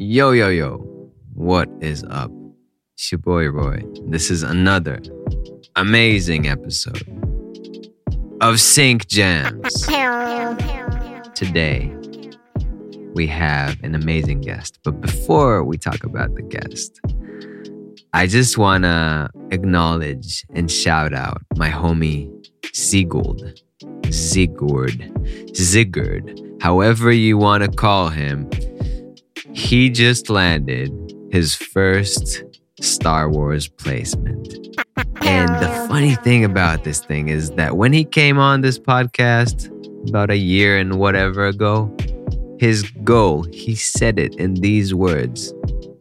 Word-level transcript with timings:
Yo, 0.00 0.30
yo, 0.30 0.48
yo. 0.48 0.76
What 1.34 1.68
is 1.80 2.04
up? 2.04 2.30
It's 2.94 3.10
your 3.10 3.18
boy 3.18 3.48
Roy. 3.48 3.82
This 4.06 4.30
is 4.30 4.44
another 4.44 5.00
amazing 5.74 6.46
episode 6.46 7.02
of 8.40 8.60
Sync 8.60 9.08
Gems. 9.08 9.82
Today, 11.34 11.92
we 13.14 13.26
have 13.26 13.82
an 13.82 13.96
amazing 13.96 14.40
guest. 14.42 14.78
But 14.84 15.00
before 15.00 15.64
we 15.64 15.76
talk 15.76 16.04
about 16.04 16.32
the 16.36 16.42
guest, 16.42 17.00
I 18.12 18.28
just 18.28 18.56
want 18.56 18.84
to 18.84 19.30
acknowledge 19.50 20.46
and 20.54 20.70
shout 20.70 21.12
out 21.12 21.42
my 21.56 21.70
homie 21.70 22.30
Sigurd. 22.72 23.60
Zigurd. 24.02 25.10
Zigurd. 25.56 26.62
However 26.62 27.10
you 27.10 27.36
want 27.36 27.64
to 27.64 27.68
call 27.68 28.10
him. 28.10 28.48
He 29.58 29.90
just 29.90 30.30
landed 30.30 30.92
his 31.32 31.56
first 31.56 32.44
Star 32.80 33.28
Wars 33.28 33.66
placement. 33.66 34.56
And 35.20 35.48
the 35.56 35.68
oh. 35.68 35.88
funny 35.88 36.14
thing 36.14 36.44
about 36.44 36.84
this 36.84 37.00
thing 37.00 37.28
is 37.28 37.50
that 37.50 37.76
when 37.76 37.92
he 37.92 38.04
came 38.04 38.38
on 38.38 38.60
this 38.60 38.78
podcast 38.78 39.68
about 40.08 40.30
a 40.30 40.36
year 40.36 40.78
and 40.78 41.00
whatever 41.00 41.48
ago, 41.48 41.94
his 42.60 42.84
goal, 43.02 43.42
he 43.52 43.74
said 43.74 44.20
it 44.20 44.36
in 44.36 44.54
these 44.54 44.94
words, 44.94 45.52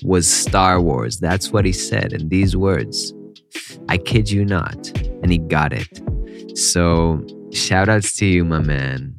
was 0.03 0.27
Star 0.27 0.79
Wars. 0.79 1.17
That's 1.17 1.51
what 1.51 1.65
he 1.65 1.73
said 1.73 2.13
in 2.13 2.29
these 2.29 2.55
words. 2.55 3.11
I 3.89 3.97
kid 3.97 4.29
you 4.29 4.45
not. 4.45 4.95
And 5.23 5.31
he 5.31 5.39
got 5.39 5.73
it. 5.73 6.57
So, 6.57 7.25
shout 7.51 7.89
outs 7.89 8.15
to 8.17 8.27
you, 8.27 8.45
my 8.45 8.59
man. 8.59 9.16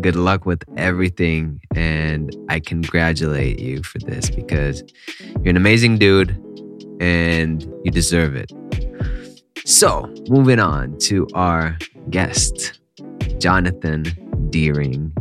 Good 0.00 0.16
luck 0.16 0.46
with 0.46 0.62
everything. 0.76 1.60
And 1.74 2.34
I 2.48 2.60
congratulate 2.60 3.58
you 3.58 3.82
for 3.82 3.98
this 3.98 4.30
because 4.30 4.82
you're 5.42 5.50
an 5.50 5.56
amazing 5.56 5.98
dude 5.98 6.30
and 7.00 7.62
you 7.84 7.90
deserve 7.90 8.36
it. 8.36 8.52
So, 9.64 10.12
moving 10.28 10.60
on 10.60 10.96
to 11.00 11.26
our 11.34 11.76
guest, 12.10 12.80
Jonathon 13.38 14.04
Deering. 14.50 15.12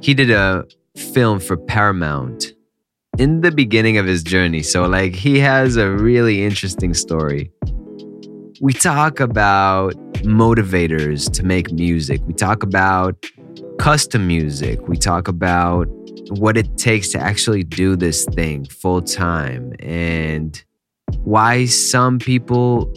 He 0.00 0.12
did 0.12 0.30
a 0.30 0.64
film 0.96 1.40
for 1.40 1.56
Paramount 1.56 2.52
in 3.18 3.40
the 3.40 3.50
beginning 3.50 3.96
of 3.96 4.06
his 4.06 4.22
journey. 4.22 4.62
So, 4.62 4.86
like, 4.86 5.14
he 5.14 5.38
has 5.38 5.76
a 5.76 5.90
really 5.90 6.44
interesting 6.44 6.94
story. 6.94 7.50
We 8.60 8.72
talk 8.72 9.20
about 9.20 9.94
motivators 10.24 11.30
to 11.32 11.42
make 11.42 11.72
music, 11.72 12.20
we 12.26 12.34
talk 12.34 12.62
about 12.62 13.24
custom 13.78 14.26
music, 14.26 14.86
we 14.88 14.96
talk 14.96 15.28
about 15.28 15.86
what 16.30 16.56
it 16.56 16.76
takes 16.76 17.08
to 17.10 17.18
actually 17.18 17.62
do 17.62 17.96
this 17.96 18.24
thing 18.24 18.64
full 18.64 19.02
time 19.02 19.72
and 19.80 20.64
why 21.24 21.66
some 21.66 22.18
people 22.18 22.92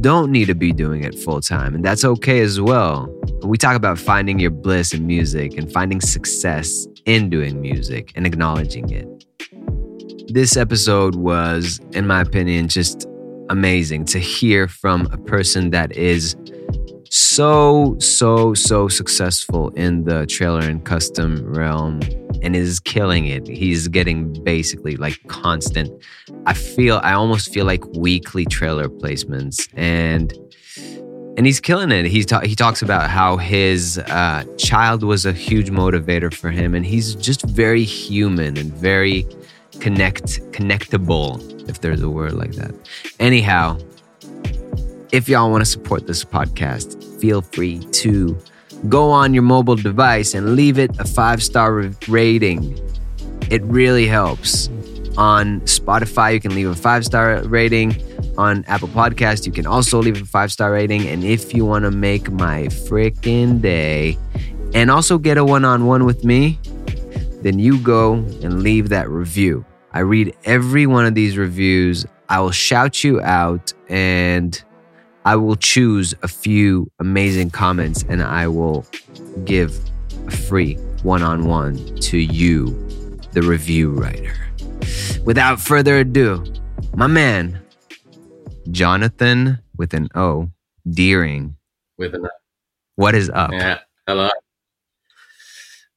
don't 0.00 0.30
need 0.30 0.46
to 0.46 0.54
be 0.54 0.72
doing 0.72 1.04
it 1.04 1.18
full 1.18 1.40
time. 1.40 1.74
And 1.74 1.84
that's 1.84 2.04
okay 2.04 2.40
as 2.40 2.60
well. 2.60 3.08
We 3.42 3.58
talk 3.58 3.76
about 3.76 3.98
finding 3.98 4.38
your 4.38 4.50
bliss 4.50 4.94
in 4.94 5.06
music 5.06 5.58
and 5.58 5.70
finding 5.70 6.00
success 6.00 6.86
in 7.04 7.28
doing 7.28 7.60
music 7.60 8.12
and 8.14 8.26
acknowledging 8.26 8.90
it. 8.90 9.06
This 10.32 10.56
episode 10.56 11.16
was, 11.16 11.80
in 11.92 12.06
my 12.06 12.22
opinion, 12.22 12.68
just 12.68 13.06
amazing 13.50 14.06
to 14.06 14.18
hear 14.18 14.66
from 14.66 15.06
a 15.12 15.18
person 15.18 15.70
that 15.70 15.92
is 15.92 16.34
so, 17.10 17.96
so, 17.98 18.54
so 18.54 18.88
successful 18.88 19.70
in 19.70 20.04
the 20.04 20.26
trailer 20.26 20.60
and 20.60 20.84
custom 20.84 21.44
realm 21.54 22.00
and 22.42 22.56
is 22.56 22.80
killing 22.80 23.26
it. 23.26 23.46
He's 23.46 23.88
getting 23.88 24.32
basically 24.44 24.96
like 24.96 25.20
constant. 25.28 25.90
I 26.46 26.54
feel, 26.54 27.00
I 27.02 27.12
almost 27.12 27.52
feel 27.52 27.64
like 27.64 27.84
weekly 27.94 28.44
trailer 28.44 28.88
placements 28.88 29.68
and 29.74 30.32
and 31.36 31.46
he's 31.46 31.60
killing 31.60 31.90
it. 31.90 32.06
He's 32.06 32.26
ta- 32.26 32.40
he 32.40 32.54
talks 32.54 32.82
about 32.82 33.10
how 33.10 33.36
his 33.36 33.98
uh, 33.98 34.44
child 34.56 35.02
was 35.02 35.26
a 35.26 35.32
huge 35.32 35.70
motivator 35.70 36.32
for 36.32 36.50
him, 36.50 36.74
and 36.74 36.86
he's 36.86 37.14
just 37.16 37.42
very 37.42 37.82
human 37.82 38.56
and 38.56 38.72
very 38.72 39.26
connect 39.80 40.40
connectable, 40.52 41.68
if 41.68 41.80
there's 41.80 42.02
a 42.02 42.10
word 42.10 42.34
like 42.34 42.52
that. 42.52 42.72
Anyhow, 43.18 43.78
if 45.14 45.28
y'all 45.28 45.48
want 45.48 45.60
to 45.60 45.64
support 45.64 46.08
this 46.08 46.24
podcast, 46.24 47.20
feel 47.20 47.40
free 47.40 47.78
to 47.92 48.36
go 48.88 49.12
on 49.12 49.32
your 49.32 49.44
mobile 49.44 49.76
device 49.76 50.34
and 50.34 50.56
leave 50.56 50.76
it 50.76 50.90
a 50.98 51.04
five 51.04 51.40
star 51.40 51.72
rating. 52.08 52.76
It 53.48 53.62
really 53.62 54.08
helps. 54.08 54.66
On 55.16 55.60
Spotify, 55.60 56.34
you 56.34 56.40
can 56.40 56.52
leave 56.52 56.68
a 56.68 56.74
five 56.74 57.04
star 57.04 57.40
rating. 57.44 57.94
On 58.36 58.64
Apple 58.66 58.88
Podcast, 58.88 59.46
you 59.46 59.52
can 59.52 59.66
also 59.68 60.02
leave 60.02 60.20
a 60.20 60.24
five 60.24 60.50
star 60.50 60.72
rating. 60.72 61.06
And 61.06 61.22
if 61.22 61.54
you 61.54 61.64
want 61.64 61.84
to 61.84 61.92
make 61.92 62.32
my 62.32 62.64
freaking 62.64 63.62
day 63.62 64.18
and 64.74 64.90
also 64.90 65.16
get 65.16 65.38
a 65.38 65.44
one 65.44 65.64
on 65.64 65.86
one 65.86 66.06
with 66.06 66.24
me, 66.24 66.58
then 67.42 67.60
you 67.60 67.78
go 67.78 68.14
and 68.14 68.64
leave 68.64 68.88
that 68.88 69.08
review. 69.08 69.64
I 69.92 70.00
read 70.00 70.36
every 70.44 70.88
one 70.88 71.06
of 71.06 71.14
these 71.14 71.38
reviews. 71.38 72.04
I 72.28 72.40
will 72.40 72.50
shout 72.50 73.04
you 73.04 73.20
out 73.20 73.72
and 73.88 74.60
I 75.24 75.36
will 75.36 75.56
choose 75.56 76.14
a 76.22 76.28
few 76.28 76.90
amazing 76.98 77.50
comments 77.50 78.04
and 78.08 78.22
I 78.22 78.46
will 78.46 78.84
give 79.44 79.78
a 80.26 80.30
free 80.30 80.74
one 81.02 81.22
on 81.22 81.46
one 81.46 81.76
to 81.96 82.18
you, 82.18 82.66
the 83.32 83.42
review 83.42 83.90
writer. 83.90 84.34
Without 85.24 85.60
further 85.60 85.98
ado, 85.98 86.44
my 86.94 87.06
man, 87.06 87.58
Jonathon 88.70 89.58
with 89.76 89.94
an 89.94 90.08
O, 90.14 90.50
Deering. 90.90 91.56
With 91.96 92.14
an 92.14 92.26
O. 92.26 92.30
What 92.96 93.14
is 93.14 93.30
up? 93.30 93.52
Yeah. 93.52 93.78
Hello. 94.06 94.28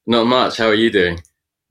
Not 0.06 0.26
much. 0.26 0.58
How 0.58 0.68
are 0.68 0.74
you 0.74 0.90
doing? 0.90 1.20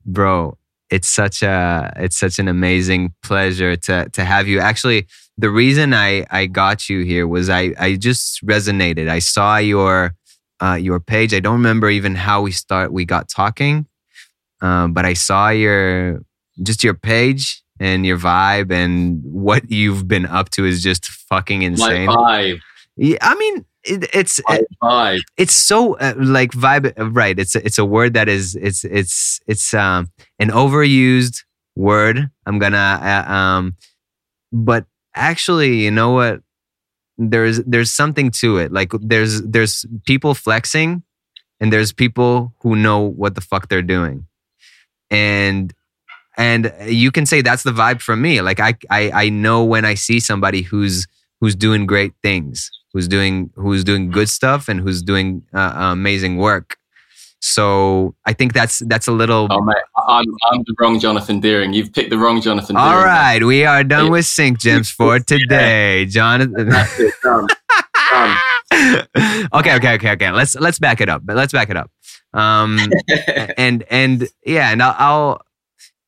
Bro, 0.05 0.57
it's 0.91 1.07
such 1.07 1.41
a 1.41 1.91
it's 1.97 2.17
such 2.17 2.37
an 2.37 2.47
amazing 2.47 3.13
pleasure 3.23 3.75
to 3.75 4.09
to 4.09 4.23
have 4.23 4.47
you. 4.47 4.59
Actually, 4.59 5.07
the 5.37 5.49
reason 5.49 5.93
I 5.93 6.25
I 6.29 6.45
got 6.47 6.89
you 6.89 7.03
here 7.03 7.27
was 7.27 7.49
I 7.49 7.73
I 7.79 7.95
just 7.95 8.45
resonated. 8.45 9.07
I 9.09 9.19
saw 9.19 9.57
your 9.57 10.15
uh, 10.61 10.73
your 10.75 10.99
page. 10.99 11.33
I 11.33 11.39
don't 11.39 11.53
remember 11.53 11.89
even 11.89 12.15
how 12.15 12.41
we 12.41 12.51
start 12.51 12.91
we 12.91 13.05
got 13.05 13.29
talking, 13.29 13.85
um, 14.61 14.93
but 14.93 15.05
I 15.05 15.13
saw 15.13 15.49
your 15.49 16.21
just 16.63 16.83
your 16.83 16.95
page 16.95 17.61
and 17.79 18.05
your 18.05 18.17
vibe 18.17 18.71
and 18.71 19.21
what 19.23 19.69
you've 19.69 20.07
been 20.07 20.25
up 20.25 20.49
to 20.49 20.65
is 20.65 20.81
just 20.81 21.05
fucking 21.05 21.61
insane. 21.61 22.07
My 22.07 22.15
vibe. 22.15 22.59
Yeah, 22.95 23.17
I 23.21 23.35
mean, 23.35 23.63
it, 23.83 24.09
it's 24.13 24.41
My 24.47 24.61
vibe. 24.81 25.19
it's 25.37 25.53
so 25.53 25.95
uh, 25.99 26.15
like 26.17 26.51
vibe 26.51 26.93
right 27.15 27.37
it's 27.37 27.55
it's 27.55 27.77
a 27.77 27.85
word 27.85 28.15
that 28.15 28.27
is 28.27 28.55
it's 28.55 28.83
it's 28.83 29.39
it's 29.47 29.73
um 29.73 30.09
an 30.39 30.49
overused 30.49 31.43
word 31.75 32.29
i'm 32.47 32.57
gonna 32.59 32.77
uh, 33.27 33.31
um 33.31 33.75
but 34.51 34.85
actually 35.17 35.83
you 35.83 35.91
know 35.91 36.11
what 36.11 36.41
there's 37.17 37.63
there's 37.63 37.91
something 37.91 38.29
to 38.31 38.57
it 38.57 38.71
like 38.71 38.91
there's 39.01 39.41
there's 39.41 39.85
people 40.05 40.33
flexing 40.33 41.03
and 41.59 41.73
there's 41.73 41.91
people 41.91 42.53
who 42.61 42.75
know 42.75 42.99
what 42.99 43.35
the 43.35 43.41
fuck 43.41 43.67
they're 43.69 43.81
doing 43.81 44.25
and 45.09 45.73
and 46.37 46.71
you 46.85 47.11
can 47.11 47.25
say 47.25 47.41
that's 47.41 47.63
the 47.63 47.71
vibe 47.71 48.01
from 48.01 48.21
me 48.21 48.41
like 48.41 48.59
i 48.59 48.75
i, 48.89 49.11
I 49.25 49.29
know 49.29 49.63
when 49.63 49.85
i 49.85 49.95
see 49.95 50.19
somebody 50.19 50.61
who's 50.61 51.07
who's 51.39 51.55
doing 51.55 51.85
great 51.85 52.13
things 52.21 52.71
who's 52.93 53.07
doing 53.07 53.51
who's 53.55 53.83
doing 53.83 54.09
good 54.09 54.29
stuff 54.29 54.67
and 54.67 54.79
who's 54.79 55.03
doing 55.03 55.43
uh, 55.53 55.73
amazing 55.75 56.37
work. 56.37 56.77
So 57.39 58.15
I 58.25 58.33
think 58.33 58.53
that's 58.53 58.79
that's 58.87 59.07
a 59.07 59.11
little. 59.11 59.47
Oh, 59.51 59.61
mate, 59.61 59.75
I'm, 60.07 60.25
I'm 60.49 60.63
the 60.65 60.75
wrong 60.79 60.99
Jonathon 60.99 61.41
Deering. 61.41 61.73
You've 61.73 61.91
picked 61.91 62.09
the 62.09 62.17
wrong 62.17 62.41
Jonathon 62.41 62.75
Deering. 62.75 62.91
All 62.91 63.03
right, 63.03 63.43
we 63.43 63.65
are 63.65 63.83
done 63.83 64.09
with 64.09 64.25
Sync 64.25 64.59
Gems 64.59 64.89
for 64.89 65.19
today, 65.19 66.05
Jonathon. 66.05 66.69
That's 66.69 66.99
it. 66.99 67.13
Done. 67.21 67.47
Done. 68.11 68.37
okay, 69.53 69.75
okay, 69.75 69.93
okay, 69.95 70.11
okay. 70.11 70.31
Let's 70.31 70.55
let's 70.55 70.79
back 70.79 71.01
it 71.01 71.09
up. 71.09 71.21
But 71.25 71.35
let's 71.35 71.51
back 71.51 71.69
it 71.69 71.77
up. 71.77 71.91
Um, 72.33 72.79
and 73.57 73.83
and 73.89 74.27
yeah, 74.45 74.71
and 74.71 74.81
I'll, 74.81 74.95
I'll 74.97 75.41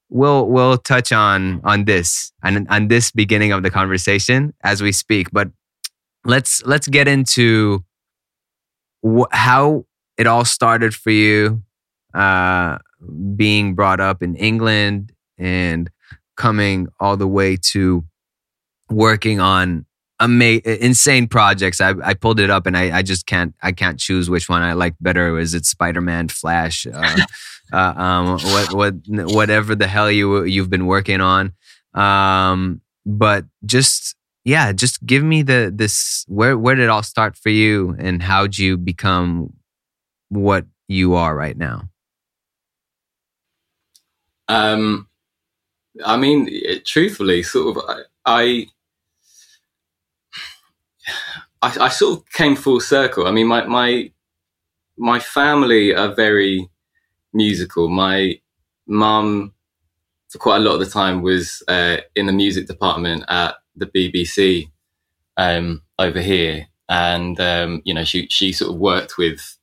we'll 0.10 0.48
we'll 0.48 0.78
touch 0.78 1.12
on 1.12 1.62
on 1.64 1.86
this 1.86 2.32
and 2.44 2.68
on 2.70 2.88
this 2.88 3.12
beginning 3.12 3.52
of 3.52 3.64
the 3.64 3.70
conversation 3.70 4.54
as 4.64 4.82
we 4.82 4.92
speak. 4.92 5.30
But 5.32 5.50
let's 6.26 6.64
let's 6.66 6.88
get 6.88 7.08
into 7.08 7.84
wh- 9.06 9.32
how 9.32 9.86
it 10.18 10.28
all 10.28 10.46
started 10.46 10.94
for 10.94 11.12
you, 11.12 11.64
uh, 12.14 12.78
being 13.36 13.76
brought 13.76 14.00
up 14.00 14.22
in 14.22 14.36
England 14.36 15.14
and 15.38 15.90
coming 16.36 16.88
all 17.00 17.18
the 17.18 17.28
way 17.28 17.58
to 17.58 18.04
working 18.90 19.40
on 19.40 19.86
ama- 20.20 20.62
insane 20.66 21.28
projects. 21.28 21.82
I, 21.82 21.94
I 22.04 22.14
pulled 22.14 22.40
it 22.40 22.50
up 22.50 22.66
and 22.66 22.78
I, 22.78 22.98
I 22.98 23.02
just 23.02 23.26
can't 23.26 23.54
I 23.62 23.72
can't 23.72 24.00
choose 24.00 24.30
which 24.30 24.50
one 24.50 24.62
I 24.62 24.74
like 24.74 24.96
better. 25.00 25.38
Is 25.40 25.54
it 25.54 25.66
Spider 25.66 26.02
Man, 26.02 26.30
Flash, 26.30 26.86
uh, 26.88 27.18
uh, 27.74 27.76
um, 27.76 28.40
what 28.40 28.74
what 28.74 28.94
whatever 29.08 29.76
the 29.76 29.88
hell 29.88 30.12
you 30.12 30.44
you've 30.44 30.70
been 30.70 30.86
working 30.86 31.22
on. 31.22 31.54
Um, 31.94 32.82
but 33.06 33.46
just 33.66 34.16
yeah, 34.46 34.72
just 34.72 35.06
give 35.06 35.24
me 35.24 35.42
the 35.42 35.72
this 35.74 36.26
where 36.28 36.58
where 36.58 36.76
did 36.76 36.84
it 36.84 36.90
all 36.90 37.04
start 37.04 37.36
for 37.36 37.50
you 37.50 37.96
and 38.00 38.22
how'd 38.22 38.58
you 38.58 38.78
become 38.78 39.54
what 40.30 40.66
you 40.88 41.16
are 41.16 41.36
right 41.36 41.58
now? 41.58 41.90
Um, 44.50 45.08
I 46.04 46.18
mean, 46.18 46.50
it, 46.52 46.86
truthfully, 46.86 47.44
sort 47.44 47.78
of, 47.78 47.84
I, 48.26 48.68
I, 51.62 51.78
I, 51.80 51.90
sort 51.90 52.20
of 52.20 52.30
came 52.32 52.56
full 52.56 52.80
circle. 52.80 53.28
I 53.28 53.32
mean, 53.32 53.48
my 53.48 53.66
my 53.66 54.12
my 54.98 55.20
family 55.20 55.94
are 55.94 56.14
very 56.14 56.70
musical. 57.32 57.90
My 57.90 58.40
mum, 58.88 59.54
for 60.30 60.40
quite 60.40 60.58
a 60.58 60.60
lot 60.60 60.74
of 60.74 60.80
the 60.80 60.86
time, 60.88 61.22
was 61.22 61.62
uh, 61.68 61.98
in 62.16 62.26
the 62.26 62.34
music 62.34 62.66
department 62.66 63.26
at 63.28 63.56
the 63.76 63.86
BBC 63.86 64.72
um, 65.38 65.84
over 66.00 66.22
here, 66.22 66.68
and 66.88 67.40
um, 67.40 67.82
you 67.86 67.94
know, 67.94 68.04
she 68.04 68.28
she 68.30 68.52
sort 68.52 68.74
of 68.74 68.80
worked 68.80 69.18
with 69.18 69.58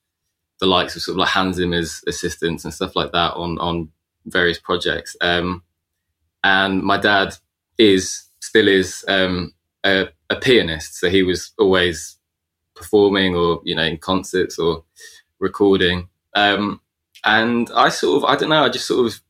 the 0.60 0.66
likes 0.66 0.94
of 0.96 1.02
sort 1.02 1.14
of 1.14 1.18
like 1.18 1.30
Hans 1.30 1.56
Zimmer's 1.56 2.04
assistants 2.06 2.64
and 2.64 2.72
stuff 2.72 2.94
like 2.94 3.12
that 3.12 3.34
on 3.34 3.58
on 3.58 3.90
various 4.26 4.58
projects. 4.58 5.16
Um, 5.20 5.62
and 6.44 6.82
my 6.82 6.98
dad 6.98 7.34
is 7.78 8.24
still 8.40 8.68
is 8.68 9.04
um, 9.08 9.54
a, 9.84 10.08
a, 10.30 10.36
pianist, 10.36 10.98
so 10.98 11.08
he 11.08 11.22
was 11.22 11.52
always 11.58 12.16
performing 12.74 13.34
or 13.34 13.60
you 13.64 13.74
know 13.74 13.82
in 13.82 13.96
concerts 13.96 14.58
or 14.58 14.84
recording. 15.38 16.08
Um, 16.34 16.80
and 17.24 17.70
I 17.74 17.88
sort 17.88 18.22
of 18.22 18.28
I 18.28 18.36
don't 18.36 18.50
know 18.50 18.64
I 18.64 18.68
just 18.68 18.86
sort 18.86 19.06
of 19.06 19.20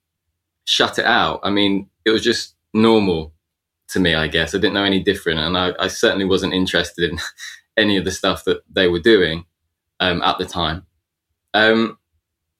shut 0.65 0.99
it 0.99 1.07
out. 1.07 1.41
I 1.43 1.51
mean, 1.51 1.89
it 2.05 2.11
was 2.11 2.23
just 2.23 2.55
normal 2.75 3.33
to 3.89 4.01
me, 4.01 4.15
I 4.15 4.27
guess. 4.27 4.55
I 4.55 4.59
didn't 4.59 4.75
know 4.75 4.85
any 4.85 5.03
different, 5.03 5.41
and 5.41 5.57
I, 5.57 5.73
I 5.79 5.89
certainly 5.89 6.25
wasn't 6.25 6.55
interested 6.55 7.11
in 7.11 7.19
any 7.77 7.97
of 7.97 8.05
the 8.05 8.11
stuff 8.11 8.45
that 8.45 8.63
they 8.71 8.89
were 8.89 9.01
doing 9.01 9.47
um, 10.01 10.23
at 10.23 10.39
the 10.39 10.47
time. 10.47 10.87
Um, 11.55 11.99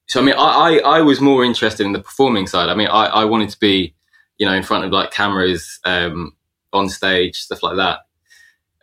so 0.07 0.21
I 0.21 0.23
mean, 0.23 0.35
I, 0.35 0.79
I, 0.83 0.97
I 0.97 1.01
was 1.01 1.21
more 1.21 1.43
interested 1.43 1.85
in 1.85 1.93
the 1.93 2.01
performing 2.01 2.47
side. 2.47 2.69
I 2.69 2.75
mean, 2.75 2.87
I, 2.87 3.05
I 3.05 3.25
wanted 3.25 3.49
to 3.49 3.59
be 3.59 3.95
you 4.37 4.45
know, 4.45 4.53
in 4.53 4.63
front 4.63 4.85
of 4.85 4.91
like 4.91 5.11
cameras, 5.11 5.79
um, 5.83 6.35
on 6.73 6.89
stage, 6.89 7.35
stuff 7.35 7.63
like 7.63 7.77
that. 7.77 7.99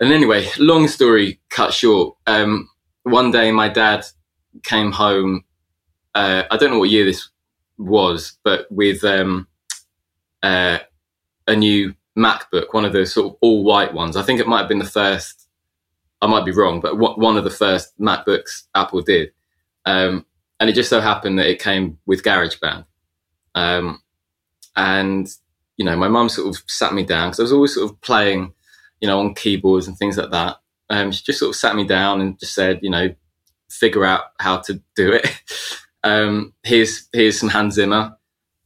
And 0.01 0.13
anyway, 0.13 0.49
long 0.59 0.89
story 0.89 1.41
cut 1.51 1.73
short. 1.73 2.17
Um, 2.27 2.69
one 3.05 3.31
day 3.31 3.53
my 3.53 3.69
dad 3.69 4.05
came 4.63 4.91
home. 4.91 5.45
Uh, 6.15 6.45
I 6.51 6.57
don't 6.57 6.71
know 6.71 6.79
what 6.79 6.91
year 6.91 7.05
this 7.05 7.29
was, 7.79 8.37
but 8.43 8.71
with 8.71 9.05
um, 9.05 9.47
uh, 10.43 10.79
a 11.47 11.57
new 11.57 11.95
MacBook, 12.17 12.73
one 12.73 12.85
of 12.85 12.93
the 12.93 13.07
sort 13.07 13.33
of 13.33 13.37
all 13.41 13.65
white 13.65 13.95
ones. 13.95 14.17
I 14.17 14.23
think 14.23 14.41
it 14.41 14.49
might 14.49 14.61
have 14.61 14.69
been 14.69 14.79
the 14.79 14.85
first. 14.85 15.49
I 16.21 16.27
might 16.27 16.45
be 16.45 16.53
wrong, 16.53 16.81
but 16.81 16.97
one 16.97 17.37
of 17.37 17.45
the 17.45 17.51
first 17.51 17.99
MacBooks 18.01 18.65
Apple 18.75 19.03
did. 19.03 19.33
Um, 19.85 20.25
and 20.61 20.71
it 20.71 20.75
just 20.75 20.91
so 20.91 21.01
happened 21.01 21.39
that 21.39 21.49
it 21.49 21.61
came 21.61 21.99
with 22.07 22.23
GarageBand. 22.23 22.85
Um, 23.55 24.03
and 24.77 25.29
you 25.77 25.85
know, 25.85 25.97
my 25.97 26.09
mum 26.09 26.29
sort 26.29 26.49
of 26.49 26.63
sat 26.67 26.95
me 26.95 27.05
down 27.05 27.31
because 27.31 27.41
I 27.41 27.43
was 27.43 27.53
always 27.53 27.75
sort 27.75 27.91
of 27.91 28.01
playing, 28.01 28.53
you 29.01 29.09
know, 29.09 29.19
on 29.19 29.35
keyboards 29.35 29.89
and 29.89 29.97
things 29.97 30.17
like 30.17 30.31
that. 30.31 30.57
Um, 30.91 31.11
she 31.11 31.25
just 31.25 31.39
sort 31.39 31.51
of 31.51 31.57
sat 31.57 31.75
me 31.75 31.85
down 31.85 32.21
and 32.21 32.39
just 32.39 32.55
said, 32.55 32.81
you 32.83 32.91
know, 32.91 33.15
figure 33.69 34.05
out 34.05 34.25
how 34.39 34.59
to 34.59 34.81
do 34.95 35.13
it. 35.13 35.27
um, 36.05 36.53
here's 36.63 37.09
here's 37.13 37.39
some 37.39 37.49
Hans 37.49 37.75
Zimmer, 37.75 38.17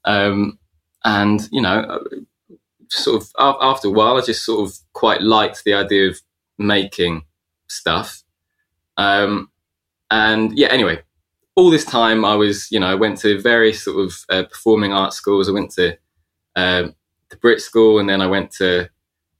um, 0.05 0.59
and 1.05 1.49
you 1.51 1.63
know, 1.63 1.81
uh, 1.81 2.55
sort 2.89 3.23
of 3.23 3.31
after 3.39 3.89
a 3.89 3.93
while, 3.93 4.17
I 4.17 4.21
just 4.21 4.45
sort 4.45 4.69
of 4.69 4.77
quite 4.93 5.23
liked 5.23 5.65
the 5.65 5.75
idea 5.75 6.09
of 6.09 6.21
making 6.59 7.25
stuff. 7.69 8.23
Um, 8.97 9.51
and 10.11 10.59
yeah, 10.59 10.69
anyway, 10.69 11.03
all 11.59 11.71
this 11.71 11.85
time 11.85 12.25
I 12.25 12.37
was, 12.37 12.71
you 12.71 12.79
know, 12.79 12.87
I 12.87 12.95
went 12.95 13.19
to 13.19 13.41
various 13.41 13.83
sort 13.83 14.07
of 14.07 14.15
uh, 14.29 14.45
performing 14.45 14.93
arts 14.93 15.17
schools. 15.17 15.49
I 15.49 15.53
went 15.53 15.73
to 15.73 15.99
um, 16.55 16.95
the 17.31 17.37
Brit 17.37 17.61
School, 17.61 17.99
and 17.99 18.09
then 18.09 18.21
I 18.21 18.29
went 18.29 18.53
to 18.53 18.89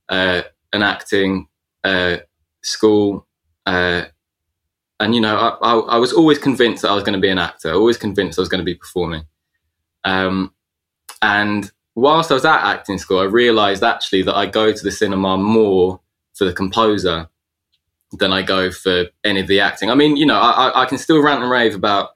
uh, 0.09 0.41
an 0.73 0.83
acting 0.83 1.47
uh, 1.85 2.17
school. 2.61 3.25
Uh, 3.65 4.03
and 4.99 5.15
you 5.15 5.21
know, 5.21 5.37
I, 5.37 5.47
I, 5.65 5.79
I, 5.95 5.97
was 5.97 6.11
always 6.11 6.37
convinced 6.37 6.81
that 6.81 6.91
I 6.91 6.95
was 6.95 7.05
going 7.05 7.13
to 7.13 7.21
be 7.21 7.29
an 7.29 7.39
actor. 7.39 7.71
Always 7.71 7.95
convinced 7.97 8.37
I 8.37 8.41
was 8.41 8.49
going 8.49 8.59
to 8.59 8.65
be 8.65 8.75
performing. 8.75 9.23
Um, 10.03 10.53
and 11.21 11.71
whilst 11.95 12.31
I 12.31 12.33
was 12.33 12.43
at 12.43 12.65
acting 12.65 12.97
school, 12.97 13.19
I 13.19 13.25
realised 13.25 13.81
actually 13.81 14.23
that 14.23 14.35
I 14.35 14.45
go 14.45 14.73
to 14.73 14.83
the 14.83 14.91
cinema 14.91 15.37
more 15.37 16.01
for 16.33 16.43
the 16.43 16.53
composer 16.53 17.29
than 18.13 18.33
I 18.33 18.41
go 18.41 18.71
for 18.71 19.05
any 19.23 19.39
of 19.39 19.47
the 19.47 19.59
acting. 19.59 19.91
I 19.91 19.95
mean, 19.95 20.17
you 20.17 20.25
know, 20.25 20.39
I, 20.39 20.83
I 20.83 20.85
can 20.85 20.97
still 20.97 21.21
rant 21.21 21.43
and 21.43 21.51
rave 21.51 21.75
about 21.75 22.11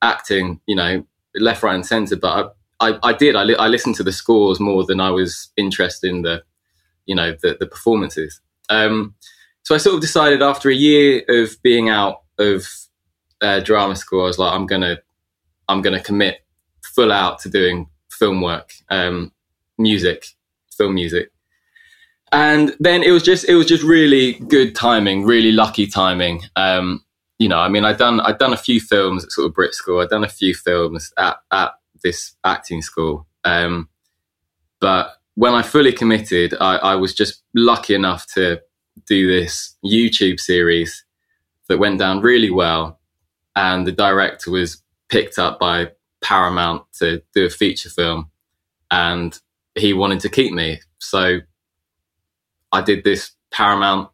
acting, 0.00 0.60
you 0.66 0.74
know, 0.74 1.04
left, 1.34 1.62
right, 1.62 1.74
and 1.74 1.84
centre, 1.84 2.16
but 2.16 2.56
I, 2.80 2.98
I 3.02 3.12
did. 3.12 3.36
I, 3.36 3.44
li- 3.44 3.56
I 3.56 3.68
listened 3.68 3.96
to 3.96 4.02
the 4.02 4.12
scores 4.12 4.58
more 4.60 4.84
than 4.84 5.00
I 5.00 5.10
was 5.10 5.50
interested 5.56 6.10
in 6.10 6.22
the, 6.22 6.42
you 7.06 7.14
know, 7.14 7.36
the, 7.42 7.56
the 7.58 7.66
performances. 7.66 8.40
Um, 8.70 9.14
so 9.62 9.74
I 9.74 9.78
sort 9.78 9.96
of 9.96 10.00
decided 10.00 10.42
after 10.42 10.70
a 10.70 10.74
year 10.74 11.22
of 11.28 11.60
being 11.62 11.88
out 11.88 12.22
of 12.38 12.66
uh, 13.40 13.60
drama 13.60 13.96
school, 13.96 14.22
I 14.22 14.26
was 14.26 14.38
like, 14.38 14.52
I'm 14.52 14.66
gonna, 14.66 14.98
I'm 15.68 15.82
gonna 15.82 16.02
commit 16.02 16.38
full 16.82 17.12
out 17.12 17.38
to 17.40 17.50
doing 17.50 17.88
film 18.10 18.40
work, 18.40 18.72
um, 18.90 19.32
music, 19.78 20.26
film 20.76 20.94
music. 20.94 21.30
And 22.34 22.74
then 22.80 23.04
it 23.04 23.12
was 23.12 23.22
just, 23.22 23.48
it 23.48 23.54
was 23.54 23.66
just 23.66 23.84
really 23.84 24.32
good 24.32 24.74
timing, 24.74 25.24
really 25.24 25.52
lucky 25.52 25.86
timing. 25.86 26.42
Um, 26.56 27.04
you 27.38 27.48
know, 27.48 27.60
I 27.60 27.68
mean, 27.68 27.84
I'd 27.84 27.96
done, 27.96 28.18
I'd 28.18 28.38
done 28.38 28.52
a 28.52 28.56
few 28.56 28.80
films 28.80 29.22
at 29.22 29.30
sort 29.30 29.46
of 29.46 29.54
Brit 29.54 29.72
School. 29.72 30.00
I'd 30.00 30.08
done 30.08 30.24
a 30.24 30.28
few 30.28 30.52
films 30.52 31.12
at, 31.16 31.36
at 31.52 31.74
this 32.02 32.34
acting 32.42 32.82
school. 32.82 33.28
Um, 33.44 33.88
but 34.80 35.12
when 35.36 35.54
I 35.54 35.62
fully 35.62 35.92
committed, 35.92 36.54
I, 36.60 36.76
I, 36.78 36.94
was 36.96 37.14
just 37.14 37.44
lucky 37.54 37.94
enough 37.94 38.26
to 38.34 38.60
do 39.06 39.28
this 39.28 39.76
YouTube 39.84 40.40
series 40.40 41.04
that 41.68 41.78
went 41.78 42.00
down 42.00 42.20
really 42.20 42.50
well. 42.50 42.98
And 43.54 43.86
the 43.86 43.92
director 43.92 44.50
was 44.50 44.82
picked 45.08 45.38
up 45.38 45.60
by 45.60 45.92
Paramount 46.20 46.82
to 46.98 47.22
do 47.32 47.44
a 47.44 47.50
feature 47.50 47.90
film. 47.90 48.28
And 48.90 49.38
he 49.76 49.92
wanted 49.92 50.18
to 50.20 50.28
keep 50.28 50.52
me. 50.52 50.80
So 50.98 51.40
I 52.74 52.82
did 52.82 53.04
this 53.04 53.30
Paramount 53.52 54.10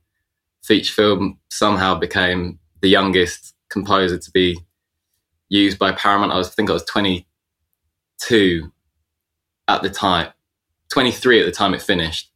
feature 0.63 0.93
film, 0.93 1.39
somehow 1.49 1.95
became 1.95 2.59
the 2.83 2.89
youngest 2.89 3.55
composer 3.71 4.19
to 4.19 4.31
be 4.33 4.59
used 5.49 5.79
by 5.79 5.93
Paramount. 5.93 6.33
I 6.33 6.37
was, 6.37 6.49
I 6.49 6.53
think 6.53 6.69
I 6.69 6.75
was 6.75 6.85
22 6.85 8.71
at 9.67 9.83
the 9.83 9.89
time, 9.89 10.29
23 10.91 11.41
at 11.41 11.47
the 11.47 11.53
time 11.53 11.73
it 11.73 11.81
finished. 11.81 12.31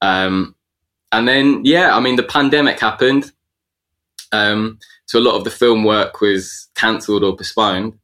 Um, 0.00 0.54
and 1.12 1.28
then, 1.28 1.62
yeah, 1.64 1.94
I 1.94 2.00
mean, 2.00 2.16
the 2.16 2.22
pandemic 2.22 2.80
happened. 2.80 3.30
Um, 4.32 4.78
so 5.04 5.18
a 5.18 5.20
lot 5.20 5.34
of 5.34 5.44
the 5.44 5.50
film 5.50 5.84
work 5.84 6.22
was 6.22 6.68
cancelled 6.74 7.22
or 7.22 7.36
postponed. 7.36 7.98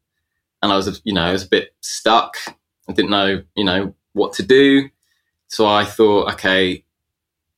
And 0.62 0.72
I 0.72 0.76
was, 0.76 1.00
you 1.04 1.14
know, 1.14 1.22
I 1.22 1.32
was 1.32 1.44
a 1.44 1.48
bit 1.48 1.75
stuck. 1.80 2.36
I 2.88 2.92
didn't 2.92 3.10
know, 3.10 3.42
you 3.54 3.64
know, 3.64 3.94
what 4.12 4.32
to 4.34 4.42
do. 4.42 4.90
So 5.48 5.66
I 5.66 5.84
thought, 5.84 6.32
okay, 6.34 6.84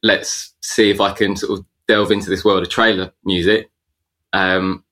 let's 0.03 0.55
see 0.61 0.91
if 0.91 1.01
I 1.01 1.13
can 1.13 1.37
sort 1.37 1.59
of 1.59 1.67
delve 1.87 2.11
into 2.11 2.31
this 2.31 2.45
world 2.45 2.63
of 2.63 2.69
trailer 2.69 3.13
music. 3.25 3.71
Um, 4.33 4.85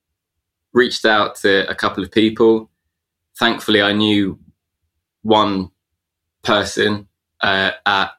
reached 0.72 1.04
out 1.04 1.36
to 1.36 1.68
a 1.70 1.75
couple 1.75 2.02
of 2.02 2.10
people. 2.10 2.70
Thankfully, 3.38 3.82
I 3.82 3.92
knew 3.92 4.38
one 5.22 5.70
person 6.42 7.08
uh, 7.40 7.72
at 7.84 8.10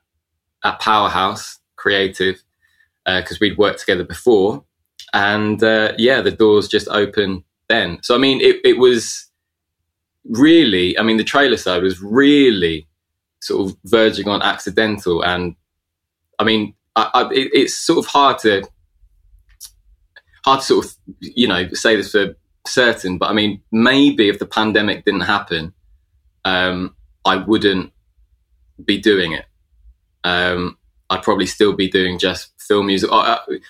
at 0.64 0.80
Powerhouse 0.80 1.60
Creative 1.76 2.44
because 3.06 3.38
uh, 3.38 3.42
we'd 3.42 3.58
worked 3.58 3.80
together 3.80 4.04
before, 4.04 4.64
and 5.14 5.64
uh, 5.64 5.94
yeah, 5.98 6.22
the 6.22 6.32
doors 6.32 6.68
just 6.68 6.88
opened 6.90 7.44
then. 7.70 8.00
So 8.04 8.16
I 8.16 8.18
mean, 8.18 8.42
it, 8.42 8.58
it 8.64 8.78
was 8.78 9.30
really, 10.26 10.98
I 11.00 11.04
mean, 11.04 11.18
the 11.18 11.24
trailer 11.24 11.58
side 11.58 11.84
was 11.84 12.02
really 12.02 12.88
sort 13.42 13.70
of 13.70 13.78
verging 13.86 14.28
on 14.28 14.42
accidental, 14.42 15.24
and 15.24 15.56
I 16.40 16.44
mean, 16.44 16.74
I, 16.96 17.10
I, 17.14 17.34
it, 17.34 17.50
it's 17.54 17.76
sort 17.76 18.00
of 18.00 18.06
hard 18.06 18.40
to 18.40 18.64
hard 20.46 20.62
to 20.62 20.66
sort 20.66 20.86
of 20.86 20.94
you 21.20 21.48
know 21.48 21.68
say 21.74 21.96
this 21.96 22.12
for 22.12 22.36
certain, 22.66 23.18
but 23.18 23.30
I 23.30 23.34
mean, 23.34 23.62
maybe 23.72 24.30
if 24.30 24.40
the 24.40 24.46
pandemic 24.46 25.06
didn't 25.06 25.22
happen, 25.22 25.74
um, 26.46 26.96
I 27.26 27.38
wouldn't 27.38 27.92
be 28.84 28.98
doing 28.98 29.34
it. 29.34 29.46
Um, 30.24 30.78
I'd 31.10 31.24
probably 31.24 31.46
still 31.46 31.74
be 31.74 31.90
doing 31.90 32.20
just 32.20 32.52
film 32.60 32.88
music. 32.88 33.10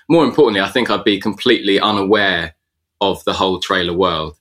More 0.10 0.26
importantly, 0.26 0.62
I 0.62 0.70
think 0.70 0.90
I'd 0.90 1.04
be 1.04 1.20
completely 1.20 1.80
unaware 1.80 2.56
of 3.00 3.24
the 3.26 3.34
whole 3.34 3.60
trailer 3.60 3.94
world. 3.94 4.38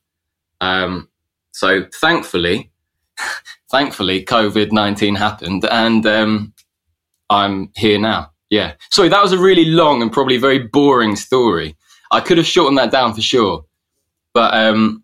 Um, 0.61 1.09
so 1.53 1.87
thankfully, 1.95 2.71
thankfully, 3.71 4.25
COVID 4.25 4.73
nineteen 4.73 5.15
happened, 5.15 5.65
and 5.71 6.07
um, 6.07 6.55
I'm 7.31 7.71
here 7.77 7.99
now. 7.99 8.31
Yeah. 8.51 8.75
Sorry, 8.91 9.09
that 9.09 9.23
was 9.23 9.33
a 9.33 9.39
really 9.39 9.67
long 9.67 10.03
and 10.03 10.13
probably 10.13 10.39
very 10.39 10.59
boring 10.59 11.17
story. 11.17 11.77
I 12.11 12.21
could 12.21 12.39
have 12.39 12.47
shortened 12.47 12.79
that 12.79 12.93
down 12.93 13.15
for 13.15 13.23
sure, 13.23 13.65
but 14.33 14.55
um, 14.55 15.03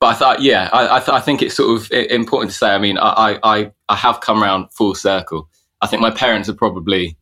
but 0.00 0.06
I 0.08 0.14
thought, 0.14 0.42
yeah, 0.42 0.70
I 0.72 0.96
I, 0.96 0.98
th- 0.98 1.10
I 1.10 1.20
think 1.20 1.42
it's 1.42 1.54
sort 1.54 1.78
of 1.78 1.92
important 1.92 2.50
to 2.50 2.56
say. 2.56 2.70
I 2.70 2.78
mean, 2.78 2.98
I 2.98 3.38
I 3.42 3.70
I 3.88 3.96
have 3.96 4.20
come 4.20 4.42
around 4.42 4.72
full 4.72 4.94
circle. 4.94 5.48
I 5.82 5.86
think 5.86 6.00
my 6.00 6.10
parents 6.10 6.48
are 6.48 6.54
probably 6.54 7.16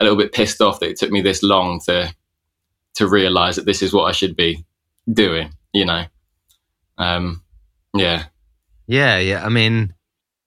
a 0.00 0.04
little 0.04 0.18
bit 0.18 0.32
pissed 0.32 0.60
off 0.60 0.80
that 0.80 0.90
it 0.90 0.98
took 0.98 1.10
me 1.10 1.20
this 1.22 1.42
long 1.42 1.80
to 1.86 2.14
to 2.94 3.08
realize 3.08 3.56
that 3.56 3.64
this 3.64 3.80
is 3.82 3.92
what 3.92 4.04
I 4.04 4.12
should 4.12 4.36
be 4.36 4.64
doing. 5.10 5.50
You 5.72 5.86
know, 5.86 6.04
um, 6.98 7.42
yeah, 7.94 8.24
yeah, 8.86 9.18
yeah. 9.18 9.44
I 9.44 9.48
mean, 9.48 9.94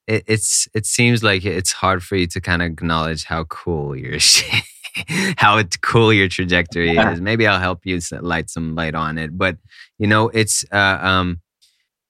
it, 0.08 0.24
it's 0.28 0.68
it 0.74 0.86
seems 0.86 1.24
like 1.24 1.46
it's 1.46 1.72
hard 1.72 2.04
for 2.04 2.16
you 2.16 2.28
to 2.28 2.42
kind 2.42 2.62
of 2.62 2.68
acknowledge 2.72 3.24
how 3.24 3.46
cool 3.46 3.96
your 3.96 4.20
how 5.38 5.62
cool 5.82 6.14
your 6.14 6.28
trajectory 6.28 6.96
is. 6.96 7.22
Maybe 7.22 7.48
I'll 7.48 7.60
help 7.60 7.86
you 7.86 8.00
light 8.22 8.50
some 8.50 8.76
light 8.76 8.96
on 8.96 9.18
it. 9.18 9.38
But 9.38 9.58
you 9.98 10.08
know, 10.08 10.30
it's 10.30 10.64
uh, 10.72 11.00
um, 11.02 11.42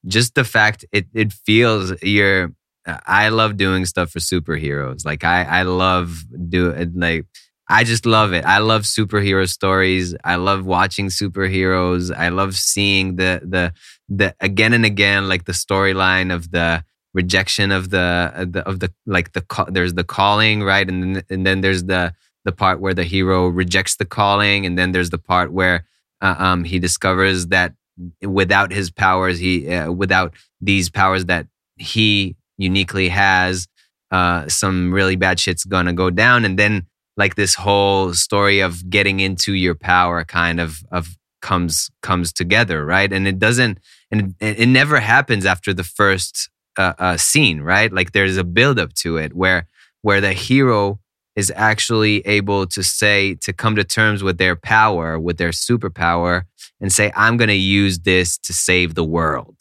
just 0.08 0.36
the 0.36 0.44
fact 0.44 0.86
it 0.92 1.08
it 1.14 1.34
feels 1.34 1.94
you're. 2.02 2.54
I 2.88 3.30
love 3.30 3.58
doing 3.58 3.84
stuff 3.86 4.12
for 4.12 4.20
superheroes. 4.20 5.06
Like 5.06 5.24
I 5.24 5.44
I 5.44 5.62
love 5.64 6.24
do 6.50 6.70
it 6.70 6.96
like. 6.96 7.26
I 7.68 7.84
just 7.84 8.06
love 8.06 8.32
it. 8.32 8.46
I 8.46 8.60
love 8.60 8.84
superhero 8.84 9.50
stories. 9.50 10.16
I 10.24 10.36
love 10.36 10.68
watching 10.68 11.08
superheroes. 11.08 12.16
I 12.16 12.30
love 12.30 12.54
seeing 12.54 13.16
the 13.16 13.42
the 13.44 13.74
the 14.08 14.36
again 14.40 14.74
and 14.74 14.86
again 14.86 15.28
like 15.28 15.46
the 15.46 15.52
storyline 15.52 16.32
of 16.32 16.52
the 16.52 16.84
rejection 17.16 17.72
of 17.72 17.90
the, 17.90 18.48
the 18.52 18.60
of 18.68 18.82
the 18.82 18.94
like 19.08 19.32
the 19.32 19.44
there's 19.70 19.96
the 19.96 20.04
calling 20.04 20.62
right? 20.62 20.88
And 20.88 21.16
then, 21.16 21.24
and 21.30 21.48
then 21.48 21.62
there's 21.62 21.86
the 21.86 22.14
the 22.44 22.52
part 22.52 22.80
where 22.80 22.94
the 22.94 23.06
hero 23.06 23.48
rejects 23.48 23.96
the 23.96 24.06
calling. 24.06 24.66
And 24.66 24.78
then 24.78 24.92
there's 24.92 25.10
the 25.10 25.18
part 25.18 25.52
where 25.52 25.86
uh, 26.22 26.36
um, 26.38 26.64
he 26.66 26.78
discovers 26.78 27.48
that 27.48 27.74
without 28.22 28.72
his 28.72 28.92
powers 28.92 29.40
he 29.40 29.74
uh, 29.74 29.92
without 29.92 30.34
these 30.62 30.90
powers 30.90 31.26
that 31.26 31.48
he 31.78 32.36
uniquely 32.58 33.10
has 33.10 33.68
uh, 34.12 34.48
some 34.48 34.94
really 34.94 35.16
bad 35.16 35.40
shit's 35.40 35.64
gonna 35.64 35.94
go 35.94 36.10
down. 36.10 36.44
And 36.46 36.60
then 36.60 36.86
like 37.18 37.36
this 37.36 37.56
whole 37.56 38.14
story 38.14 38.60
of 38.60 38.90
getting 38.90 39.22
into 39.22 39.54
your 39.54 39.76
power 39.76 40.26
kind 40.26 40.60
of 40.60 40.84
of 40.92 41.16
comes 41.42 41.90
comes 42.02 42.34
together 42.34 42.86
right? 42.86 43.12
And 43.12 43.26
it 43.26 43.40
doesn't 43.40 43.80
and 44.12 44.36
it, 44.42 44.60
it 44.60 44.68
never 44.68 45.00
happens 45.00 45.46
after 45.46 45.74
the 45.74 45.84
first 45.84 46.50
uh, 46.78 46.94
uh, 47.00 47.18
scene, 47.18 47.62
right? 47.62 47.92
Like 47.92 48.12
there's 48.12 48.38
a 48.38 48.44
buildup 48.44 48.94
to 48.96 49.18
it 49.18 49.34
where 49.34 49.68
where 50.02 50.22
the 50.22 50.34
hero 50.34 51.00
is 51.36 51.52
actually 51.56 52.20
able 52.28 52.66
to 52.68 52.84
say 52.84 53.36
to 53.36 53.52
come 53.52 53.76
to 53.76 53.84
terms 53.84 54.24
with 54.24 54.38
their 54.38 54.56
power, 54.56 55.20
with 55.20 55.38
their 55.38 55.50
superpower, 55.50 56.44
and 56.80 56.92
say, 56.92 57.12
"I'm 57.16 57.38
going 57.38 57.50
to 57.50 57.54
use 57.56 58.00
this 58.00 58.38
to 58.40 58.54
save 58.54 58.96
the 58.96 59.04
world." 59.04 59.58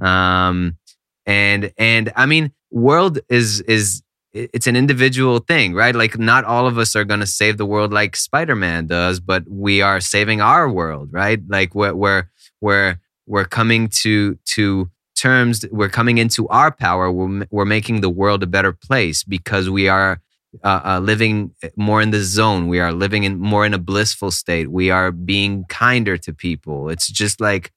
Um, 0.00 0.78
and 1.26 1.72
and 1.78 2.12
I 2.16 2.26
mean, 2.26 2.52
world 2.70 3.18
is 3.28 3.60
is 3.62 4.02
it's 4.34 4.66
an 4.66 4.74
individual 4.76 5.38
thing, 5.38 5.74
right? 5.74 5.94
Like 5.94 6.18
not 6.18 6.44
all 6.44 6.66
of 6.66 6.76
us 6.76 6.96
are 6.96 7.04
going 7.04 7.20
to 7.20 7.26
save 7.26 7.56
the 7.56 7.66
world 7.66 7.92
like 7.92 8.16
Spider-Man 8.16 8.88
does, 8.88 9.20
but 9.20 9.44
we 9.48 9.80
are 9.80 10.00
saving 10.00 10.40
our 10.40 10.68
world, 10.68 11.10
right? 11.12 11.40
Like 11.48 11.74
we're 11.74 11.94
we're 11.94 12.28
we're, 12.60 12.98
we're 13.26 13.44
coming 13.44 13.88
to 14.02 14.36
to 14.56 14.90
terms, 15.14 15.64
we're 15.70 15.88
coming 15.88 16.18
into 16.18 16.48
our 16.48 16.70
power. 16.70 17.10
We're, 17.10 17.46
we're 17.50 17.64
making 17.64 18.00
the 18.00 18.10
world 18.10 18.42
a 18.42 18.46
better 18.46 18.72
place 18.72 19.24
because 19.24 19.70
we 19.70 19.88
are 19.88 20.20
uh, 20.62 20.80
uh, 20.84 21.00
living 21.00 21.52
more 21.76 22.00
in 22.00 22.10
the 22.10 22.22
zone. 22.22 22.68
We 22.68 22.80
are 22.80 22.92
living 22.92 23.24
in 23.24 23.38
more 23.38 23.66
in 23.66 23.74
a 23.74 23.78
blissful 23.78 24.30
state. 24.30 24.70
We 24.70 24.90
are 24.90 25.10
being 25.10 25.64
kinder 25.68 26.16
to 26.18 26.32
people. 26.32 26.88
It's 26.90 27.08
just 27.08 27.40
like, 27.40 27.72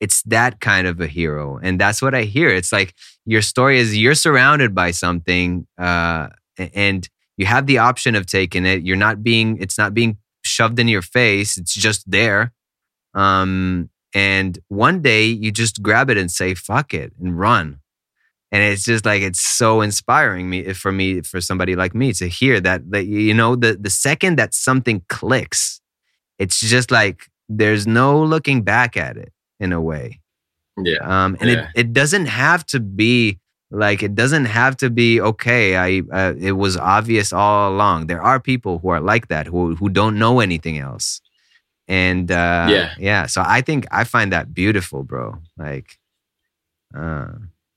it's 0.00 0.22
that 0.22 0.60
kind 0.60 0.86
of 0.86 1.00
a 1.00 1.06
hero. 1.06 1.58
And 1.62 1.80
that's 1.80 2.02
what 2.02 2.14
I 2.14 2.22
hear. 2.22 2.48
It's 2.48 2.72
like 2.72 2.94
your 3.24 3.42
story 3.42 3.78
is 3.78 3.96
you're 3.96 4.14
surrounded 4.14 4.74
by 4.74 4.90
something 4.90 5.66
uh, 5.78 6.28
and 6.58 7.08
you 7.36 7.46
have 7.46 7.66
the 7.66 7.78
option 7.78 8.14
of 8.14 8.26
taking 8.26 8.66
it. 8.66 8.82
You're 8.82 8.96
not 8.96 9.22
being, 9.22 9.58
it's 9.58 9.78
not 9.78 9.94
being 9.94 10.18
shoved 10.44 10.78
in 10.78 10.88
your 10.88 11.02
face. 11.02 11.56
It's 11.56 11.74
just 11.74 12.10
there. 12.10 12.52
Um, 13.14 13.88
and 14.16 14.58
one 14.68 15.02
day 15.02 15.26
you 15.26 15.52
just 15.52 15.82
grab 15.82 16.08
it 16.08 16.16
and 16.16 16.30
say, 16.30 16.54
fuck 16.54 16.94
it 16.94 17.12
and 17.20 17.38
run. 17.38 17.80
And 18.50 18.62
it's 18.62 18.82
just 18.82 19.04
like, 19.04 19.20
it's 19.20 19.42
so 19.42 19.82
inspiring 19.82 20.48
me 20.48 20.72
for 20.72 20.90
me, 20.90 21.20
for 21.20 21.38
somebody 21.42 21.76
like 21.76 21.94
me 21.94 22.14
to 22.14 22.26
hear 22.26 22.58
that, 22.60 22.90
that, 22.92 23.04
you 23.04 23.34
know, 23.34 23.56
the, 23.56 23.76
the 23.78 23.90
second 23.90 24.38
that 24.38 24.54
something 24.54 25.02
clicks, 25.10 25.82
it's 26.38 26.60
just 26.60 26.90
like, 26.90 27.26
there's 27.50 27.86
no 27.86 28.24
looking 28.24 28.62
back 28.62 28.96
at 28.96 29.18
it 29.18 29.34
in 29.60 29.74
a 29.74 29.82
way. 29.82 30.18
Yeah. 30.78 31.00
Um, 31.02 31.36
and 31.38 31.50
yeah. 31.50 31.68
it, 31.74 31.80
it 31.80 31.92
doesn't 31.92 32.26
have 32.26 32.64
to 32.68 32.80
be 32.80 33.38
like, 33.70 34.02
it 34.02 34.14
doesn't 34.14 34.46
have 34.46 34.78
to 34.78 34.88
be, 34.88 35.20
okay, 35.20 35.76
I, 35.76 36.02
uh, 36.10 36.32
it 36.38 36.52
was 36.52 36.78
obvious 36.78 37.34
all 37.34 37.70
along. 37.70 38.06
There 38.06 38.22
are 38.22 38.40
people 38.40 38.78
who 38.78 38.88
are 38.88 39.00
like 39.00 39.28
that, 39.28 39.46
who, 39.46 39.74
who 39.74 39.90
don't 39.90 40.18
know 40.18 40.40
anything 40.40 40.78
else 40.78 41.20
and 41.88 42.30
uh, 42.30 42.66
yeah, 42.68 42.94
yeah. 42.98 43.26
So 43.26 43.42
I 43.44 43.60
think 43.60 43.86
I 43.90 44.04
find 44.04 44.32
that 44.32 44.52
beautiful, 44.52 45.02
bro. 45.02 45.38
Like, 45.56 45.98
uh, 46.94 47.28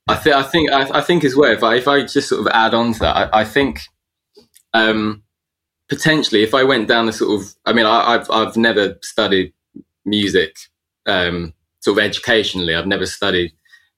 I 0.08 0.16
think 0.16 0.36
I 0.36 0.42
think 0.42 0.70
I, 0.70 0.98
I, 0.98 1.00
think 1.00 1.24
as 1.24 1.36
well. 1.36 1.52
If 1.52 1.62
I 1.62 1.76
if 1.76 1.86
I 1.86 2.02
just 2.02 2.28
sort 2.28 2.40
of 2.40 2.48
add 2.52 2.74
on 2.74 2.92
to 2.94 2.98
that, 3.00 3.16
I, 3.16 3.40
I 3.40 3.44
think 3.44 3.80
um, 4.74 5.22
potentially 5.88 6.42
if 6.42 6.54
I 6.54 6.64
went 6.64 6.88
down 6.88 7.06
the 7.06 7.12
sort 7.12 7.40
of, 7.40 7.54
I 7.66 7.72
mean, 7.72 7.86
I, 7.86 8.12
have 8.12 8.30
I've 8.30 8.56
never 8.56 8.98
studied 9.02 9.52
music, 10.04 10.56
um, 11.06 11.52
sort 11.80 11.98
of 11.98 12.04
educationally. 12.04 12.74
I've 12.74 12.86
never 12.86 13.06
studied 13.06 13.52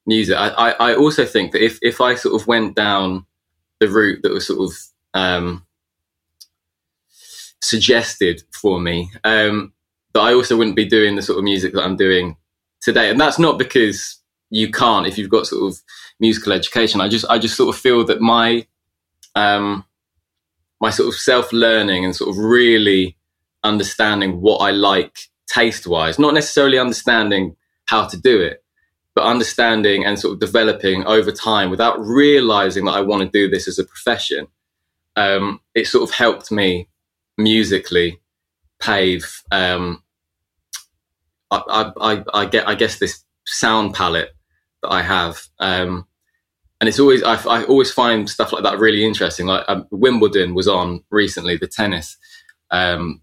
music. 0.07 0.37
I, 0.37 0.49
I, 0.49 0.71
I 0.90 0.95
also 0.95 1.25
think 1.25 1.52
that 1.52 1.64
if 1.64 1.78
if 1.83 2.00
I 2.00 2.14
sort 2.14 2.40
of 2.40 2.47
went 2.47 2.75
down 2.75 3.26
the 3.78 3.88
route 3.88 4.23
that 4.23 4.33
was 4.33 4.47
sort 4.47 4.71
of 4.71 4.76
um, 5.14 5.66
suggested 7.61 8.42
for 8.52 8.81
me, 8.81 9.11
um, 9.25 9.73
that 10.14 10.21
I 10.21 10.35
also 10.35 10.57
wouldn't 10.57 10.76
be 10.76 10.85
doing 10.85 11.16
the 11.16 11.23
sort 11.23 11.38
of 11.38 11.45
music 11.45 11.73
that 11.75 11.83
I'm 11.83 11.97
doing 11.97 12.37
today. 12.81 13.11
And 13.11 13.21
that's 13.21 13.38
not 13.38 13.59
because 13.59 14.19
you 14.50 14.71
can't 14.71 15.07
if 15.07 15.16
you've 15.16 15.31
got 15.31 15.47
sort 15.47 15.73
of 15.73 15.81
musical 16.21 16.52
education. 16.52 17.00
I 17.00 17.09
just 17.09 17.25
I 17.28 17.38
just 17.38 17.57
sort 17.57 17.75
of 17.75 17.81
feel 17.81 18.04
that 18.07 18.21
my 18.21 18.66
um 19.35 19.85
my 20.81 20.90
sort 20.90 21.09
of 21.09 21.14
self 21.14 21.52
learning 21.52 22.04
and 22.04 22.14
sort 22.14 22.31
of 22.31 22.37
really 22.37 23.16
understanding 23.64 24.40
what 24.40 24.59
I 24.59 24.73
like 24.73 25.16
taste 25.47 25.87
wise, 25.87 26.19
not 26.19 26.35
necessarily 26.35 26.78
understanding 26.78 27.57
how 27.87 28.07
to 28.07 28.16
do 28.16 28.40
it, 28.40 28.64
but 29.14 29.25
understanding 29.25 30.04
and 30.04 30.19
sort 30.19 30.35
of 30.35 30.40
developing 30.40 31.04
over 31.04 31.31
time 31.31 31.71
without 31.71 32.00
realizing 32.00 32.85
that 32.87 32.92
I 32.92 33.00
want 33.00 33.23
to 33.23 33.28
do 33.28 33.49
this 33.49 33.69
as 33.69 33.78
a 33.78 33.85
profession. 33.85 34.49
Um, 35.14 35.61
it 35.75 35.87
sort 35.87 36.09
of 36.09 36.14
helped 36.14 36.50
me 36.50 36.88
musically 37.37 38.21
pave 38.81 39.42
um, 39.50 40.01
I, 41.52 41.92
I, 42.00 42.25
I, 42.35 42.47
get 42.47 42.68
I 42.68 42.75
guess 42.75 42.99
this 42.99 43.25
sound 43.47 43.94
palette 43.94 44.30
that 44.82 44.90
I 44.90 45.02
have, 45.02 45.42
um, 45.59 46.06
and 46.80 46.88
it's 46.88 46.99
always 46.99 47.23
I, 47.23 47.35
I, 47.44 47.64
always 47.64 47.92
find 47.92 48.28
stuff 48.28 48.52
like 48.52 48.62
that 48.62 48.78
really 48.78 49.04
interesting. 49.04 49.47
Like 49.47 49.64
um, 49.68 49.87
Wimbledon 49.90 50.54
was 50.54 50.68
on 50.68 51.04
recently, 51.11 51.56
the 51.56 51.68
tennis 51.68 52.16
um, 52.71 53.21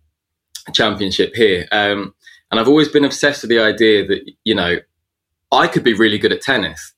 championship 0.73 1.35
here, 1.35 1.67
um, 1.71 2.13
and 2.51 2.59
I've 2.59 2.67
always 2.67 2.89
been 2.89 3.05
obsessed 3.05 3.41
with 3.41 3.49
the 3.49 3.59
idea 3.59 4.05
that 4.07 4.31
you 4.43 4.55
know 4.55 4.77
I 5.51 5.67
could 5.67 5.83
be 5.83 5.93
really 5.93 6.17
good 6.17 6.33
at 6.33 6.41
tennis. 6.41 6.93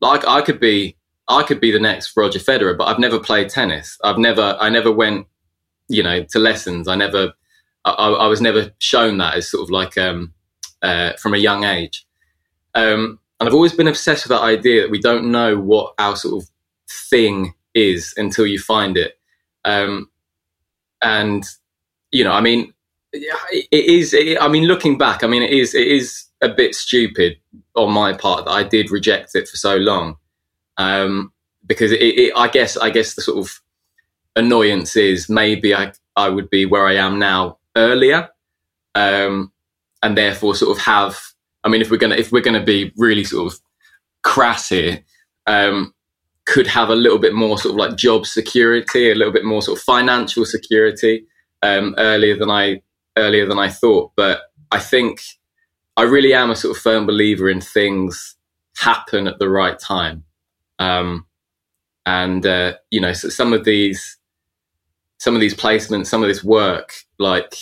Like 0.00 0.26
I 0.26 0.42
could 0.42 0.60
be 0.60 0.96
I 1.28 1.42
could 1.42 1.60
be 1.60 1.70
the 1.70 1.80
next 1.80 2.16
Roger 2.16 2.38
Federer, 2.38 2.76
but 2.76 2.84
I've 2.84 2.98
never 2.98 3.18
played 3.18 3.48
tennis. 3.48 3.98
I've 4.04 4.18
never 4.18 4.56
I 4.60 4.68
never 4.68 4.92
went 4.92 5.26
you 5.88 6.02
know 6.02 6.24
to 6.24 6.38
lessons. 6.38 6.88
I 6.88 6.96
never 6.96 7.32
I, 7.84 7.90
I 7.90 8.26
was 8.26 8.40
never 8.40 8.72
shown 8.78 9.18
that 9.18 9.34
as 9.34 9.50
sort 9.50 9.62
of 9.62 9.70
like 9.70 9.96
um, 9.98 10.32
uh, 10.84 11.14
from 11.14 11.34
a 11.34 11.38
young 11.38 11.64
age. 11.64 12.06
Um, 12.74 13.18
and 13.40 13.48
I've 13.48 13.54
always 13.54 13.72
been 13.72 13.88
obsessed 13.88 14.24
with 14.24 14.36
that 14.36 14.44
idea 14.44 14.82
that 14.82 14.90
we 14.90 15.00
don't 15.00 15.32
know 15.32 15.58
what 15.58 15.94
our 15.98 16.14
sort 16.14 16.42
of 16.42 16.50
thing 16.88 17.54
is 17.74 18.14
until 18.16 18.46
you 18.46 18.58
find 18.58 18.96
it. 18.96 19.18
Um, 19.64 20.10
and 21.02 21.44
you 22.10 22.22
know, 22.22 22.32
I 22.32 22.40
mean, 22.40 22.72
it 23.12 23.66
is. 23.70 24.14
It, 24.14 24.40
I 24.40 24.48
mean, 24.48 24.64
looking 24.64 24.98
back, 24.98 25.24
I 25.24 25.26
mean, 25.26 25.42
it 25.42 25.50
is. 25.50 25.74
It 25.74 25.86
is 25.86 26.26
a 26.40 26.48
bit 26.48 26.74
stupid 26.74 27.38
on 27.74 27.92
my 27.92 28.12
part 28.12 28.44
that 28.44 28.52
I 28.52 28.62
did 28.62 28.90
reject 28.90 29.34
it 29.34 29.48
for 29.48 29.56
so 29.56 29.76
long, 29.76 30.16
um, 30.76 31.32
because 31.66 31.92
it, 31.92 32.00
it, 32.00 32.32
I 32.36 32.48
guess, 32.48 32.76
I 32.76 32.90
guess 32.90 33.14
the 33.14 33.22
sort 33.22 33.38
of 33.38 33.60
annoyance 34.36 34.96
is 34.96 35.28
maybe 35.28 35.74
I 35.74 35.92
I 36.16 36.28
would 36.28 36.50
be 36.50 36.66
where 36.66 36.86
I 36.86 36.94
am 36.94 37.18
now 37.18 37.58
earlier, 37.76 38.28
um, 38.94 39.52
and 40.04 40.16
therefore 40.16 40.54
sort 40.54 40.76
of 40.76 40.84
have. 40.84 41.18
I 41.64 41.68
mean, 41.70 41.80
if 41.80 41.90
we're 41.90 41.96
gonna 41.96 42.14
if 42.16 42.30
we're 42.30 42.42
gonna 42.42 42.62
be 42.62 42.92
really 42.96 43.24
sort 43.24 43.52
of 43.52 43.58
crass 44.22 44.68
here, 44.68 45.02
um, 45.46 45.94
could 46.44 46.66
have 46.66 46.90
a 46.90 46.94
little 46.94 47.18
bit 47.18 47.34
more 47.34 47.58
sort 47.58 47.72
of 47.72 47.78
like 47.78 47.96
job 47.96 48.26
security, 48.26 49.10
a 49.10 49.14
little 49.14 49.32
bit 49.32 49.44
more 49.44 49.62
sort 49.62 49.78
of 49.78 49.82
financial 49.82 50.44
security 50.44 51.26
um, 51.62 51.94
earlier 51.98 52.36
than 52.36 52.50
I 52.50 52.82
earlier 53.16 53.46
than 53.46 53.58
I 53.58 53.70
thought. 53.70 54.12
But 54.14 54.42
I 54.70 54.78
think 54.78 55.22
I 55.96 56.02
really 56.02 56.34
am 56.34 56.50
a 56.50 56.56
sort 56.56 56.76
of 56.76 56.82
firm 56.82 57.06
believer 57.06 57.48
in 57.48 57.62
things 57.62 58.36
happen 58.76 59.26
at 59.26 59.38
the 59.38 59.48
right 59.48 59.78
time. 59.78 60.24
Um, 60.78 61.26
and 62.04 62.44
uh, 62.44 62.74
you 62.90 63.00
know, 63.00 63.14
so 63.14 63.30
some 63.30 63.54
of 63.54 63.64
these, 63.64 64.18
some 65.18 65.34
of 65.34 65.40
these 65.40 65.54
placements, 65.54 66.08
some 66.08 66.22
of 66.22 66.28
this 66.28 66.44
work, 66.44 66.92
like 67.18 67.56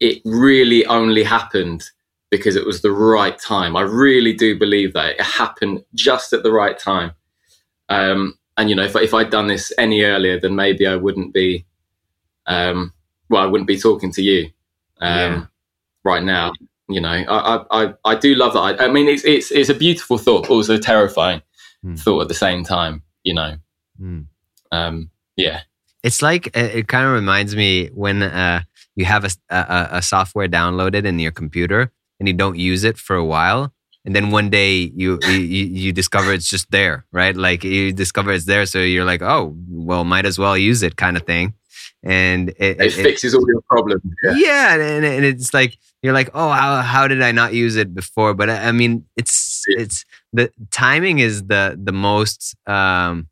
it, 0.00 0.16
it 0.16 0.22
really 0.24 0.84
only 0.86 1.22
happened 1.22 1.84
because 2.30 2.56
it 2.56 2.64
was 2.64 2.82
the 2.82 2.92
right 2.92 3.38
time. 3.38 3.76
I 3.76 3.82
really 3.82 4.32
do 4.32 4.58
believe 4.58 4.92
that 4.94 5.10
it 5.10 5.20
happened 5.20 5.84
just 5.94 6.32
at 6.32 6.42
the 6.42 6.52
right 6.52 6.78
time. 6.78 7.12
Um, 7.88 8.38
and 8.56 8.70
you 8.70 8.76
know, 8.76 8.84
if 8.84 8.94
if 8.96 9.14
I'd 9.14 9.30
done 9.30 9.48
this 9.48 9.72
any 9.78 10.02
earlier, 10.02 10.38
then 10.38 10.54
maybe 10.54 10.86
I 10.86 10.96
wouldn't 10.96 11.34
be, 11.34 11.66
um, 12.46 12.92
well, 13.28 13.42
I 13.42 13.46
wouldn't 13.46 13.68
be 13.68 13.78
talking 13.78 14.12
to 14.12 14.22
you 14.22 14.50
um, 15.00 15.18
yeah. 15.18 15.46
right 16.04 16.22
now. 16.22 16.52
You 16.88 17.00
know, 17.00 17.08
I, 17.08 17.64
I 17.70 17.94
I 18.04 18.14
do 18.14 18.34
love 18.34 18.52
that. 18.52 18.80
I, 18.80 18.86
I 18.86 18.88
mean, 18.88 19.08
it's 19.08 19.24
it's 19.24 19.50
it's 19.50 19.68
a 19.68 19.74
beautiful 19.74 20.18
thought, 20.18 20.50
also 20.50 20.76
terrifying 20.76 21.42
mm. 21.84 21.98
thought 21.98 22.22
at 22.22 22.28
the 22.28 22.34
same 22.34 22.64
time. 22.64 23.02
You 23.24 23.34
know, 23.34 23.56
mm. 24.00 24.26
um, 24.72 25.10
yeah. 25.36 25.62
It's 26.02 26.22
like 26.22 26.56
it 26.56 26.88
kind 26.88 27.06
of 27.06 27.12
reminds 27.12 27.54
me 27.54 27.88
when 27.88 28.22
uh, 28.22 28.62
you 28.96 29.04
have 29.04 29.24
a, 29.24 29.30
a, 29.48 29.88
a 29.92 30.02
software 30.02 30.48
downloaded 30.48 31.04
in 31.04 31.18
your 31.18 31.32
computer 31.32 31.92
and 32.18 32.28
you 32.28 32.34
don't 32.34 32.58
use 32.58 32.84
it 32.84 32.98
for 32.98 33.16
a 33.16 33.24
while, 33.24 33.72
and 34.04 34.16
then 34.16 34.30
one 34.30 34.48
day 34.48 34.90
you, 34.94 35.18
you 35.26 35.38
you 35.38 35.92
discover 35.92 36.32
it's 36.32 36.48
just 36.48 36.70
there, 36.70 37.04
right? 37.12 37.36
Like 37.36 37.64
you 37.64 37.92
discover 37.92 38.32
it's 38.32 38.46
there, 38.46 38.64
so 38.64 38.78
you're 38.78 39.04
like, 39.04 39.20
oh, 39.20 39.54
well, 39.68 40.04
might 40.04 40.24
as 40.24 40.38
well 40.38 40.56
use 40.56 40.82
it, 40.82 40.96
kind 40.96 41.16
of 41.16 41.24
thing. 41.24 41.54
And 42.02 42.48
it, 42.50 42.80
it, 42.80 42.80
it 42.80 42.92
fixes 42.92 43.34
all 43.34 43.44
your 43.46 43.60
problems. 43.68 44.02
Yeah, 44.22 44.34
yeah 44.36 44.74
and, 44.74 45.04
and, 45.04 45.24
it's 45.24 45.52
like 45.52 45.76
you're 46.02 46.14
like, 46.14 46.30
oh, 46.32 46.48
how 46.48 46.80
how 46.80 47.08
did 47.08 47.20
I 47.20 47.32
not 47.32 47.52
use 47.52 47.76
it 47.76 47.94
before? 47.94 48.32
But 48.32 48.48
I, 48.48 48.68
I 48.68 48.72
mean, 48.72 49.04
it's 49.16 49.64
it's 49.66 50.06
the 50.32 50.50
timing 50.70 51.18
is 51.18 51.42
the 51.44 51.78
the 51.78 51.92
most 51.92 52.56
um, 52.66 53.28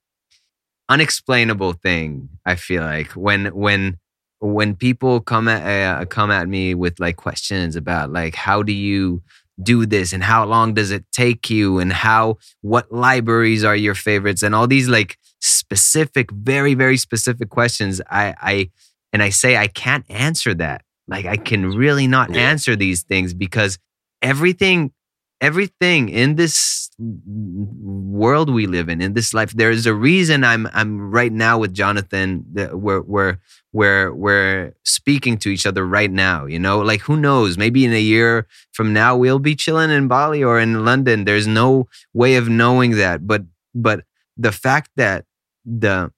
unexplainable 0.91 1.75
thing. 1.75 2.29
I 2.45 2.57
feel 2.57 2.83
like 2.83 3.13
when 3.13 3.47
when 3.47 3.99
when 4.41 4.77
people 4.77 5.21
come 5.21 5.49
at 5.49 6.01
uh, 6.01 6.05
come 6.07 6.31
at 6.31 6.49
me 6.49 6.75
with 6.75 7.01
like 7.01 7.17
questions 7.17 7.77
about 7.77 8.13
like 8.13 8.35
how 8.35 8.63
do 8.63 8.73
you 8.73 9.23
do 9.61 9.87
this 9.87 10.13
and 10.13 10.23
how 10.23 10.45
long 10.45 10.75
does 10.75 10.91
it 10.91 11.05
take 11.11 11.51
you 11.51 11.79
and 11.79 11.93
how 11.93 12.39
what 12.61 12.93
libraries 12.93 13.65
are 13.65 13.75
your 13.75 13.95
favorites 13.95 14.43
and 14.43 14.55
all 14.55 14.67
these 14.67 14.89
like 14.89 15.19
specific 15.41 16.31
very 16.31 16.75
very 16.75 16.97
specific 16.97 17.49
questions 17.51 18.01
i 18.11 18.35
i 18.41 18.71
and 19.13 19.23
i 19.23 19.31
say 19.31 19.57
i 19.57 19.67
can't 19.67 20.05
answer 20.09 20.55
that 20.55 20.83
like 21.09 21.27
i 21.27 21.37
can 21.37 21.71
really 21.71 22.07
not 22.07 22.33
yeah. 22.33 22.43
answer 22.43 22.77
these 22.77 23.03
things 23.03 23.35
because 23.35 23.79
everything 24.23 24.93
everything 25.41 26.09
in 26.09 26.35
this 26.37 26.91
world 26.99 28.53
we 28.53 28.67
live 28.67 28.89
in 28.89 29.01
in 29.01 29.15
this 29.15 29.33
life 29.33 29.53
there 29.53 29.71
is 29.71 29.87
a 29.87 29.95
reason 29.95 30.43
i'm 30.43 30.69
i'm 30.73 31.13
right 31.13 31.33
now 31.33 31.57
with 31.57 31.73
jonathon 31.73 32.45
we're 32.73 33.03
we're 33.03 33.39
we're 33.73 34.13
we're 34.13 34.75
speaking 34.83 35.39
to 35.39 35.49
each 35.49 35.65
other 35.65 35.87
right 35.87 36.11
now 36.11 36.47
you 36.49 36.59
know? 36.59 36.81
Like 36.81 37.03
who 37.03 37.17
knows? 37.17 37.57
Maybe 37.59 37.85
in 37.85 37.93
a 37.93 38.01
year 38.01 38.47
from 38.73 38.93
now 38.93 39.17
we'll 39.17 39.39
be 39.39 39.55
chilling 39.55 39.91
in 39.91 40.09
bali 40.09 40.43
or 40.43 40.59
in 40.59 40.85
london. 40.85 41.25
There's 41.25 41.47
no 41.47 41.89
way 42.13 42.37
of 42.37 42.49
knowing 42.49 42.93
that. 42.97 43.27
But 43.27 43.43
but 43.75 44.05
the 44.37 44.53
fact 44.53 44.91
that 44.97 45.25
the 45.65 46.11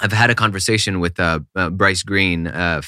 i've 0.00 0.12
had 0.12 0.30
a 0.30 0.34
conversation 0.34 1.00
with 1.00 1.20
uh, 1.20 1.40
uh 1.54 1.70
bryce 1.70 2.02
green 2.02 2.46
uh 2.48 2.80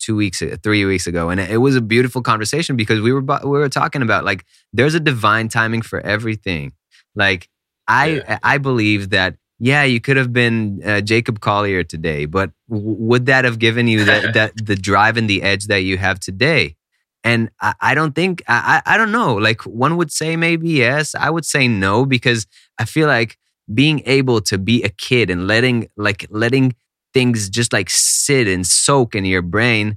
two 0.00 0.16
weeks, 0.16 0.42
three 0.62 0.84
weeks 0.84 1.06
ago, 1.06 1.30
and 1.30 1.40
it 1.40 1.58
was 1.58 1.76
a 1.76 1.80
beautiful 1.80 2.22
conversation 2.22 2.76
because 2.76 3.00
we 3.00 3.12
were 3.12 3.22
we 3.22 3.58
were 3.58 3.68
talking 3.68 4.02
about 4.02 4.24
like 4.24 4.44
there's 4.72 4.94
a 4.94 5.00
divine 5.00 5.48
timing 5.48 5.82
for 5.82 6.00
everything. 6.00 6.72
Like 7.14 7.48
I 7.86 8.06
yeah. 8.06 8.38
I 8.42 8.58
believe 8.58 9.10
that 9.10 9.36
yeah, 9.62 9.84
you 9.84 10.00
could 10.00 10.16
have 10.16 10.32
been 10.32 10.80
uh, 10.84 11.02
Jacob 11.02 11.40
Collier 11.40 11.84
today, 11.84 12.24
but 12.24 12.50
w- 12.70 12.96
would 12.98 13.26
that 13.26 13.44
have 13.44 13.58
given 13.58 13.86
you 13.86 14.04
that, 14.06 14.32
that 14.34 14.52
the 14.56 14.74
drive 14.74 15.18
and 15.18 15.28
the 15.28 15.42
edge 15.42 15.66
that 15.66 15.82
you 15.82 15.98
have 15.98 16.18
today? 16.18 16.76
And 17.22 17.50
I, 17.60 17.74
I 17.80 17.94
don't 17.94 18.14
think 18.14 18.42
I, 18.48 18.80
I 18.86 18.96
don't 18.96 19.12
know. 19.12 19.34
Like 19.34 19.60
one 19.66 19.98
would 19.98 20.10
say 20.10 20.34
maybe 20.36 20.70
yes, 20.70 21.14
I 21.14 21.28
would 21.28 21.44
say 21.44 21.68
no 21.68 22.06
because 22.06 22.46
I 22.78 22.86
feel 22.86 23.06
like 23.06 23.36
being 23.72 24.02
able 24.06 24.40
to 24.40 24.56
be 24.56 24.82
a 24.82 24.88
kid 24.88 25.28
and 25.28 25.46
letting 25.46 25.88
like 25.96 26.26
letting 26.30 26.74
things 27.12 27.48
just 27.48 27.72
like 27.72 27.90
sit 27.90 28.46
and 28.48 28.66
soak 28.66 29.14
in 29.14 29.24
your 29.24 29.42
brain 29.42 29.96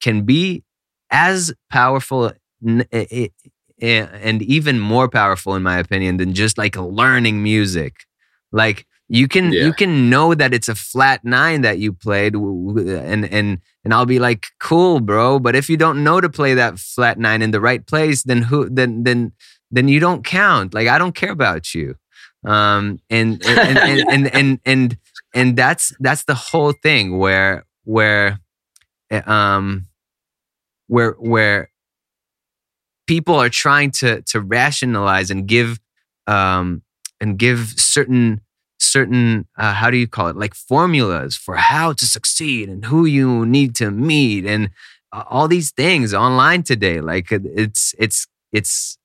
can 0.00 0.24
be 0.24 0.64
as 1.10 1.52
powerful 1.70 2.32
and 2.62 4.42
even 4.42 4.80
more 4.80 5.08
powerful 5.08 5.54
in 5.54 5.62
my 5.62 5.78
opinion 5.78 6.16
than 6.16 6.34
just 6.34 6.58
like 6.58 6.76
learning 6.76 7.42
music. 7.42 7.94
Like 8.52 8.86
you 9.08 9.28
can 9.28 9.52
yeah. 9.52 9.66
you 9.66 9.72
can 9.72 10.08
know 10.08 10.34
that 10.34 10.54
it's 10.54 10.68
a 10.68 10.74
flat 10.74 11.24
nine 11.24 11.60
that 11.60 11.78
you 11.78 11.92
played 11.92 12.34
and 12.34 13.24
and 13.24 13.58
and 13.84 13.94
I'll 13.94 14.06
be 14.06 14.18
like 14.18 14.46
cool 14.60 15.00
bro 15.00 15.38
but 15.38 15.54
if 15.54 15.68
you 15.68 15.76
don't 15.76 16.02
know 16.02 16.20
to 16.20 16.30
play 16.30 16.54
that 16.54 16.78
flat 16.78 17.18
nine 17.18 17.42
in 17.42 17.50
the 17.50 17.60
right 17.60 17.86
place 17.86 18.22
then 18.22 18.42
who 18.42 18.68
then 18.70 19.02
then 19.04 19.32
then 19.70 19.88
you 19.88 20.00
don't 20.00 20.24
count. 20.24 20.72
Like 20.72 20.88
I 20.88 20.98
don't 20.98 21.14
care 21.14 21.32
about 21.32 21.74
you. 21.74 21.96
Um 22.46 22.98
and 23.10 23.44
and 23.44 23.58
and 23.58 23.78
and, 23.78 24.08
and, 24.08 24.34
and, 24.34 24.60
and 24.64 24.98
and 25.34 25.56
that's 25.56 25.92
that's 26.00 26.24
the 26.24 26.34
whole 26.34 26.72
thing 26.72 27.18
where 27.18 27.64
where 27.84 28.38
eh, 29.10 29.22
um 29.26 29.86
where 30.88 31.12
where 31.12 31.70
people 33.06 33.34
are 33.34 33.50
trying 33.50 33.90
to 33.90 34.22
to 34.22 34.40
rationalize 34.40 35.30
and 35.30 35.46
give 35.46 35.78
um 36.26 36.82
and 37.20 37.38
give 37.38 37.74
certain 37.76 38.40
certain 38.78 39.46
uh, 39.56 39.72
how 39.72 39.90
do 39.90 39.96
you 39.96 40.06
call 40.08 40.28
it? 40.28 40.36
Like 40.36 40.54
formulas 40.54 41.36
for 41.36 41.56
how 41.56 41.92
to 41.92 42.06
succeed 42.06 42.68
and 42.68 42.84
who 42.84 43.04
you 43.04 43.46
need 43.46 43.74
to 43.76 43.90
meet 43.90 44.46
and 44.46 44.70
all 45.12 45.48
these 45.48 45.70
things 45.70 46.12
online 46.12 46.62
today. 46.62 47.00
Like 47.00 47.30
it's 47.30 47.94
it's 47.98 48.26
it's 48.52 48.98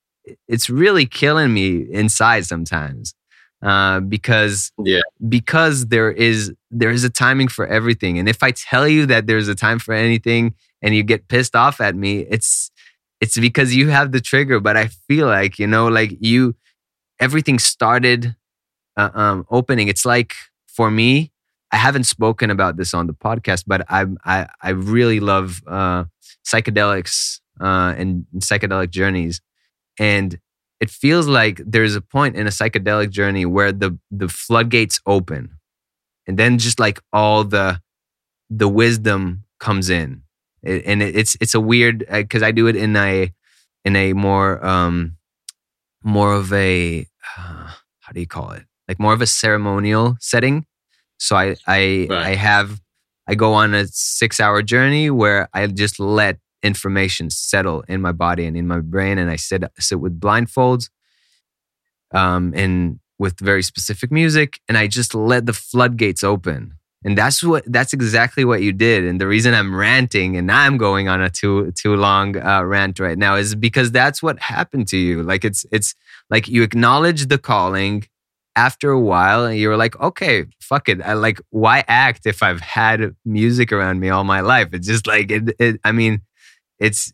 it's 0.47 0.69
really 0.69 1.05
killing 1.05 1.53
me 1.53 1.87
inside 1.91 2.45
sometimes 2.45 3.13
uh, 3.61 3.99
because 3.99 4.71
yeah. 4.83 5.01
because 5.27 5.87
there 5.87 6.11
is 6.11 6.53
there 6.71 6.91
is 6.91 7.03
a 7.03 7.09
timing 7.09 7.47
for 7.47 7.67
everything. 7.67 8.17
And 8.19 8.29
if 8.29 8.41
i 8.43 8.51
tell 8.51 8.87
you 8.87 9.05
that 9.07 9.27
there's 9.27 9.47
a 9.47 9.55
time 9.55 9.79
for 9.79 9.93
anything 9.93 10.55
and 10.81 10.95
you 10.95 11.03
get 11.03 11.27
pissed 11.27 11.55
off 11.55 11.81
at 11.81 11.95
me 11.95 12.19
it's 12.29 12.71
it's 13.21 13.37
because 13.37 13.75
you 13.75 13.89
have 13.89 14.11
the 14.11 14.21
trigger. 14.21 14.59
But 14.59 14.77
i 14.77 14.87
feel 15.07 15.27
like 15.27 15.59
you 15.59 15.67
know 15.67 15.87
like 15.87 16.17
you 16.19 16.55
everything 17.19 17.59
started 17.59 18.35
uh, 18.97 19.09
um, 19.13 19.45
opening. 19.49 19.87
It's 19.87 20.05
like 20.05 20.33
for 20.67 20.89
me 20.89 21.31
i 21.71 21.75
haven't 21.75 22.05
spoken 22.05 22.49
about 22.49 22.77
this 22.77 22.93
on 22.93 23.05
the 23.05 23.13
podcast 23.13 23.63
but 23.67 23.85
i 23.89 24.05
i, 24.23 24.47
I 24.61 24.69
really 24.69 25.19
love 25.19 25.61
uh, 25.67 26.05
psychedelics 26.45 27.39
uh, 27.59 27.93
and 27.97 28.25
psychedelic 28.37 28.89
journeys. 28.89 29.41
And 29.99 30.39
it 30.79 30.89
feels 30.89 31.27
like 31.27 31.61
there's 31.65 31.95
a 31.95 32.01
point 32.01 32.35
in 32.35 32.47
a 32.47 32.51
psychedelic 32.51 33.09
journey 33.09 33.45
where 33.45 33.71
the 33.71 33.97
the 34.11 34.29
floodgates 34.29 34.99
open. 35.05 35.51
And 36.27 36.37
then 36.37 36.57
just 36.57 36.79
like 36.79 36.99
all 37.11 37.43
the 37.43 37.81
the 38.49 38.67
wisdom 38.67 39.43
comes 39.59 39.89
in. 39.89 40.23
It, 40.63 40.83
and 40.85 41.01
it, 41.01 41.15
it's 41.15 41.35
it's 41.41 41.53
a 41.53 41.59
weird 41.59 42.05
because 42.11 42.43
uh, 42.43 42.47
i 42.47 42.51
do 42.51 42.67
it 42.67 42.75
in 42.75 42.95
a 42.95 43.31
in 43.85 43.95
a 43.95 44.13
more 44.13 44.65
um 44.65 45.17
more 46.03 46.33
of 46.33 46.53
a 46.53 47.07
uh, 47.37 47.71
how 47.99 48.13
do 48.13 48.19
you 48.19 48.27
call 48.27 48.51
it? 48.51 48.63
Like 48.87 48.99
more 48.99 49.13
of 49.13 49.21
a 49.21 49.27
ceremonial 49.27 50.17
setting. 50.19 50.65
So 51.17 51.35
i 51.35 51.55
i 51.67 52.07
right. 52.09 52.27
i 52.27 52.35
have 52.35 52.81
i 53.27 53.35
go 53.35 53.53
on 53.53 53.73
a 53.73 53.87
six 53.87 54.39
hour 54.39 54.61
journey 54.61 55.09
where 55.09 55.49
i 55.53 55.67
just 55.67 55.99
let 55.99 56.39
information 56.63 57.29
settle 57.29 57.83
in 57.87 58.01
my 58.01 58.11
body 58.11 58.45
and 58.45 58.57
in 58.57 58.67
my 58.67 58.79
brain 58.79 59.17
and 59.17 59.29
i 59.29 59.35
sit 59.35 59.63
sit 59.79 59.99
with 59.99 60.19
blindfolds 60.19 60.89
um 62.11 62.53
and 62.55 62.99
with 63.17 63.39
very 63.39 63.63
specific 63.63 64.11
music 64.11 64.59
and 64.67 64.77
i 64.77 64.87
just 64.87 65.15
let 65.15 65.45
the 65.45 65.53
floodgates 65.53 66.23
open 66.23 66.73
and 67.05 67.17
that's 67.17 67.41
what 67.41 67.63
that's 67.67 67.93
exactly 67.93 68.43
what 68.43 68.61
you 68.61 68.73
did 68.73 69.03
and 69.03 69.21
the 69.21 69.27
reason 69.27 69.53
i'm 69.53 69.75
ranting 69.75 70.35
and 70.35 70.51
i'm 70.51 70.77
going 70.77 71.07
on 71.07 71.21
a 71.21 71.29
too 71.29 71.71
too 71.71 71.95
long 71.95 72.35
uh, 72.37 72.63
rant 72.63 72.99
right 72.99 73.17
now 73.17 73.35
is 73.35 73.55
because 73.55 73.91
that's 73.91 74.21
what 74.21 74.39
happened 74.39 74.87
to 74.87 74.97
you 74.97 75.23
like 75.23 75.45
it's 75.45 75.65
it's 75.71 75.95
like 76.29 76.47
you 76.47 76.61
acknowledge 76.63 77.27
the 77.27 77.37
calling 77.37 78.03
after 78.59 78.91
a 78.91 78.99
while, 78.99 79.45
and 79.45 79.57
you 79.57 79.69
were 79.69 79.77
like, 79.77 79.99
okay, 80.01 80.45
fuck 80.59 80.89
it. 80.89 81.01
I 81.01 81.13
like, 81.13 81.39
why 81.49 81.83
act 81.87 82.25
if 82.25 82.43
I've 82.43 82.59
had 82.59 83.15
music 83.23 83.71
around 83.71 84.01
me 84.01 84.09
all 84.09 84.25
my 84.25 84.41
life? 84.41 84.69
It's 84.73 84.87
just 84.87 85.07
like, 85.07 85.31
it, 85.31 85.55
it 85.59 85.79
I 85.85 85.93
mean, 85.93 86.21
it's, 86.79 87.11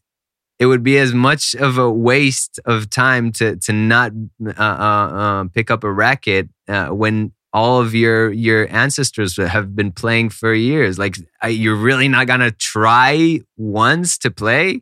it 0.60 0.68
would 0.68 0.84
be 0.84 0.98
as 0.98 1.14
much 1.14 1.56
of 1.56 1.78
a 1.78 1.92
waste 1.92 2.60
of 2.66 2.90
time 2.90 3.32
to 3.34 3.58
to 3.58 3.74
not 3.74 4.14
uh, 4.46 4.52
uh, 4.58 4.62
uh, 4.62 5.44
pick 5.54 5.70
up 5.70 5.84
a 5.84 5.92
racket 5.92 6.50
uh, 6.68 6.88
when 6.88 7.34
all 7.52 7.82
of 7.82 7.94
your 7.94 8.32
your 8.32 8.68
ancestors 8.74 9.38
have 9.38 9.76
been 9.76 9.92
playing 9.92 10.30
for 10.30 10.54
years. 10.54 10.98
Like 10.98 11.16
you're 11.48 11.76
really 11.76 12.08
not 12.08 12.28
gonna 12.28 12.52
try 12.52 13.42
once 13.58 14.18
to 14.20 14.32
play. 14.32 14.82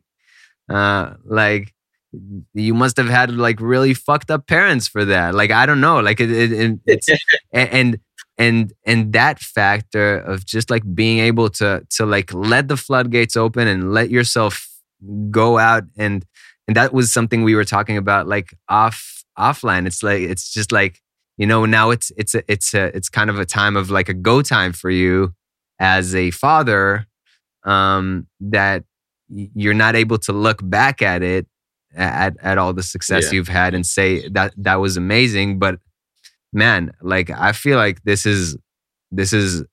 Uh, 0.68 1.14
like 1.24 1.74
you 2.52 2.74
must 2.74 2.96
have 2.96 3.08
had 3.08 3.32
like 3.32 3.60
really 3.60 3.94
fucked 3.94 4.30
up 4.30 4.46
parents 4.46 4.88
for 4.88 5.04
that. 5.04 5.34
Like 5.34 5.50
I 5.50 5.66
don't 5.66 5.80
know. 5.80 6.00
Like 6.00 6.20
it, 6.20 6.30
it, 6.30 6.52
it 6.52 6.78
it's 6.86 7.08
and 7.52 7.98
and 8.38 8.72
and 8.86 9.12
that 9.12 9.38
factor 9.40 10.18
of 10.18 10.44
just 10.44 10.70
like 10.70 10.82
being 10.94 11.18
able 11.18 11.48
to 11.50 11.84
to 11.90 12.06
like 12.06 12.32
let 12.32 12.68
the 12.68 12.76
floodgates 12.76 13.36
open 13.36 13.68
and 13.68 13.92
let 13.92 14.10
yourself 14.10 14.68
go 15.30 15.58
out 15.58 15.84
and 15.96 16.24
and 16.66 16.76
that 16.76 16.92
was 16.92 17.12
something 17.12 17.42
we 17.42 17.54
were 17.54 17.64
talking 17.64 17.96
about 17.96 18.26
like 18.26 18.54
off 18.68 19.24
offline 19.38 19.86
it's 19.86 20.02
like 20.02 20.20
it's 20.20 20.52
just 20.52 20.72
like 20.72 21.00
you 21.36 21.46
know 21.46 21.66
now 21.66 21.90
it's 21.90 22.12
it's 22.16 22.34
a, 22.34 22.42
it's 22.50 22.74
a 22.74 22.96
it's 22.96 23.08
kind 23.08 23.30
of 23.30 23.38
a 23.38 23.44
time 23.44 23.76
of 23.76 23.90
like 23.90 24.08
a 24.08 24.14
go 24.14 24.42
time 24.42 24.72
for 24.72 24.90
you 24.90 25.34
as 25.78 26.14
a 26.14 26.30
father 26.30 27.06
um 27.64 28.26
that 28.40 28.84
you're 29.28 29.74
not 29.74 29.96
able 29.96 30.18
to 30.18 30.32
look 30.32 30.60
back 30.62 31.02
at 31.02 31.22
it 31.22 31.46
at 31.96 32.36
at 32.40 32.58
all 32.58 32.72
the 32.72 32.82
success 32.82 33.26
yeah. 33.26 33.32
you've 33.32 33.48
had 33.48 33.74
and 33.74 33.86
say 33.86 34.28
that 34.28 34.52
that 34.56 34.76
was 34.76 34.96
amazing 34.96 35.58
but 35.58 35.78
man 36.52 36.92
like 37.02 37.30
i 37.30 37.52
feel 37.52 37.76
like 37.76 38.02
this 38.04 38.26
is 38.26 38.56
this 39.10 39.32
is 39.32 39.64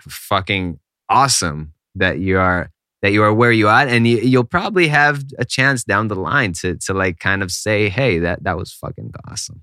fucking 0.00 0.78
awesome 1.08 1.72
that 1.94 2.18
you 2.18 2.38
are 2.38 2.70
that 3.02 3.12
you 3.12 3.22
are 3.22 3.32
where 3.32 3.52
you 3.52 3.68
are 3.68 3.86
and 3.86 4.06
you, 4.06 4.38
will 4.38 4.44
probably 4.44 4.88
have 4.88 5.24
a 5.38 5.44
chance 5.44 5.84
down 5.84 6.08
the 6.08 6.14
line 6.14 6.52
to 6.52 6.76
to 6.76 6.94
like 6.94 7.18
kind 7.18 7.42
of 7.42 7.50
say 7.50 7.88
hey 7.88 8.18
that 8.18 8.42
that 8.44 8.56
was 8.56 8.72
fucking 8.72 9.12
awesome. 9.28 9.62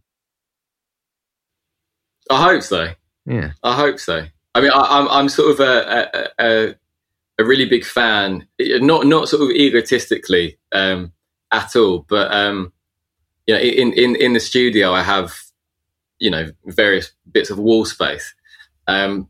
I 2.30 2.44
hope 2.44 2.64
so. 2.64 2.90
Yeah. 3.26 3.52
I 3.64 3.76
hope 3.76 4.00
so. 4.00 4.26
I 4.56 4.62
mean 4.62 4.72
I, 4.72 5.00
am 5.00 5.08
I'm, 5.08 5.08
I'm 5.10 5.30
sort 5.30 5.52
of 5.52 5.60
a, 5.60 6.30
a, 6.40 6.76
a 7.40 7.46
really 7.46 7.66
big 7.66 7.86
fan 7.86 8.48
not 8.60 9.06
not 9.06 9.30
sort 9.30 9.44
of 9.44 9.52
egotistically 9.52 10.58
um 10.72 11.12
at 11.52 11.76
all 11.76 12.06
but 12.10 12.34
um 12.34 12.74
you 13.46 13.54
know 13.54 13.62
in 13.62 13.94
in 13.94 14.16
in 14.16 14.34
the 14.34 14.40
studio 14.40 14.92
i 14.92 15.04
have 15.04 15.34
you 16.20 16.30
know 16.32 16.50
various 16.66 17.12
bits 17.32 17.50
of 17.50 17.60
wall 17.60 17.86
space. 17.86 18.34
Um 18.88 19.30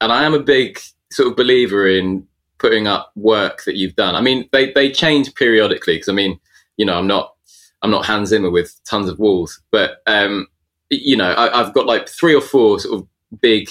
and 0.00 0.12
i 0.12 0.22
am 0.24 0.34
a 0.34 0.40
big 0.40 0.78
sort 1.10 1.28
of 1.28 1.36
believer 1.36 1.88
in 1.88 2.26
putting 2.58 2.86
up 2.86 3.12
work 3.14 3.64
that 3.64 3.76
you've 3.76 3.96
done. 3.96 4.14
I 4.14 4.20
mean, 4.20 4.48
they 4.52 4.72
they 4.72 4.90
change 4.90 5.34
periodically 5.34 5.94
because 5.94 6.08
I 6.08 6.12
mean, 6.12 6.38
you 6.76 6.84
know, 6.84 6.98
I'm 6.98 7.06
not 7.06 7.34
I'm 7.82 7.90
not 7.90 8.06
Hans 8.06 8.30
Zimmer 8.30 8.50
with 8.50 8.78
tons 8.84 9.08
of 9.08 9.18
walls, 9.18 9.60
but 9.70 10.02
um, 10.06 10.46
you 10.90 11.16
know, 11.16 11.34
I, 11.36 11.62
have 11.62 11.74
got 11.74 11.86
like 11.86 12.08
three 12.08 12.34
or 12.34 12.40
four 12.40 12.80
sort 12.80 13.00
of 13.00 13.40
big 13.40 13.70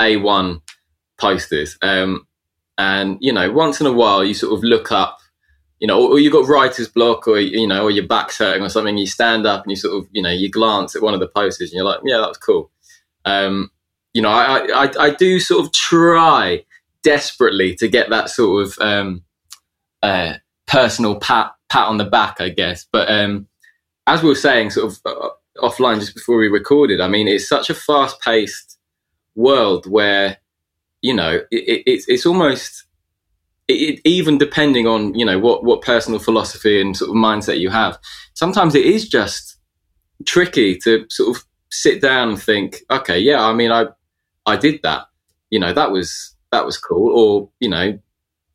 A1 0.00 0.60
posters, 1.18 1.76
um, 1.82 2.26
and 2.78 3.18
you 3.20 3.32
know, 3.32 3.50
once 3.50 3.80
in 3.80 3.86
a 3.86 3.92
while 3.92 4.24
you 4.24 4.34
sort 4.34 4.56
of 4.56 4.64
look 4.64 4.92
up. 4.92 5.18
You 5.80 5.88
know, 5.88 6.12
or, 6.12 6.18
you've 6.18 6.32
got 6.32 6.48
writer's 6.48 6.88
block, 6.88 7.28
or 7.28 7.38
you 7.38 7.66
know, 7.66 7.82
or 7.82 7.90
your 7.90 8.06
back's 8.06 8.38
hurting 8.38 8.62
or 8.62 8.70
something. 8.70 8.96
You 8.96 9.06
stand 9.06 9.44
up 9.44 9.64
and 9.64 9.70
you 9.70 9.76
sort 9.76 9.94
of, 9.94 10.08
you 10.12 10.22
know, 10.22 10.30
you 10.30 10.48
glance 10.48 10.96
at 10.96 11.02
one 11.02 11.12
of 11.12 11.20
the 11.20 11.28
posters 11.28 11.70
and 11.70 11.76
you're 11.76 11.84
like, 11.84 12.00
"Yeah, 12.04 12.18
that 12.18 12.28
was 12.28 12.38
cool." 12.38 12.70
Um, 13.26 13.70
you 14.14 14.22
know, 14.22 14.30
I, 14.30 14.84
I, 14.84 14.90
I 14.98 15.10
do 15.10 15.40
sort 15.40 15.66
of 15.66 15.72
try 15.72 16.64
desperately 17.04 17.74
to 17.76 17.86
get 17.86 18.10
that 18.10 18.30
sort 18.30 18.66
of 18.66 18.78
um, 18.80 19.22
uh, 20.02 20.34
personal 20.66 21.20
pat 21.20 21.52
pat 21.68 21.86
on 21.86 21.98
the 21.98 22.04
back, 22.04 22.40
I 22.40 22.48
guess. 22.48 22.86
But 22.90 23.10
um, 23.10 23.46
as 24.06 24.22
we 24.22 24.28
were 24.28 24.34
saying, 24.34 24.70
sort 24.70 24.92
of 24.92 24.98
uh, 25.04 25.28
offline 25.58 26.00
just 26.00 26.14
before 26.14 26.38
we 26.38 26.48
recorded, 26.48 27.00
I 27.00 27.08
mean, 27.08 27.28
it's 27.28 27.48
such 27.48 27.70
a 27.70 27.74
fast 27.74 28.20
paced 28.20 28.78
world 29.36 29.86
where 29.86 30.38
you 31.02 31.14
know 31.14 31.40
it, 31.50 31.82
it's 31.86 32.08
it's 32.08 32.26
almost 32.26 32.84
it, 33.68 34.00
even 34.04 34.38
depending 34.38 34.86
on 34.86 35.14
you 35.14 35.24
know 35.24 35.38
what 35.38 35.64
what 35.64 35.82
personal 35.82 36.18
philosophy 36.18 36.80
and 36.80 36.96
sort 36.96 37.10
of 37.10 37.16
mindset 37.16 37.60
you 37.60 37.70
have. 37.70 37.98
Sometimes 38.34 38.74
it 38.74 38.84
is 38.84 39.08
just 39.08 39.56
tricky 40.26 40.76
to 40.78 41.06
sort 41.10 41.36
of 41.36 41.44
sit 41.70 42.00
down 42.00 42.30
and 42.30 42.40
think, 42.40 42.78
okay, 42.90 43.18
yeah, 43.18 43.42
I 43.44 43.52
mean, 43.52 43.70
I 43.70 43.86
I 44.46 44.56
did 44.56 44.80
that. 44.82 45.06
You 45.50 45.60
know, 45.60 45.72
that 45.72 45.90
was 45.90 46.33
that 46.54 46.64
was 46.64 46.78
cool, 46.78 47.12
or 47.12 47.48
you 47.60 47.68
know, 47.68 47.98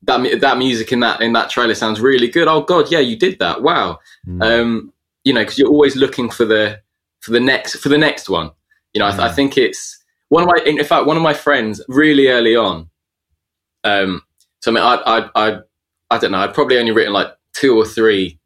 that 0.03 0.41
that 0.41 0.57
music 0.57 0.91
in 0.91 1.01
that 1.01 1.21
in 1.21 1.33
that 1.33 1.49
trailer 1.49 1.75
sounds 1.75 2.01
really 2.01 2.27
good. 2.27 2.47
Oh 2.47 2.61
God, 2.61 2.91
yeah, 2.91 2.99
you 2.99 3.17
did 3.17 3.39
that. 3.39 3.61
Wow. 3.61 3.99
Mm. 4.27 4.43
Um, 4.43 4.93
you 5.23 5.33
know, 5.33 5.41
because 5.41 5.59
you're 5.59 5.69
always 5.69 5.95
looking 5.95 6.29
for 6.29 6.45
the 6.45 6.81
for 7.19 7.31
the 7.31 7.39
next 7.39 7.75
for 7.77 7.89
the 7.89 7.97
next 7.97 8.29
one. 8.29 8.51
You 8.93 8.99
know, 8.99 9.07
I, 9.07 9.11
th- 9.11 9.21
I, 9.21 9.31
think 9.31 9.57
it's 9.57 10.03
one 10.29 10.43
of 10.43 10.49
my 10.49 10.63
in 10.65 10.83
fact 10.83 11.05
one 11.05 11.17
of 11.17 11.23
my 11.23 11.33
friends 11.33 11.83
really 11.87 12.29
early 12.29 12.55
on. 12.55 12.89
Um, 13.83 14.23
so 14.61 14.71
I 14.71 14.73
mean, 14.73 14.83
I 14.83 14.95
I 14.95 15.29
I, 15.35 15.59
I 16.09 16.17
don't 16.17 16.31
know. 16.31 16.39
I'd 16.39 16.53
probably 16.53 16.79
only 16.79 16.91
written 16.91 17.13
like 17.13 17.35
two 17.53 17.77
or 17.77 17.85
three 17.85 18.39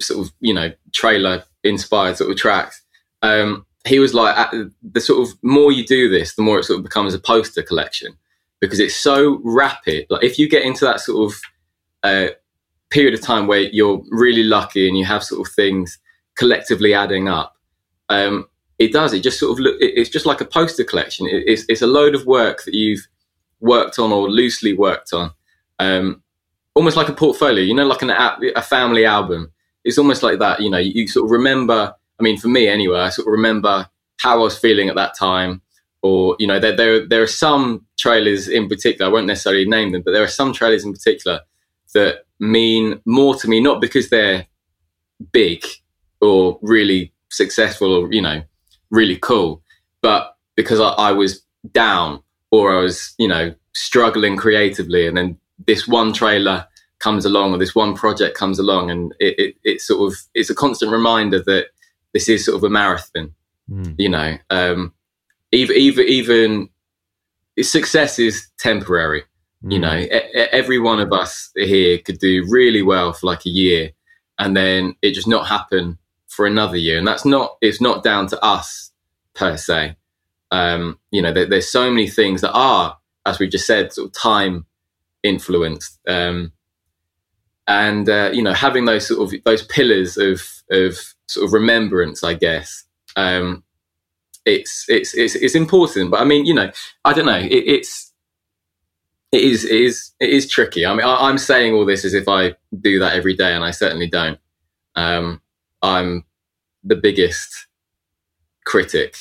sort 0.00 0.26
of 0.26 0.32
you 0.40 0.54
know 0.54 0.72
trailer 0.92 1.44
inspired 1.64 2.16
sort 2.16 2.30
of 2.30 2.36
tracks. 2.36 2.82
Um, 3.22 3.66
he 3.84 3.98
was 3.98 4.14
like, 4.14 4.36
the 4.82 5.00
sort 5.00 5.28
of 5.28 5.36
more 5.42 5.72
you 5.72 5.84
do 5.84 6.08
this, 6.08 6.36
the 6.36 6.42
more 6.42 6.60
it 6.60 6.64
sort 6.64 6.78
of 6.78 6.84
becomes 6.84 7.14
a 7.14 7.18
poster 7.18 7.62
collection 7.62 8.16
because 8.62 8.78
it's 8.78 8.96
so 8.96 9.40
rapid. 9.42 10.06
Like 10.08 10.22
if 10.22 10.38
you 10.38 10.48
get 10.48 10.62
into 10.62 10.84
that 10.84 11.00
sort 11.00 11.30
of 11.30 11.40
uh, 12.04 12.28
period 12.90 13.12
of 13.12 13.20
time 13.20 13.48
where 13.48 13.60
you're 13.60 14.00
really 14.10 14.44
lucky 14.44 14.88
and 14.88 14.96
you 14.96 15.04
have 15.04 15.24
sort 15.24 15.46
of 15.46 15.52
things 15.52 15.98
collectively 16.36 16.94
adding 16.94 17.28
up, 17.28 17.56
um, 18.08 18.46
it 18.78 18.92
does. 18.92 19.12
It 19.12 19.24
just 19.24 19.40
sort 19.40 19.52
of 19.52 19.58
look. 19.58 19.76
It's 19.80 20.08
just 20.08 20.26
like 20.26 20.40
a 20.40 20.44
poster 20.44 20.84
collection. 20.84 21.26
It's 21.28 21.64
it's 21.68 21.82
a 21.82 21.86
load 21.86 22.14
of 22.14 22.24
work 22.24 22.64
that 22.64 22.74
you've 22.74 23.06
worked 23.60 23.98
on 23.98 24.12
or 24.12 24.30
loosely 24.30 24.74
worked 24.74 25.12
on, 25.12 25.32
um, 25.78 26.22
almost 26.74 26.96
like 26.96 27.08
a 27.08 27.14
portfolio. 27.14 27.64
You 27.64 27.74
know, 27.74 27.86
like 27.86 28.02
an 28.02 28.10
a 28.10 28.62
family 28.62 29.04
album. 29.04 29.52
It's 29.84 29.98
almost 29.98 30.22
like 30.22 30.38
that. 30.38 30.60
You 30.60 30.70
know, 30.70 30.78
you, 30.78 30.92
you 30.94 31.08
sort 31.08 31.26
of 31.26 31.32
remember. 31.32 31.94
I 32.18 32.22
mean, 32.22 32.38
for 32.38 32.48
me 32.48 32.68
anyway, 32.68 33.00
I 33.00 33.08
sort 33.08 33.26
of 33.26 33.32
remember 33.32 33.88
how 34.20 34.38
I 34.38 34.42
was 34.42 34.56
feeling 34.56 34.88
at 34.88 34.94
that 34.94 35.16
time 35.18 35.62
or 36.02 36.36
you 36.38 36.46
know 36.46 36.58
there, 36.58 36.76
there 36.76 37.06
there 37.06 37.22
are 37.22 37.26
some 37.26 37.86
trailers 37.96 38.48
in 38.48 38.68
particular 38.68 39.08
I 39.08 39.12
won't 39.12 39.26
necessarily 39.26 39.64
name 39.64 39.92
them 39.92 40.02
but 40.02 40.12
there 40.12 40.22
are 40.22 40.28
some 40.28 40.52
trailers 40.52 40.84
in 40.84 40.92
particular 40.92 41.40
that 41.94 42.24
mean 42.40 43.00
more 43.06 43.34
to 43.36 43.48
me 43.48 43.60
not 43.60 43.80
because 43.80 44.10
they're 44.10 44.46
big 45.32 45.64
or 46.20 46.58
really 46.62 47.12
successful 47.30 47.92
or 47.92 48.12
you 48.12 48.22
know 48.22 48.42
really 48.90 49.16
cool 49.16 49.62
but 50.00 50.36
because 50.56 50.80
I, 50.80 50.88
I 50.88 51.12
was 51.12 51.42
down 51.72 52.22
or 52.50 52.76
I 52.76 52.82
was 52.82 53.14
you 53.18 53.28
know 53.28 53.54
struggling 53.74 54.36
creatively 54.36 55.06
and 55.06 55.16
then 55.16 55.38
this 55.66 55.86
one 55.86 56.12
trailer 56.12 56.66
comes 56.98 57.24
along 57.24 57.52
or 57.52 57.58
this 57.58 57.74
one 57.74 57.94
project 57.94 58.36
comes 58.36 58.58
along 58.58 58.90
and 58.90 59.14
it, 59.18 59.34
it, 59.38 59.56
it 59.64 59.80
sort 59.80 60.12
of 60.12 60.18
it's 60.34 60.50
a 60.50 60.54
constant 60.54 60.92
reminder 60.92 61.42
that 61.42 61.66
this 62.12 62.28
is 62.28 62.44
sort 62.44 62.56
of 62.56 62.64
a 62.64 62.70
marathon 62.70 63.34
mm. 63.70 63.94
you 63.98 64.08
know 64.08 64.36
um, 64.50 64.92
even 65.52 65.76
even 65.76 66.06
even 66.08 66.68
success 67.60 68.18
is 68.18 68.48
temporary. 68.58 69.22
Mm. 69.64 69.72
You 69.72 69.78
know, 69.78 70.06
every 70.50 70.78
one 70.78 71.00
of 71.00 71.12
us 71.12 71.50
here 71.54 71.98
could 71.98 72.18
do 72.18 72.44
really 72.48 72.82
well 72.82 73.12
for 73.12 73.26
like 73.26 73.46
a 73.46 73.50
year, 73.50 73.90
and 74.38 74.56
then 74.56 74.96
it 75.02 75.12
just 75.12 75.28
not 75.28 75.46
happen 75.46 75.98
for 76.28 76.46
another 76.46 76.76
year, 76.76 76.98
and 76.98 77.06
that's 77.06 77.24
not 77.24 77.56
it's 77.60 77.80
not 77.80 78.02
down 78.02 78.26
to 78.28 78.44
us 78.44 78.90
per 79.34 79.56
se. 79.56 79.96
Um, 80.50 80.98
you 81.10 81.22
know, 81.22 81.32
there, 81.32 81.46
there's 81.46 81.70
so 81.70 81.90
many 81.90 82.08
things 82.08 82.42
that 82.42 82.52
are, 82.52 82.98
as 83.24 83.38
we 83.38 83.48
just 83.48 83.66
said, 83.66 83.92
sort 83.92 84.08
of 84.08 84.12
time 84.12 84.66
influenced. 85.22 85.98
Um, 86.06 86.52
and 87.66 88.08
uh, 88.08 88.30
you 88.32 88.42
know, 88.42 88.52
having 88.52 88.84
those 88.84 89.06
sort 89.06 89.32
of 89.32 89.44
those 89.44 89.62
pillars 89.62 90.16
of 90.16 90.42
of 90.70 90.98
sort 91.28 91.46
of 91.46 91.52
remembrance, 91.52 92.24
I 92.24 92.34
guess, 92.34 92.84
um, 93.16 93.62
it's 94.44 94.86
it's 94.88 95.14
it's 95.14 95.34
it's 95.34 95.54
important. 95.54 96.10
But 96.10 96.20
I 96.20 96.24
mean, 96.24 96.46
you 96.46 96.54
know, 96.54 96.70
I 97.04 97.12
don't 97.12 97.26
know. 97.26 97.38
It, 97.38 97.50
it's 97.50 98.12
it 99.30 99.42
is 99.42 99.64
it 99.64 99.80
is 99.80 100.12
it 100.20 100.30
is 100.30 100.48
tricky. 100.48 100.84
I 100.84 100.94
mean, 100.94 101.06
I, 101.06 101.30
am 101.30 101.38
saying 101.38 101.74
all 101.74 101.86
this 101.86 102.04
as 102.04 102.14
if 102.14 102.28
I 102.28 102.54
do 102.80 102.98
that 102.98 103.14
every 103.14 103.34
day, 103.34 103.54
and 103.54 103.64
I 103.64 103.70
certainly 103.70 104.08
don't. 104.08 104.38
Um, 104.94 105.40
I'm 105.80 106.24
the 106.84 106.96
biggest 106.96 107.66
critic. 108.64 109.16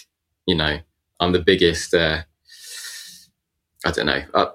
You 0.45 0.55
know, 0.55 0.79
I'm 1.19 1.31
the 1.31 1.39
biggest. 1.41 1.93
Uh, 1.93 2.23
I 3.85 3.91
don't 3.91 4.05
know. 4.05 4.23
Uh, 4.33 4.49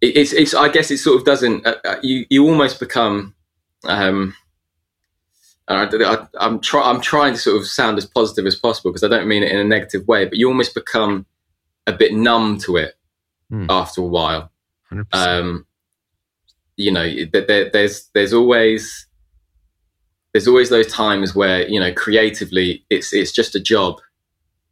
it, 0.00 0.16
it's 0.16 0.32
it's. 0.32 0.54
I 0.54 0.68
guess 0.68 0.90
it 0.90 0.98
sort 0.98 1.18
of 1.18 1.24
doesn't. 1.24 1.66
Uh, 1.66 1.76
uh 1.84 1.96
you 2.02 2.26
you 2.30 2.48
almost 2.48 2.80
become. 2.80 3.34
Um, 3.84 4.34
and 5.68 6.04
I, 6.04 6.26
I'm 6.38 6.60
try, 6.60 6.82
I'm 6.88 7.00
trying 7.00 7.34
to 7.34 7.38
sort 7.38 7.56
of 7.56 7.66
sound 7.66 7.98
as 7.98 8.06
positive 8.06 8.46
as 8.46 8.54
possible 8.56 8.90
because 8.90 9.02
I 9.04 9.08
don't 9.08 9.26
mean 9.28 9.42
it 9.42 9.50
in 9.50 9.58
a 9.58 9.64
negative 9.64 10.06
way, 10.06 10.24
but 10.24 10.38
you 10.38 10.48
almost 10.48 10.74
become 10.74 11.26
a 11.86 11.92
bit 11.92 12.14
numb 12.14 12.58
to 12.58 12.76
it 12.76 12.94
Hmm. 13.48 13.66
after 13.70 14.00
a 14.00 14.04
while. 14.04 14.50
100%. 14.92 15.06
Um, 15.12 15.66
you 16.76 16.90
know, 16.90 17.08
there, 17.32 17.70
there's 17.70 18.10
there's 18.12 18.32
always 18.32 19.06
there's 20.32 20.48
always 20.48 20.68
those 20.68 20.88
times 20.92 21.34
where 21.34 21.66
you 21.68 21.78
know 21.80 21.92
creatively 21.92 22.84
it's 22.90 23.12
it's 23.12 23.32
just 23.32 23.54
a 23.54 23.60
job 23.60 24.00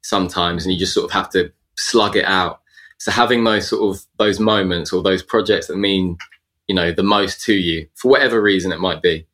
sometimes, 0.02 0.64
and 0.64 0.72
you 0.72 0.78
just 0.78 0.92
sort 0.92 1.04
of 1.04 1.12
have 1.12 1.30
to 1.30 1.52
slug 1.76 2.16
it 2.16 2.24
out. 2.24 2.60
So 2.98 3.10
having 3.10 3.44
those 3.44 3.68
sort 3.68 3.94
of 3.94 4.04
those 4.18 4.40
moments 4.40 4.92
or 4.92 5.02
those 5.02 5.22
projects 5.22 5.68
that 5.68 5.76
mean 5.76 6.18
you 6.66 6.74
know 6.74 6.90
the 6.92 7.02
most 7.02 7.42
to 7.44 7.54
you 7.54 7.86
for 7.94 8.10
whatever 8.10 8.42
reason 8.42 8.72
it 8.72 8.80
might 8.80 9.02
be, 9.02 9.26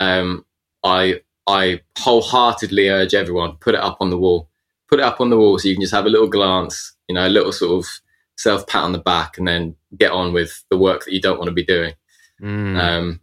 um, 0.00 0.44
I 0.84 1.20
I 1.46 1.80
wholeheartedly 1.98 2.88
urge 2.88 3.14
everyone 3.14 3.56
put 3.56 3.74
it 3.74 3.80
up 3.80 3.98
on 4.00 4.10
the 4.10 4.18
wall, 4.18 4.48
put 4.88 5.00
it 5.00 5.04
up 5.04 5.20
on 5.20 5.30
the 5.30 5.38
wall 5.38 5.58
so 5.58 5.68
you 5.68 5.74
can 5.74 5.82
just 5.82 5.94
have 5.94 6.06
a 6.06 6.10
little 6.10 6.28
glance, 6.28 6.94
you 7.08 7.14
know, 7.14 7.26
a 7.26 7.28
little 7.28 7.52
sort 7.52 7.84
of 7.84 7.90
self 8.36 8.66
pat 8.66 8.84
on 8.84 8.92
the 8.92 8.98
back, 8.98 9.38
and 9.38 9.48
then 9.48 9.76
get 9.96 10.12
on 10.12 10.32
with 10.32 10.64
the 10.70 10.78
work 10.78 11.04
that 11.04 11.12
you 11.12 11.20
don't 11.20 11.38
want 11.38 11.48
to 11.48 11.54
be 11.54 11.64
doing. 11.64 11.94
Mm. 12.40 12.78
Um, 12.78 13.20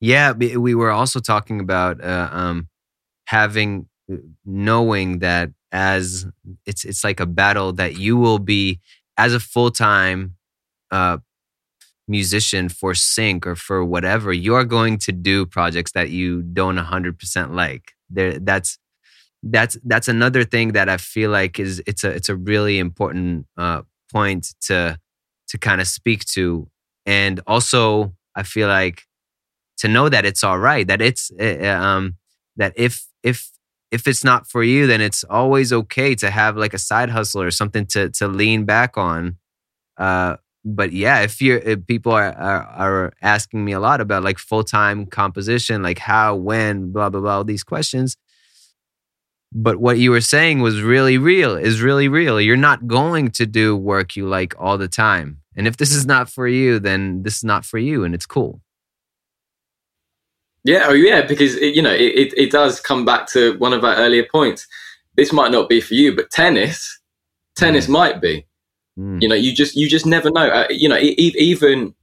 Yeah, 0.00 0.32
we 0.32 0.56
we 0.56 0.74
were 0.74 0.90
also 0.90 1.20
talking 1.20 1.60
about 1.60 2.02
uh, 2.02 2.28
um, 2.30 2.68
having 3.26 3.88
knowing 4.44 5.18
that 5.20 5.50
as 5.72 6.26
it's 6.64 6.84
it's 6.84 7.02
like 7.02 7.20
a 7.20 7.26
battle 7.26 7.72
that 7.72 7.96
you 7.96 8.16
will 8.16 8.38
be 8.38 8.80
as 9.16 9.34
a 9.34 9.40
full 9.40 9.70
time 9.70 10.36
uh, 10.90 11.18
musician 12.08 12.68
for 12.68 12.94
sync 12.94 13.46
or 13.46 13.56
for 13.56 13.84
whatever 13.84 14.32
you 14.32 14.54
are 14.54 14.64
going 14.64 14.98
to 14.98 15.12
do 15.12 15.46
projects 15.46 15.92
that 15.92 16.10
you 16.10 16.42
don't 16.42 16.76
hundred 16.76 17.18
percent 17.18 17.54
like. 17.54 17.92
There, 18.10 18.38
that's 18.38 18.78
that's 19.42 19.76
that's 19.84 20.08
another 20.08 20.44
thing 20.44 20.72
that 20.72 20.88
I 20.88 20.96
feel 20.96 21.30
like 21.30 21.58
is 21.58 21.82
it's 21.86 22.04
a 22.04 22.10
it's 22.10 22.28
a 22.28 22.36
really 22.36 22.78
important 22.78 23.46
uh, 23.56 23.82
point 24.12 24.54
to 24.62 24.98
to 25.48 25.58
kind 25.58 25.80
of 25.80 25.86
speak 25.86 26.24
to, 26.26 26.68
and 27.04 27.40
also 27.46 28.14
I 28.34 28.42
feel 28.42 28.68
like 28.68 29.02
to 29.78 29.88
know 29.88 30.08
that 30.08 30.24
it's 30.24 30.42
all 30.42 30.58
right 30.58 30.86
that 30.86 31.00
it's 31.02 31.30
uh, 31.40 31.78
um 31.80 32.16
that 32.56 32.72
if 32.76 33.06
if 33.22 33.50
if 33.90 34.06
it's 34.06 34.24
not 34.24 34.48
for 34.48 34.62
you 34.62 34.86
then 34.86 35.00
it's 35.00 35.24
always 35.24 35.72
okay 35.72 36.14
to 36.14 36.30
have 36.30 36.56
like 36.56 36.74
a 36.74 36.78
side 36.78 37.10
hustle 37.10 37.42
or 37.42 37.50
something 37.50 37.86
to 37.86 38.10
to 38.10 38.26
lean 38.26 38.64
back 38.64 38.96
on 38.96 39.36
uh 39.98 40.36
but 40.66 40.92
yeah 40.92 41.20
if 41.20 41.40
you're 41.40 41.58
if 41.58 41.86
people 41.86 42.10
are, 42.10 42.32
are 42.32 42.62
are 42.64 43.12
asking 43.22 43.64
me 43.64 43.72
a 43.72 43.78
lot 43.78 44.00
about 44.00 44.24
like 44.24 44.36
full-time 44.36 45.06
composition 45.06 45.80
like 45.80 45.98
how 45.98 46.34
when 46.34 46.90
blah 46.90 47.08
blah 47.08 47.20
blah 47.20 47.36
all 47.36 47.44
these 47.44 47.64
questions. 47.64 48.16
But 49.52 49.76
what 49.76 49.98
you 49.98 50.10
were 50.10 50.20
saying 50.20 50.58
was 50.58 50.82
really 50.82 51.18
real 51.18 51.56
is 51.56 51.80
really 51.80 52.08
real. 52.08 52.40
You're 52.40 52.56
not 52.56 52.88
going 52.88 53.30
to 53.30 53.46
do 53.46 53.76
work 53.76 54.16
you 54.16 54.26
like 54.26 54.54
all 54.58 54.76
the 54.76 54.88
time. 54.88 55.40
And 55.56 55.68
if 55.68 55.76
this 55.76 55.94
is 55.94 56.04
not 56.04 56.28
for 56.28 56.48
you 56.48 56.80
then 56.80 57.22
this 57.22 57.36
is 57.36 57.44
not 57.44 57.64
for 57.64 57.78
you 57.78 58.02
and 58.04 58.14
it's 58.14 58.26
cool. 58.26 58.60
Yeah, 60.64 60.86
oh 60.88 60.94
yeah, 60.94 61.22
because 61.22 61.54
it, 61.54 61.76
you 61.76 61.82
know 61.82 61.92
it, 61.92 62.12
it, 62.22 62.34
it 62.36 62.50
does 62.50 62.80
come 62.80 63.04
back 63.04 63.28
to 63.28 63.56
one 63.58 63.72
of 63.72 63.84
our 63.84 63.94
earlier 63.94 64.26
points. 64.30 64.66
This 65.14 65.32
might 65.32 65.52
not 65.52 65.68
be 65.68 65.80
for 65.80 65.94
you, 65.94 66.14
but 66.16 66.30
tennis, 66.32 67.00
tennis 67.54 67.86
mm. 67.86 67.90
might 67.90 68.20
be. 68.20 68.46
Mm. 68.98 69.22
You 69.22 69.28
know, 69.28 69.34
you 69.34 69.54
just 69.54 69.76
you 69.76 69.88
just 69.88 70.06
never 70.06 70.30
know. 70.30 70.48
Uh, 70.48 70.66
you 70.70 70.88
know, 70.88 70.96
e- 70.96 71.14
even 71.18 71.94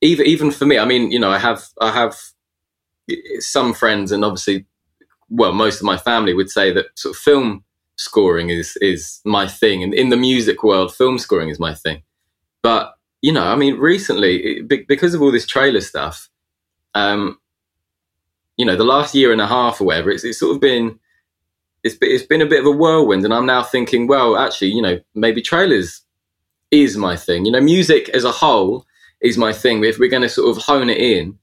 even 0.00 0.26
even 0.26 0.50
for 0.50 0.66
me, 0.66 0.78
I 0.78 0.84
mean, 0.84 1.10
you 1.10 1.18
know, 1.18 1.30
I 1.30 1.38
have 1.38 1.62
I 1.80 1.92
have 1.92 2.16
some 3.40 3.74
friends, 3.74 4.12
and 4.12 4.24
obviously, 4.24 4.66
well, 5.28 5.52
most 5.52 5.76
of 5.80 5.84
my 5.84 5.96
family 5.96 6.34
would 6.34 6.50
say 6.50 6.72
that 6.72 6.86
sort 6.96 7.14
of 7.14 7.20
film 7.20 7.64
scoring 7.96 8.50
is 8.50 8.76
is 8.80 9.20
my 9.24 9.46
thing, 9.46 9.82
and 9.82 9.92
in 9.92 10.08
the 10.08 10.16
music 10.16 10.62
world, 10.62 10.94
film 10.94 11.18
scoring 11.18 11.50
is 11.50 11.60
my 11.60 11.74
thing. 11.74 12.02
But 12.62 12.94
you 13.22 13.32
know, 13.32 13.44
I 13.44 13.56
mean, 13.56 13.76
recently 13.78 14.62
because 14.62 15.14
of 15.14 15.20
all 15.20 15.32
this 15.32 15.46
trailer 15.46 15.82
stuff, 15.82 16.30
um, 16.94 17.38
you 18.56 18.64
know, 18.64 18.76
the 18.76 18.84
last 18.84 19.14
year 19.14 19.32
and 19.32 19.40
a 19.40 19.46
half 19.46 19.80
or 19.80 19.84
whatever, 19.84 20.10
it's, 20.10 20.24
it's 20.24 20.38
sort 20.38 20.54
of 20.54 20.60
been, 20.60 20.98
it's, 21.82 21.96
it's 22.00 22.24
been 22.24 22.42
a 22.42 22.46
bit 22.46 22.60
of 22.60 22.66
a 22.66 22.70
whirlwind. 22.70 23.24
And 23.24 23.34
I'm 23.34 23.46
now 23.46 23.62
thinking, 23.62 24.06
well, 24.06 24.36
actually, 24.36 24.72
you 24.72 24.82
know, 24.82 24.98
maybe 25.14 25.42
trailers 25.42 26.02
is 26.70 26.96
my 26.96 27.16
thing. 27.16 27.44
You 27.44 27.52
know, 27.52 27.60
music 27.60 28.08
as 28.10 28.24
a 28.24 28.32
whole 28.32 28.86
is 29.20 29.36
my 29.36 29.52
thing. 29.52 29.84
If 29.84 29.98
we're 29.98 30.10
going 30.10 30.22
to 30.22 30.28
sort 30.28 30.56
of 30.56 30.62
hone 30.62 30.88
it 30.88 30.98
in, 30.98 31.38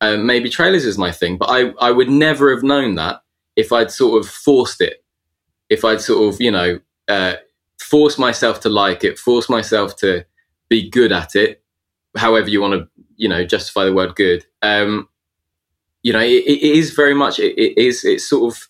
um, 0.00 0.26
maybe 0.26 0.48
trailers 0.48 0.84
is 0.84 0.98
my 0.98 1.10
thing. 1.10 1.38
But 1.38 1.46
I, 1.46 1.70
I 1.80 1.90
would 1.90 2.10
never 2.10 2.54
have 2.54 2.62
known 2.62 2.94
that 2.96 3.22
if 3.56 3.72
I'd 3.72 3.90
sort 3.90 4.22
of 4.22 4.30
forced 4.30 4.80
it. 4.80 5.02
If 5.68 5.84
I'd 5.84 6.00
sort 6.00 6.32
of, 6.32 6.40
you 6.40 6.50
know, 6.50 6.80
uh, 7.08 7.36
forced 7.80 8.18
myself 8.18 8.60
to 8.60 8.68
like 8.68 9.02
it, 9.02 9.18
forced 9.18 9.50
myself 9.50 9.96
to 9.96 10.24
be 10.68 10.88
good 10.88 11.12
at 11.12 11.34
it, 11.34 11.62
however 12.16 12.48
you 12.48 12.60
want 12.60 12.74
to, 12.74 12.88
you 13.16 13.28
know, 13.28 13.44
justify 13.44 13.84
the 13.84 13.94
word 13.94 14.14
good. 14.14 14.44
Um, 14.62 15.08
you 16.02 16.12
know, 16.12 16.20
it, 16.20 16.44
it 16.44 16.62
is 16.62 16.90
very 16.90 17.14
much, 17.14 17.38
it, 17.38 17.58
it 17.58 17.78
is, 17.78 18.04
it's 18.04 18.28
sort 18.28 18.52
of, 18.52 18.68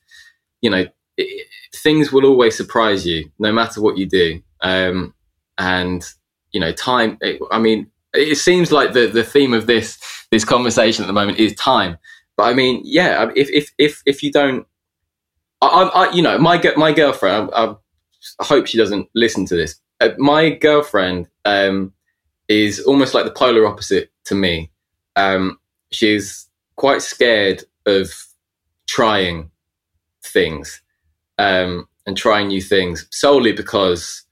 you 0.62 0.70
know, 0.70 0.86
it, 1.16 1.48
things 1.74 2.12
will 2.12 2.24
always 2.24 2.56
surprise 2.56 3.06
you 3.06 3.30
no 3.38 3.52
matter 3.52 3.82
what 3.82 3.98
you 3.98 4.06
do. 4.06 4.40
Um, 4.62 5.14
and, 5.58 6.04
you 6.52 6.60
know, 6.60 6.72
time, 6.72 7.18
it, 7.20 7.40
I 7.50 7.58
mean, 7.58 7.90
it 8.14 8.36
seems 8.36 8.72
like 8.72 8.92
the, 8.92 9.06
the 9.06 9.24
theme 9.24 9.52
of 9.52 9.66
this, 9.66 9.98
this 10.30 10.44
conversation 10.44 11.04
at 11.04 11.06
the 11.06 11.12
moment 11.12 11.38
is 11.38 11.54
time. 11.54 11.98
But 12.36 12.44
I 12.44 12.54
mean, 12.54 12.82
yeah, 12.84 13.30
if, 13.34 13.48
if, 13.50 13.72
if, 13.78 14.02
if 14.06 14.22
you 14.22 14.30
don't, 14.30 14.66
I, 15.62 15.66
I, 15.66 16.12
you 16.12 16.22
know, 16.22 16.38
my, 16.38 16.62
my 16.76 16.92
girlfriend, 16.92 17.50
I, 17.54 17.74
I 18.40 18.44
hope 18.44 18.66
she 18.66 18.78
doesn't 18.78 19.08
listen 19.14 19.46
to 19.46 19.56
this. 19.56 19.80
Uh, 20.00 20.10
my 20.18 20.50
girlfriend, 20.50 21.28
um, 21.44 21.92
is 22.48 22.80
almost 22.80 23.14
like 23.14 23.24
the 23.24 23.30
polar 23.30 23.66
opposite 23.66 24.10
to 24.24 24.34
me. 24.34 24.70
Um, 25.16 25.58
she's 25.90 26.48
quite 26.76 27.02
scared 27.02 27.64
of 27.86 28.12
trying 28.86 29.50
things 30.22 30.80
um, 31.38 31.88
and 32.06 32.16
trying 32.16 32.48
new 32.48 32.60
things 32.60 33.06
solely 33.10 33.52
because 33.52 34.22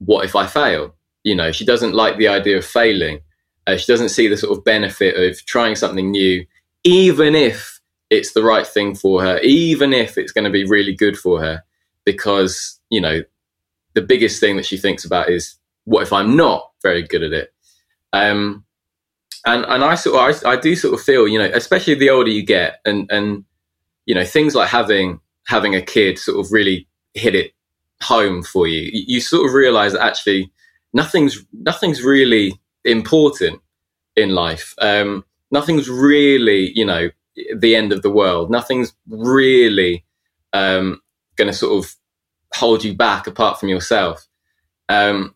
what 0.00 0.24
if 0.24 0.34
I 0.34 0.46
fail? 0.46 0.94
You 1.24 1.34
know, 1.34 1.52
she 1.52 1.64
doesn't 1.64 1.94
like 1.94 2.16
the 2.16 2.28
idea 2.28 2.58
of 2.58 2.64
failing. 2.64 3.20
Uh, 3.66 3.76
she 3.76 3.90
doesn't 3.90 4.08
see 4.08 4.26
the 4.26 4.36
sort 4.36 4.56
of 4.56 4.64
benefit 4.64 5.16
of 5.16 5.44
trying 5.46 5.76
something 5.76 6.10
new, 6.10 6.44
even 6.82 7.34
if 7.34 7.80
it's 8.08 8.32
the 8.32 8.42
right 8.42 8.66
thing 8.66 8.94
for 8.94 9.22
her, 9.22 9.38
even 9.40 9.92
if 9.92 10.18
it's 10.18 10.32
going 10.32 10.44
to 10.44 10.50
be 10.50 10.64
really 10.64 10.94
good 10.94 11.16
for 11.16 11.40
her, 11.40 11.62
because, 12.04 12.80
you 12.90 13.00
know, 13.00 13.22
the 13.94 14.02
biggest 14.02 14.40
thing 14.40 14.56
that 14.56 14.66
she 14.66 14.76
thinks 14.76 15.04
about 15.04 15.28
is 15.28 15.56
what 15.84 16.02
if 16.02 16.12
I'm 16.12 16.36
not 16.36 16.70
very 16.82 17.02
good 17.02 17.22
at 17.22 17.32
it? 17.32 17.52
Um, 18.12 18.64
and 19.46 19.64
and 19.64 19.84
I 19.84 19.94
sort 19.94 20.16
of 20.16 20.44
I, 20.44 20.52
I 20.52 20.56
do 20.56 20.76
sort 20.76 20.94
of 20.94 21.00
feel 21.00 21.26
you 21.26 21.38
know 21.38 21.50
especially 21.54 21.94
the 21.94 22.10
older 22.10 22.30
you 22.30 22.44
get 22.44 22.80
and 22.84 23.10
and 23.10 23.44
you 24.06 24.14
know 24.14 24.24
things 24.24 24.54
like 24.54 24.68
having 24.68 25.20
having 25.46 25.74
a 25.74 25.82
kid 25.82 26.18
sort 26.18 26.44
of 26.44 26.52
really 26.52 26.86
hit 27.14 27.34
it 27.34 27.52
home 28.02 28.42
for 28.42 28.66
you 28.66 28.90
you, 28.92 29.20
sort 29.20 29.46
of 29.46 29.52
realize 29.52 29.92
that 29.92 30.02
actually 30.02 30.50
nothing's 30.92 31.44
nothing's 31.52 32.02
really 32.02 32.58
important 32.84 33.60
in 34.16 34.30
life 34.30 34.74
um, 34.80 35.24
nothing's 35.50 35.88
really 35.88 36.72
you 36.74 36.84
know 36.84 37.10
the 37.56 37.76
end 37.76 37.92
of 37.92 38.02
the 38.02 38.10
world 38.10 38.50
nothing's 38.50 38.94
really 39.08 40.04
um, 40.52 41.00
going 41.36 41.48
to 41.48 41.56
sort 41.56 41.84
of 41.84 41.94
hold 42.54 42.82
you 42.82 42.94
back 42.94 43.26
apart 43.26 43.60
from 43.60 43.68
yourself 43.68 44.26
um, 44.88 45.34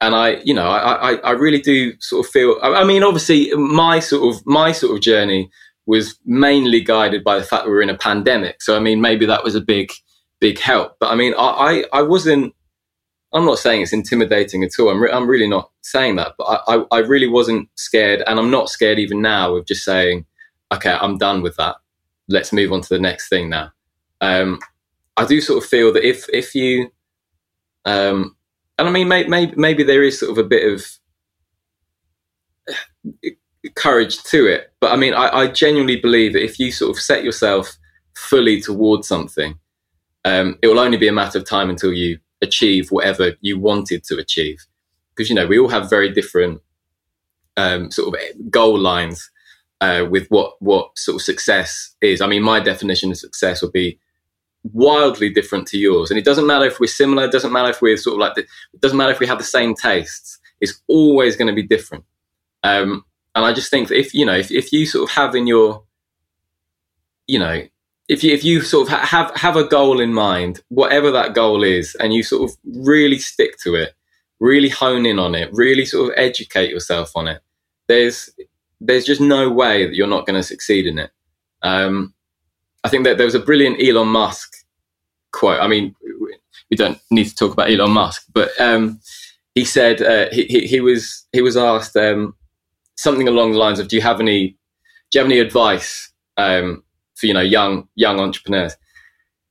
and 0.00 0.14
I, 0.14 0.36
you 0.44 0.52
know, 0.52 0.68
I, 0.68 1.12
I, 1.12 1.14
I 1.16 1.30
really 1.30 1.60
do 1.60 1.94
sort 2.00 2.26
of 2.26 2.30
feel. 2.30 2.58
I, 2.62 2.74
I 2.74 2.84
mean, 2.84 3.02
obviously, 3.02 3.50
my 3.54 4.00
sort 4.00 4.34
of 4.34 4.46
my 4.46 4.70
sort 4.72 4.94
of 4.94 5.02
journey 5.02 5.50
was 5.86 6.18
mainly 6.24 6.80
guided 6.80 7.24
by 7.24 7.38
the 7.38 7.44
fact 7.44 7.66
we 7.66 7.72
were 7.72 7.82
in 7.82 7.90
a 7.90 7.96
pandemic. 7.96 8.62
So, 8.62 8.76
I 8.76 8.80
mean, 8.80 9.00
maybe 9.00 9.26
that 9.26 9.44
was 9.44 9.54
a 9.54 9.60
big, 9.60 9.92
big 10.40 10.58
help. 10.58 10.96
But 11.00 11.10
I 11.10 11.14
mean, 11.14 11.34
I, 11.34 11.84
I, 11.92 12.00
I 12.00 12.02
wasn't. 12.02 12.54
I'm 13.32 13.44
not 13.44 13.58
saying 13.58 13.82
it's 13.82 13.92
intimidating 13.92 14.62
at 14.62 14.70
all. 14.78 14.90
I'm, 14.90 15.02
re- 15.02 15.10
I'm 15.10 15.28
really 15.28 15.48
not 15.48 15.70
saying 15.82 16.16
that. 16.16 16.34
But 16.38 16.44
I, 16.44 16.76
I, 16.76 16.84
I 16.92 16.98
really 16.98 17.26
wasn't 17.26 17.68
scared, 17.74 18.22
and 18.26 18.38
I'm 18.38 18.50
not 18.50 18.68
scared 18.68 18.98
even 18.98 19.20
now 19.20 19.56
of 19.56 19.66
just 19.66 19.84
saying, 19.84 20.24
okay, 20.72 20.96
I'm 21.00 21.18
done 21.18 21.42
with 21.42 21.56
that. 21.56 21.76
Let's 22.28 22.52
move 22.52 22.72
on 22.72 22.80
to 22.82 22.88
the 22.88 23.00
next 23.00 23.28
thing 23.28 23.48
now. 23.48 23.72
Um, 24.20 24.60
I 25.16 25.24
do 25.24 25.40
sort 25.40 25.62
of 25.62 25.68
feel 25.68 25.92
that 25.92 26.06
if 26.06 26.26
if 26.32 26.54
you 26.54 26.90
um, 27.84 28.36
and 28.78 28.88
I 28.88 28.90
mean, 28.90 29.08
maybe, 29.08 29.28
may, 29.28 29.52
maybe 29.56 29.82
there 29.82 30.02
is 30.02 30.18
sort 30.18 30.32
of 30.32 30.38
a 30.38 30.48
bit 30.48 30.72
of 30.72 30.86
courage 33.76 34.22
to 34.24 34.46
it, 34.46 34.72
but 34.80 34.92
I 34.92 34.96
mean, 34.96 35.14
I, 35.14 35.28
I, 35.28 35.46
genuinely 35.48 35.96
believe 35.96 36.32
that 36.32 36.42
if 36.42 36.58
you 36.58 36.72
sort 36.72 36.90
of 36.90 37.02
set 37.02 37.24
yourself 37.24 37.76
fully 38.16 38.60
towards 38.60 39.06
something, 39.06 39.58
um, 40.24 40.58
it 40.62 40.68
will 40.68 40.78
only 40.80 40.96
be 40.96 41.08
a 41.08 41.12
matter 41.12 41.38
of 41.38 41.48
time 41.48 41.70
until 41.70 41.92
you 41.92 42.18
achieve 42.42 42.90
whatever 42.90 43.32
you 43.40 43.58
wanted 43.58 44.04
to 44.04 44.18
achieve. 44.18 44.64
Because 45.14 45.28
you 45.28 45.34
know, 45.34 45.46
we 45.46 45.58
all 45.58 45.68
have 45.68 45.88
very 45.90 46.10
different 46.12 46.60
um, 47.56 47.90
sort 47.90 48.14
of 48.14 48.50
goal 48.50 48.78
lines. 48.78 49.30
uh, 49.80 50.06
with 50.08 50.26
what 50.28 50.54
what 50.60 50.98
sort 50.98 51.16
of 51.16 51.22
success 51.22 51.94
is. 52.00 52.20
I 52.20 52.26
mean, 52.26 52.42
my 52.42 52.60
definition 52.60 53.10
of 53.10 53.18
success 53.18 53.60
would 53.62 53.72
be 53.72 53.98
wildly 54.72 55.28
different 55.28 55.66
to 55.68 55.78
yours, 55.78 56.10
and 56.10 56.18
it 56.18 56.24
doesn't 56.24 56.46
matter 56.46 56.64
if 56.64 56.80
we're 56.80 56.86
similar. 56.86 57.24
It 57.24 57.32
doesn't 57.32 57.52
matter 57.52 57.70
if 57.70 57.82
we're 57.82 57.96
sort 57.96 58.14
of 58.14 58.20
like 58.20 58.34
the, 58.34 58.42
it 58.42 58.80
doesn't 58.80 58.96
matter 58.96 59.12
if 59.12 59.20
we 59.20 59.26
have 59.26 59.38
the 59.38 59.44
same 59.44 59.74
tastes. 59.74 60.38
It's 60.60 60.80
always 60.88 61.36
going 61.36 61.48
to 61.48 61.54
be 61.54 61.66
different. 61.66 62.04
Um, 62.62 63.04
and 63.34 63.44
I 63.44 63.52
just 63.52 63.70
think 63.70 63.88
that 63.88 63.98
if 63.98 64.14
you 64.14 64.24
know 64.24 64.36
if, 64.36 64.50
if 64.50 64.72
you 64.72 64.86
sort 64.86 65.10
of 65.10 65.14
have 65.16 65.34
in 65.34 65.46
your 65.46 65.84
you 67.26 67.38
know 67.38 67.62
if 68.08 68.22
you 68.22 68.32
if 68.32 68.44
you 68.44 68.60
sort 68.60 68.90
of 68.90 68.98
have 68.98 69.34
have 69.34 69.56
a 69.56 69.64
goal 69.66 70.00
in 70.00 70.12
mind, 70.12 70.60
whatever 70.68 71.10
that 71.10 71.34
goal 71.34 71.62
is, 71.62 71.94
and 71.96 72.12
you 72.12 72.22
sort 72.22 72.50
of 72.50 72.56
really 72.64 73.18
stick 73.18 73.58
to 73.60 73.74
it, 73.74 73.94
really 74.40 74.68
hone 74.68 75.06
in 75.06 75.18
on 75.18 75.34
it, 75.34 75.50
really 75.52 75.86
sort 75.86 76.10
of 76.10 76.18
educate 76.18 76.70
yourself 76.70 77.12
on 77.14 77.28
it, 77.28 77.40
there's 77.88 78.30
there's 78.80 79.04
just 79.04 79.20
no 79.20 79.50
way 79.50 79.86
that 79.86 79.94
you're 79.94 80.06
not 80.06 80.26
going 80.26 80.38
to 80.38 80.42
succeed 80.42 80.86
in 80.86 80.98
it. 80.98 81.10
Um, 81.62 82.12
I 82.82 82.90
think 82.90 83.04
that 83.04 83.16
there 83.16 83.26
was 83.26 83.34
a 83.34 83.40
brilliant 83.40 83.82
Elon 83.82 84.08
Musk 84.08 84.52
quote. 85.32 85.60
I 85.60 85.66
mean, 85.66 85.94
we 86.70 86.76
don't 86.76 86.98
need 87.10 87.26
to 87.26 87.34
talk 87.34 87.52
about 87.52 87.70
Elon 87.70 87.90
Musk, 87.90 88.26
but 88.32 88.50
um, 88.60 89.00
he 89.54 89.64
said 89.64 90.02
uh, 90.02 90.26
he, 90.30 90.44
he, 90.44 90.66
he 90.66 90.80
was 90.80 91.26
he 91.32 91.40
was 91.40 91.56
asked 91.56 91.96
um, 91.96 92.34
something 92.96 93.28
along 93.28 93.52
the 93.52 93.58
lines 93.58 93.78
of, 93.78 93.88
"Do 93.88 93.96
you 93.96 94.02
have 94.02 94.20
any 94.20 94.56
do 95.10 95.18
you 95.18 95.20
have 95.20 95.30
any 95.30 95.40
advice 95.40 96.12
um, 96.36 96.83
for 97.24 97.28
you 97.28 97.34
know 97.34 97.40
young 97.40 97.88
young 97.94 98.20
entrepreneurs. 98.20 98.76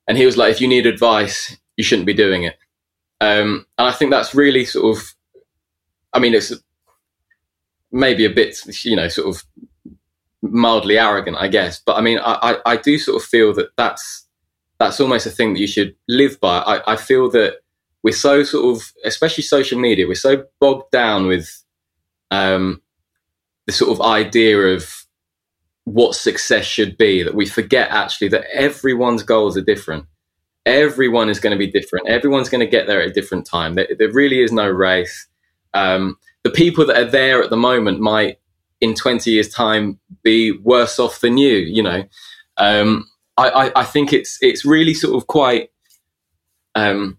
And 0.07 0.17
he 0.17 0.25
was 0.25 0.37
like, 0.37 0.51
if 0.51 0.61
you 0.61 0.67
need 0.67 0.85
advice, 0.85 1.57
you 1.75 1.83
shouldn't 1.83 2.05
be 2.05 2.13
doing 2.13 2.43
it. 2.43 2.57
Um, 3.19 3.65
and 3.77 3.87
I 3.87 3.91
think 3.91 4.11
that's 4.11 4.35
really 4.35 4.65
sort 4.65 4.97
of, 4.97 5.03
I 6.11 6.19
mean, 6.19 6.33
it's 6.33 6.53
maybe 7.89 8.25
a 8.25 8.29
bit, 8.29 8.57
you 8.83 8.97
know, 8.97 9.07
sort 9.07 9.33
of 9.33 9.43
mildly 10.41 10.99
arrogant, 10.99 11.37
I 11.39 11.47
guess. 11.47 11.81
But 11.83 11.95
I 11.95 12.01
mean, 12.01 12.19
I, 12.19 12.33
I, 12.65 12.73
I 12.73 12.77
do 12.77 12.99
sort 12.99 13.21
of 13.21 13.27
feel 13.27 13.53
that 13.53 13.69
that's 13.77 14.27
that's 14.77 14.99
almost 14.99 15.25
a 15.25 15.31
thing 15.31 15.53
that 15.53 15.61
you 15.61 15.67
should 15.67 15.95
live 16.09 16.39
by. 16.41 16.57
I, 16.59 16.93
I 16.93 16.95
feel 16.97 17.31
that 17.31 17.59
we're 18.03 18.11
so 18.11 18.43
sort 18.43 18.75
of, 18.75 18.91
especially 19.05 19.43
social 19.43 19.79
media, 19.79 20.05
we're 20.05 20.15
so 20.15 20.43
bogged 20.59 20.91
down 20.91 21.27
with 21.27 21.63
um, 22.29 22.81
the 23.65 23.71
sort 23.71 23.91
of 23.91 24.01
idea 24.01 24.57
of 24.59 25.02
what 25.85 26.15
success 26.15 26.65
should 26.65 26.97
be 26.97 27.23
that 27.23 27.35
we 27.35 27.45
forget 27.45 27.89
actually 27.91 28.29
that 28.29 28.45
everyone's 28.53 29.23
goals 29.23 29.57
are 29.57 29.61
different. 29.61 30.05
Everyone 30.65 31.29
is 31.29 31.39
going 31.39 31.51
to 31.51 31.57
be 31.57 31.69
different. 31.69 32.07
Everyone's 32.07 32.47
going 32.49 32.61
to 32.61 32.67
get 32.67 32.87
there 32.87 33.01
at 33.01 33.09
a 33.09 33.13
different 33.13 33.45
time. 33.45 33.75
There, 33.75 33.87
there 33.97 34.11
really 34.11 34.41
is 34.41 34.51
no 34.51 34.67
race. 34.67 35.27
Um, 35.73 36.17
the 36.43 36.51
people 36.51 36.85
that 36.85 36.97
are 36.97 37.09
there 37.09 37.43
at 37.43 37.49
the 37.49 37.57
moment 37.57 37.99
might 37.99 38.37
in 38.83 38.93
20 38.93 39.31
years 39.31 39.47
time 39.47 39.97
be 40.23 40.51
worse 40.51 40.99
off 40.99 41.21
than 41.21 41.37
you 41.37 41.55
you 41.55 41.81
know? 41.81 42.03
Um, 42.57 43.09
I, 43.37 43.49
I, 43.49 43.79
I, 43.79 43.83
think 43.83 44.13
it's 44.13 44.37
it's 44.41 44.63
really 44.63 44.93
sort 44.93 45.15
of 45.15 45.25
quite 45.25 45.71
um, 46.75 47.17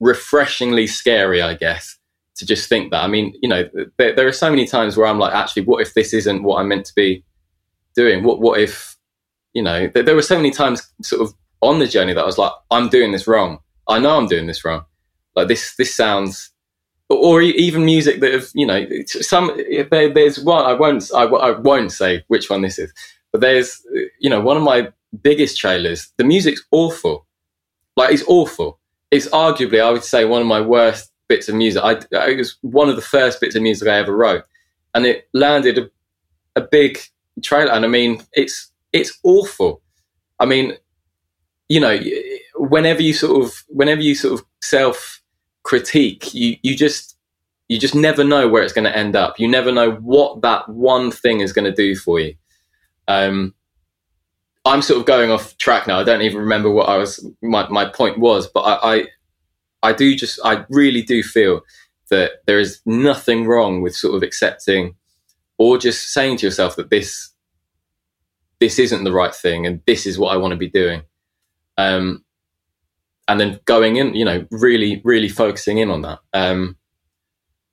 refreshingly 0.00 0.86
scary 0.86 1.40
i 1.40 1.54
guess 1.54 1.98
to 2.36 2.44
just 2.44 2.68
think 2.68 2.90
that. 2.90 3.04
I 3.04 3.06
mean 3.06 3.34
you 3.42 3.48
know 3.48 3.68
there, 3.98 4.14
there 4.14 4.26
are 4.26 4.32
so 4.32 4.50
many 4.50 4.66
times 4.66 4.96
where 4.96 5.06
i'm 5.06 5.18
like 5.18 5.34
actually 5.34 5.64
what 5.64 5.82
if 5.82 5.94
this 5.94 6.12
isn't 6.12 6.42
what 6.42 6.60
i'm 6.60 6.68
meant 6.68 6.86
to 6.86 6.94
be 6.94 7.22
doing? 7.96 8.22
What 8.22 8.40
what 8.40 8.60
if 8.60 8.96
you 9.54 9.62
know? 9.62 9.88
There, 9.88 10.02
there 10.02 10.14
were 10.14 10.22
so 10.22 10.36
many 10.36 10.50
times 10.50 10.88
sort 11.02 11.22
of 11.22 11.34
on 11.62 11.78
the 11.78 11.88
journey 11.88 12.12
that 12.12 12.22
I 12.22 12.26
was 12.26 12.38
like, 12.38 12.52
I'm 12.70 12.88
doing 12.88 13.12
this 13.12 13.26
wrong. 13.26 13.58
I 13.88 13.98
know 13.98 14.16
I'm 14.16 14.28
doing 14.28 14.46
this 14.46 14.64
wrong. 14.64 14.84
Like 15.34 15.48
this 15.48 15.74
this 15.76 15.94
sounds 15.94 16.52
or 17.08 17.40
even 17.40 17.84
music 17.84 18.20
that 18.20 18.32
have 18.32 18.48
you 18.54 18.66
know 18.66 18.86
some 19.06 19.56
there, 19.90 20.12
there's 20.12 20.40
one 20.40 20.64
I 20.64 20.72
won't 20.72 21.08
I, 21.14 21.24
I 21.24 21.50
won't 21.58 21.92
say 21.92 22.24
which 22.28 22.50
one 22.50 22.62
this 22.62 22.78
is 22.78 22.92
but 23.32 23.40
there's 23.40 23.80
you 24.18 24.28
know 24.28 24.40
one 24.40 24.56
of 24.56 24.62
my 24.62 24.88
biggest 25.22 25.56
trailers 25.56 26.12
the 26.16 26.24
music's 26.24 26.64
awful 26.72 27.26
like 27.96 28.12
it's 28.12 28.24
awful 28.26 28.80
it's 29.10 29.28
arguably 29.28 29.80
I 29.80 29.90
would 29.90 30.04
say 30.04 30.24
one 30.24 30.40
of 30.40 30.48
my 30.48 30.60
worst 30.60 31.12
bits 31.28 31.48
of 31.48 31.54
music 31.54 31.82
I 31.84 32.00
it 32.26 32.38
was 32.38 32.56
one 32.62 32.88
of 32.88 32.96
the 32.96 33.02
first 33.02 33.40
bits 33.40 33.54
of 33.54 33.62
music 33.62 33.86
I 33.88 33.98
ever 33.98 34.16
wrote 34.16 34.42
and 34.94 35.06
it 35.06 35.28
landed 35.32 35.78
a, 35.78 35.90
a 36.56 36.60
big 36.60 36.98
trailer, 37.42 37.72
and 37.72 37.84
I 37.84 37.88
mean, 37.88 38.22
it's 38.32 38.70
it's 38.92 39.18
awful. 39.22 39.82
I 40.38 40.46
mean, 40.46 40.74
you 41.68 41.80
know, 41.80 41.98
whenever 42.56 43.02
you 43.02 43.12
sort 43.12 43.44
of 43.44 43.64
whenever 43.68 44.00
you 44.00 44.14
sort 44.14 44.40
of 44.40 44.46
self 44.62 45.22
critique, 45.62 46.32
you 46.34 46.56
you 46.62 46.76
just 46.76 47.16
you 47.68 47.78
just 47.78 47.94
never 47.94 48.22
know 48.22 48.48
where 48.48 48.62
it's 48.62 48.72
going 48.72 48.84
to 48.84 48.96
end 48.96 49.16
up. 49.16 49.38
You 49.38 49.48
never 49.48 49.72
know 49.72 49.92
what 49.92 50.42
that 50.42 50.68
one 50.68 51.10
thing 51.10 51.40
is 51.40 51.52
going 51.52 51.64
to 51.64 51.72
do 51.72 51.96
for 51.96 52.20
you. 52.20 52.34
Um, 53.08 53.54
I'm 54.64 54.82
sort 54.82 55.00
of 55.00 55.06
going 55.06 55.30
off 55.30 55.56
track 55.58 55.86
now. 55.86 55.98
I 55.98 56.04
don't 56.04 56.22
even 56.22 56.40
remember 56.40 56.70
what 56.70 56.88
I 56.88 56.96
was 56.96 57.24
my, 57.42 57.68
my 57.68 57.86
point 57.86 58.18
was, 58.18 58.48
but 58.48 58.60
I, 58.60 58.94
I 58.94 59.06
I 59.82 59.92
do 59.92 60.14
just 60.16 60.40
I 60.44 60.64
really 60.68 61.02
do 61.02 61.22
feel 61.22 61.62
that 62.10 62.42
there 62.46 62.58
is 62.58 62.80
nothing 62.86 63.46
wrong 63.46 63.82
with 63.82 63.96
sort 63.96 64.14
of 64.14 64.22
accepting 64.22 64.94
or 65.58 65.78
just 65.78 66.12
saying 66.12 66.38
to 66.38 66.46
yourself 66.46 66.76
that 66.76 66.90
this 66.90 67.30
this 68.60 68.78
isn't 68.78 69.04
the 69.04 69.12
right 69.12 69.34
thing 69.34 69.66
and 69.66 69.82
this 69.86 70.06
is 70.06 70.18
what 70.18 70.32
I 70.32 70.38
want 70.38 70.52
to 70.52 70.56
be 70.56 70.68
doing. 70.68 71.02
Um, 71.76 72.24
and 73.28 73.40
then 73.40 73.60
going 73.64 73.96
in, 73.96 74.14
you 74.14 74.24
know, 74.24 74.46
really, 74.50 75.02
really 75.04 75.28
focusing 75.28 75.78
in 75.78 75.90
on 75.90 76.02
that. 76.02 76.20
Um, 76.32 76.76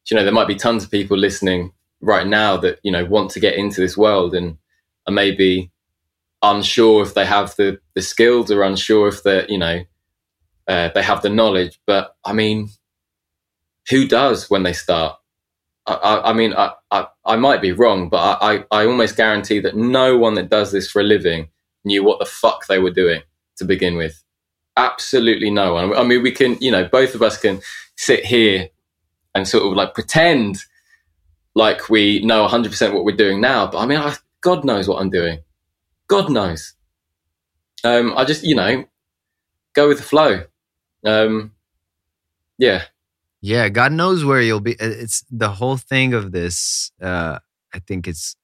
you 0.09 0.17
know, 0.17 0.23
there 0.23 0.33
might 0.33 0.47
be 0.47 0.55
tons 0.55 0.83
of 0.83 0.91
people 0.91 1.17
listening 1.17 1.71
right 2.01 2.27
now 2.27 2.57
that, 2.57 2.79
you 2.83 2.91
know, 2.91 3.05
want 3.05 3.31
to 3.31 3.39
get 3.39 3.55
into 3.55 3.79
this 3.79 3.95
world 3.95 4.35
and 4.35 4.57
are 5.07 5.13
maybe 5.13 5.71
unsure 6.41 7.03
if 7.03 7.13
they 7.13 7.25
have 7.25 7.55
the, 7.55 7.79
the 7.93 8.01
skills 8.01 8.51
or 8.51 8.63
unsure 8.63 9.07
if 9.07 9.23
they're, 9.23 9.49
you 9.49 9.57
know, 9.57 9.83
uh, 10.67 10.89
they 10.93 11.01
have 11.01 11.21
the 11.21 11.29
knowledge. 11.29 11.79
But 11.87 12.15
I 12.25 12.33
mean, 12.33 12.69
who 13.89 14.07
does 14.07 14.49
when 14.49 14.63
they 14.63 14.73
start? 14.73 15.17
I, 15.85 16.21
I 16.25 16.33
mean, 16.33 16.53
I, 16.53 16.71
I, 16.91 17.07
I, 17.25 17.35
might 17.35 17.61
be 17.61 17.73
wrong, 17.73 18.07
but 18.07 18.41
I, 18.41 18.63
I 18.71 18.85
almost 18.85 19.17
guarantee 19.17 19.59
that 19.59 19.75
no 19.75 20.17
one 20.17 20.35
that 20.35 20.49
does 20.49 20.71
this 20.71 20.89
for 20.89 21.01
a 21.01 21.03
living 21.03 21.49
knew 21.83 22.03
what 22.03 22.19
the 22.19 22.25
fuck 22.25 22.67
they 22.67 22.79
were 22.79 22.91
doing 22.91 23.21
to 23.57 23.65
begin 23.65 23.97
with. 23.97 24.23
Absolutely 24.77 25.49
no 25.49 25.73
one. 25.73 25.93
I 25.93 26.03
mean, 26.03 26.23
we 26.23 26.31
can, 26.31 26.57
you 26.61 26.71
know, 26.71 26.87
both 26.87 27.15
of 27.15 27.21
us 27.21 27.37
can 27.37 27.61
sit 27.97 28.25
here 28.25 28.69
and 29.35 29.47
sort 29.47 29.65
of 29.65 29.73
like 29.73 29.93
pretend 29.93 30.57
like 31.55 31.89
we 31.89 32.21
know 32.21 32.47
100% 32.47 32.93
what 32.93 33.03
we're 33.03 33.15
doing 33.15 33.41
now. 33.41 33.67
But 33.67 33.79
I 33.79 33.85
mean, 33.85 33.99
I, 33.99 34.15
God 34.41 34.63
knows 34.63 34.87
what 34.87 35.01
I'm 35.01 35.09
doing. 35.09 35.39
God 36.07 36.29
knows. 36.31 36.75
Um, 37.83 38.13
I 38.15 38.23
just, 38.23 38.43
you 38.43 38.55
know, 38.55 38.85
go 39.73 39.87
with 39.89 39.97
the 39.97 40.03
flow. 40.03 40.45
Um, 41.05 41.51
yeah, 42.57 42.83
yeah, 43.43 43.67
God 43.67 43.91
knows 43.91 44.23
where 44.23 44.41
you'll 44.41 44.61
be. 44.61 44.77
It's 44.79 45.25
the 45.29 45.49
whole 45.49 45.75
thing 45.75 46.13
of 46.13 46.31
this. 46.31 46.93
Uh, 47.01 47.39
I 47.73 47.79
think 47.79 48.07
it's 48.07 48.37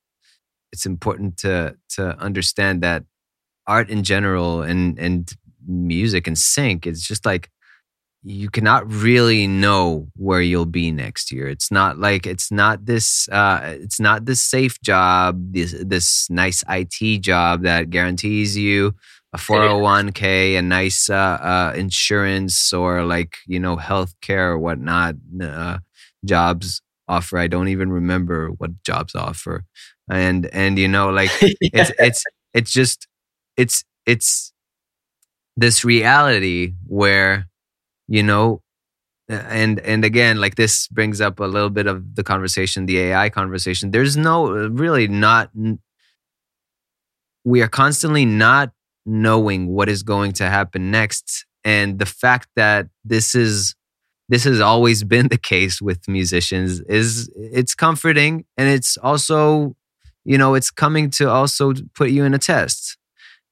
it's 0.74 0.86
important 0.86 1.38
to 1.38 1.78
to 1.96 2.20
understand 2.20 2.84
that 2.84 3.06
art 3.66 3.90
in 3.90 4.04
general 4.04 4.62
and 4.62 5.00
and 5.00 5.32
music 5.66 6.28
and 6.28 6.38
sync. 6.38 6.86
It's 6.86 7.08
just 7.08 7.26
like 7.26 7.50
you 8.24 8.50
cannot 8.50 8.92
really 8.92 9.48
know 9.48 10.10
where 10.18 10.42
you'll 10.42 10.66
be 10.66 10.92
next 10.92 11.32
year. 11.32 11.48
It's 11.48 11.72
not 11.72 11.98
like 11.98 12.28
it's 12.28 12.52
not 12.52 12.86
this 12.86 13.30
uh 13.30 13.62
it's 13.80 14.02
not 14.02 14.26
this 14.26 14.42
safe 14.42 14.82
job, 14.82 15.54
this 15.54 15.76
this 15.80 16.30
nice 16.30 16.62
IT 16.68 17.22
job 17.22 17.64
that 17.64 17.90
guarantees 17.90 18.58
you 18.58 18.96
a 19.34 19.38
401k, 19.38 20.58
a 20.58 20.62
nice 20.62 21.10
uh, 21.10 21.14
uh, 21.14 21.74
insurance 21.76 22.74
or 22.74 23.04
like, 23.04 23.38
you 23.46 23.60
know, 23.60 23.76
health 23.76 24.16
care 24.22 24.52
or 24.52 24.60
whatnot. 24.60 25.16
Uh, 25.42 25.80
jobs 26.26 26.82
offer. 27.08 27.38
I 27.38 27.48
don't 27.48 27.68
even 27.68 27.92
remember 27.92 28.50
what 28.50 28.84
jobs 28.84 29.16
offer. 29.16 29.66
And, 30.10 30.48
and, 30.48 30.80
you 30.80 30.88
know, 30.88 31.10
like 31.10 31.30
yeah. 31.42 31.48
it's, 31.74 31.92
it's, 32.00 32.24
it's 32.54 32.72
just, 32.72 33.08
it's, 33.56 33.84
it's 34.06 34.52
this 35.56 35.86
reality 35.86 36.74
where, 36.88 37.48
you 38.08 38.24
know, 38.24 38.62
and 39.30 39.80
and 39.82 40.04
again 40.04 40.42
like 40.42 40.56
this 40.56 40.88
brings 40.88 41.22
up 41.22 41.40
a 41.40 41.44
little 41.44 41.70
bit 41.70 41.86
of 41.86 42.16
the 42.16 42.24
conversation 42.24 42.88
the 42.88 42.98
ai 42.98 43.30
conversation 43.30 43.92
there's 43.92 44.18
no 44.18 44.50
really 44.50 45.08
not 45.08 45.52
we 47.46 47.62
are 47.62 47.68
constantly 47.68 48.26
not 48.26 48.72
knowing 49.10 49.68
what 49.68 49.90
is 49.90 50.04
going 50.04 50.32
to 50.34 50.46
happen 50.46 50.92
next. 50.92 51.46
And 51.64 52.00
the 52.00 52.06
fact 52.06 52.48
that 52.56 52.88
this 53.04 53.36
is 53.36 53.76
this 54.30 54.44
has 54.44 54.62
always 54.62 55.04
been 55.04 55.28
the 55.30 55.38
case 55.38 55.82
with 55.82 56.08
musicians 56.08 56.82
is 56.82 57.30
it's 57.36 57.74
comforting. 57.74 58.46
And 58.58 58.70
it's 58.70 58.98
also 58.98 59.76
you 60.26 60.38
know 60.38 60.54
it's 60.54 60.72
coming 60.72 61.10
to 61.12 61.30
also 61.30 61.74
put 61.96 62.12
you 62.12 62.24
in 62.24 62.34
a 62.34 62.40
test. 62.40 62.98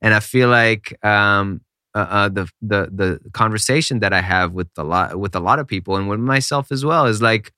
And 0.01 0.13
i 0.13 0.19
feel 0.19 0.49
like 0.49 0.93
um 1.03 1.61
uh, 1.95 2.07
uh, 2.17 2.29
the 2.29 2.47
the 2.61 2.89
the 2.93 3.19
conversation 3.31 3.99
that 4.01 4.13
i 4.13 4.21
have 4.21 4.53
with 4.53 4.67
a 4.77 4.83
lot 4.83 5.19
with 5.19 5.35
a 5.35 5.39
lot 5.39 5.57
of 5.57 5.67
people 5.67 5.95
and 5.95 6.07
with 6.07 6.19
myself 6.19 6.71
as 6.71 6.85
well 6.85 7.07
is 7.07 7.23
like 7.23 7.51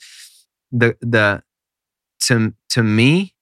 the 0.71 0.95
the 1.01 1.43
to 2.21 2.53
to 2.69 2.81
me 2.81 3.33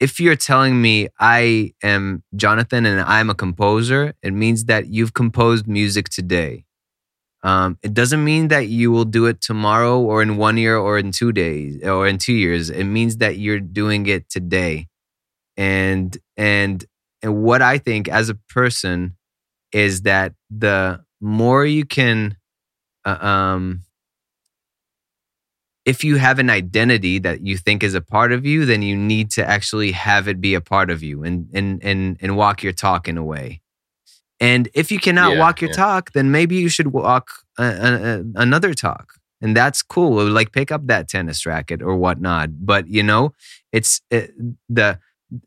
if 0.00 0.20
you're 0.20 0.36
telling 0.36 0.80
me 0.80 1.08
I 1.18 1.72
am 1.82 2.22
Jonathon 2.34 2.86
and 2.86 3.00
I'm 3.00 3.30
a 3.30 3.34
composer, 3.34 4.14
it 4.22 4.32
means 4.32 4.66
that 4.66 4.88
you've 4.88 5.14
composed 5.14 5.66
music 5.66 6.08
today. 6.08 6.64
Um, 7.42 7.78
it 7.82 7.94
doesn't 7.94 8.24
mean 8.24 8.48
that 8.48 8.68
you 8.68 8.90
will 8.90 9.04
do 9.04 9.26
it 9.26 9.40
tomorrow 9.40 10.00
or 10.00 10.20
in 10.20 10.36
one 10.36 10.56
year 10.56 10.76
or 10.76 10.98
in 10.98 11.12
two 11.12 11.32
days 11.32 11.82
or 11.84 12.06
in 12.06 12.18
two 12.18 12.32
years. 12.32 12.70
It 12.70 12.84
means 12.84 13.18
that 13.18 13.38
you're 13.38 13.60
doing 13.60 14.06
it 14.06 14.28
today. 14.28 14.88
And 15.56 16.16
and 16.36 16.84
and 17.22 17.42
what 17.42 17.62
I 17.62 17.78
think 17.78 18.08
as 18.08 18.28
a 18.28 18.34
person 18.34 19.16
is 19.72 20.02
that 20.02 20.34
the 20.50 21.04
more 21.20 21.64
you 21.64 21.84
can 21.84 22.36
uh, 23.04 23.18
um 23.24 23.82
if 25.86 26.04
you 26.04 26.16
have 26.18 26.38
an 26.40 26.50
identity 26.50 27.18
that 27.20 27.46
you 27.46 27.56
think 27.58 27.82
is 27.84 27.94
a 27.94 28.02
part 28.02 28.32
of 28.32 28.46
you, 28.46 28.66
then 28.66 28.82
you 28.82 28.96
need 28.96 29.30
to 29.32 29.48
actually 29.48 29.92
have 29.92 30.28
it 30.28 30.40
be 30.40 30.54
a 30.54 30.62
part 30.62 30.90
of 30.90 31.02
you 31.02 31.24
and 31.24 31.48
and 31.54 31.82
and 31.84 32.18
and 32.20 32.36
walk 32.36 32.62
your 32.64 32.74
talk 32.74 33.08
in 33.08 33.18
a 33.18 33.24
way. 33.24 33.62
And 34.40 34.68
if 34.74 34.92
you 34.92 34.98
cannot 35.00 35.32
Yeah, 35.32 35.38
walk 35.38 35.60
your 35.62 35.68
yeah. 35.68 35.76
talk, 35.76 36.12
then 36.12 36.30
maybe 36.30 36.56
you 36.56 36.68
should 36.68 36.88
walk 36.88 37.30
a, 37.58 37.64
a, 37.64 38.24
another 38.42 38.74
talk, 38.74 39.14
and 39.40 39.56
that's 39.56 39.82
cool. 39.82 40.24
Like 40.26 40.52
pick 40.52 40.72
up 40.72 40.86
that 40.88 41.08
tennis 41.08 41.46
racket 41.46 41.82
or 41.82 41.96
whatnot. 41.96 42.50
But 42.66 42.88
you 42.88 43.02
know, 43.02 43.32
it's 43.72 44.00
it, 44.10 44.32
the 44.68 44.98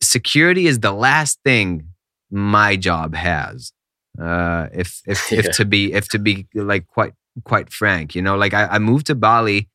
security 0.02 0.68
is 0.68 0.80
the 0.80 0.94
last 0.94 1.40
thing 1.44 1.90
my 2.32 2.76
job 2.78 3.16
has. 3.16 3.74
Uh, 4.22 4.68
if 4.74 5.02
if 5.08 5.32
Yeah. 5.32 5.40
if 5.40 5.50
to 5.52 5.66
be 5.66 5.94
if 5.94 6.10
to 6.10 6.20
be 6.20 6.48
like 6.56 6.88
quite 6.88 7.14
quite 7.44 7.72
frank, 7.72 8.16
you 8.16 8.22
know, 8.22 8.36
like 8.38 8.54
I, 8.54 8.66
I 8.68 8.80
moved 8.80 9.08
to 9.08 9.16
Bali 9.16 9.70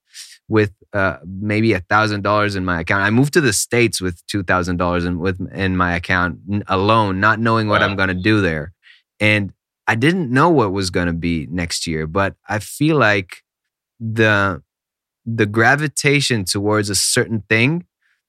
with 0.49 0.73
uh, 0.93 1.17
maybe 1.27 1.73
a 1.73 1.81
thousand 1.81 2.23
dollars 2.23 2.55
in 2.57 2.65
my 2.65 2.81
account. 2.81 3.03
I 3.03 3.11
moved 3.11 3.33
to 3.35 3.41
the 3.41 3.53
states 3.53 4.01
with 4.01 4.25
two 4.27 4.43
thousand 4.43 4.77
dollars 4.77 5.05
in 5.05 5.19
with 5.19 5.41
in 5.53 5.77
my 5.77 5.95
account 5.97 6.39
alone, 6.69 7.21
not 7.21 7.41
knowing 7.41 7.69
what 7.69 7.81
Wow. 7.81 7.89
I'm 7.89 7.97
going 7.97 8.09
to 8.09 8.15
do 8.15 8.41
there, 8.41 8.73
and 9.21 9.53
I 9.87 9.95
didn't 9.97 10.31
know 10.31 10.51
what 10.51 10.73
was 10.73 10.91
going 10.91 11.07
to 11.07 11.13
be 11.13 11.47
next 11.51 11.87
year. 11.87 12.07
But 12.07 12.35
I 12.49 12.59
feel 12.59 12.97
like 12.97 13.43
the 13.99 14.63
the 15.27 15.47
gravitation 15.47 16.45
towards 16.45 16.91
a 16.91 16.95
certain 16.95 17.43
thing, 17.49 17.87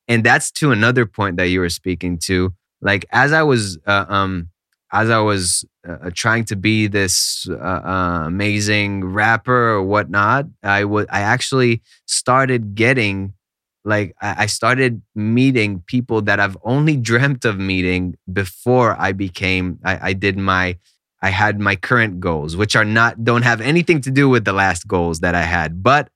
and 0.08 0.24
that's 0.24 0.52
to 0.54 0.72
another 0.72 1.06
point 1.06 1.38
that 1.38 1.48
you 1.50 1.60
were 1.60 1.70
speaking 1.70 2.18
to. 2.20 2.54
Like 2.82 3.06
as 3.12 3.34
I 3.34 3.44
was 3.44 3.78
uh, 3.86 4.06
um 4.08 4.50
as 4.96 5.10
I 5.10 5.20
was 5.20 5.66
uh, 5.88 6.10
trying 6.14 6.46
to 6.46 6.56
be 6.56 6.88
this 6.88 7.48
uh, 7.50 7.56
uh, 7.56 8.24
amazing 8.28 9.04
rapper 9.04 9.72
or 9.72 9.84
whatnot, 9.84 10.46
I 10.64 10.86
would 10.86 11.08
I 11.12 11.20
actually 11.20 11.82
started 12.06 12.76
getting 12.76 13.34
like 13.84 14.16
I 14.22 14.46
started 14.46 15.02
meeting 15.14 15.84
people 15.86 16.22
that 16.24 16.40
I've 16.40 16.58
only 16.64 16.96
dreamt 17.10 17.44
of 17.44 17.60
meeting 17.60 18.16
before 18.32 18.96
I 18.98 19.12
became 19.12 19.80
I, 19.84 20.10
I 20.10 20.14
did 20.14 20.38
my 20.38 20.78
I 21.22 21.30
had 21.30 21.60
my 21.60 21.76
current 21.76 22.22
goals, 22.22 22.56
which 22.56 22.76
are 22.76 22.86
not 22.86 23.24
don't 23.26 23.44
have 23.44 23.60
anything 23.60 24.00
to 24.02 24.12
do 24.12 24.30
with 24.30 24.46
the 24.46 24.54
last 24.54 24.88
goals 24.88 25.20
that 25.20 25.36
I 25.36 25.42
had. 25.42 25.84
But 25.84 26.10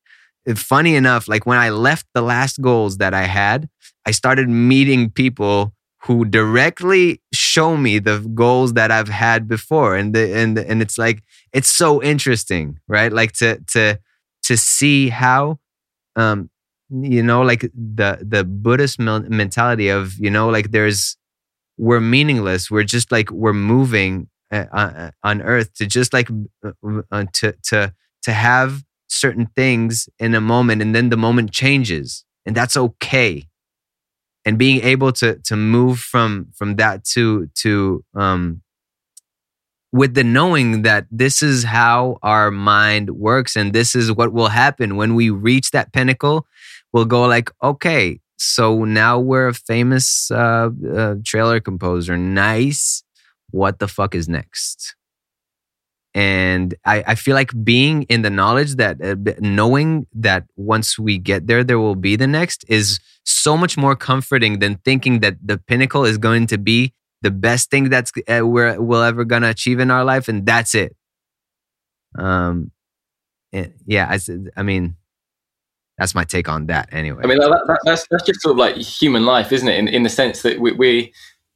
funny 0.55 0.95
enough, 0.95 1.27
like 1.27 1.45
when 1.45 1.57
I 1.57 1.69
left 1.69 2.07
the 2.13 2.21
last 2.21 2.61
goals 2.61 2.97
that 2.97 3.13
I 3.13 3.23
had, 3.23 3.67
I 4.05 4.11
started 4.11 4.47
meeting 4.47 5.09
people 5.09 5.73
who 6.03 6.25
directly 6.25 7.21
show 7.59 7.75
me 7.77 7.99
the 7.99 8.19
goals 8.33 8.73
that 8.73 8.91
I've 8.91 9.09
had 9.09 9.47
before, 9.47 9.95
and 9.99 10.13
the 10.15 10.35
and 10.35 10.55
the, 10.57 10.69
and 10.69 10.81
it's 10.81 10.97
like 10.97 11.23
it's 11.53 11.69
so 11.69 12.01
interesting, 12.01 12.79
right? 12.87 13.11
Like 13.11 13.33
to 13.33 13.59
to 13.73 13.99
to 14.43 14.57
see 14.57 15.09
how, 15.09 15.59
um, 16.15 16.49
you 16.89 17.23
know, 17.23 17.41
like 17.41 17.61
the 17.97 18.19
the 18.21 18.43
Buddhist 18.43 18.99
mentality 18.99 19.89
of 19.89 20.13
you 20.19 20.31
know, 20.31 20.49
like 20.49 20.71
there's 20.71 21.17
we're 21.77 22.01
meaningless. 22.01 22.71
We're 22.71 22.85
just 22.97 23.11
like 23.11 23.29
we're 23.31 23.53
moving 23.75 24.29
uh, 24.51 24.65
uh, 24.71 25.11
on 25.23 25.41
Earth 25.41 25.73
to 25.75 25.85
just 25.85 26.13
like 26.13 26.29
uh, 26.65 27.01
uh, 27.11 27.25
to 27.33 27.53
to 27.69 27.93
to 28.23 28.31
have 28.31 28.83
certain 29.07 29.47
things 29.55 30.09
in 30.19 30.35
a 30.35 30.41
moment, 30.41 30.81
and 30.81 30.95
then 30.95 31.09
the 31.09 31.17
moment 31.17 31.51
changes, 31.51 32.23
and 32.45 32.55
that's 32.55 32.77
okay 32.77 33.48
and 34.49 34.57
being 34.57 34.81
able 34.81 35.11
to 35.11 35.35
to 35.43 35.55
move 35.55 35.99
from 35.99 36.47
from 36.55 36.75
that 36.77 37.03
to 37.03 37.47
to 37.53 38.03
um 38.15 38.63
with 39.91 40.15
the 40.15 40.23
knowing 40.23 40.81
that 40.81 41.05
this 41.11 41.43
is 41.43 41.63
how 41.63 42.17
our 42.23 42.49
mind 42.49 43.11
works 43.11 43.55
and 43.55 43.73
this 43.73 43.93
is 43.95 44.11
what 44.11 44.33
will 44.33 44.49
happen. 44.49 44.95
When 44.95 45.13
we 45.13 45.29
reach 45.29 45.69
that 45.71 45.93
pinnacle 45.93 46.47
we'll 46.91 47.05
go 47.05 47.27
like 47.27 47.51
okay 47.61 48.19
so 48.37 48.85
now 48.85 49.19
we're 49.19 49.49
a 49.49 49.53
famous 49.53 50.31
uh, 50.31 50.69
uh 50.97 51.15
trailer 51.23 51.59
composer. 51.59 52.17
Nice. 52.17 53.03
What 53.51 53.77
the 53.77 53.87
fuck 53.87 54.15
is 54.15 54.27
next 54.27 54.95
and 56.15 56.73
I, 56.85 57.03
I 57.07 57.15
feel 57.15 57.35
like 57.35 57.51
being 57.63 58.03
in 58.03 58.23
the 58.23 58.29
knowledge 58.29 58.75
that 58.75 59.01
uh, 59.01 59.15
knowing 59.39 60.07
that 60.13 60.45
once 60.55 60.97
we 60.97 61.17
get 61.17 61.47
there 61.47 61.63
there 61.63 61.79
will 61.79 61.95
be 61.95 62.15
the 62.15 62.27
next 62.27 62.65
is 62.67 62.99
so 63.23 63.55
much 63.55 63.77
more 63.77 63.95
comforting 63.95 64.59
than 64.59 64.77
thinking 64.77 65.19
that 65.19 65.35
the 65.43 65.57
pinnacle 65.57 66.05
is 66.05 66.17
going 66.17 66.47
to 66.47 66.57
be 66.57 66.93
the 67.21 67.31
best 67.31 67.69
thing 67.69 67.89
that's 67.89 68.11
uh, 68.27 68.45
we're 68.45 68.81
we'll 68.81 69.03
ever 69.03 69.23
gonna 69.23 69.49
achieve 69.49 69.79
in 69.79 69.91
our 69.91 70.03
life 70.03 70.27
and 70.27 70.45
that's 70.45 70.73
it 70.73 70.95
um 72.17 72.71
eh, 73.53 73.67
yeah 73.85 74.17
i 74.57 74.63
mean 74.63 74.95
that's 75.99 76.15
my 76.15 76.23
take 76.23 76.49
on 76.49 76.65
that 76.67 76.89
anyway 76.91 77.21
I 77.23 77.27
mean, 77.27 77.37
that, 77.37 77.79
that's 77.83 78.07
that's 78.09 78.23
just 78.23 78.41
sort 78.41 78.53
of 78.53 78.57
like 78.57 78.77
human 78.77 79.25
life, 79.25 79.51
isn't 79.51 79.67
it? 79.67 79.77
In 79.77 79.89
in 79.89 80.03
the 80.03 80.09
sense 80.09 80.41
that 80.43 80.59
we 80.59 80.71
we, 80.71 81.13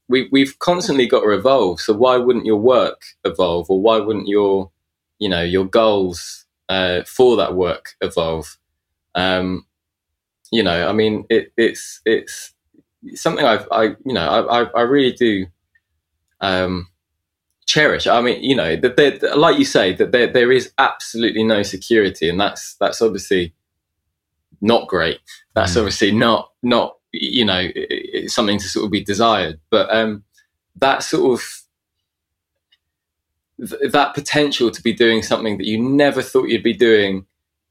we 0.10 0.28
we've 0.32 0.58
constantly 0.60 1.08
got 1.08 1.22
to 1.22 1.30
evolve. 1.30 1.80
So 1.80 1.94
why 1.94 2.18
wouldn't 2.18 2.46
your 2.46 2.60
work 2.60 3.02
evolve, 3.24 3.70
or 3.70 3.82
why 3.82 3.98
wouldn't 4.00 4.28
your 4.28 4.72
you 5.20 5.30
know 5.30 5.42
your 5.42 5.66
goals 5.66 6.46
uh, 6.70 7.04
for 7.04 7.36
that 7.38 7.56
work 7.56 7.96
evolve? 8.02 8.58
Um, 9.16 9.66
you 10.52 10.64
know, 10.64 10.88
I 10.88 10.94
mean, 10.94 11.26
it, 11.30 11.52
it's 11.58 12.02
it's 12.06 12.54
something 13.16 13.46
I've 13.46 13.68
I 13.72 13.84
you 14.06 14.14
know 14.14 14.28
I 14.28 14.64
I, 14.64 14.82
really 14.82 15.12
do 15.14 15.48
um, 16.42 16.88
cherish. 17.66 18.08
I 18.08 18.22
mean, 18.22 18.44
you 18.44 18.56
know, 18.56 18.76
that 18.76 18.98
there, 18.98 19.18
like 19.36 19.58
you 19.58 19.66
say, 19.66 19.94
that 19.94 20.12
there 20.12 20.28
there 20.32 20.52
is 20.52 20.72
absolutely 20.78 21.44
no 21.44 21.64
security, 21.64 22.30
and 22.30 22.40
that's 22.40 22.76
that's 22.76 23.02
obviously 23.02 23.54
not 24.62 24.88
great. 24.88 25.20
That's 25.56 25.74
Mm. 25.74 25.78
obviously 25.78 26.12
not 26.12 26.52
not 26.62 26.98
you 27.14 27.46
know 27.46 27.54
i- 27.54 27.68
i- 27.68 28.10
it's 28.20 28.34
something 28.36 28.58
to 28.60 28.68
sort 28.68 28.86
of 28.86 28.92
be 28.92 29.04
desired. 29.04 29.60
But 29.70 29.94
um, 29.96 30.24
that 30.78 31.04
sort 31.04 31.40
of 31.40 31.46
th- 33.70 33.92
that 33.92 34.14
potential 34.14 34.72
to 34.72 34.82
be 34.82 34.94
doing 34.94 35.22
something 35.22 35.58
that 35.58 35.68
you 35.68 35.82
never 35.82 36.22
thought 36.22 36.50
you'd 36.50 36.64
be 36.64 36.74
doing. 36.74 37.26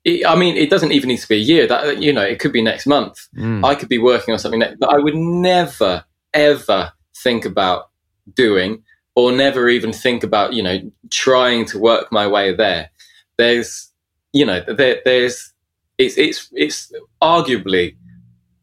It, 0.05 0.27
I 0.27 0.35
mean, 0.35 0.57
it 0.57 0.69
doesn't 0.71 0.93
even 0.93 1.09
need 1.09 1.19
to 1.21 1.29
be 1.29 1.37
a 1.37 1.39
year. 1.39 1.67
That 1.67 2.03
you 2.03 2.13
know, 2.13 2.23
it 2.23 2.39
could 2.39 2.53
be 2.53 2.63
next 2.63 2.87
month. 2.87 3.29
Mm. 3.37 3.65
I 3.65 3.75
could 3.75 3.89
be 3.89 3.99
working 3.99 4.33
on 4.33 4.39
something 4.39 4.61
that, 4.61 4.81
that 4.81 4.89
I 4.89 4.99
would 4.99 5.15
never, 5.15 6.05
ever 6.35 6.93
think 7.17 7.45
about 7.45 7.91
doing, 8.35 8.83
or 9.15 9.31
never 9.33 9.69
even 9.69 9.93
think 9.93 10.25
about, 10.25 10.55
you 10.55 10.63
know, 10.63 10.79
trying 11.11 11.67
to 11.67 11.79
work 11.79 12.11
my 12.11 12.27
way 12.27 12.55
there. 12.55 12.91
There's, 13.37 13.93
you 14.33 14.45
know, 14.45 14.61
there, 14.67 15.01
there's, 15.05 15.53
it's, 15.99 16.17
it's, 16.19 16.49
it's 16.53 16.93
arguably. 17.23 17.97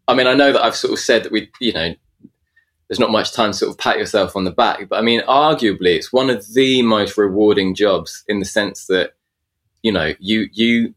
I 0.10 0.16
mean, 0.16 0.28
I 0.28 0.34
know 0.34 0.52
that 0.52 0.64
I've 0.64 0.76
sort 0.76 0.94
of 0.94 1.00
said 1.00 1.24
that 1.24 1.32
we, 1.32 1.50
you 1.60 1.74
know, 1.74 1.94
there's 2.88 3.00
not 3.00 3.12
much 3.12 3.34
time 3.34 3.52
to 3.52 3.58
sort 3.58 3.72
of 3.72 3.78
pat 3.78 3.98
yourself 3.98 4.36
on 4.36 4.44
the 4.44 4.52
back, 4.52 4.90
but 4.90 4.98
I 4.98 5.02
mean, 5.02 5.22
arguably, 5.22 5.96
it's 5.96 6.12
one 6.12 6.30
of 6.30 6.54
the 6.54 6.82
most 6.82 7.18
rewarding 7.18 7.76
jobs 7.76 8.24
in 8.28 8.40
the 8.40 8.46
sense 8.46 8.88
that, 8.88 9.14
you 9.84 9.92
know, 9.92 10.14
you 10.20 10.50
you 10.52 10.94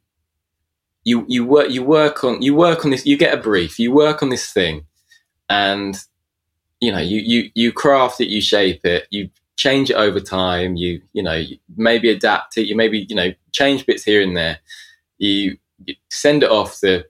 you 1.05 1.25
you 1.29 1.45
work 1.45 1.71
you 1.71 1.83
work 1.83 2.25
on 2.25 2.41
you 2.43 2.55
work 2.55 2.85
on 2.85 2.91
this 2.91 3.05
you 3.05 3.17
get 3.17 3.35
a 3.35 3.43
brief 3.43 3.79
you 3.81 3.91
work 3.91 4.23
on 4.23 4.29
this 4.29 4.53
thing 4.53 4.87
and 5.51 6.05
you 6.81 6.93
know 6.93 7.01
you 7.01 7.19
you 7.19 7.51
you 7.57 7.73
craft 7.73 8.21
it 8.21 8.29
you 8.29 8.41
shape 8.41 8.85
it 8.85 9.09
you 9.11 9.29
change 9.57 9.91
it 9.91 9.97
over 9.97 10.21
time 10.21 10.77
you 10.77 11.03
you 11.13 11.21
know 11.21 11.43
maybe 11.77 12.09
adapt 12.09 12.57
it 12.57 12.69
you 12.69 12.77
maybe 12.77 13.05
you 13.09 13.17
know 13.17 13.33
change 13.53 13.87
bits 13.87 14.03
here 14.03 14.23
and 14.23 14.37
there. 14.37 14.59
You, 15.19 15.59
you 15.85 15.95
send 16.11 16.43
it 16.43 16.51
off 16.51 16.81
to 16.81 17.05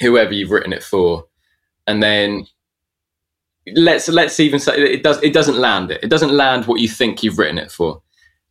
whoever 0.00 0.32
you've 0.32 0.50
written 0.50 0.72
it 0.72 0.82
for 0.82 1.26
and 1.86 2.02
then 2.02 2.44
let's 3.74 4.08
let's 4.08 4.40
even 4.40 4.58
say 4.58 4.74
it 4.76 5.02
does 5.02 5.22
it 5.22 5.32
doesn't 5.32 5.58
land 5.58 5.90
it 5.90 6.02
it 6.02 6.08
doesn't 6.08 6.32
land 6.32 6.66
what 6.66 6.80
you 6.80 6.88
think 6.88 7.22
you've 7.22 7.38
written 7.38 7.58
it 7.58 7.70
for 7.70 8.02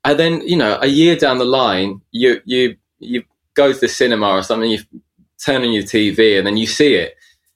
and 0.06 0.20
then 0.20 0.47
you 0.47 0.56
know 0.56 0.78
a 0.82 0.88
year 0.88 1.16
down 1.16 1.38
the 1.38 1.45
line 1.45 2.02
you 2.12 2.39
you 2.45 2.76
you 3.00 3.24
go 3.60 3.74
to 3.74 3.80
the 3.80 3.88
cinema 3.88 4.30
or 4.30 4.43
something, 4.43 4.72
you 4.72 4.80
turn 5.43 5.64
on 5.64 5.72
your 5.72 5.84
TV 5.84 6.38
and 6.38 6.47
then 6.47 6.58
you 6.58 6.68
see 6.68 6.95
it. 6.95 7.16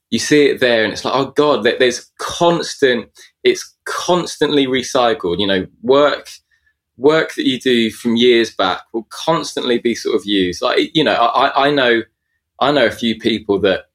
You 0.09 0.19
see 0.19 0.47
it 0.47 0.59
there, 0.59 0.83
and 0.83 0.93
it's 0.93 1.03
like, 1.03 1.15
oh 1.15 1.31
god, 1.31 1.63
there's 1.63 2.11
constant. 2.19 3.09
It's 3.43 3.75
constantly 3.85 4.67
recycled. 4.67 5.39
You 5.39 5.47
know, 5.47 5.67
work 5.81 6.29
work 6.97 7.33
that 7.33 7.47
you 7.47 7.59
do 7.59 7.89
from 7.89 8.15
years 8.15 8.53
back 8.53 8.81
will 8.93 9.07
constantly 9.09 9.79
be 9.79 9.95
sort 9.95 10.15
of 10.15 10.23
used. 10.25 10.61
Like 10.61 10.95
you 10.95 11.03
know, 11.03 11.15
I, 11.15 11.67
I 11.67 11.71
know 11.71 12.03
I 12.63 12.71
know 12.71 12.85
a 12.85 12.91
few 12.91 13.17
people 13.19 13.59
that 13.59 13.85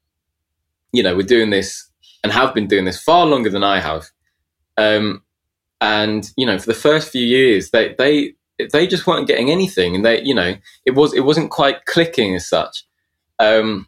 you 0.91 1.03
know 1.03 1.15
were 1.15 1.23
doing 1.23 1.49
this 1.49 1.89
and 2.23 2.31
have 2.31 2.53
been 2.53 2.67
doing 2.67 2.85
this 2.85 3.01
far 3.01 3.25
longer 3.25 3.49
than 3.49 3.63
I 3.63 3.79
have. 3.79 4.05
Um, 4.77 5.23
and 5.81 6.29
you 6.35 6.45
know, 6.45 6.59
for 6.59 6.67
the 6.67 6.73
first 6.73 7.11
few 7.11 7.25
years, 7.25 7.71
they 7.71 7.95
they 7.97 8.33
they 8.71 8.87
just 8.87 9.07
weren't 9.07 9.27
getting 9.27 9.49
anything, 9.49 9.95
and 9.95 10.05
they 10.05 10.21
you 10.21 10.35
know 10.35 10.55
it 10.85 10.91
was 10.91 11.13
it 11.13 11.21
wasn't 11.21 11.51
quite 11.51 11.85
clicking 11.85 12.35
as 12.35 12.47
such. 12.47 12.85
Um, 13.39 13.87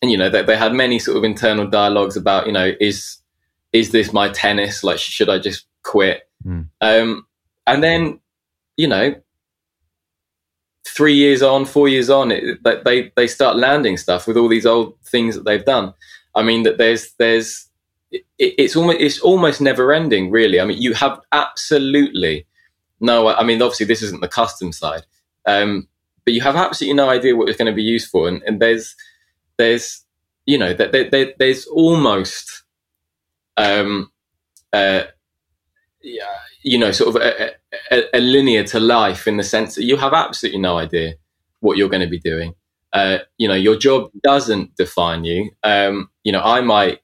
and 0.00 0.10
you 0.10 0.16
know 0.16 0.28
they, 0.28 0.42
they 0.42 0.56
had 0.56 0.74
many 0.74 0.98
sort 0.98 1.16
of 1.16 1.24
internal 1.24 1.66
dialogues 1.66 2.16
about 2.16 2.46
you 2.46 2.52
know 2.52 2.72
is 2.80 3.18
is 3.72 3.90
this 3.90 4.12
my 4.12 4.28
tennis? 4.28 4.84
Like 4.84 4.98
should 4.98 5.28
I 5.28 5.38
just 5.38 5.66
quit? 5.82 6.28
Mm. 6.46 6.68
Um, 6.80 7.26
and 7.66 7.82
then 7.82 8.20
you 8.76 8.86
know 8.86 9.14
three 10.86 11.14
years 11.14 11.42
on, 11.42 11.64
four 11.64 11.88
years 11.88 12.10
on, 12.10 12.30
it, 12.30 12.62
they 12.84 13.12
they 13.16 13.26
start 13.26 13.56
landing 13.56 13.96
stuff 13.96 14.26
with 14.26 14.36
all 14.36 14.48
these 14.48 14.66
old 14.66 14.98
things 15.04 15.34
that 15.34 15.44
they've 15.44 15.64
done. 15.64 15.94
I 16.34 16.42
mean 16.42 16.62
that 16.64 16.78
there's 16.78 17.12
there's 17.18 17.68
it, 18.10 18.24
it's 18.38 18.76
almost 18.76 19.00
it's 19.00 19.20
almost 19.20 19.60
never 19.60 19.92
ending, 19.92 20.30
really. 20.30 20.60
I 20.60 20.64
mean, 20.64 20.80
you 20.80 20.94
have 20.94 21.20
absolutely 21.32 22.46
no. 23.00 23.28
I 23.28 23.42
mean, 23.44 23.60
obviously 23.62 23.86
this 23.86 24.02
isn't 24.02 24.20
the 24.20 24.28
custom 24.28 24.72
side, 24.72 25.04
um, 25.46 25.88
but 26.24 26.34
you 26.34 26.40
have 26.40 26.56
absolutely 26.56 26.96
no 26.96 27.08
idea 27.08 27.36
what 27.36 27.48
it's 27.48 27.58
going 27.58 27.70
to 27.70 27.76
be 27.76 27.82
used 27.82 28.10
for, 28.10 28.28
and, 28.28 28.42
and 28.44 28.60
there's 28.60 28.94
there's 29.56 30.04
you 30.46 30.58
know 30.58 30.74
that 30.74 30.92
there, 30.92 31.08
there, 31.10 31.32
there's 31.38 31.66
almost 31.66 32.62
um 33.56 34.10
uh 34.72 35.04
yeah 36.02 36.24
you 36.64 36.78
know 36.78 36.90
sort 36.90 37.14
of 37.14 37.22
a, 37.22 37.52
a, 37.92 38.18
a, 38.18 38.20
linear 38.20 38.64
to 38.64 38.80
life 38.80 39.28
in 39.28 39.36
the 39.36 39.44
sense 39.44 39.74
that 39.74 39.84
you 39.84 39.96
have 39.98 40.14
absolutely 40.14 40.60
no 40.60 40.78
idea 40.78 41.14
what 41.60 41.76
you're 41.76 41.90
going 41.90 42.00
to 42.02 42.08
be 42.08 42.18
doing. 42.18 42.54
Uh, 42.92 43.18
you 43.38 43.46
know, 43.46 43.54
your 43.54 43.76
job 43.76 44.10
doesn't 44.22 44.74
define 44.76 45.24
you. 45.24 45.50
Um, 45.62 46.08
you 46.24 46.32
know, 46.32 46.40
I 46.42 46.60
might. 46.60 47.00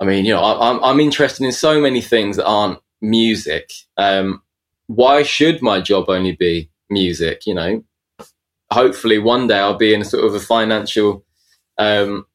I 0.00 0.04
mean, 0.04 0.24
you 0.24 0.32
know, 0.32 0.40
I, 0.40 0.70
I'm 0.70 0.82
I'm 0.84 1.00
interested 1.00 1.44
in 1.44 1.52
so 1.52 1.80
many 1.80 2.00
things 2.00 2.36
that 2.36 2.46
aren't 2.46 2.78
music. 3.02 3.70
Um, 3.96 4.42
why 4.86 5.22
should 5.22 5.60
my 5.60 5.80
job 5.80 6.08
only 6.08 6.32
be 6.32 6.70
music? 6.88 7.42
You 7.46 7.54
know, 7.54 7.84
hopefully 8.72 9.18
one 9.18 9.48
day 9.48 9.58
I'll 9.58 9.76
be 9.76 9.94
in 9.94 10.02
a 10.02 10.04
sort 10.04 10.24
of 10.24 10.34
a 10.34 10.40
financial 10.40 11.24
um, 11.78 12.26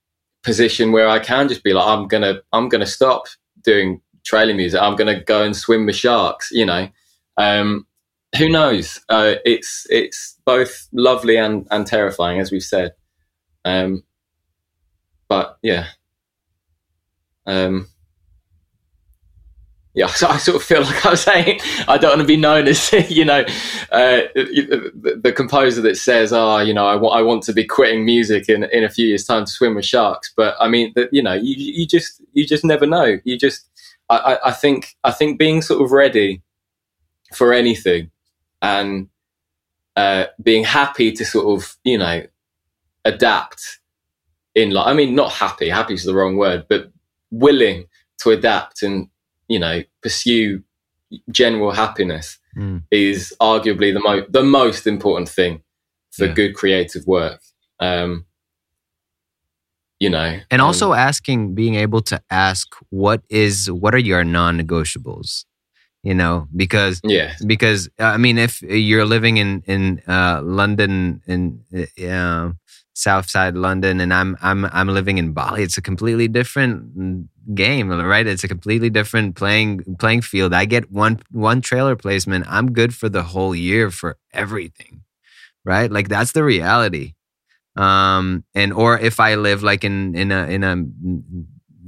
position 0.44 0.92
where 0.92 1.08
I 1.08 1.20
can 1.20 1.48
just 1.48 1.64
be 1.64 1.74
like, 1.74 1.88
I'm 1.88 2.08
gonna 2.08 2.42
I'm 2.52 2.68
gonna 2.68 2.86
stop 2.86 3.28
doing 3.64 4.02
trailer 4.24 4.54
music. 4.54 4.82
I'm 4.82 4.96
going 4.96 5.16
to 5.16 5.24
go 5.24 5.44
and 5.44 5.56
swim 5.56 5.86
with 5.86 5.96
sharks. 5.96 6.52
You 6.52 6.66
know, 6.66 6.90
um, 7.38 7.88
who 8.38 8.50
knows? 8.50 9.00
Uh, 9.10 9.36
it's 9.46 9.86
it's 9.90 10.40
both 10.46 10.88
lovely 10.92 11.38
and 11.38 11.68
and 11.72 11.86
terrifying, 11.86 12.40
as 12.40 12.52
we've 12.52 12.64
said. 12.64 12.94
Um, 13.66 14.04
but 15.28 15.58
yeah, 15.62 15.88
um, 17.46 17.88
yeah. 19.94 20.08
So 20.16 20.28
I 20.28 20.38
sort 20.38 20.58
of 20.58 20.64
feel 20.64 20.82
like 20.82 21.06
I'm 21.06 21.16
saying 21.16 21.60
I 21.88 21.98
don't 21.98 22.18
want 22.18 22.22
to 22.22 22.28
be 22.28 22.38
known 22.38 22.68
as 22.68 22.92
you 23.10 23.26
know 23.26 23.42
uh, 23.92 24.22
the, 24.34 25.34
composer 25.36 25.82
that 25.82 25.98
says, 25.98 26.34
"Oh, 26.34 26.60
you 26.60 26.74
know, 26.74 26.88
I 26.88 26.96
want 26.96 27.16
I 27.16 27.22
want 27.22 27.44
to 27.44 27.54
be 27.54 27.66
quitting 27.66 28.06
music 28.06 28.50
in 28.50 28.64
in 28.66 28.84
a 28.84 28.90
few 28.90 29.08
years' 29.08 29.26
time 29.26 29.46
to 29.46 29.52
swim 29.52 29.76
with 29.76 29.86
sharks." 29.86 30.34
But 30.36 30.56
I 30.60 30.68
mean, 30.68 30.94
that 30.96 31.10
you 31.12 31.22
know, 31.22 31.34
you 31.34 31.56
you 31.58 31.86
just 31.86 32.22
you 32.34 32.46
just 32.48 32.66
never 32.66 32.86
know. 32.86 33.20
You 33.24 33.38
just 33.38 33.68
I, 34.18 34.50
I 34.50 34.52
think 34.52 34.96
I 35.04 35.12
think 35.12 35.40
being 35.40 35.62
sort 35.62 35.82
of 35.82 35.92
ready 35.92 36.42
for 37.34 37.54
anything 37.54 38.12
and 38.62 39.10
uh, 39.96 40.26
being 40.42 40.64
happy 40.64 41.12
to 41.14 41.26
sort 41.26 41.58
of 41.58 41.78
you 41.84 41.98
know 41.98 42.24
adapt 43.06 43.80
in 44.56 44.72
life. 44.72 44.88
I 44.88 44.94
mean 44.94 45.16
not 45.16 45.32
happy 45.32 45.70
happy 45.70 45.94
is 45.94 46.04
the 46.04 46.14
wrong 46.14 46.38
word 46.38 46.66
but 46.70 46.92
willing 47.32 47.86
to 48.20 48.32
adapt 48.32 48.84
and 48.84 49.08
you 49.48 49.60
know 49.60 49.84
pursue 50.02 50.64
general 51.30 51.72
happiness 51.72 52.40
mm. 52.56 52.82
is 52.92 53.36
arguably 53.40 53.94
the 53.94 54.00
most 54.00 54.32
the 54.32 54.44
most 54.44 54.88
important 54.88 55.30
thing 55.30 55.62
for 56.12 56.26
yeah. 56.26 56.34
good 56.34 56.56
creative 56.56 57.06
work 57.08 57.42
um, 57.80 58.26
you 60.04 60.10
know 60.10 60.40
and 60.52 60.62
also 60.62 60.92
um, 60.92 61.00
asking 61.00 61.56
being 61.56 61.76
able 61.76 62.02
to 62.02 62.22
ask 62.30 62.76
what 62.90 63.22
is 63.30 63.72
what 63.72 63.96
are 63.96 64.06
your 64.12 64.24
non-negotiables? 64.24 65.46
You 66.04 66.14
know 66.14 66.48
because 66.54 67.00
yeah. 67.06 67.34
because 67.48 67.88
uh, 67.98 68.04
i 68.04 68.18
mean 68.18 68.38
if 68.38 68.62
you're 68.62 69.06
living 69.06 69.38
in 69.38 69.64
in 69.66 70.02
uh, 70.06 70.42
london 70.44 71.22
in 71.28 71.64
uh, 72.06 72.52
south 72.94 73.30
side 73.30 73.56
london 73.56 74.02
and 74.02 74.14
i'm 74.14 74.36
i'm 74.42 74.66
i'm 74.66 74.90
living 74.90 75.18
in 75.18 75.32
bali 75.32 75.64
it's 75.64 75.78
a 75.78 75.82
completely 75.82 76.28
different 76.28 77.30
game 77.56 77.90
right? 77.90 78.28
It's 78.28 78.44
a 78.44 78.50
completely 78.50 78.90
different 78.90 79.36
playing 79.36 79.98
playing 80.00 80.22
field. 80.22 80.54
I 80.54 80.66
get 80.66 80.92
one 80.92 81.20
one 81.32 81.62
trailer 81.62 81.96
placement 81.96 82.46
i'm 82.50 82.74
good 82.74 82.94
for 82.94 83.08
the 83.08 83.24
whole 83.24 83.56
year 83.56 83.90
for 83.90 84.18
everything 84.34 85.04
right? 85.66 85.92
Like 85.92 86.10
that's 86.10 86.34
the 86.34 86.44
reality 86.44 87.14
um 87.76 88.44
and 88.54 88.74
or 88.74 89.00
if 89.00 89.20
i 89.20 89.36
live 89.36 89.64
like 89.64 89.84
in 89.84 90.16
in 90.16 90.32
a 90.32 90.46
in 90.48 90.64
a 90.64 90.74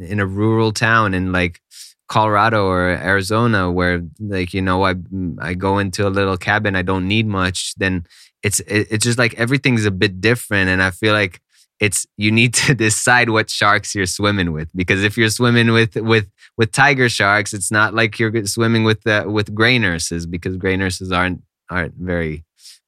in 0.04 0.20
a 0.20 0.26
rural 0.26 0.72
town 0.72 1.14
in 1.14 1.32
like 1.32 1.62
colorado 2.08 2.66
or 2.66 2.90
arizona 2.90 3.72
where 3.72 4.02
like 4.20 4.54
you 4.54 4.62
know 4.62 4.84
i 4.84 4.96
i 5.40 5.54
go 5.54 5.78
into 5.80 6.08
a 6.08 6.10
little 6.10 6.38
cabin 6.38 6.76
i 6.76 6.82
don't 6.82 7.08
need 7.08 7.28
much 7.28 7.74
then 7.78 8.06
it's 8.46 8.60
it's 8.68 9.04
just 9.04 9.18
like 9.18 9.34
everything's 9.34 9.86
a 9.86 9.92
bit 9.92 10.22
different. 10.22 10.70
And 10.70 10.82
i 10.82 10.92
feel 10.92 11.14
like 11.14 11.42
it's 11.80 12.06
you 12.16 12.32
need 12.32 12.54
to 12.54 12.76
decide 12.88 13.32
what 13.32 13.50
sharks 13.50 13.96
you're 13.96 14.06
swimming 14.06 14.54
with. 14.54 14.70
Because 14.76 15.04
if 15.04 15.18
you're 15.18 15.32
swimming 15.32 15.72
with 15.72 15.96
with 15.96 16.30
with 16.56 16.72
tiger 16.72 17.10
sharks 17.10 17.54
it's 17.54 17.72
not 17.72 17.94
like 17.94 18.20
you're 18.20 18.46
swimming 18.46 18.84
with 18.84 19.06
uh, 19.08 19.26
with 19.28 19.54
gray 19.54 19.80
nurses 19.80 20.26
because 20.28 20.56
gray 20.58 20.78
nurses 20.78 21.12
aren't 21.12 21.42
aren't 21.70 21.96
very 21.96 22.46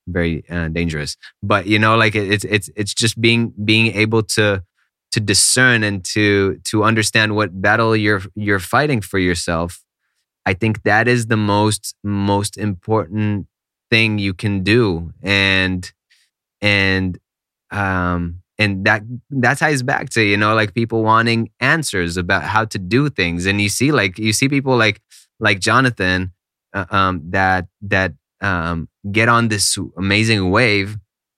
very 0.07 0.43
uh, 0.49 0.69
dangerous. 0.69 1.17
But 1.43 1.67
you 1.67 1.79
know, 1.79 1.95
like 1.97 2.15
it, 2.15 2.31
it's 2.31 2.45
it's 2.45 2.69
it's 2.75 2.93
just 2.93 3.19
being 3.19 3.53
being 3.63 3.87
able 3.95 4.23
to 4.37 4.63
to 5.11 5.19
discern 5.19 5.83
and 5.83 6.03
to 6.05 6.59
to 6.65 6.83
understand 6.83 7.35
what 7.35 7.61
battle 7.61 7.95
you're 7.95 8.21
you're 8.35 8.59
fighting 8.59 9.01
for 9.01 9.19
yourself. 9.19 9.83
I 10.45 10.53
think 10.53 10.83
that 10.83 11.07
is 11.07 11.27
the 11.27 11.37
most 11.37 11.95
most 12.03 12.57
important 12.57 13.47
thing 13.91 14.17
you 14.19 14.33
can 14.33 14.63
do, 14.63 15.11
and 15.23 15.91
and 16.61 17.17
um 17.71 18.41
and 18.57 18.85
that 18.85 19.03
that 19.29 19.57
ties 19.57 19.83
back 19.83 20.09
to 20.11 20.21
you 20.23 20.37
know 20.37 20.55
like 20.55 20.73
people 20.73 21.03
wanting 21.03 21.49
answers 21.59 22.17
about 22.17 22.43
how 22.43 22.65
to 22.65 22.79
do 22.79 23.09
things 23.09 23.45
and 23.45 23.61
you 23.61 23.69
see 23.69 23.91
like 23.91 24.17
you 24.17 24.33
see 24.33 24.47
people 24.49 24.75
like 24.77 25.01
like 25.39 25.59
jonathon 25.59 26.31
uh, 26.73 26.85
um 26.91 27.21
that 27.29 27.67
that 27.81 28.13
um, 28.41 28.89
get 29.11 29.29
on 29.29 29.47
this 29.47 29.77
amazing 29.97 30.49
wave 30.51 30.97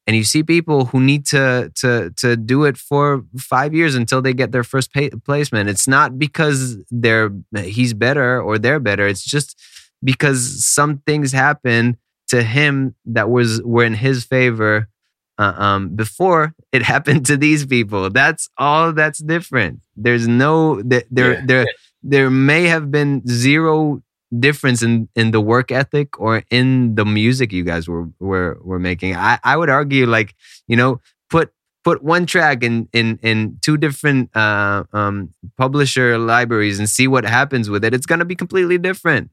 and 0.10 0.16
you 0.16 0.24
see 0.24 0.42
people 0.42 0.86
who 0.86 1.00
need 1.00 1.24
to 1.28 1.72
to 1.76 2.12
to 2.18 2.36
do 2.36 2.64
it 2.64 2.78
for 2.78 3.24
five 3.38 3.76
years 3.76 3.94
until 3.94 4.24
they 4.24 4.34
get 4.34 4.52
their 4.52 4.64
first 4.64 4.92
pay- 4.92 5.12
placement. 5.12 5.70
It's 5.70 5.88
not 5.88 6.18
because 6.18 6.78
they're 6.90 7.30
he's 7.56 7.94
better 7.94 8.42
or 8.42 8.58
they're 8.58 8.80
better. 8.80 9.06
It's 9.06 9.24
just 9.24 9.56
because 10.04 10.66
some 10.66 10.98
things 11.06 11.32
happen 11.32 11.96
to 12.30 12.42
him 12.42 12.96
that 13.06 13.30
was 13.30 13.62
were 13.62 13.84
in 13.84 13.94
his 13.94 14.26
favor 14.26 14.90
uh, 15.38 15.54
um, 15.56 15.96
before 15.96 16.56
it 16.72 16.82
happened 16.94 17.28
to 17.28 17.38
these 17.38 17.68
people. 17.68 18.10
That's 18.10 18.50
all. 18.58 18.94
That's 18.94 19.20
different. 19.20 19.82
There's 19.96 20.28
no 20.28 20.82
there 20.82 21.04
there 21.12 21.34
yeah. 21.34 21.46
there 21.46 21.66
there 22.02 22.30
may 22.32 22.64
have 22.64 22.90
been 22.90 23.22
zero 23.28 24.02
difference 24.38 24.84
in 24.84 25.10
in 25.16 25.32
the 25.32 25.42
work 25.42 25.72
ethic 25.72 26.20
or 26.20 26.44
in 26.52 26.96
the 26.96 27.06
music 27.06 27.52
you 27.52 27.64
guys 27.64 27.88
were 27.88 28.08
were 28.20 28.60
were 28.62 28.80
making. 28.80 29.16
I 29.16 29.40
i 29.44 29.58
would 29.58 29.70
argue 29.70 30.06
like 30.06 30.36
you 30.68 30.76
know 30.76 31.02
put 31.30 31.52
put 31.84 32.04
one 32.04 32.26
track 32.26 32.64
in 32.64 32.88
in 32.94 33.20
in 33.24 33.58
two 33.62 33.78
different 33.78 34.36
uh 34.36 34.84
um 34.94 35.34
publisher 35.58 36.18
libraries 36.18 36.80
and 36.80 36.90
see 36.90 37.08
what 37.08 37.26
happens 37.26 37.70
with 37.70 37.84
it. 37.84 37.94
It's 37.94 38.06
going 38.06 38.20
to 38.20 38.26
be 38.26 38.36
completely 38.36 38.78
different. 38.78 39.32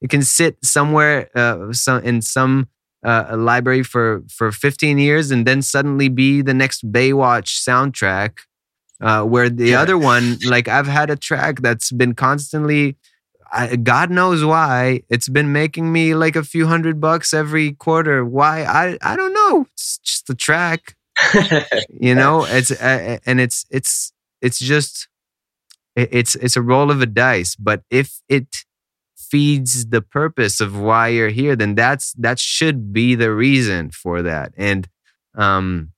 It 0.00 0.08
can 0.08 0.22
sit 0.22 0.56
somewhere 0.64 1.28
uh 1.34 1.72
some 1.72 2.02
in 2.02 2.22
some 2.22 2.68
uh, 3.02 3.34
library 3.36 3.82
for 3.82 4.22
for 4.28 4.52
15 4.52 4.98
years 4.98 5.30
and 5.30 5.46
then 5.46 5.62
suddenly 5.62 6.08
be 6.08 6.42
the 6.42 6.52
next 6.52 6.90
Baywatch 6.92 7.58
soundtrack 7.66 8.40
uh, 9.00 9.24
where 9.24 9.48
the 9.48 9.70
yeah. 9.70 9.80
other 9.80 9.96
one 9.96 10.38
like 10.46 10.68
I've 10.68 10.86
had 10.86 11.10
a 11.10 11.16
track 11.16 11.60
that's 11.60 11.90
been 11.90 12.14
constantly 12.14 12.96
I, 13.52 13.76
God 13.76 14.10
knows 14.10 14.44
why 14.44 15.02
it's 15.08 15.28
been 15.28 15.52
making 15.52 15.92
me 15.92 16.14
like 16.14 16.36
a 16.36 16.44
few 16.44 16.66
hundred 16.66 17.00
bucks 17.00 17.34
every 17.34 17.72
quarter. 17.72 18.24
Why? 18.24 18.64
I 18.64 18.98
I 19.02 19.16
don't 19.16 19.32
know. 19.32 19.66
It's 19.72 19.98
just 19.98 20.26
the 20.26 20.34
track, 20.34 20.96
you 21.90 22.14
know. 22.14 22.44
It's 22.44 22.70
uh, 22.70 23.18
and 23.26 23.40
it's 23.40 23.66
it's 23.70 24.12
it's 24.40 24.58
just 24.58 25.08
it's 25.96 26.34
it's 26.36 26.56
a 26.56 26.62
roll 26.62 26.90
of 26.90 27.02
a 27.02 27.06
dice. 27.06 27.56
But 27.56 27.82
if 27.90 28.20
it 28.28 28.64
feeds 29.16 29.86
the 29.86 30.02
purpose 30.02 30.60
of 30.60 30.78
why 30.78 31.08
you're 31.08 31.28
here, 31.28 31.56
then 31.56 31.74
that's 31.74 32.12
that 32.14 32.38
should 32.38 32.92
be 32.92 33.14
the 33.14 33.32
reason 33.32 33.90
for 33.90 34.22
that. 34.22 34.52
And 34.56 34.88
um, 35.34 35.92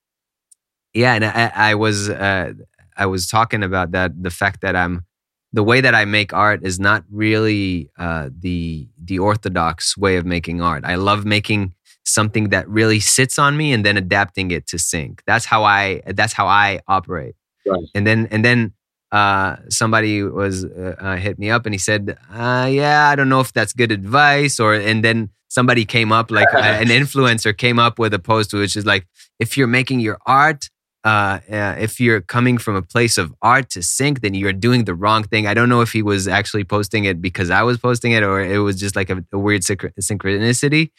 yeah, 0.95 1.15
and 1.15 1.25
I, 1.25 1.53
I 1.55 1.75
was 1.75 2.09
uh, 2.09 2.53
I 2.97 3.07
was 3.07 3.27
talking 3.27 3.63
about 3.63 3.93
that 3.93 4.23
the 4.23 4.31
fact 4.31 4.61
that 4.63 4.77
I'm 4.77 5.07
the 5.53 5.63
way 5.63 5.81
that 5.81 5.95
I 5.95 6.05
make 6.05 6.33
art 6.33 6.61
is 6.63 6.81
not 6.81 7.05
really 7.11 7.91
uh, 7.99 8.31
the 8.37 8.89
the 9.03 9.19
orthodox 9.19 9.97
way 9.97 10.17
of 10.17 10.25
making 10.25 10.63
art. 10.63 10.85
I 10.85 10.95
love 10.95 11.25
making 11.25 11.75
something 12.05 12.49
that 12.49 12.69
really 12.69 13.01
sits 13.01 13.39
on 13.39 13.57
me 13.57 13.73
and 13.73 13.85
then 13.85 13.97
adapting 13.97 14.51
it 14.51 14.67
to 14.69 14.79
sync. 14.79 15.23
That's 15.27 15.45
how 15.45 15.65
I 15.65 16.03
that's 16.07 16.33
how 16.33 16.47
I 16.47 16.81
operate. 16.89 17.35
Right. 17.67 17.85
And 17.95 18.07
then 18.07 18.29
and 18.31 18.45
then 18.45 18.73
uh, 19.13 19.57
somebody 19.69 20.23
was 20.23 20.65
uh, 20.65 20.97
uh, 20.99 21.17
hit 21.17 21.39
me 21.39 21.51
up 21.51 21.67
and 21.67 21.75
he 21.75 21.79
said, 21.79 22.17
uh, 22.33 22.69
"Yeah, 22.71 23.09
I 23.09 23.15
don't 23.15 23.29
know 23.29 23.41
if 23.41 23.53
that's 23.53 23.75
good 23.75 23.93
advice." 23.93 24.59
Or 24.59 24.75
and 24.75 25.05
then 25.05 25.29
somebody 25.49 25.85
came 25.85 26.13
up 26.13 26.31
like 26.31 26.49
an 26.55 26.87
influencer 27.01 27.57
came 27.57 27.79
up 27.79 27.99
with 27.99 28.15
a 28.15 28.19
post 28.19 28.55
which 28.55 28.75
is 28.75 28.87
like, 28.87 29.07
"If 29.39 29.57
you're 29.57 29.67
making 29.67 30.01
your 30.01 30.19
art." 30.27 30.71
Uh, 31.05 31.41
uh, 31.51 31.75
if 31.79 31.99
you're 31.99 32.21
coming 32.21 32.59
from 32.59 32.77
a 32.77 32.83
place 32.83 33.19
of 33.19 33.35
art 33.43 33.71
to 33.71 33.83
sync, 33.83 34.21
then 34.21 34.35
you're 34.35 34.53
doing 34.53 34.85
the 34.85 34.95
wrong 34.95 35.25
thing. 35.25 35.47
I 35.49 35.55
don't 35.55 35.69
know 35.69 35.81
if 35.81 35.93
he 35.93 36.03
was 36.03 36.29
actually 36.29 36.65
posting 36.65 37.05
it 37.05 37.21
because 37.21 37.51
I 37.51 37.63
was 37.63 37.79
posting 37.79 38.13
it 38.13 38.23
or 38.23 38.41
it 38.41 38.59
was 38.59 38.79
just 38.79 38.95
like 38.95 39.11
a, 39.11 39.25
a 39.33 39.39
weird 39.39 39.63
synchronicity. 39.63 40.91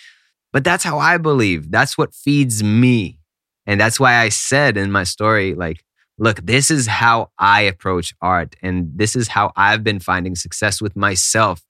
But 0.52 0.64
that's 0.64 0.84
how 0.84 1.00
I 1.00 1.18
believe. 1.18 1.72
That's 1.72 1.98
what 1.98 2.14
feeds 2.14 2.64
me. 2.64 3.20
And 3.66 3.80
that's 3.80 4.00
why 4.00 4.18
I 4.18 4.30
said 4.30 4.78
in 4.78 4.92
my 4.92 5.04
story, 5.04 5.56
like, 5.56 5.84
look, 6.18 6.42
this 6.46 6.70
is 6.70 6.86
how 6.86 7.32
I 7.40 7.62
approach 7.62 8.14
art, 8.22 8.56
and 8.62 8.92
this 8.96 9.16
is 9.16 9.30
how 9.30 9.52
I've 9.56 9.84
been 9.84 10.00
finding 10.00 10.36
success 10.36 10.82
with 10.82 10.96
myself. 10.96 11.64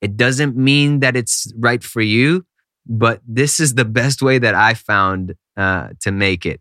It 0.00 0.16
doesn't 0.16 0.56
mean 0.56 1.00
that 1.00 1.16
it's 1.16 1.52
right 1.56 1.82
for 1.82 2.00
you, 2.00 2.44
but 2.86 3.20
this 3.26 3.60
is 3.60 3.74
the 3.74 3.84
best 3.84 4.20
way 4.22 4.38
that 4.38 4.54
I 4.54 4.74
found 4.74 5.34
uh, 5.56 5.90
to 6.00 6.10
make 6.10 6.44
it. 6.44 6.60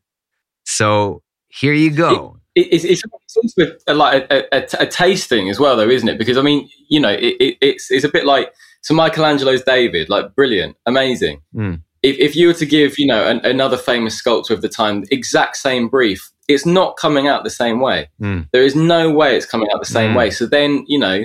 So 0.64 1.22
here 1.50 1.74
you 1.74 1.92
go. 1.92 2.38
It, 2.56 2.68
it, 2.68 2.84
it's, 2.86 3.04
it's 3.26 3.38
also 3.38 3.76
a, 3.88 3.94
like 3.94 4.28
a, 4.32 4.56
a, 4.56 4.84
a, 4.84 4.86
taste 4.86 5.28
thing 5.28 5.50
as 5.50 5.60
well, 5.60 5.76
though, 5.76 5.90
isn't 5.90 6.08
it? 6.08 6.18
Because 6.18 6.38
I 6.38 6.42
mean, 6.42 6.70
you 6.88 7.00
know, 7.00 7.10
it, 7.10 7.58
it's 7.62 7.90
it's 7.90 8.06
a 8.06 8.10
bit 8.10 8.26
like 8.26 8.54
so 8.82 8.94
Michelangelo's 8.94 9.64
David, 9.64 10.10
like 10.10 10.36
brilliant, 10.36 10.78
amazing. 10.86 11.42
Mm. 11.56 11.82
If, 12.04 12.20
if 12.20 12.36
you 12.36 12.48
were 12.48 12.54
to 12.56 12.66
give, 12.66 13.00
you 13.00 13.08
know, 13.08 13.26
an, 13.26 13.40
another 13.46 13.78
famous 13.78 14.16
sculptor 14.16 14.54
of 14.54 14.62
the 14.62 14.70
time, 14.70 15.06
exact 15.10 15.56
same 15.56 15.88
brief, 15.88 16.30
it's 16.50 16.66
not 16.66 16.98
coming 16.98 17.28
out 17.28 17.46
the 17.46 17.50
same 17.50 17.80
way. 17.80 18.10
Mm. 18.22 18.50
There 18.52 18.64
is 18.64 18.76
no 18.76 19.10
way 19.10 19.38
it's 19.38 19.46
coming 19.46 19.70
out 19.74 19.80
the 19.80 19.86
same 19.86 20.12
mm. 20.12 20.18
way. 20.18 20.30
So 20.32 20.46
then, 20.46 20.84
you 20.88 21.00
know, 21.00 21.24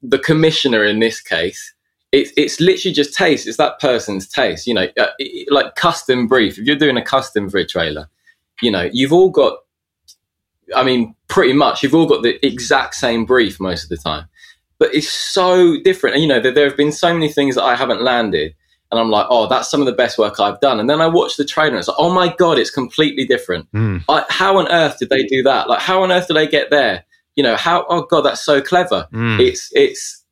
the 0.00 0.18
commissioner 0.18 0.84
in 0.84 1.00
this 1.00 1.20
case, 1.20 1.74
it's 2.12 2.30
it's 2.36 2.60
literally 2.60 2.94
just 2.94 3.14
taste. 3.14 3.48
It's 3.48 3.56
that 3.56 3.80
person's 3.80 4.28
taste. 4.28 4.66
You 4.66 4.74
know, 4.74 4.86
uh, 4.98 5.08
it, 5.18 5.50
like 5.50 5.74
custom 5.74 6.28
brief. 6.28 6.58
If 6.58 6.66
you're 6.66 6.76
doing 6.76 6.96
a 6.96 7.02
custom 7.02 7.48
for 7.48 7.58
a 7.58 7.66
trailer, 7.66 8.08
you 8.62 8.70
know, 8.70 8.88
you've 8.92 9.12
all 9.12 9.30
got. 9.30 9.58
I 10.74 10.84
mean, 10.84 11.14
pretty 11.28 11.52
much, 11.52 11.82
you've 11.82 11.94
all 11.94 12.06
got 12.06 12.22
the 12.22 12.44
exact 12.46 12.94
same 12.94 13.26
brief 13.26 13.60
most 13.60 13.82
of 13.82 13.88
the 13.90 13.96
time, 13.96 14.26
but 14.78 14.94
it's 14.94 15.10
so 15.10 15.76
different. 15.82 16.14
And 16.14 16.22
you 16.22 16.28
know, 16.28 16.40
there, 16.40 16.52
there 16.52 16.68
have 16.68 16.76
been 16.76 16.92
so 16.92 17.12
many 17.12 17.28
things 17.30 17.56
that 17.56 17.64
I 17.64 17.74
haven't 17.74 18.00
landed 18.02 18.54
and 18.92 19.00
I'm 19.00 19.08
like, 19.08 19.26
oh, 19.30 19.48
that's 19.48 19.70
some 19.70 19.80
of 19.80 19.86
the 19.86 19.92
best 19.92 20.18
work 20.18 20.38
I've 20.38 20.60
done. 20.60 20.78
And 20.78 20.88
then 20.88 21.00
I 21.00 21.06
watch 21.06 21.38
the 21.38 21.46
trailer 21.46 21.70
and 21.70 21.78
it's 21.78 21.88
like, 21.88 21.96
oh 21.98 22.12
my 22.12 22.34
God, 22.36 22.58
it's 22.58 22.70
completely 22.70 23.24
different. 23.26 23.70
Mm. 23.72 24.04
I, 24.06 24.26
how 24.28 24.58
on 24.58 24.70
earth 24.70 24.98
did 24.98 25.08
they 25.08 25.24
do 25.24 25.42
that? 25.44 25.66
Like, 25.66 25.80
how 25.80 26.02
on 26.02 26.12
earth 26.12 26.28
did 26.28 26.36
they 26.36 26.46
get 26.46 26.68
there? 26.68 27.04
You 27.34 27.42
know, 27.42 27.56
how, 27.56 27.86
oh 27.88 28.02
God, 28.02 28.20
that's 28.20 28.44
so 28.44 28.60
clever. 28.60 29.08
Mm. 29.12 29.40
It's, 29.40 29.70
it's, 29.72 30.22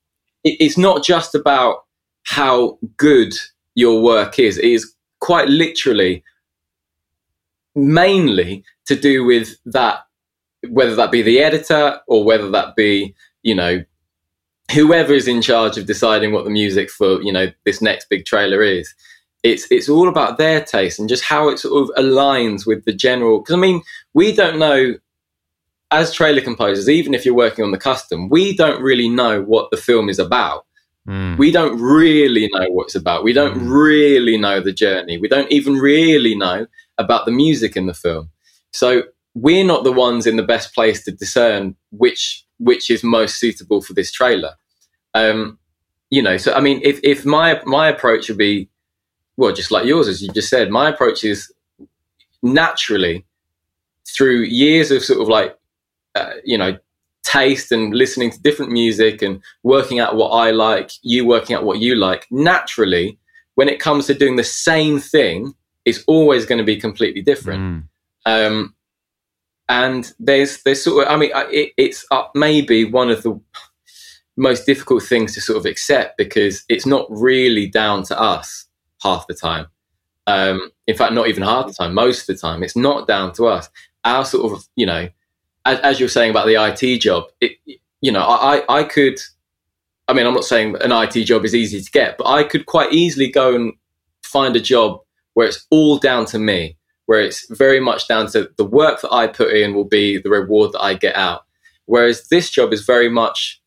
it's 0.44 0.76
not 0.76 1.02
just 1.02 1.34
about 1.34 1.84
how 2.24 2.78
good 2.98 3.32
your 3.74 4.02
work 4.02 4.38
is. 4.38 4.58
It 4.58 4.66
is 4.66 4.94
quite 5.20 5.48
literally 5.48 6.22
mainly 7.74 8.64
to 8.86 8.96
do 8.96 9.24
with 9.24 9.56
that, 9.66 10.00
whether 10.68 10.94
that 10.96 11.10
be 11.10 11.22
the 11.22 11.40
editor 11.40 12.00
or 12.06 12.24
whether 12.24 12.50
that 12.50 12.76
be, 12.76 13.14
you 13.42 13.54
know, 13.54 13.84
whoever 14.72 15.12
is 15.12 15.28
in 15.28 15.42
charge 15.42 15.76
of 15.76 15.86
deciding 15.86 16.32
what 16.32 16.44
the 16.44 16.50
music 16.50 16.90
for 16.90 17.20
you 17.22 17.32
know 17.32 17.48
this 17.64 17.82
next 17.82 18.08
big 18.08 18.24
trailer 18.24 18.62
is. 18.62 18.94
It's 19.42 19.66
it's 19.70 19.88
all 19.88 20.08
about 20.08 20.38
their 20.38 20.62
taste 20.62 20.98
and 20.98 21.08
just 21.08 21.24
how 21.24 21.48
it 21.48 21.58
sort 21.58 21.82
of 21.82 21.94
aligns 21.96 22.66
with 22.66 22.84
the 22.84 22.92
general 22.92 23.38
because 23.38 23.54
i 23.54 23.58
mean 23.58 23.80
we 24.12 24.34
don't 24.34 24.58
know 24.58 24.96
as 25.90 26.12
trailer 26.12 26.42
composers 26.42 26.90
even 26.90 27.14
if 27.14 27.24
you're 27.24 27.34
working 27.34 27.64
on 27.64 27.70
the 27.70 27.78
custom 27.78 28.28
we 28.28 28.54
don't 28.54 28.82
really 28.82 29.08
know 29.08 29.40
what 29.40 29.70
the 29.70 29.78
film 29.78 30.10
is 30.10 30.18
about 30.18 30.66
mm. 31.08 31.36
we 31.38 31.50
don't 31.50 31.80
really 31.80 32.48
know 32.52 32.66
what 32.70 32.84
it's 32.84 32.94
about 32.94 33.24
we 33.24 33.32
don't 33.32 33.58
mm. 33.58 33.70
really 33.70 34.36
know 34.36 34.60
the 34.60 34.72
journey 34.72 35.18
we 35.18 35.28
don't 35.28 35.50
even 35.50 35.74
really 35.74 36.34
know 36.34 36.66
about 36.98 37.24
the 37.24 37.32
music 37.32 37.76
in 37.76 37.86
the 37.86 37.94
film 37.94 38.30
so 38.72 39.02
we're 39.34 39.64
not 39.64 39.84
the 39.84 39.92
ones 39.92 40.26
in 40.26 40.36
the 40.36 40.42
best 40.42 40.74
place 40.74 41.04
to 41.04 41.12
discern 41.12 41.74
which 41.90 42.44
which 42.60 42.90
is 42.90 43.02
most 43.02 43.38
suitable 43.38 43.80
for 43.80 43.94
this 43.94 44.12
trailer. 44.12 44.54
Um, 45.14 45.58
you 46.10 46.22
know, 46.22 46.36
so 46.36 46.52
I 46.52 46.60
mean, 46.60 46.80
if 46.84 47.00
if 47.02 47.24
my 47.24 47.60
my 47.64 47.88
approach 47.88 48.28
would 48.28 48.38
be, 48.38 48.68
well, 49.36 49.52
just 49.52 49.70
like 49.70 49.86
yours, 49.86 50.08
as 50.08 50.22
you 50.22 50.30
just 50.32 50.50
said, 50.50 50.70
my 50.70 50.88
approach 50.88 51.24
is 51.24 51.52
naturally 52.42 53.24
through 54.06 54.40
years 54.40 54.90
of 54.90 55.04
sort 55.04 55.20
of 55.20 55.28
like, 55.28 55.56
uh, 56.14 56.32
you 56.44 56.58
know, 56.58 56.76
taste 57.22 57.70
and 57.72 57.94
listening 57.94 58.30
to 58.30 58.40
different 58.40 58.72
music 58.72 59.22
and 59.22 59.42
working 59.62 60.00
out 60.00 60.16
what 60.16 60.30
I 60.30 60.50
like, 60.50 60.90
you 61.02 61.26
working 61.26 61.54
out 61.54 61.64
what 61.64 61.78
you 61.78 61.94
like. 61.94 62.26
Naturally, 62.30 63.18
when 63.54 63.68
it 63.68 63.80
comes 63.80 64.06
to 64.06 64.14
doing 64.14 64.36
the 64.36 64.44
same 64.44 64.98
thing, 64.98 65.54
it's 65.84 66.04
always 66.06 66.46
going 66.46 66.58
to 66.58 66.64
be 66.64 66.80
completely 66.80 67.22
different. 67.22 67.60
Mm. 67.60 67.84
Um, 68.26 68.74
and 69.68 70.12
there's 70.18 70.62
there's 70.64 70.82
sort 70.82 71.06
of 71.06 71.12
I 71.12 71.16
mean 71.16 71.30
it, 71.34 71.72
it's 71.76 72.04
uh, 72.10 72.24
maybe 72.34 72.84
one 72.84 73.08
of 73.08 73.22
the 73.22 73.40
most 74.36 74.66
difficult 74.66 75.02
things 75.02 75.34
to 75.34 75.40
sort 75.40 75.58
of 75.58 75.66
accept 75.66 76.18
because 76.18 76.64
it's 76.68 76.86
not 76.86 77.06
really 77.08 77.66
down 77.66 78.02
to 78.04 78.20
us 78.20 78.66
half 79.02 79.26
the 79.26 79.34
time. 79.34 79.66
Um, 80.26 80.70
in 80.86 80.96
fact, 80.96 81.12
not 81.12 81.28
even 81.28 81.42
half 81.42 81.66
the 81.66 81.72
time. 81.72 81.94
Most 81.94 82.22
of 82.22 82.34
the 82.34 82.40
time, 82.40 82.62
it's 82.62 82.76
not 82.76 83.06
down 83.06 83.32
to 83.34 83.46
us. 83.46 83.68
Our 84.04 84.24
sort 84.24 84.52
of 84.52 84.66
you 84.74 84.86
know, 84.86 85.08
as, 85.64 85.78
as 85.80 86.00
you're 86.00 86.08
saying 86.08 86.30
about 86.30 86.46
the 86.46 86.54
IT 86.54 87.00
job, 87.00 87.24
it 87.40 87.52
you 88.00 88.12
know 88.12 88.22
I 88.22 88.64
I 88.68 88.84
could. 88.84 89.18
I 90.08 90.12
mean, 90.12 90.26
I'm 90.26 90.34
not 90.34 90.44
saying 90.44 90.76
an 90.80 90.90
IT 90.90 91.24
job 91.24 91.44
is 91.44 91.54
easy 91.54 91.80
to 91.80 91.90
get, 91.92 92.18
but 92.18 92.26
I 92.26 92.42
could 92.42 92.66
quite 92.66 92.92
easily 92.92 93.30
go 93.30 93.54
and 93.54 93.72
find 94.24 94.56
a 94.56 94.60
job 94.60 94.98
where 95.34 95.46
it's 95.46 95.66
all 95.70 95.98
down 95.98 96.26
to 96.26 96.38
me 96.38 96.76
where 97.10 97.20
it's 97.20 97.44
very 97.50 97.80
much 97.80 98.06
down 98.06 98.28
to 98.28 98.48
the 98.56 98.64
work 98.64 99.00
that 99.00 99.12
I 99.12 99.26
put 99.26 99.52
in 99.52 99.74
will 99.74 99.82
be 99.82 100.18
the 100.18 100.30
reward 100.30 100.70
that 100.70 100.80
I 100.80 100.94
get 100.94 101.16
out. 101.16 101.42
Whereas 101.86 102.28
this 102.28 102.50
job 102.50 102.72
is 102.72 102.84
very 102.84 103.08
much, 103.08 103.60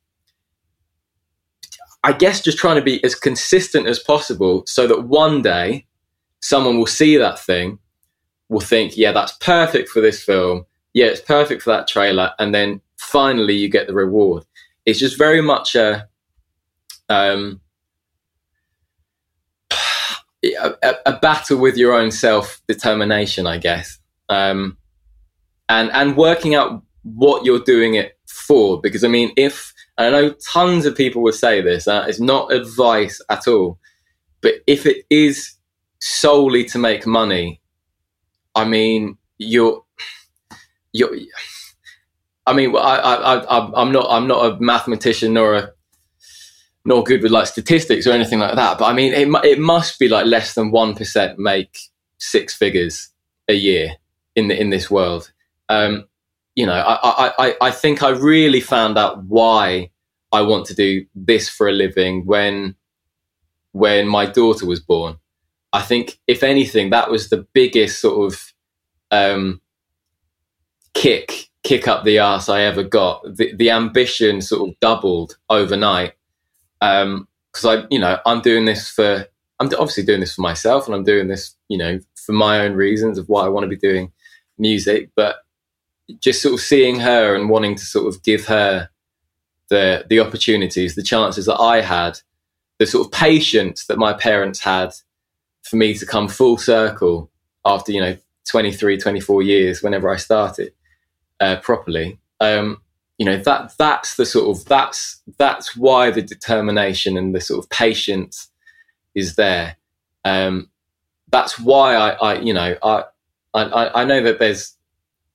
I 2.06 2.14
guess, 2.14 2.40
just 2.40 2.58
trying 2.58 2.78
to 2.78 2.82
be 2.82 3.04
as 3.04 3.16
consistent 3.16 3.86
as 3.86 4.00
possible 4.00 4.64
so 4.66 4.88
that 4.88 5.10
one 5.10 5.42
day 5.42 5.86
someone 6.40 6.78
will 6.78 6.86
see 6.86 7.18
that 7.18 7.38
thing, 7.38 7.80
will 8.48 8.62
think, 8.62 8.96
yeah, 8.96 9.12
that's 9.12 9.34
perfect 9.42 9.90
for 9.90 10.00
this 10.00 10.24
film. 10.24 10.66
Yeah, 10.94 11.06
it's 11.08 11.22
perfect 11.22 11.64
for 11.64 11.72
that 11.72 11.88
trailer. 11.88 12.32
And 12.40 12.54
then 12.54 12.82
finally 12.98 13.56
you 13.56 13.70
get 13.70 13.88
the 13.88 13.94
reward. 13.94 14.44
It's 14.86 15.00
just 15.00 15.18
very 15.18 15.42
much 15.42 15.76
a, 15.76 16.08
um, 17.10 17.62
a, 20.44 20.96
a, 21.06 21.20
battle 21.20 21.58
with 21.58 21.78
your 21.78 21.94
own 21.94 22.12
self 22.12 22.62
determination, 22.68 23.48
I 23.48 23.58
guess, 23.58 23.98
um, 24.30 24.78
and 25.70 25.90
and 25.92 26.18
working 26.18 26.56
out 26.56 26.84
what 27.04 27.46
you're 27.46 27.60
doing 27.60 27.96
it 27.96 28.18
for. 28.28 28.82
Because 28.82 29.04
I 29.04 29.08
mean, 29.08 29.32
if 29.38 29.74
I 29.98 30.10
know 30.10 30.36
tons 30.52 30.86
of 30.86 30.96
people 30.96 31.22
would 31.24 31.36
say 31.36 31.62
this, 31.62 31.88
uh, 31.88 32.06
it's 32.08 32.20
not 32.20 32.52
advice 32.52 33.22
at 33.30 33.48
all, 33.48 33.80
but 34.42 34.56
if 34.68 34.86
it 34.86 35.06
is 35.10 35.56
solely 36.00 36.66
to 36.66 36.78
make 36.78 37.08
money, 37.08 37.62
I 38.56 38.66
mean, 38.66 39.18
you're 39.38 39.83
you're. 40.94 41.16
I 42.46 42.54
mean, 42.54 42.76
I, 42.76 42.80
I, 42.80 43.36
I, 43.40 43.82
I'm 43.82 43.92
not, 43.92 44.08
I'm 44.10 44.28
not 44.28 44.46
a 44.46 44.60
mathematician 44.60 45.34
nor 45.34 45.56
a 45.56 45.72
nor 46.86 47.04
good 47.04 47.24
with 47.24 47.32
like 47.32 47.48
statistics 47.48 48.06
or 48.06 48.12
anything 48.12 48.40
like 48.40 48.56
that. 48.56 48.78
But 48.78 48.86
I 48.86 48.94
mean, 48.94 49.14
it 49.14 49.28
it 49.46 49.60
must 49.60 50.00
be 50.00 50.08
like 50.08 50.26
less 50.26 50.54
than 50.54 50.72
one 50.72 50.96
percent 50.96 51.40
make 51.40 51.78
six 52.18 52.54
figures 52.54 53.10
a 53.48 53.54
year 53.54 53.94
in 54.36 54.48
the, 54.48 54.60
in 54.60 54.70
this 54.70 54.90
world. 54.92 55.32
Um, 55.70 56.06
you 56.56 56.66
know, 56.66 56.74
I, 56.74 57.32
I 57.40 57.56
I 57.62 57.72
think 57.72 58.04
I 58.04 58.10
really 58.10 58.62
found 58.62 58.98
out 58.98 59.24
why 59.24 59.92
I 60.32 60.42
want 60.42 60.66
to 60.68 60.76
do 60.76 61.06
this 61.16 61.50
for 61.50 61.68
a 61.70 61.72
living 61.72 62.26
when 62.26 62.76
when 63.72 64.08
my 64.08 64.26
daughter 64.26 64.66
was 64.66 64.80
born. 64.80 65.18
I 65.72 65.82
think, 65.82 66.20
if 66.28 66.44
anything, 66.44 66.92
that 66.92 67.10
was 67.10 67.30
the 67.30 67.48
biggest 67.54 68.00
sort 68.00 68.32
of 68.32 68.54
um, 69.10 69.60
kick 70.94 71.50
kick 71.64 71.88
up 71.88 72.04
the 72.04 72.20
ass 72.20 72.50
I 72.50 72.62
ever 72.62 72.84
got. 72.84 73.24
The, 73.24 73.54
the 73.56 73.72
ambition 73.72 74.42
sort 74.42 74.70
of 74.70 74.80
doubled 74.80 75.38
overnight 75.50 76.14
because 76.80 77.06
um, 77.06 77.28
I, 77.66 77.86
you 77.90 78.00
know, 78.00 78.20
I'm 78.26 78.42
doing 78.42 78.66
this 78.66 78.90
for, 78.90 79.26
I'm 79.60 79.68
obviously 79.68 80.04
doing 80.04 80.20
this 80.20 80.36
for 80.36 80.42
myself, 80.42 80.86
and 80.86 80.96
I'm 80.96 81.06
doing 81.06 81.30
this, 81.30 81.56
you 81.70 81.78
know, 81.78 82.00
for 82.16 82.34
my 82.34 82.60
own 82.60 82.74
reasons 82.74 83.18
of 83.18 83.30
why 83.30 83.46
I 83.46 83.50
want 83.50 83.64
to 83.64 83.70
be 83.70 83.78
doing 83.78 84.12
music. 84.58 85.10
But 85.16 85.38
just 86.20 86.42
sort 86.42 86.56
of 86.56 86.60
seeing 86.60 87.00
her 87.00 87.34
and 87.34 87.50
wanting 87.50 87.76
to 87.76 87.86
sort 87.86 88.14
of 88.14 88.22
give 88.24 88.46
her 88.48 88.90
the 89.70 90.06
the 90.10 90.20
opportunities, 90.20 90.96
the 90.96 91.04
chances 91.04 91.46
that 91.46 91.60
I 91.60 91.82
had, 91.82 92.20
the 92.80 92.86
sort 92.86 93.08
of 93.08 93.14
patience 93.14 93.86
that 93.86 93.98
my 93.98 94.12
parents 94.12 94.60
had 94.60 94.94
for 95.64 95.78
me 95.78 95.94
to 95.94 96.06
come 96.06 96.28
full 96.28 96.58
circle 96.58 97.32
after 97.64 97.94
you 97.94 98.02
know 98.02 98.18
23, 98.50 98.98
24 98.98 99.42
years, 99.42 99.82
whenever 99.82 100.10
I 100.10 100.18
started 100.18 100.74
uh, 101.44 101.60
properly. 101.60 102.18
Um, 102.40 102.82
you 103.18 103.26
know 103.26 103.38
that 103.38 103.74
that's 103.78 104.16
the 104.16 104.26
sort 104.26 104.58
of 104.58 104.66
that's 104.66 105.22
that's 105.38 105.76
why 105.76 106.10
the 106.10 106.22
determination 106.22 107.18
and 107.18 107.36
the 107.36 107.42
sort 107.42 107.64
of 107.64 107.70
patience 107.70 108.50
is 109.14 109.36
there. 109.36 109.78
Um, 110.26 110.70
that's 111.30 111.60
why 111.60 111.96
I, 111.96 112.10
I 112.12 112.40
you 112.40 112.54
know 112.54 112.76
I, 112.82 113.04
I 113.54 114.02
I 114.02 114.06
know 114.06 114.24
that 114.24 114.40
there's 114.40 114.76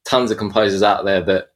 tons 0.04 0.30
of 0.30 0.38
composers 0.38 0.82
out 0.82 1.04
there 1.04 1.22
that 1.22 1.52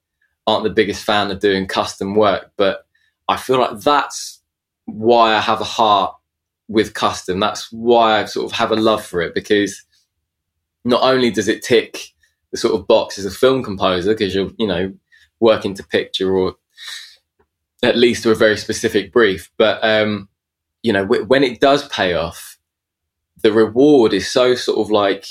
aren't 0.46 0.64
the 0.64 0.70
biggest 0.70 1.04
fan 1.04 1.30
of 1.30 1.40
doing 1.40 1.66
custom 1.66 2.14
work, 2.14 2.52
but 2.56 2.86
I 3.28 3.36
feel 3.36 3.58
like 3.58 3.80
that's 3.80 4.40
why 4.84 5.34
I 5.34 5.40
have 5.40 5.60
a 5.60 5.64
heart 5.64 6.14
with 6.68 6.94
custom. 6.94 7.40
That's 7.40 7.72
why 7.72 8.20
I 8.20 8.24
sort 8.26 8.46
of 8.46 8.58
have 8.58 8.70
a 8.70 8.76
love 8.76 9.04
for 9.04 9.22
it 9.22 9.34
because 9.34 9.82
not 10.84 11.02
only 11.02 11.30
does 11.30 11.48
it 11.48 11.62
tick 11.62 12.12
the 12.52 12.58
sort 12.58 12.78
of 12.78 12.86
box 12.86 13.18
as 13.18 13.24
a 13.24 13.30
film 13.30 13.62
composer 13.62 14.12
because 14.12 14.34
you're 14.34 14.52
you 14.58 14.66
know 14.66 14.92
working 15.40 15.74
to 15.74 15.82
picture 15.82 16.36
or 16.36 16.54
at 17.82 17.96
least 17.96 18.22
to 18.22 18.30
a 18.30 18.34
very 18.36 18.56
specific 18.56 19.12
brief, 19.12 19.50
but 19.56 19.82
um, 19.82 20.28
you 20.82 20.92
know 20.92 21.02
w- 21.02 21.24
when 21.24 21.42
it 21.42 21.60
does 21.60 21.88
pay 21.88 22.14
off, 22.14 22.58
the 23.42 23.52
reward 23.52 24.12
is 24.12 24.30
so 24.30 24.54
sort 24.54 24.78
of 24.78 24.90
like 24.90 25.26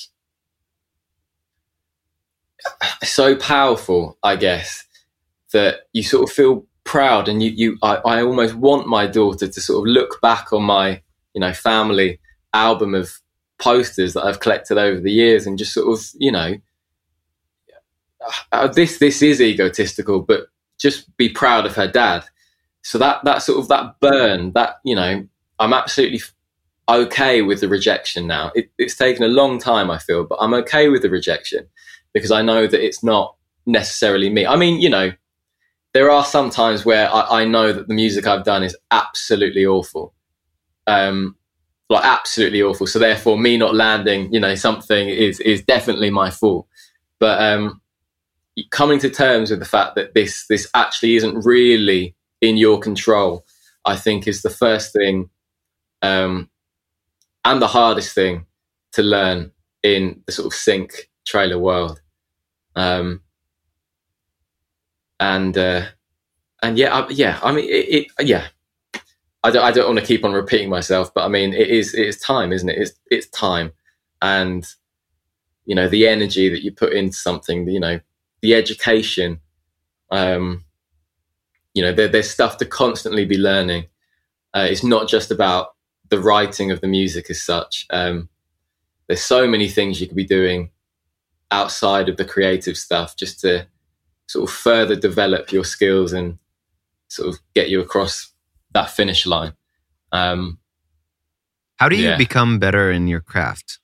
so 3.04 3.36
powerful, 3.36 4.18
I 4.24 4.36
guess, 4.36 4.86
that 5.54 5.88
you 5.94 6.04
sort 6.04 6.30
of 6.30 6.34
feel 6.34 6.66
proud 6.84 7.28
and 7.28 7.42
you, 7.44 7.52
you 7.52 7.78
I, 7.82 7.96
I 7.98 8.24
almost 8.24 8.56
want 8.56 8.88
my 8.88 9.08
daughter 9.08 9.48
to 9.48 9.62
sort 9.62 9.80
of 9.80 9.92
look 9.92 10.20
back 10.22 10.52
on 10.54 10.64
my, 10.64 11.02
you 11.34 11.42
know, 11.42 11.54
family 11.54 12.20
album 12.54 12.94
of 12.94 13.14
posters 13.60 14.14
that 14.14 14.24
I've 14.24 14.40
collected 14.40 14.78
over 14.78 15.00
the 15.00 15.12
years 15.12 15.46
and 15.46 15.58
just 15.58 15.74
sort 15.74 15.88
of, 15.88 16.06
you 16.18 16.32
know, 16.32 16.56
uh, 18.52 18.68
this 18.68 19.00
this 19.00 19.22
is 19.22 19.42
egotistical, 19.42 20.22
but 20.22 20.48
just 20.80 21.16
be 21.18 21.30
proud 21.30 21.66
of 21.66 21.76
her 21.76 21.88
dad. 21.88 22.24
So 22.84 22.98
that 22.98 23.24
that 23.24 23.44
sort 23.44 23.60
of 23.60 23.68
that 23.70 24.00
burn, 24.00 24.54
that 24.54 24.76
you 24.84 24.96
know, 24.96 25.26
I'm 25.60 25.74
absolutely 25.74 26.22
okay 26.90 27.42
with 27.42 27.62
the 27.62 27.68
rejection 27.68 28.28
now. 28.28 28.52
It, 28.56 28.72
it's 28.78 28.96
taken 28.96 29.24
a 29.24 29.28
long 29.28 29.60
time, 29.60 29.90
I 29.90 29.98
feel, 29.98 30.26
but 30.26 30.38
I'm 30.42 30.54
okay 30.56 30.90
with 30.90 31.02
the 31.04 31.10
rejection 31.10 31.68
because 32.14 32.32
I 32.32 32.42
know 32.42 32.68
that 32.68 32.86
it's 32.86 33.04
not 33.04 33.36
necessarily 33.66 34.30
me. 34.30 34.46
I 34.46 34.56
mean, 34.56 34.82
you 34.82 34.90
know, 34.90 35.12
there 35.94 36.10
are 36.10 36.26
some 36.26 36.50
times 36.50 36.86
where 36.86 37.10
I, 37.14 37.42
I 37.42 37.46
know 37.46 37.72
that 37.72 37.88
the 37.88 37.94
music 37.94 38.28
I've 38.28 38.44
done 38.44 38.64
is 38.64 38.76
absolutely 38.92 39.66
awful. 39.66 40.14
Um, 40.88 41.36
like 41.92 42.06
absolutely 42.06 42.64
awful. 42.64 42.88
So 42.88 42.98
therefore 42.98 43.38
me 43.38 43.58
not 43.58 43.76
landing, 43.76 44.34
you 44.34 44.40
know, 44.40 44.56
something 44.56 45.10
is 45.10 45.40
is 45.42 45.62
definitely 45.62 46.10
my 46.10 46.32
fault. 46.32 46.68
But 47.20 47.42
um 47.42 47.82
coming 48.70 49.00
to 49.00 49.10
terms 49.10 49.50
with 49.50 49.60
the 49.60 49.66
fact 49.66 49.96
that 49.96 50.14
this 50.14 50.46
this 50.48 50.70
actually 50.74 51.16
isn't 51.16 51.46
really 51.46 52.16
in 52.42 52.58
your 52.58 52.80
control, 52.80 53.46
I 53.86 53.96
think 53.96 54.28
is 54.28 54.42
the 54.42 54.50
first 54.50 54.94
thing 54.94 55.30
um 56.02 56.50
and 57.46 57.62
the 57.62 57.68
hardest 57.68 58.14
thing 58.14 58.46
to 58.94 59.04
learn 59.04 59.52
in 59.84 60.22
the 60.26 60.32
sort 60.32 60.46
of 60.46 60.54
sync 60.54 61.10
trailer 61.26 61.58
world. 61.58 62.02
Um, 62.76 63.22
and 65.20 65.58
uh, 65.58 65.86
and 66.62 66.78
yeah, 66.78 66.96
I, 66.96 67.10
yeah. 67.10 67.40
I 67.44 67.52
mean, 67.52 67.66
it, 67.66 68.08
it, 68.18 68.28
yeah. 68.28 68.48
I 69.44 69.50
don't, 69.50 69.64
I 69.64 69.72
don't 69.72 69.88
want 69.88 70.00
to 70.00 70.06
keep 70.06 70.24
on 70.24 70.34
repeating 70.34 70.70
myself, 70.70 71.12
but 71.14 71.24
I 71.24 71.28
mean, 71.28 71.54
it 71.54 71.68
is 71.68 71.94
it 71.96 72.08
is 72.08 72.20
time, 72.20 72.52
isn't 72.52 72.70
it? 72.70 72.78
It's 72.78 72.92
it's 73.10 73.28
time, 73.30 73.72
and 74.22 74.66
you 75.66 75.76
know 75.76 75.88
the 75.88 76.08
energy 76.08 76.50
that 76.50 76.64
you 76.64 76.72
put 76.72 76.94
into 76.94 77.16
something. 77.16 77.68
You 77.68 77.80
know 77.80 78.00
the 78.42 78.56
education. 78.56 79.40
Um, 80.10 80.66
you 81.74 81.82
know, 81.82 81.94
there, 81.94 82.08
there's 82.08 82.30
stuff 82.30 82.58
to 82.58 82.66
constantly 82.66 83.26
be 83.26 83.38
learning. 83.38 83.86
Uh, 84.54 84.68
it's 84.70 84.84
not 84.84 85.08
just 85.08 85.32
about 85.32 85.76
the 86.10 86.20
writing 86.20 86.72
of 86.72 86.82
the 86.82 86.88
music 86.88 87.30
as 87.30 87.42
such. 87.42 87.86
Um, 87.90 88.30
there's 89.08 89.22
so 89.22 89.48
many 89.48 89.68
things 89.68 90.00
you 90.00 90.08
could 90.08 90.16
be 90.16 90.26
doing 90.26 90.72
outside 91.52 92.10
of 92.10 92.18
the 92.18 92.26
creative 92.26 92.78
stuff 92.78 93.16
just 93.16 93.40
to 93.42 93.68
sort 94.28 94.50
of 94.50 94.56
further 94.56 94.96
develop 94.96 95.52
your 95.52 95.66
skills 95.66 96.14
and 96.14 96.38
sort 97.10 97.30
of 97.30 97.40
get 97.54 97.70
you 97.70 97.82
across 97.82 98.32
that 98.74 98.90
finish 98.90 99.26
line. 99.26 99.54
Um, 100.12 100.60
How 101.78 101.90
do 101.90 101.96
you 101.96 102.10
yeah. 102.10 102.18
become 102.18 102.60
better 102.60 102.92
in 102.92 103.08
your 103.08 103.20
craft? 103.20 103.80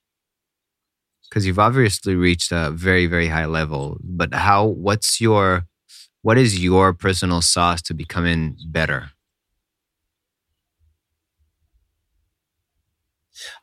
Because 1.29 1.45
you've 1.45 1.59
obviously 1.59 2.15
reached 2.15 2.51
a 2.51 2.71
very, 2.71 3.05
very 3.05 3.27
high 3.27 3.45
level, 3.45 3.97
but 4.01 4.33
how? 4.33 4.65
What's 4.65 5.19
your, 5.19 5.65
what 6.21 6.37
is 6.37 6.63
your 6.63 6.93
personal 6.93 7.41
sauce 7.41 7.81
to 7.83 7.93
becoming 7.93 8.57
better? 8.67 9.11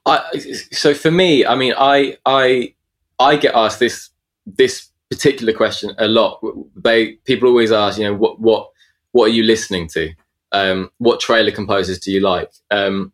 I, 0.07 0.39
so 0.71 0.95
for 0.95 1.11
me, 1.11 1.45
I 1.47 1.55
mean, 1.55 1.75
I 1.77 2.17
I 2.25 2.75
I 3.19 3.37
get 3.37 3.55
asked 3.55 3.81
this 3.81 4.11
this 4.47 4.89
particular 5.11 5.53
question 5.53 5.95
a 5.99 6.09
lot. 6.09 6.41
They 6.77 7.13
people 7.25 7.49
always 7.49 7.73
ask, 7.73 7.99
you 7.99 8.05
know, 8.05 8.15
what 8.15 8.41
what 8.41 8.71
what 9.13 9.27
are 9.27 9.35
you 9.35 9.43
listening 9.43 9.89
to? 9.89 10.13
Um, 10.53 10.91
what 10.99 11.21
trailer 11.21 11.51
composers 11.51 11.99
do 11.99 12.13
you 12.13 12.21
like? 12.21 12.51
Um, 12.71 13.13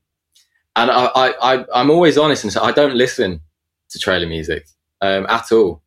and 0.76 0.90
I, 0.90 1.06
I, 1.14 1.64
I 1.64 1.80
am 1.80 1.90
always 1.90 2.18
honest 2.18 2.44
and 2.44 2.52
say 2.52 2.60
I 2.60 2.72
don't 2.72 2.94
listen 2.94 3.40
to 3.90 3.98
trailer 3.98 4.26
music 4.26 4.66
um, 5.00 5.26
at 5.28 5.52
all. 5.52 5.82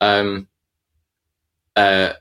Um, 0.00 0.48
uh, 1.76 2.14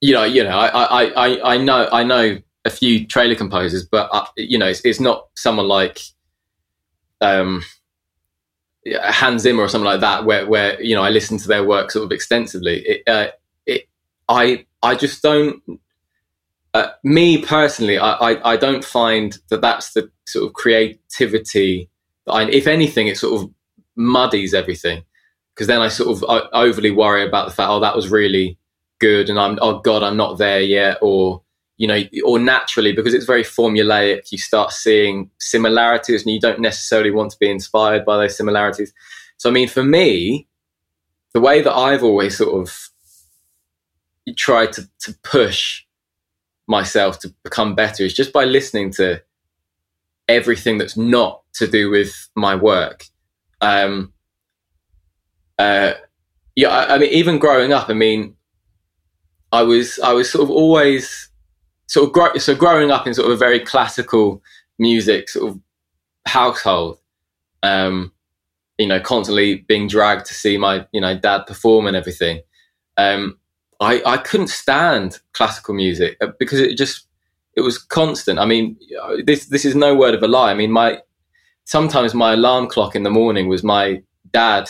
you 0.00 0.12
know, 0.12 0.24
you 0.24 0.42
know, 0.42 0.50
I, 0.50 0.66
I, 0.66 1.04
I, 1.04 1.54
I 1.54 1.56
know 1.58 1.88
I 1.92 2.02
know 2.02 2.38
a 2.64 2.70
few 2.70 3.06
trailer 3.06 3.34
composers, 3.34 3.84
but 3.84 4.08
I, 4.12 4.18
uh, 4.18 4.26
you 4.36 4.58
know, 4.58 4.66
it's, 4.66 4.80
it's 4.80 5.00
not 5.00 5.28
someone 5.34 5.68
like 5.68 6.00
um, 7.20 7.62
Hans 8.86 9.42
Zimmer 9.42 9.62
or 9.62 9.68
something 9.68 9.86
like 9.86 10.00
that, 10.00 10.24
where 10.24 10.46
where 10.46 10.80
you 10.82 10.94
know 10.94 11.02
I 11.02 11.10
listen 11.10 11.38
to 11.38 11.48
their 11.48 11.64
work 11.64 11.90
sort 11.90 12.04
of 12.04 12.12
extensively. 12.12 12.80
It, 12.80 13.02
uh, 13.06 13.28
it 13.66 13.88
I 14.28 14.66
I 14.82 14.94
just 14.94 15.22
don't. 15.22 15.62
Uh, 16.74 16.88
me 17.04 17.42
personally, 17.42 17.98
I, 17.98 18.12
I, 18.12 18.52
I 18.52 18.56
don't 18.56 18.82
find 18.82 19.36
that 19.50 19.60
that's 19.60 19.92
the 19.92 20.10
sort 20.26 20.46
of 20.46 20.54
creativity 20.54 21.90
that 22.26 22.32
I. 22.32 22.50
If 22.50 22.66
anything, 22.66 23.06
it 23.08 23.18
sort 23.18 23.42
of 23.42 23.50
muddies 23.96 24.54
everything 24.54 25.04
because 25.54 25.66
then 25.66 25.80
I 25.80 25.88
sort 25.88 26.16
of 26.16 26.24
uh, 26.28 26.48
overly 26.52 26.90
worry 26.90 27.26
about 27.26 27.46
the 27.46 27.54
fact, 27.54 27.68
oh, 27.70 27.80
that 27.80 27.96
was 27.96 28.10
really 28.10 28.58
good, 28.98 29.28
and 29.28 29.38
I'm 29.38 29.58
oh 29.60 29.80
god, 29.80 30.02
I'm 30.02 30.16
not 30.16 30.38
there 30.38 30.60
yet, 30.60 30.98
or 31.02 31.42
you 31.76 31.88
know, 31.88 32.00
or 32.24 32.38
naturally 32.38 32.92
because 32.92 33.12
it's 33.12 33.24
very 33.24 33.42
formulaic, 33.42 34.30
you 34.30 34.38
start 34.38 34.72
seeing 34.72 35.30
similarities 35.38 36.22
and 36.22 36.32
you 36.32 36.38
don't 36.38 36.60
necessarily 36.60 37.10
want 37.10 37.32
to 37.32 37.38
be 37.40 37.50
inspired 37.50 38.04
by 38.04 38.16
those 38.16 38.36
similarities. 38.36 38.92
So, 39.36 39.50
I 39.50 39.52
mean, 39.52 39.68
for 39.68 39.82
me, 39.82 40.46
the 41.32 41.40
way 41.40 41.60
that 41.62 41.74
I've 41.74 42.04
always 42.04 42.36
sort 42.36 42.60
of 42.60 42.90
tried 44.36 44.72
to, 44.74 44.88
to 45.00 45.14
push 45.24 45.82
myself 46.68 47.18
to 47.20 47.34
become 47.42 47.74
better 47.74 48.04
is 48.04 48.14
just 48.14 48.32
by 48.32 48.44
listening 48.44 48.92
to 48.92 49.20
everything 50.28 50.78
that's 50.78 50.96
not 50.96 51.42
to 51.54 51.66
do 51.66 51.90
with 51.90 52.28
my 52.36 52.54
work. 52.54 53.06
Um, 53.62 54.12
uh, 55.58 55.94
yeah, 56.56 56.68
I, 56.68 56.96
I 56.96 56.98
mean, 56.98 57.10
even 57.10 57.38
growing 57.38 57.72
up, 57.72 57.88
I 57.88 57.94
mean, 57.94 58.36
I 59.52 59.62
was 59.62 59.98
I 60.00 60.12
was 60.12 60.30
sort 60.30 60.44
of 60.44 60.50
always 60.50 61.30
sort 61.86 62.16
of 62.16 62.42
so 62.42 62.54
growing 62.54 62.90
up 62.90 63.06
in 63.06 63.14
sort 63.14 63.26
of 63.26 63.32
a 63.32 63.36
very 63.36 63.60
classical 63.60 64.42
music 64.78 65.28
sort 65.28 65.50
of 65.50 65.60
household, 66.26 66.98
um, 67.62 68.12
you 68.78 68.86
know, 68.86 69.00
constantly 69.00 69.56
being 69.56 69.88
dragged 69.88 70.26
to 70.26 70.34
see 70.34 70.58
my 70.58 70.86
you 70.92 71.00
know 71.00 71.16
dad 71.16 71.46
perform 71.46 71.86
and 71.86 71.96
everything. 71.96 72.40
Um, 72.96 73.38
I 73.80 74.02
I 74.04 74.16
couldn't 74.16 74.48
stand 74.48 75.20
classical 75.32 75.74
music 75.74 76.16
uh, 76.20 76.28
because 76.38 76.60
it 76.60 76.76
just 76.76 77.06
it 77.54 77.60
was 77.60 77.78
constant. 77.78 78.38
I 78.38 78.46
mean, 78.46 78.76
this 79.24 79.46
this 79.46 79.64
is 79.64 79.74
no 79.74 79.94
word 79.94 80.14
of 80.14 80.22
a 80.22 80.28
lie. 80.28 80.50
I 80.50 80.54
mean, 80.54 80.72
my 80.72 81.00
sometimes 81.64 82.14
my 82.14 82.32
alarm 82.32 82.68
clock 82.68 82.94
in 82.94 83.02
the 83.02 83.10
morning 83.10 83.48
was 83.48 83.62
my 83.62 84.02
dad 84.32 84.68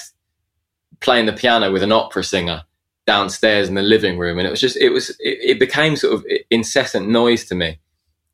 playing 1.00 1.26
the 1.26 1.32
piano 1.32 1.72
with 1.72 1.82
an 1.82 1.92
opera 1.92 2.24
singer 2.24 2.62
downstairs 3.06 3.68
in 3.68 3.74
the 3.74 3.82
living 3.82 4.18
room, 4.18 4.38
and 4.38 4.46
it 4.46 4.50
was 4.50 4.60
just 4.60 4.76
it 4.76 4.90
was 4.90 5.10
it, 5.20 5.38
it 5.42 5.58
became 5.58 5.96
sort 5.96 6.14
of 6.14 6.24
incessant 6.50 7.08
noise 7.08 7.44
to 7.46 7.54
me. 7.54 7.78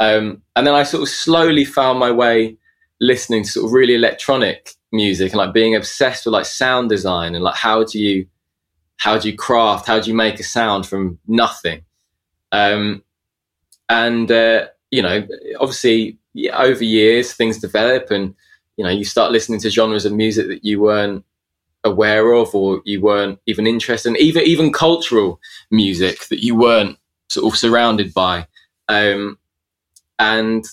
Um, 0.00 0.42
and 0.54 0.66
then 0.66 0.74
I 0.74 0.84
sort 0.84 1.02
of 1.02 1.08
slowly 1.08 1.64
found 1.64 1.98
my 1.98 2.12
way 2.12 2.56
listening 3.00 3.44
to 3.44 3.50
sort 3.50 3.66
of 3.66 3.72
really 3.72 3.94
electronic 3.94 4.70
music 4.92 5.32
and 5.32 5.38
like 5.38 5.52
being 5.52 5.74
obsessed 5.74 6.24
with 6.24 6.32
like 6.32 6.46
sound 6.46 6.88
design 6.88 7.34
and 7.34 7.44
like 7.44 7.56
how 7.56 7.84
do 7.84 7.98
you 7.98 8.26
how 8.98 9.16
do 9.16 9.28
you 9.28 9.36
craft? 9.36 9.86
How 9.86 10.00
do 10.00 10.10
you 10.10 10.16
make 10.16 10.40
a 10.40 10.44
sound 10.44 10.86
from 10.86 11.18
nothing? 11.26 11.84
Um, 12.52 13.02
and 13.88 14.30
uh, 14.30 14.66
you 14.90 15.02
know, 15.02 15.26
obviously, 15.60 16.18
over 16.52 16.84
years 16.84 17.32
things 17.32 17.58
develop, 17.58 18.10
and 18.10 18.34
you 18.78 18.84
know, 18.84 18.90
you 18.90 19.04
start 19.04 19.32
listening 19.32 19.60
to 19.60 19.70
genres 19.70 20.06
of 20.06 20.12
music 20.12 20.46
that 20.46 20.64
you 20.64 20.80
weren't 20.80 21.24
aware 21.84 22.32
of 22.32 22.54
or 22.54 22.80
you 22.84 23.00
weren't 23.00 23.38
even 23.46 23.66
interested 23.66 24.10
in, 24.10 24.16
even 24.16 24.44
even 24.44 24.72
cultural 24.72 25.40
music 25.70 26.28
that 26.28 26.42
you 26.42 26.54
weren't 26.54 26.96
sort 27.28 27.52
of 27.52 27.58
surrounded 27.58 28.14
by. 28.14 28.46
Um, 28.88 29.38
and 30.18 30.64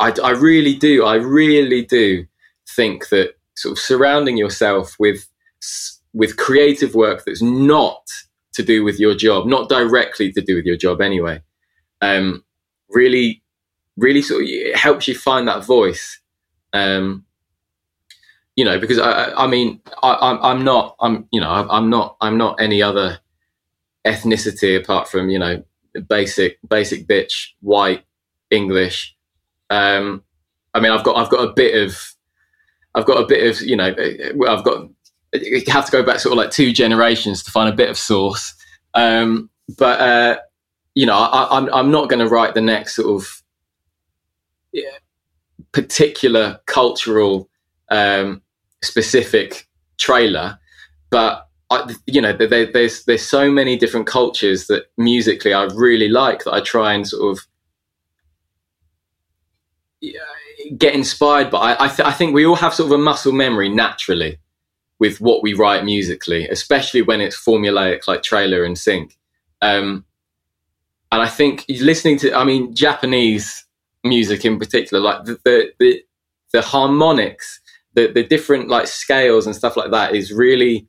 I, 0.00 0.12
I 0.22 0.30
really 0.30 0.74
do, 0.74 1.04
I 1.04 1.14
really 1.14 1.82
do 1.82 2.26
think 2.68 3.08
that 3.10 3.34
sort 3.54 3.72
of 3.72 3.78
surrounding 3.78 4.36
yourself 4.36 4.96
with 4.98 5.28
with 6.12 6.36
creative 6.36 6.94
work 6.94 7.24
that's 7.24 7.42
not 7.42 8.02
to 8.54 8.62
do 8.62 8.82
with 8.82 8.98
your 8.98 9.14
job, 9.14 9.46
not 9.46 9.68
directly 9.68 10.32
to 10.32 10.40
do 10.40 10.56
with 10.56 10.64
your 10.64 10.76
job 10.76 11.00
anyway, 11.00 11.40
um, 12.00 12.42
really, 12.88 13.42
really 13.96 14.22
sort 14.22 14.42
of 14.42 14.48
it 14.48 14.76
helps 14.76 15.06
you 15.06 15.14
find 15.14 15.46
that 15.46 15.64
voice. 15.64 16.20
Um, 16.72 17.25
you 18.56 18.64
know, 18.64 18.78
because 18.80 18.98
I, 18.98 19.32
I 19.32 19.46
mean, 19.46 19.80
I, 20.02 20.38
I'm 20.42 20.64
not, 20.64 20.96
I'm, 20.98 21.28
you 21.30 21.40
know, 21.40 21.50
I'm 21.50 21.90
not, 21.90 22.16
I'm 22.20 22.38
not 22.38 22.60
any 22.60 22.82
other 22.82 23.18
ethnicity 24.06 24.76
apart 24.80 25.08
from, 25.08 25.28
you 25.28 25.38
know, 25.38 25.62
basic, 26.08 26.58
basic 26.66 27.06
bitch, 27.06 27.48
white, 27.60 28.04
English. 28.50 29.14
Um, 29.68 30.22
I 30.72 30.80
mean, 30.80 30.90
I've 30.90 31.04
got, 31.04 31.16
I've 31.16 31.30
got 31.30 31.48
a 31.48 31.52
bit 31.52 31.82
of, 31.82 32.14
I've 32.94 33.04
got 33.04 33.22
a 33.22 33.26
bit 33.26 33.46
of, 33.46 33.60
you 33.60 33.76
know, 33.76 33.94
I've 34.48 34.64
got, 34.64 34.88
you 35.34 35.62
have 35.68 35.84
to 35.86 35.92
go 35.92 36.02
back 36.02 36.20
sort 36.20 36.32
of 36.32 36.38
like 36.38 36.50
two 36.50 36.72
generations 36.72 37.42
to 37.42 37.50
find 37.50 37.68
a 37.68 37.76
bit 37.76 37.90
of 37.90 37.98
source. 37.98 38.54
Um, 38.94 39.50
but, 39.76 40.00
uh, 40.00 40.38
you 40.94 41.04
know, 41.04 41.14
I, 41.14 41.58
I'm, 41.58 41.72
I'm 41.74 41.90
not 41.90 42.08
going 42.08 42.20
to 42.20 42.28
write 42.28 42.54
the 42.54 42.62
next 42.62 42.96
sort 42.96 43.20
of 43.20 43.42
yeah, 44.72 44.98
particular 45.72 46.60
cultural 46.66 47.50
um, 47.90 48.42
specific 48.86 49.68
trailer, 49.98 50.58
but 51.10 51.48
I, 51.70 51.94
you 52.06 52.20
know, 52.20 52.32
there, 52.32 52.70
there's 52.70 53.04
there's 53.04 53.26
so 53.26 53.50
many 53.50 53.76
different 53.76 54.06
cultures 54.06 54.68
that 54.68 54.84
musically 54.96 55.52
I 55.52 55.64
really 55.64 56.08
like 56.08 56.44
that 56.44 56.54
I 56.54 56.60
try 56.60 56.94
and 56.94 57.06
sort 57.06 57.36
of 57.36 57.46
get 60.78 60.94
inspired 60.94 61.50
by. 61.50 61.72
I, 61.72 61.84
I, 61.84 61.88
th- 61.88 62.06
I 62.06 62.12
think 62.12 62.34
we 62.34 62.46
all 62.46 62.56
have 62.56 62.74
sort 62.74 62.92
of 62.92 62.98
a 62.98 63.02
muscle 63.02 63.32
memory 63.32 63.68
naturally 63.68 64.38
with 64.98 65.20
what 65.20 65.42
we 65.42 65.54
write 65.54 65.84
musically, 65.84 66.48
especially 66.48 67.02
when 67.02 67.20
it's 67.20 67.36
formulaic 67.36 68.06
like 68.06 68.22
trailer 68.22 68.64
and 68.64 68.78
sync. 68.78 69.16
Um, 69.60 70.04
and 71.12 71.22
I 71.22 71.28
think 71.28 71.64
listening 71.68 72.18
to, 72.18 72.32
I 72.32 72.44
mean, 72.44 72.74
Japanese 72.74 73.64
music 74.04 74.44
in 74.44 74.58
particular, 74.58 75.02
like 75.02 75.24
the 75.24 75.38
the, 75.44 75.72
the, 75.78 76.02
the 76.52 76.62
harmonics 76.62 77.60
the 77.96 78.06
the 78.12 78.22
different 78.22 78.68
like 78.68 78.86
scales 78.86 79.46
and 79.46 79.56
stuff 79.56 79.76
like 79.76 79.90
that 79.90 80.14
is 80.14 80.32
really 80.32 80.86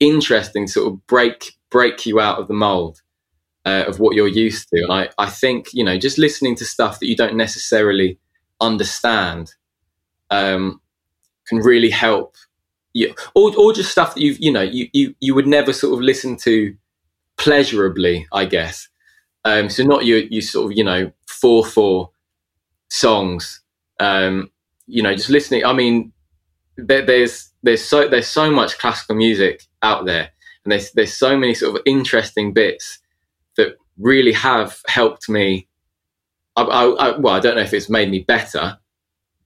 interesting 0.00 0.66
to 0.66 0.72
sort 0.72 0.92
of 0.92 1.06
break 1.06 1.52
break 1.70 2.06
you 2.06 2.18
out 2.18 2.38
of 2.40 2.48
the 2.48 2.54
mold 2.54 3.02
uh, 3.66 3.84
of 3.86 4.00
what 4.00 4.16
you're 4.16 4.26
used 4.26 4.68
to. 4.70 4.82
And 4.82 4.92
I, 4.92 5.10
I 5.18 5.30
think 5.30 5.68
you 5.72 5.84
know 5.84 5.96
just 5.96 6.18
listening 6.18 6.56
to 6.56 6.64
stuff 6.64 6.98
that 6.98 7.06
you 7.06 7.14
don't 7.14 7.36
necessarily 7.36 8.18
understand 8.60 9.52
um, 10.30 10.80
can 11.46 11.58
really 11.58 11.90
help 11.90 12.34
you 12.94 13.14
or, 13.34 13.54
or 13.56 13.72
just 13.72 13.92
stuff 13.92 14.14
that 14.14 14.20
you've 14.22 14.38
you 14.40 14.50
know 14.50 14.62
you, 14.62 14.88
you 14.92 15.14
you 15.20 15.34
would 15.34 15.46
never 15.46 15.72
sort 15.72 15.94
of 15.94 16.00
listen 16.00 16.36
to 16.36 16.74
pleasurably 17.36 18.26
i 18.32 18.44
guess. 18.44 18.88
Um, 19.44 19.70
so 19.70 19.84
not 19.84 20.04
you 20.04 20.26
you 20.30 20.40
sort 20.40 20.72
of 20.72 20.76
you 20.76 20.82
know 20.84 21.12
four 21.26 21.64
four 21.64 22.10
songs. 22.88 23.60
Um, 24.00 24.50
you 24.88 25.02
know 25.02 25.14
just 25.14 25.28
listening 25.28 25.64
i 25.64 25.72
mean 25.72 26.12
there, 26.78 27.04
there's 27.04 27.52
there's 27.62 27.84
so 27.84 28.08
there's 28.08 28.28
so 28.28 28.50
much 28.50 28.78
classical 28.78 29.16
music 29.16 29.64
out 29.82 30.06
there, 30.06 30.30
and 30.64 30.72
there's 30.72 30.92
there's 30.92 31.12
so 31.12 31.36
many 31.36 31.54
sort 31.54 31.76
of 31.76 31.82
interesting 31.84 32.52
bits 32.52 33.00
that 33.56 33.76
really 33.98 34.32
have 34.32 34.80
helped 34.86 35.28
me. 35.28 35.68
I, 36.56 36.62
I, 36.62 36.84
I, 36.84 37.18
well, 37.18 37.34
I 37.34 37.40
don't 37.40 37.56
know 37.56 37.62
if 37.62 37.74
it's 37.74 37.90
made 37.90 38.10
me 38.10 38.20
better, 38.20 38.78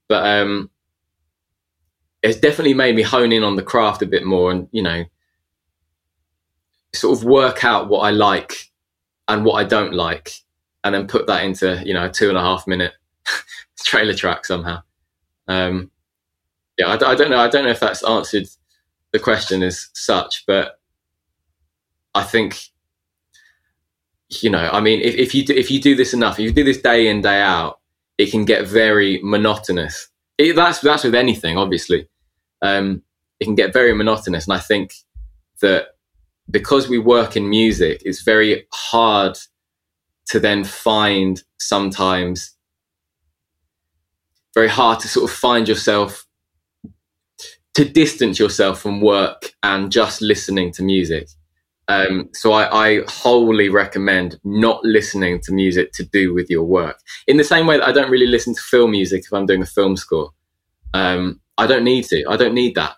but 0.09 0.26
um, 0.26 0.70
it's 2.22 2.39
definitely 2.39 2.74
made 2.74 2.95
me 2.95 3.03
hone 3.03 3.33
in 3.33 3.43
on 3.43 3.57
the 3.57 3.62
craft 3.62 4.03
a 4.03 4.07
bit 4.07 4.24
more, 4.24 4.51
and 4.51 4.68
you 4.70 4.83
know, 4.83 5.05
sort 6.95 7.18
of 7.18 7.24
work 7.24 7.64
out 7.64 7.89
what 7.89 8.01
I 8.01 8.11
like 8.11 8.70
and 9.26 9.45
what 9.45 9.55
I 9.55 9.64
don't 9.64 9.95
like, 9.95 10.33
and 10.85 10.95
then 10.95 11.07
put 11.07 11.26
that 11.28 11.45
into 11.45 11.83
you 11.85 11.95
know 11.95 12.07
a 12.07 12.11
two 12.11 12.28
and 12.28 12.37
a 12.37 12.43
half 12.43 12.66
minute 12.66 12.93
trailer 13.85 14.14
track 14.14 14.45
somehow. 14.45 14.83
Um, 15.49 15.91
yeah, 16.79 16.87
I, 16.87 17.12
I, 17.12 17.14
don't 17.14 17.31
know. 17.31 17.39
I 17.39 17.49
don't 17.49 17.64
know 17.64 17.70
if 17.70 17.81
that's 17.81 18.05
answered 18.05 18.49
the 19.12 19.18
question 19.18 19.62
as 19.62 19.89
such, 19.95 20.45
but 20.47 20.81
I 22.14 22.23
think 22.23 22.59
you 24.43 24.51
know. 24.51 24.70
I 24.73 24.81
mean, 24.81 25.01
if, 25.01 25.14
if 25.14 25.35
you 25.35 25.45
do, 25.45 25.55
if 25.55 25.70
you 25.70 25.81
do 25.81 25.95
this 25.95 26.14
enough, 26.14 26.39
if 26.39 26.45
you 26.45 26.53
do 26.53 26.64
this 26.64 26.81
day 26.81 27.09
in 27.09 27.20
day 27.20 27.41
out, 27.41 27.81
it 28.18 28.31
can 28.31 28.45
get 28.45 28.66
very 28.66 29.20
monotonous. 29.23 30.09
It, 30.39 30.57
that's 30.57 30.81
that's 30.81 31.05
with 31.05 31.14
anything, 31.14 31.59
obviously. 31.59 32.09
Um, 32.62 33.03
it 33.41 33.45
can 33.45 33.55
get 33.55 33.73
very 33.73 33.95
monotonous, 33.95 34.47
and 34.47 34.55
I 34.55 34.61
think 34.61 34.95
that 35.61 35.89
because 36.51 36.89
we 36.89 36.99
work 36.99 37.37
in 37.37 37.49
music, 37.49 38.03
it's 38.05 38.23
very 38.23 38.66
hard 38.73 39.39
to 40.27 40.41
then 40.41 40.64
find 40.64 41.43
sometimes 41.59 42.55
very 44.55 44.68
hard 44.68 45.01
to 45.01 45.09
sort 45.09 45.31
of 45.31 45.35
find 45.35 45.68
yourself 45.68 46.27
to 47.75 47.85
distance 47.85 48.39
yourself 48.39 48.81
from 48.81 49.01
work 49.01 49.53
and 49.62 49.91
just 49.91 50.20
listening 50.20 50.73
to 50.73 50.83
music. 50.83 51.29
Um, 51.89 52.29
so 52.33 52.53
I, 52.53 52.87
I, 52.87 53.03
wholly 53.09 53.68
recommend 53.68 54.39
not 54.45 54.85
listening 54.85 55.41
to 55.41 55.53
music 55.53 55.93
to 55.95 56.05
do 56.05 56.33
with 56.33 56.49
your 56.49 56.62
work. 56.62 57.01
In 57.27 57.39
the 57.39 57.45
same 57.45 57.66
way 57.66 57.77
that 57.77 57.87
I 57.87 57.93
don't 57.93 58.11
really 58.11 58.27
listen 58.27 58.55
to 58.55 58.61
film 58.61 58.93
music 58.93 59.25
if 59.25 59.33
I'm 59.33 59.47
doing 59.47 59.62
a 59.62 59.66
film 59.66 59.97
score. 59.97 60.31
Um, 60.95 61.41
I 61.59 61.66
don't 61.66 61.85
need 61.85 62.05
to. 62.05 62.25
I 62.29 62.37
don't 62.37 62.55
need 62.55 62.77
that. 62.77 62.95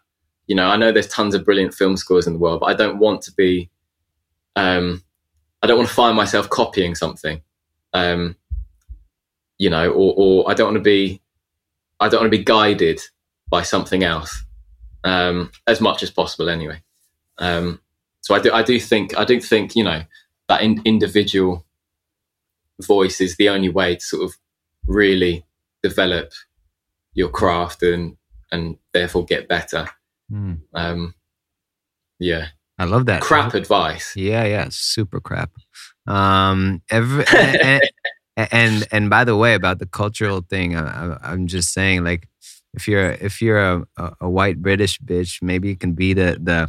You 0.47 0.55
know, 0.55 0.67
I 0.67 0.77
know 0.77 0.93
there's 0.93 1.09
tons 1.09 1.35
of 1.35 1.45
brilliant 1.45 1.73
film 1.73 1.97
scores 1.97 2.27
in 2.27 2.35
the 2.35 2.39
world, 2.39 2.61
but 2.61 2.67
I 2.67 2.75
don't 2.75 2.99
want 2.99 3.23
to 3.23 3.33
be. 3.33 3.71
Um, 4.55 5.03
I 5.63 5.67
don't 5.67 5.79
want 5.79 5.89
to 5.89 5.95
find 5.95 6.15
myself 6.15 6.51
copying 6.51 6.95
something. 6.95 7.41
Um, 7.95 8.37
you 9.57 9.71
know, 9.71 9.91
or, 9.91 10.15
or 10.17 10.51
I 10.51 10.55
don't 10.55 10.67
want 10.67 10.77
to 10.77 10.83
be. 10.83 11.23
I 12.01 12.09
don't 12.09 12.21
want 12.21 12.33
to 12.33 12.39
be 12.39 12.45
guided 12.45 13.01
by 13.49 13.63
something 13.63 14.05
else 14.05 14.45
um, 15.05 15.53
as 15.67 15.81
much 15.81 16.03
as 16.03 16.11
possible 16.11 16.49
anyway. 16.49 16.83
Um, 17.39 17.81
so 18.23 18.35
I 18.35 18.41
do, 18.41 18.53
I 18.53 18.63
do 18.63 18.81
think, 18.81 19.17
I 19.17 19.25
do 19.25 19.41
think, 19.41 19.77
you 19.77 19.85
know, 19.85 20.03
that 20.49 20.63
in, 20.63 20.81
individual 20.85 21.65
voice 22.81 23.21
is 23.21 23.37
the 23.37 23.51
only 23.51 23.69
way 23.69 23.97
to 23.97 24.01
sort 24.01 24.25
of 24.25 24.35
really 24.87 25.45
develop 25.83 26.33
your 27.13 27.29
craft 27.29 27.83
and, 27.83 28.17
and 28.51 28.79
therefore 28.93 29.25
get 29.25 29.47
better. 29.47 29.89
Mm. 30.33 30.61
Um, 30.73 31.15
yeah. 32.19 32.49
I 32.79 32.85
love 32.85 33.07
that. 33.07 33.21
Crap 33.21 33.55
advice. 33.55 34.17
Yeah, 34.17 34.45
yeah, 34.45 34.69
super 34.71 35.21
crap. 35.21 35.51
Um, 36.07 36.83
every, 36.91 37.25
and, 37.33 37.83
and, 38.37 38.89
and 38.91 39.11
by 39.11 39.25
the 39.25 39.37
way, 39.37 39.55
about 39.55 39.79
the 39.79 39.87
cultural 39.87 40.41
thing, 40.41 40.77
I, 40.77 41.19
I'm 41.23 41.47
just 41.47 41.73
saying, 41.73 42.05
like, 42.05 42.27
if 42.75 42.89
you're 42.89 43.13
if 43.13 43.41
you're 43.41 43.59
a, 43.59 43.87
a, 43.97 44.13
a, 44.23 44.31
white 44.31 44.61
British 44.61 44.99
bitch, 45.01 45.43
maybe 45.43 45.69
you 45.69 45.77
can 45.77 45.93
be 45.93 46.13
the 46.13 46.39
the 46.41 46.69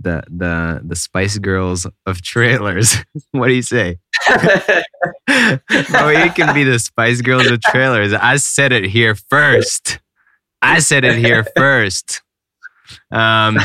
the 0.00 0.22
the 0.28 0.80
the 0.84 0.96
Spice 0.96 1.38
Girls 1.38 1.86
of 2.06 2.22
trailers. 2.22 2.96
what 3.30 3.48
do 3.48 3.54
you 3.54 3.62
say? 3.62 3.98
oh, 4.28 4.84
you 5.28 6.30
can 6.32 6.54
be 6.54 6.64
the 6.64 6.78
Spice 6.78 7.20
Girls 7.20 7.46
of 7.46 7.60
trailers. 7.62 8.12
I 8.12 8.36
said 8.36 8.72
it 8.72 8.84
here 8.84 9.14
first. 9.14 10.00
I 10.60 10.78
said 10.80 11.04
it 11.04 11.18
here 11.18 11.44
first. 11.56 12.22
Um, 13.10 13.58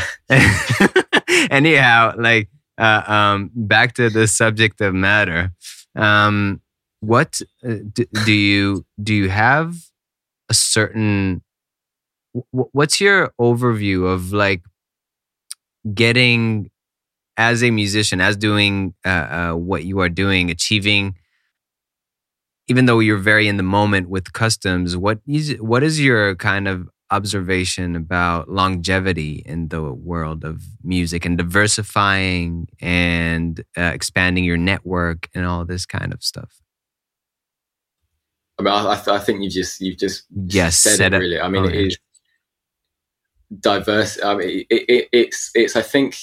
anyhow, 1.50 2.14
like 2.18 2.50
uh, 2.78 3.04
um, 3.08 3.52
back 3.54 3.94
to 3.96 4.10
the 4.10 4.28
subject 4.28 4.82
of 4.82 4.94
matter. 4.94 5.52
Um, 5.96 6.62
what 7.02 7.42
uh, 7.64 7.76
do, 7.92 8.06
do 8.26 8.34
you 8.34 8.86
do? 9.02 9.14
You 9.14 9.30
have 9.30 9.76
a 10.50 10.54
certain 10.54 11.42
what's 12.52 13.00
your 13.00 13.34
overview 13.40 14.06
of 14.06 14.34
like 14.34 14.62
getting 15.94 16.70
as 17.38 17.64
a 17.64 17.72
musician 17.72 18.20
as 18.20 18.36
doing 18.36 18.94
uh, 19.06 19.10
uh, 19.10 19.54
what 19.54 19.86
you 19.86 20.00
are 20.00 20.10
doing 20.10 20.52
achieving 20.52 21.16
even 22.68 22.86
though 22.86 23.00
you're 23.00 23.18
very 23.18 23.48
in 23.48 23.58
the 23.58 23.64
moment 23.64 24.10
with 24.10 24.34
customs 24.34 24.98
what 24.98 25.20
is 25.26 25.56
what 25.60 25.84
is 25.84 26.00
your 26.00 26.36
kind 26.36 26.68
of 26.68 26.88
observation 27.12 27.96
about 27.96 28.50
longevity 28.50 29.42
in 29.46 29.70
the 29.70 29.82
world 29.82 30.44
of 30.44 30.64
music 30.84 31.26
and 31.26 31.38
diversifying 31.38 32.68
and 32.80 33.64
uh, 33.78 33.82
expanding 33.82 34.44
your 34.44 34.58
network 34.58 35.28
and 35.34 35.46
all 35.46 35.66
this 35.66 35.86
kind 35.86 36.14
of 36.14 36.24
stuff? 36.24 36.62
I 38.60 38.64
mean, 38.64 38.74
I, 38.74 39.02
I 39.08 39.20
think 39.20 39.42
you 39.42 39.50
just 39.50 39.80
you've 39.80 39.98
just 39.98 40.26
yes 40.36 40.78
said, 40.78 40.98
said 40.98 41.14
it, 41.14 41.18
it 41.18 41.20
really. 41.20 41.40
I 41.40 41.48
mean, 41.48 41.64
oh, 41.64 41.70
it 41.70 41.76
is 41.76 41.98
diverse. 43.58 44.22
I 44.24 44.36
mean, 44.36 44.66
it, 44.70 44.86
it, 44.88 45.10
it's 45.12 45.52
it's. 45.56 45.76
I 45.76 45.82
think 45.82 46.18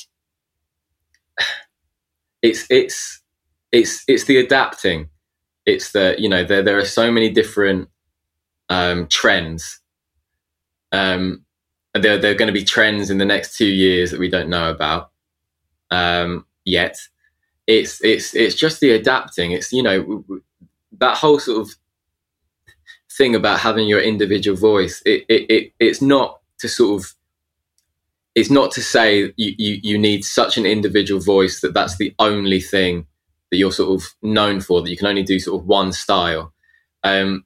it's 2.42 2.66
it's 2.70 3.22
it's 3.72 4.04
it's 4.06 4.24
the 4.24 4.38
adapting. 4.38 5.08
It's 5.64 5.92
the 5.92 6.14
you 6.18 6.28
know 6.28 6.44
there 6.44 6.62
there 6.62 6.78
are 6.78 6.84
so 6.84 7.10
many 7.10 7.30
different 7.30 7.88
um, 8.68 9.06
trends. 9.08 9.80
Um, 10.92 11.44
there 11.94 12.18
there 12.18 12.32
are 12.32 12.36
going 12.36 12.46
to 12.46 12.52
be 12.52 12.64
trends 12.64 13.10
in 13.10 13.18
the 13.18 13.24
next 13.24 13.56
two 13.56 13.66
years 13.66 14.10
that 14.10 14.20
we 14.20 14.30
don't 14.30 14.48
know 14.48 14.70
about 14.70 15.10
um, 15.90 16.46
yet. 16.64 16.96
It's 17.66 18.02
it's 18.04 18.34
it's 18.34 18.54
just 18.54 18.80
the 18.80 18.92
adapting. 18.92 19.52
It's 19.52 19.72
you 19.72 19.82
know 19.82 20.24
that 20.98 21.18
whole 21.18 21.38
sort 21.40 21.62
of 21.62 21.74
thing 23.16 23.34
about 23.34 23.60
having 23.60 23.88
your 23.88 24.00
individual 24.00 24.56
voice. 24.56 25.02
It, 25.04 25.24
it, 25.28 25.50
it 25.50 25.72
it's 25.80 26.00
not 26.00 26.40
to 26.58 26.68
sort 26.68 27.02
of 27.02 27.15
it's 28.36 28.50
not 28.50 28.70
to 28.72 28.82
say 28.82 29.32
you, 29.36 29.54
you, 29.58 29.80
you 29.82 29.98
need 29.98 30.24
such 30.24 30.58
an 30.58 30.66
individual 30.66 31.20
voice 31.20 31.62
that 31.62 31.74
that's 31.74 31.96
the 31.96 32.14
only 32.18 32.60
thing 32.60 33.06
that 33.50 33.56
you're 33.56 33.72
sort 33.72 33.98
of 33.98 34.06
known 34.22 34.60
for 34.60 34.82
that 34.82 34.90
you 34.90 34.96
can 34.96 35.06
only 35.06 35.22
do 35.22 35.40
sort 35.40 35.60
of 35.60 35.66
one 35.66 35.92
style. 35.92 36.52
Um 37.02 37.44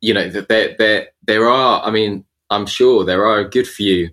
you 0.00 0.12
know 0.12 0.28
that 0.28 0.48
there 0.48 0.74
there 0.78 1.08
there 1.24 1.48
are 1.48 1.80
i 1.84 1.90
mean 1.90 2.24
i'm 2.50 2.66
sure 2.66 3.04
there 3.04 3.24
are 3.24 3.38
a 3.38 3.48
good 3.48 3.68
few 3.68 4.10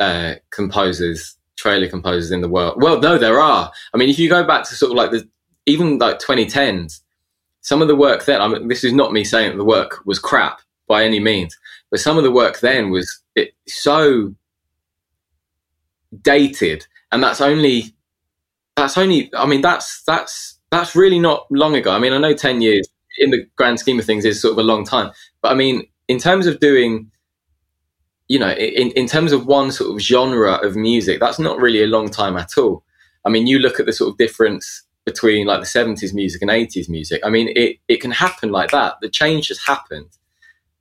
uh 0.00 0.34
composers 0.50 1.36
trailer 1.54 1.88
composers 1.88 2.32
in 2.32 2.40
the 2.42 2.48
world. 2.48 2.82
Well 2.82 3.00
no 3.00 3.16
there 3.16 3.40
are. 3.40 3.72
I 3.94 3.96
mean 3.96 4.10
if 4.10 4.18
you 4.18 4.28
go 4.28 4.44
back 4.44 4.64
to 4.64 4.74
sort 4.74 4.90
of 4.90 4.96
like 4.96 5.12
the 5.12 5.28
even 5.66 5.98
like 5.98 6.18
2010s 6.18 7.00
some 7.60 7.82
of 7.82 7.88
the 7.88 7.96
work 7.96 8.24
then 8.24 8.40
i 8.40 8.46
mean 8.46 8.68
this 8.68 8.84
is 8.84 8.92
not 8.92 9.12
me 9.12 9.24
saying 9.24 9.50
that 9.50 9.56
the 9.56 9.64
work 9.64 10.00
was 10.06 10.18
crap 10.18 10.60
by 10.86 11.04
any 11.04 11.18
means 11.18 11.56
but 11.90 11.98
some 11.98 12.16
of 12.16 12.22
the 12.22 12.30
work 12.30 12.60
then 12.60 12.90
was 12.90 13.22
it, 13.34 13.52
so 13.66 14.34
dated, 16.22 16.86
and 17.12 17.22
that's 17.22 17.40
only 17.40 17.94
that's 18.76 18.98
only. 18.98 19.30
I 19.34 19.46
mean, 19.46 19.60
that's 19.60 20.02
that's 20.04 20.58
that's 20.70 20.94
really 20.94 21.18
not 21.18 21.46
long 21.50 21.74
ago. 21.74 21.92
I 21.92 21.98
mean, 21.98 22.12
I 22.12 22.18
know 22.18 22.34
ten 22.34 22.60
years 22.60 22.88
in 23.18 23.30
the 23.30 23.46
grand 23.56 23.80
scheme 23.80 23.98
of 23.98 24.04
things 24.04 24.24
is 24.24 24.40
sort 24.40 24.52
of 24.52 24.58
a 24.58 24.62
long 24.62 24.84
time, 24.84 25.10
but 25.42 25.50
I 25.50 25.54
mean, 25.54 25.86
in 26.08 26.18
terms 26.18 26.46
of 26.46 26.60
doing, 26.60 27.10
you 28.28 28.38
know, 28.38 28.50
in 28.52 28.90
in 28.92 29.06
terms 29.06 29.32
of 29.32 29.46
one 29.46 29.72
sort 29.72 29.90
of 29.90 30.00
genre 30.00 30.54
of 30.54 30.76
music, 30.76 31.20
that's 31.20 31.38
not 31.38 31.60
really 31.60 31.82
a 31.82 31.86
long 31.86 32.10
time 32.10 32.36
at 32.36 32.58
all. 32.58 32.84
I 33.24 33.30
mean, 33.30 33.46
you 33.46 33.58
look 33.58 33.80
at 33.80 33.86
the 33.86 33.92
sort 33.92 34.10
of 34.10 34.18
difference 34.18 34.84
between 35.04 35.46
like 35.46 35.60
the 35.60 35.66
70s 35.66 36.12
music 36.12 36.42
and 36.42 36.50
80s 36.50 36.88
music. 36.88 37.22
I 37.24 37.30
mean, 37.30 37.48
it, 37.54 37.76
it 37.88 38.00
can 38.00 38.10
happen 38.10 38.50
like 38.50 38.72
that. 38.72 38.96
The 39.00 39.08
change 39.08 39.48
has 39.48 39.60
happened. 39.64 40.10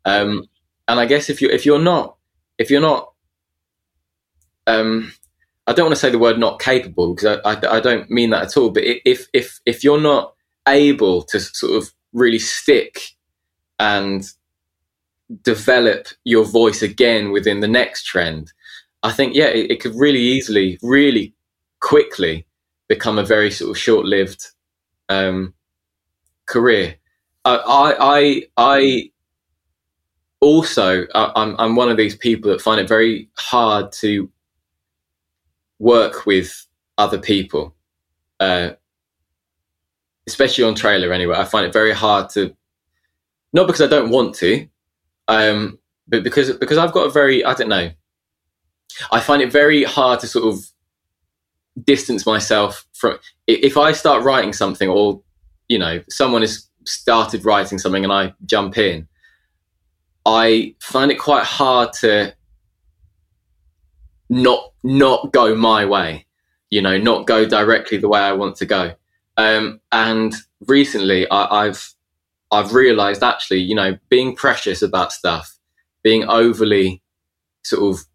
Um, 0.04 0.50
and 0.88 1.00
I 1.00 1.06
guess 1.06 1.30
if 1.30 1.42
you 1.42 1.50
if 1.50 1.66
you're 1.66 1.80
not 1.80 2.18
if 2.58 2.70
you're 2.70 2.82
not 2.82 3.12
um, 4.68 5.14
I 5.68 5.74
don't 5.74 5.86
want 5.86 5.96
to 5.96 6.00
say 6.00 6.12
the 6.12 6.20
word 6.20 6.38
not 6.38 6.60
capable 6.60 7.16
because 7.16 7.40
I, 7.44 7.52
I, 7.52 7.78
I 7.78 7.80
don't 7.80 8.10
mean 8.10 8.30
that 8.30 8.44
at 8.44 8.58
all. 8.58 8.70
But 8.70 8.84
if 8.84 9.28
if 9.34 9.60
if 9.66 9.84
you're 9.84 10.02
not 10.02 10.34
able 10.68 11.24
to 11.24 11.40
sort 11.40 11.82
of 11.82 11.92
really 12.14 12.40
stick 12.40 13.16
and 13.80 14.28
develop 15.42 16.08
your 16.24 16.46
voice 16.46 16.82
again 16.82 17.32
within 17.32 17.62
the 17.62 17.68
next 17.68 18.04
trend, 18.04 18.54
I 19.02 19.12
think 19.12 19.36
yeah, 19.36 19.48
it, 19.48 19.72
it 19.72 19.80
could 19.80 19.96
really 19.96 20.20
easily, 20.20 20.78
really 20.82 21.34
quickly 21.80 22.46
become 22.88 23.18
a 23.18 23.26
very 23.26 23.50
sort 23.50 23.72
of 23.72 23.78
short-lived 23.78 24.46
um, 25.10 25.54
career. 26.46 26.96
I 27.44 27.96
I 28.00 28.44
I 28.58 29.12
also 30.42 31.06
I'm 31.14 31.56
I'm 31.58 31.76
one 31.76 31.90
of 31.90 31.98
these 31.98 32.16
people 32.16 32.52
that 32.52 32.62
find 32.62 32.80
it 32.80 32.88
very 32.88 33.30
hard 33.38 33.92
to 33.94 34.30
work 35.80 36.26
with 36.26 36.66
other 36.98 37.18
people, 37.18 37.76
uh, 38.40 38.72
especially 40.28 40.64
on 40.64 40.76
trailer. 40.76 41.14
Anyway, 41.14 41.36
I 41.36 41.46
find 41.46 41.66
it 41.66 41.74
very 41.74 41.94
hard 41.94 42.30
to, 42.32 42.56
not 43.54 43.68
because 43.68 43.82
I 43.82 43.88
don't 43.88 44.10
want 44.10 44.36
to, 44.36 44.68
um, 45.28 45.80
but 46.08 46.24
because 46.24 46.52
because 46.58 46.78
I've 46.78 46.92
got 46.92 47.08
a 47.08 47.12
very 47.12 47.44
I 47.44 47.54
don't 47.54 47.70
know. 47.70 47.92
I 49.12 49.20
find 49.20 49.42
it 49.42 49.52
very 49.52 49.84
hard 49.84 50.20
to 50.22 50.28
sort 50.28 50.54
of 50.54 50.66
distance 51.84 52.26
myself 52.26 52.86
from 52.94 53.18
if 53.48 53.78
I 53.78 53.92
start 53.92 54.24
writing 54.24 54.54
something 54.54 54.88
or 54.88 55.22
you 55.68 55.78
know 55.78 56.02
someone 56.10 56.42
has 56.42 56.70
started 56.86 57.44
writing 57.44 57.78
something 57.78 58.04
and 58.04 58.14
I 58.14 58.34
jump 58.46 58.78
in. 58.78 59.08
I 60.26 60.76
find 60.80 61.12
it 61.12 61.20
quite 61.20 61.44
hard 61.44 61.94
to 62.02 62.34
not 64.30 64.74
not 64.84 65.32
go 65.32 65.56
my 65.56 65.86
way, 65.86 66.26
you 66.70 66.82
know, 66.82 66.98
not 66.98 67.28
go 67.28 67.46
directly 67.46 67.98
the 67.98 68.08
way 68.08 68.20
I 68.20 68.34
want 68.34 68.56
to 68.58 68.66
go. 68.66 68.96
Um, 69.38 69.82
and 69.92 70.34
recently, 70.68 71.30
I, 71.30 71.66
I've 71.66 71.94
I've 72.52 72.74
realised 72.74 73.24
actually, 73.24 73.60
you 73.60 73.76
know, 73.76 73.98
being 74.10 74.36
precious 74.36 74.82
about 74.82 75.12
stuff, 75.12 75.58
being 76.04 76.26
overly 76.26 77.02
sort 77.64 77.96
of 77.96 78.06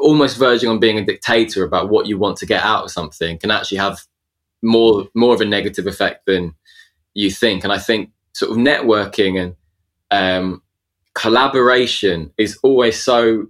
almost 0.00 0.38
verging 0.38 0.70
on 0.70 0.80
being 0.80 0.98
a 0.98 1.04
dictator 1.04 1.64
about 1.64 1.90
what 1.90 2.06
you 2.06 2.16
want 2.18 2.38
to 2.38 2.46
get 2.46 2.62
out 2.62 2.84
of 2.84 2.90
something 2.90 3.38
can 3.38 3.50
actually 3.50 3.76
have 3.76 4.00
more 4.62 5.06
more 5.14 5.34
of 5.34 5.40
a 5.40 5.44
negative 5.44 5.86
effect 5.86 6.26
than 6.26 6.54
you 7.14 7.30
think. 7.30 7.64
And 7.64 7.72
I 7.72 7.78
think 7.78 8.10
sort 8.32 8.52
of 8.52 8.56
networking 8.56 9.40
and 9.42 9.56
um, 10.10 10.62
collaboration 11.14 12.32
is 12.38 12.58
always 12.62 13.02
so 13.02 13.46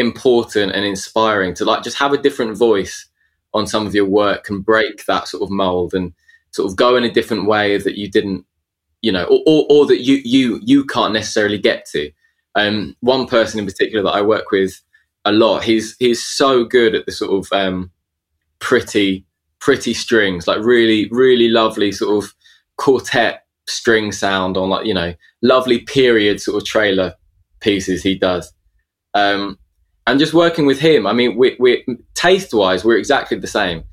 important 0.00 0.72
and 0.72 0.84
inspiring 0.84 1.54
to 1.54 1.64
like 1.64 1.82
just 1.82 1.98
have 1.98 2.12
a 2.12 2.18
different 2.18 2.56
voice 2.56 3.06
on 3.54 3.66
some 3.66 3.86
of 3.86 3.94
your 3.94 4.06
work 4.06 4.48
and 4.48 4.64
break 4.64 5.04
that 5.06 5.28
sort 5.28 5.42
of 5.42 5.50
mold 5.50 5.94
and 5.94 6.12
sort 6.52 6.70
of 6.70 6.76
go 6.76 6.96
in 6.96 7.04
a 7.04 7.12
different 7.12 7.46
way 7.46 7.78
that 7.78 7.96
you 7.96 8.10
didn't 8.10 8.44
you 9.02 9.12
know 9.12 9.24
or, 9.24 9.40
or, 9.46 9.66
or 9.70 9.86
that 9.86 10.00
you 10.00 10.20
you 10.24 10.60
you 10.62 10.84
can't 10.84 11.12
necessarily 11.12 11.58
get 11.58 11.86
to. 11.86 12.10
Um, 12.56 12.96
one 13.00 13.26
person 13.26 13.60
in 13.60 13.64
particular 13.64 14.02
that 14.02 14.16
i 14.18 14.20
work 14.20 14.50
with 14.50 14.80
a 15.24 15.30
lot 15.30 15.62
he's 15.62 15.94
he's 16.00 16.20
so 16.20 16.64
good 16.64 16.96
at 16.96 17.06
the 17.06 17.12
sort 17.12 17.30
of 17.30 17.52
um, 17.52 17.92
pretty 18.58 19.24
pretty 19.60 19.94
strings 19.94 20.48
like 20.48 20.58
really 20.58 21.08
really 21.12 21.48
lovely 21.48 21.92
sort 21.92 22.24
of 22.24 22.34
quartet 22.76 23.44
string 23.68 24.10
sound 24.10 24.56
on 24.56 24.68
like 24.68 24.84
you 24.84 24.92
know 24.92 25.14
lovely 25.42 25.78
period 25.78 26.40
sort 26.40 26.60
of 26.60 26.66
trailer 26.66 27.14
pieces 27.60 28.02
he 28.02 28.16
does. 28.16 28.52
Um, 29.14 29.58
and 30.06 30.18
just 30.18 30.34
working 30.34 30.66
with 30.66 30.80
him, 30.80 31.06
I 31.06 31.12
mean, 31.12 31.36
we, 31.36 31.56
we 31.58 31.84
taste 32.14 32.52
wise, 32.52 32.84
we're 32.84 32.98
exactly 32.98 33.38
the 33.38 33.46
same. 33.46 33.84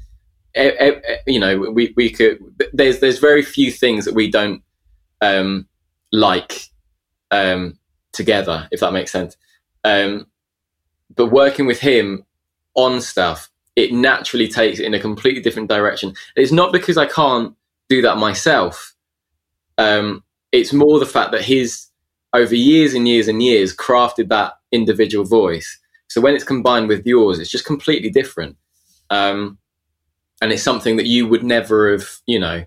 You 0.55 1.39
know, 1.39 1.59
we, 1.59 1.93
we 1.95 2.09
could, 2.09 2.39
there's, 2.73 2.99
there's 2.99 3.19
very 3.19 3.43
few 3.43 3.71
things 3.71 4.05
that 4.05 4.15
we 4.15 4.31
don't, 4.31 4.63
um, 5.21 5.67
like, 6.11 6.69
um, 7.31 7.77
together, 8.13 8.67
if 8.71 8.79
that 8.79 8.93
makes 8.93 9.11
sense. 9.11 9.37
Um, 9.83 10.27
but 11.15 11.27
working 11.27 11.65
with 11.65 11.79
him 11.79 12.25
on 12.73 13.01
stuff, 13.01 13.49
it 13.75 13.93
naturally 13.93 14.47
takes 14.47 14.79
it 14.79 14.85
in 14.85 14.93
a 14.93 14.99
completely 14.99 15.41
different 15.41 15.69
direction. 15.69 16.13
It's 16.35 16.51
not 16.51 16.71
because 16.71 16.97
I 16.97 17.05
can't 17.05 17.55
do 17.89 18.01
that 18.01 18.17
myself. 18.17 18.95
Um, 19.77 20.23
it's 20.51 20.73
more 20.73 20.99
the 20.99 21.05
fact 21.05 21.31
that 21.33 21.43
he's 21.43 21.91
over 22.33 22.55
years 22.55 22.93
and 22.93 23.07
years 23.07 23.27
and 23.27 23.43
years, 23.43 23.75
crafted 23.75 24.29
that 24.29 24.53
individual 24.71 25.25
voice 25.25 25.77
so 26.07 26.21
when 26.21 26.35
it's 26.35 26.43
combined 26.43 26.87
with 26.87 27.05
yours, 27.05 27.39
it's 27.39 27.49
just 27.49 27.65
completely 27.65 28.09
different. 28.09 28.57
Um, 29.09 29.57
and 30.41 30.51
it's 30.51 30.63
something 30.63 30.97
that 30.97 31.07
you 31.07 31.27
would 31.27 31.43
never 31.43 31.91
have, 31.91 32.07
you 32.25 32.39
know, 32.39 32.65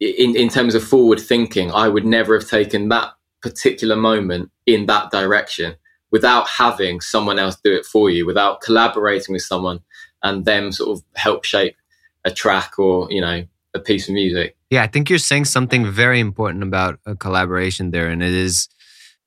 in, 0.00 0.36
in 0.36 0.48
terms 0.48 0.74
of 0.74 0.84
forward 0.84 1.20
thinking, 1.20 1.70
I 1.72 1.88
would 1.88 2.04
never 2.04 2.38
have 2.38 2.48
taken 2.48 2.88
that 2.88 3.12
particular 3.40 3.96
moment 3.96 4.50
in 4.66 4.86
that 4.86 5.10
direction 5.10 5.76
without 6.10 6.48
having 6.48 7.00
someone 7.00 7.38
else 7.38 7.56
do 7.62 7.74
it 7.74 7.84
for 7.84 8.10
you, 8.10 8.26
without 8.26 8.60
collaborating 8.60 9.32
with 9.32 9.42
someone 9.42 9.80
and 10.22 10.44
them 10.44 10.72
sort 10.72 10.98
of 10.98 11.04
help 11.14 11.44
shape 11.44 11.76
a 12.24 12.30
track 12.30 12.78
or, 12.78 13.10
you 13.10 13.20
know, 13.20 13.44
a 13.74 13.78
piece 13.78 14.08
of 14.08 14.14
music. 14.14 14.56
Yeah, 14.70 14.82
I 14.82 14.86
think 14.86 15.10
you're 15.10 15.18
saying 15.18 15.46
something 15.46 15.86
very 15.86 16.20
important 16.20 16.62
about 16.62 17.00
a 17.06 17.14
collaboration 17.14 17.90
there. 17.90 18.08
And 18.08 18.22
it 18.22 18.32
is 18.32 18.68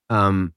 um, 0.10 0.54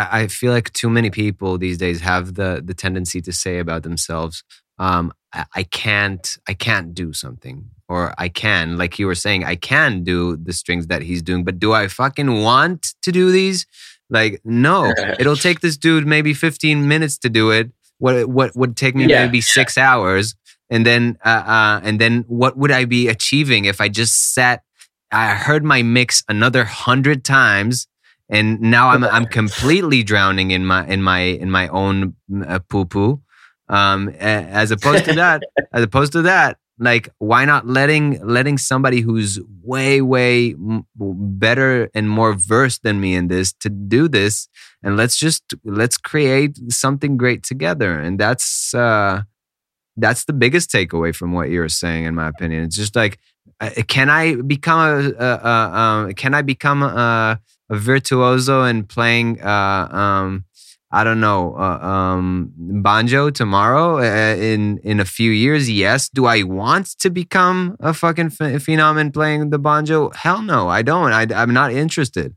I, 0.00 0.22
I 0.22 0.26
feel 0.28 0.52
like 0.52 0.72
too 0.72 0.90
many 0.90 1.10
people 1.10 1.58
these 1.58 1.78
days 1.78 2.00
have 2.00 2.34
the 2.34 2.62
the 2.64 2.74
tendency 2.74 3.20
to 3.22 3.32
say 3.32 3.58
about 3.58 3.82
themselves, 3.82 4.42
um, 4.78 5.12
I, 5.32 5.44
I 5.54 5.62
can't 5.64 6.26
I 6.48 6.54
can't 6.54 6.94
do 6.94 7.12
something 7.12 7.70
or 7.88 8.14
I 8.18 8.28
can, 8.28 8.78
like 8.78 9.00
you 9.00 9.06
were 9.08 9.16
saying, 9.16 9.42
I 9.44 9.56
can 9.56 10.04
do 10.04 10.36
the 10.36 10.52
strings 10.52 10.86
that 10.86 11.02
he's 11.02 11.22
doing, 11.22 11.42
but 11.42 11.58
do 11.58 11.72
I 11.72 11.88
fucking 11.88 12.42
want 12.42 12.94
to 13.02 13.10
do 13.10 13.32
these? 13.32 13.66
Like, 14.08 14.40
no, 14.44 14.92
it'll 15.18 15.34
take 15.36 15.58
this 15.60 15.76
dude 15.76 16.06
maybe 16.06 16.32
15 16.32 16.86
minutes 16.86 17.18
to 17.18 17.28
do 17.28 17.50
it. 17.50 17.72
What 17.98 18.28
what 18.28 18.54
would 18.56 18.76
take 18.76 18.94
me 18.94 19.06
Yeah. 19.06 19.24
maybe 19.26 19.40
six 19.40 19.76
hours, 19.76 20.34
and 20.70 20.86
then 20.86 21.18
uh, 21.24 21.28
uh, 21.56 21.80
and 21.82 22.00
then 22.00 22.24
what 22.28 22.56
would 22.56 22.70
I 22.70 22.84
be 22.86 23.08
achieving 23.08 23.64
if 23.66 23.80
I 23.80 23.88
just 23.88 24.32
sat? 24.34 24.62
I 25.12 25.34
heard 25.34 25.64
my 25.64 25.82
mix 25.82 26.22
another 26.28 26.64
hundred 26.64 27.24
times, 27.24 27.88
and 28.30 28.60
now 28.60 28.90
I'm 28.90 29.04
I'm 29.04 29.26
completely 29.26 30.02
drowning 30.02 30.52
in 30.52 30.64
my 30.64 30.86
in 30.86 31.02
my 31.02 31.20
in 31.20 31.50
my 31.50 31.68
own 31.68 32.14
uh, 32.46 32.60
poo 32.68 32.84
poo. 32.84 33.20
Um, 33.68 34.08
as 34.08 34.70
opposed 34.72 35.04
to 35.04 35.14
that, 35.14 35.42
as 35.72 35.84
opposed 35.84 36.12
to 36.12 36.22
that, 36.22 36.58
like 36.78 37.08
why 37.18 37.44
not 37.44 37.66
letting 37.66 38.24
letting 38.26 38.56
somebody 38.56 39.00
who's 39.00 39.38
way 39.62 40.00
way 40.00 40.54
better 40.96 41.90
and 41.94 42.08
more 42.08 42.32
versed 42.32 42.82
than 42.82 43.00
me 43.00 43.14
in 43.14 43.28
this 43.28 43.52
to 43.52 43.68
do 43.68 44.08
this 44.08 44.48
and 44.82 44.96
let's 44.96 45.16
just 45.16 45.54
let's 45.64 45.98
create 45.98 46.58
something 46.72 47.16
great 47.16 47.42
together. 47.42 47.98
And 47.98 48.18
that's 48.18 48.74
uh 48.74 49.22
that's 49.96 50.24
the 50.24 50.32
biggest 50.32 50.70
takeaway 50.70 51.14
from 51.14 51.32
what 51.32 51.50
you're 51.50 51.68
saying 51.68 52.04
in 52.04 52.14
my 52.14 52.28
opinion. 52.28 52.64
It's 52.64 52.76
just 52.76 52.96
like 52.96 53.18
uh, 53.60 53.70
can 53.88 54.08
i 54.08 54.36
become 54.36 54.80
a, 54.80 55.10
a, 55.18 55.40
a 55.44 55.78
um 55.78 56.12
can 56.14 56.34
i 56.34 56.42
become 56.42 56.82
a, 56.82 57.38
a 57.70 57.76
virtuoso 57.76 58.64
in 58.64 58.84
playing 58.84 59.40
uh 59.42 59.88
um 59.92 60.44
I 60.92 61.04
don't 61.04 61.20
know, 61.20 61.54
uh, 61.54 61.78
um, 61.86 62.52
banjo 62.56 63.30
tomorrow 63.30 63.98
uh, 63.98 64.34
in 64.36 64.78
in 64.78 64.98
a 64.98 65.04
few 65.04 65.30
years. 65.30 65.70
Yes. 65.70 66.08
Do 66.08 66.26
I 66.26 66.42
want 66.42 66.98
to 66.98 67.10
become 67.10 67.76
a 67.78 67.94
fucking 67.94 68.30
ph- 68.30 68.60
phenom 68.64 68.98
in 69.00 69.12
playing 69.12 69.50
the 69.50 69.58
banjo? 69.58 70.10
Hell 70.10 70.42
no, 70.42 70.68
I 70.68 70.82
don't. 70.82 71.12
I, 71.12 71.28
I'm 71.32 71.54
not 71.54 71.72
interested. 71.72 72.34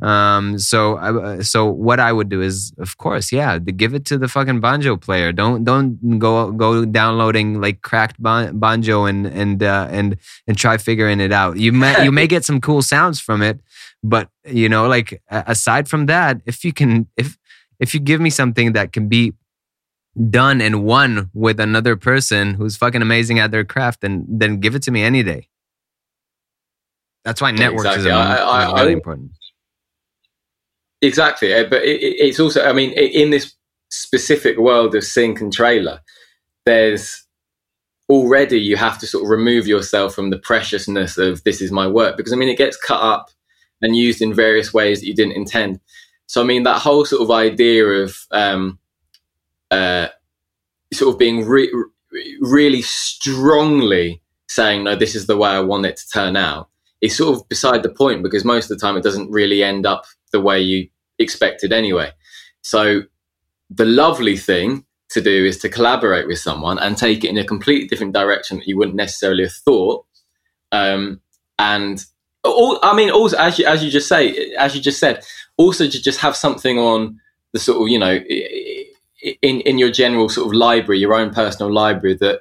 Um, 0.00 0.58
so, 0.60 0.96
uh, 0.98 1.42
so 1.42 1.66
what 1.66 1.98
I 1.98 2.12
would 2.12 2.28
do 2.28 2.40
is, 2.40 2.72
of 2.78 2.96
course, 2.98 3.32
yeah, 3.32 3.58
to 3.58 3.72
give 3.72 3.94
it 3.94 4.04
to 4.06 4.18
the 4.18 4.28
fucking 4.28 4.60
banjo 4.60 4.96
player. 4.96 5.32
Don't 5.32 5.64
don't 5.64 6.18
go 6.20 6.52
go 6.52 6.84
downloading 6.84 7.60
like 7.60 7.82
cracked 7.82 8.22
ban- 8.22 8.58
banjo 8.60 9.06
and 9.06 9.26
and 9.26 9.60
uh, 9.62 9.88
and 9.90 10.16
and 10.46 10.56
try 10.56 10.76
figuring 10.78 11.18
it 11.18 11.32
out. 11.32 11.56
You 11.58 11.72
may 11.72 12.04
you 12.04 12.12
may 12.12 12.26
get 12.34 12.44
some 12.44 12.60
cool 12.60 12.80
sounds 12.82 13.18
from 13.20 13.42
it, 13.42 13.58
but 14.04 14.28
you 14.46 14.68
know, 14.68 14.86
like 14.86 15.20
aside 15.30 15.88
from 15.88 16.06
that, 16.06 16.40
if 16.46 16.64
you 16.64 16.72
can 16.72 17.08
if 17.16 17.36
if 17.80 17.92
you 17.92 17.98
give 17.98 18.20
me 18.20 18.30
something 18.30 18.74
that 18.74 18.92
can 18.92 19.08
be 19.08 19.32
done 20.30 20.60
and 20.60 20.84
won 20.84 21.30
with 21.34 21.58
another 21.60 21.96
person 21.96 22.54
who's 22.54 22.76
fucking 22.76 23.02
amazing 23.02 23.40
at 23.40 23.50
their 23.50 23.64
craft, 23.64 24.00
then 24.02 24.24
then 24.28 24.60
give 24.60 24.76
it 24.76 24.82
to 24.84 24.92
me 24.92 25.02
any 25.02 25.24
day. 25.24 25.48
That's 27.24 27.40
why 27.40 27.50
networks 27.50 27.96
exactly. 27.96 28.10
is, 28.10 28.16
I- 28.16 28.36
I- 28.44 28.66
is 28.68 28.72
really 28.74 28.90
I- 28.90 28.94
important. 28.94 29.30
Exactly, 31.00 31.54
uh, 31.54 31.64
but 31.68 31.82
it, 31.84 32.02
it- 32.02 32.16
it's 32.28 32.40
also. 32.40 32.64
I 32.64 32.72
mean, 32.72 32.92
in 32.92 33.30
this 33.30 33.54
specific 33.90 34.58
world 34.58 34.94
of 34.94 35.04
sync 35.04 35.40
and 35.40 35.52
trailer, 35.52 36.00
there's 36.66 37.24
already 38.08 38.58
you 38.60 38.76
have 38.76 38.98
to 38.98 39.06
sort 39.06 39.24
of 39.24 39.30
remove 39.30 39.66
yourself 39.66 40.14
from 40.14 40.30
the 40.30 40.38
preciousness 40.38 41.18
of 41.18 41.44
this 41.44 41.60
is 41.60 41.72
my 41.72 41.86
work 41.86 42.16
because 42.16 42.32
I 42.32 42.36
mean 42.36 42.48
it 42.48 42.58
gets 42.58 42.76
cut 42.76 43.02
up 43.02 43.30
and 43.82 43.96
used 43.96 44.22
in 44.22 44.34
various 44.34 44.72
ways 44.74 45.00
that 45.00 45.06
you 45.06 45.14
didn't 45.14 45.32
intend. 45.36 45.80
So 46.26 46.40
I 46.42 46.44
mean 46.44 46.62
that 46.64 46.80
whole 46.82 47.04
sort 47.04 47.22
of 47.22 47.30
idea 47.30 47.84
of 47.86 48.16
um, 48.32 48.78
uh, 49.70 50.08
sort 50.92 51.12
of 51.14 51.18
being 51.18 51.46
re- 51.46 51.72
really 52.40 52.82
strongly 52.82 54.22
saying 54.48 54.84
no, 54.84 54.96
this 54.96 55.14
is 55.14 55.26
the 55.26 55.36
way 55.36 55.50
I 55.50 55.60
want 55.60 55.86
it 55.86 55.96
to 55.98 56.08
turn 56.08 56.36
out 56.36 56.68
is 57.00 57.16
sort 57.16 57.36
of 57.38 57.48
beside 57.48 57.82
the 57.82 57.90
point 57.90 58.22
because 58.22 58.44
most 58.44 58.70
of 58.70 58.78
the 58.78 58.80
time 58.86 58.96
it 58.96 59.04
doesn't 59.04 59.30
really 59.30 59.62
end 59.62 59.86
up 59.86 60.04
the 60.30 60.40
way 60.40 60.60
you 60.60 60.88
expected 61.18 61.72
anyway. 61.72 62.12
So 62.62 63.02
the 63.70 63.84
lovely 63.84 64.36
thing 64.36 64.84
to 65.10 65.20
do 65.20 65.44
is 65.44 65.58
to 65.58 65.68
collaborate 65.68 66.26
with 66.26 66.38
someone 66.38 66.78
and 66.78 66.96
take 66.96 67.24
it 67.24 67.28
in 67.28 67.38
a 67.38 67.44
completely 67.44 67.88
different 67.88 68.12
direction 68.12 68.58
that 68.58 68.66
you 68.66 68.76
wouldn't 68.76 68.96
necessarily 68.96 69.44
have 69.44 69.52
thought. 69.52 70.04
Um, 70.70 71.20
and 71.58 72.04
all, 72.44 72.78
I 72.82 72.94
mean, 72.94 73.10
also 73.10 73.36
as 73.36 73.58
you 73.58 73.66
as 73.66 73.82
you 73.82 73.90
just 73.90 74.08
say, 74.08 74.52
as 74.54 74.74
you 74.74 74.80
just 74.80 75.00
said, 75.00 75.24
also 75.56 75.88
to 75.88 76.02
just 76.02 76.20
have 76.20 76.36
something 76.36 76.78
on 76.78 77.20
the 77.52 77.58
sort 77.58 77.82
of 77.82 77.88
you 77.88 77.98
know 77.98 78.20
in 79.42 79.60
in 79.62 79.78
your 79.78 79.90
general 79.90 80.28
sort 80.28 80.46
of 80.46 80.52
library, 80.52 81.00
your 81.00 81.14
own 81.14 81.32
personal 81.32 81.72
library 81.72 82.16
that 82.16 82.40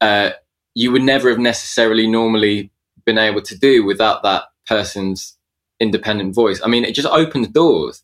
uh, 0.00 0.30
you 0.74 0.90
would 0.92 1.02
never 1.02 1.28
have 1.28 1.38
necessarily 1.38 2.06
normally 2.06 2.70
been 3.04 3.18
able 3.18 3.42
to 3.42 3.56
do 3.56 3.84
without 3.84 4.22
that 4.22 4.44
person's 4.66 5.37
independent 5.80 6.34
voice. 6.34 6.60
I 6.64 6.68
mean, 6.68 6.84
it 6.84 6.94
just 6.94 7.08
opens 7.08 7.48
doors. 7.48 8.02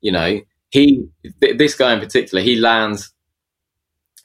You 0.00 0.12
know, 0.12 0.40
he 0.70 1.04
th- 1.40 1.58
this 1.58 1.74
guy 1.74 1.92
in 1.92 2.00
particular, 2.00 2.42
he 2.42 2.56
lands 2.56 3.12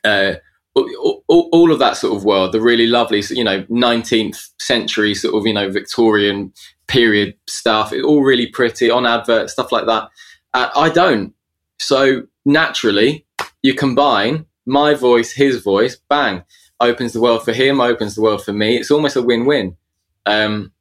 uh, 0.04 0.36
all, 0.76 1.24
all, 1.52 1.72
of 1.72 1.80
that 1.80 1.98
sort 1.98 2.16
of 2.16 2.24
world, 2.24 2.52
the 2.52 2.62
really 2.62 2.88
lovely, 2.88 3.24
you 3.30 3.44
know, 3.44 3.64
19th 3.64 4.50
century 4.60 5.16
sort 5.16 5.36
of, 5.36 5.46
you 5.46 5.54
know, 5.54 5.70
Victorian 5.70 6.54
period 6.88 7.36
stuff. 7.48 7.92
It's 7.92 8.06
all 8.06 8.24
really 8.24 8.48
pretty 8.48 8.90
on 8.90 9.06
adverts, 9.06 9.54
stuff 9.54 9.72
like 9.72 9.86
that. 9.88 10.10
Uh, 10.54 10.70
I 10.76 10.90
don't. 10.90 11.34
So 11.80 12.24
naturally, 12.46 13.26
you 13.64 13.74
combine 13.74 14.46
my 14.66 14.94
voice, 14.94 15.32
his 15.32 15.62
voice, 15.62 15.98
bang, 16.10 16.44
opens 16.80 17.14
the 17.14 17.22
world 17.22 17.44
for 17.44 17.54
him, 17.54 17.82
opens 17.82 18.16
the 18.16 18.22
world 18.22 18.44
for 18.44 18.54
me. 18.54 18.78
It's 18.78 18.92
almost 18.92 19.16
a 19.16 19.22
win-win. 19.22 19.78
Um, 20.26 20.72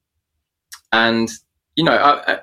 and 0.93 1.31
you 1.77 1.85
know, 1.85 1.93
I, 1.93 2.33
I, 2.33 2.39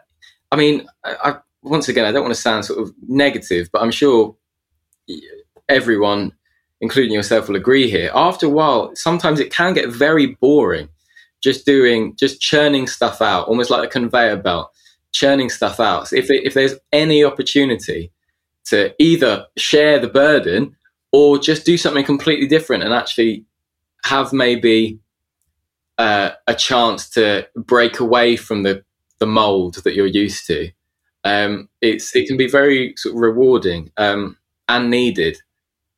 I 0.51 0.55
mean, 0.55 0.87
I, 1.03 1.37
once 1.63 1.89
again, 1.89 2.05
I 2.05 2.11
don't 2.11 2.23
want 2.23 2.35
to 2.35 2.41
sound 2.41 2.65
sort 2.65 2.79
of 2.79 2.93
negative, 3.07 3.69
but 3.71 3.81
I'm 3.81 3.91
sure 3.91 4.35
everyone, 5.67 6.33
including 6.81 7.13
yourself, 7.13 7.47
will 7.47 7.55
agree 7.55 7.89
here. 7.89 8.11
After 8.13 8.45
a 8.45 8.49
while, 8.49 8.95
sometimes 8.95 9.39
it 9.39 9.51
can 9.51 9.73
get 9.73 9.89
very 9.89 10.27
boring, 10.27 10.89
just 11.41 11.65
doing, 11.65 12.15
just 12.15 12.39
churning 12.39 12.87
stuff 12.87 13.21
out, 13.21 13.47
almost 13.47 13.69
like 13.69 13.83
a 13.83 13.91
conveyor 13.91 14.37
belt, 14.37 14.71
churning 15.11 15.49
stuff 15.49 15.79
out. 15.79 16.07
So 16.07 16.17
if 16.17 16.29
if 16.29 16.53
there's 16.53 16.75
any 16.91 17.23
opportunity 17.23 18.11
to 18.65 18.93
either 18.99 19.45
share 19.57 19.99
the 19.99 20.07
burden 20.07 20.75
or 21.11 21.37
just 21.37 21.65
do 21.65 21.77
something 21.77 22.05
completely 22.05 22.47
different 22.47 22.83
and 22.83 22.93
actually 22.93 23.45
have 24.05 24.33
maybe 24.33 24.99
uh, 25.97 26.31
a 26.47 26.55
chance 26.55 27.09
to 27.11 27.47
break 27.55 27.99
away 27.99 28.35
from 28.35 28.63
the 28.63 28.83
the 29.23 29.27
mold 29.41 29.75
that 29.85 29.95
you're 29.95 30.05
used 30.23 30.45
to. 30.47 30.69
Um, 31.23 31.69
it's 31.81 32.13
it 32.13 32.27
can 32.27 32.35
be 32.35 32.49
very 32.49 32.93
sort 32.97 33.15
of 33.15 33.21
rewarding 33.21 33.89
um, 33.95 34.37
and 34.67 34.89
needed. 34.89 35.37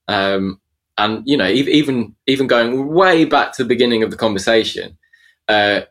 Um, 0.07 0.61
and 0.97 1.23
you 1.25 1.35
know, 1.35 1.47
even 1.47 2.15
even 2.27 2.45
going 2.45 2.87
way 2.93 3.25
back 3.25 3.53
to 3.53 3.63
the 3.63 3.67
beginning 3.67 4.03
of 4.03 4.11
the 4.11 4.17
conversation, 4.17 4.97
uh, 5.47 5.81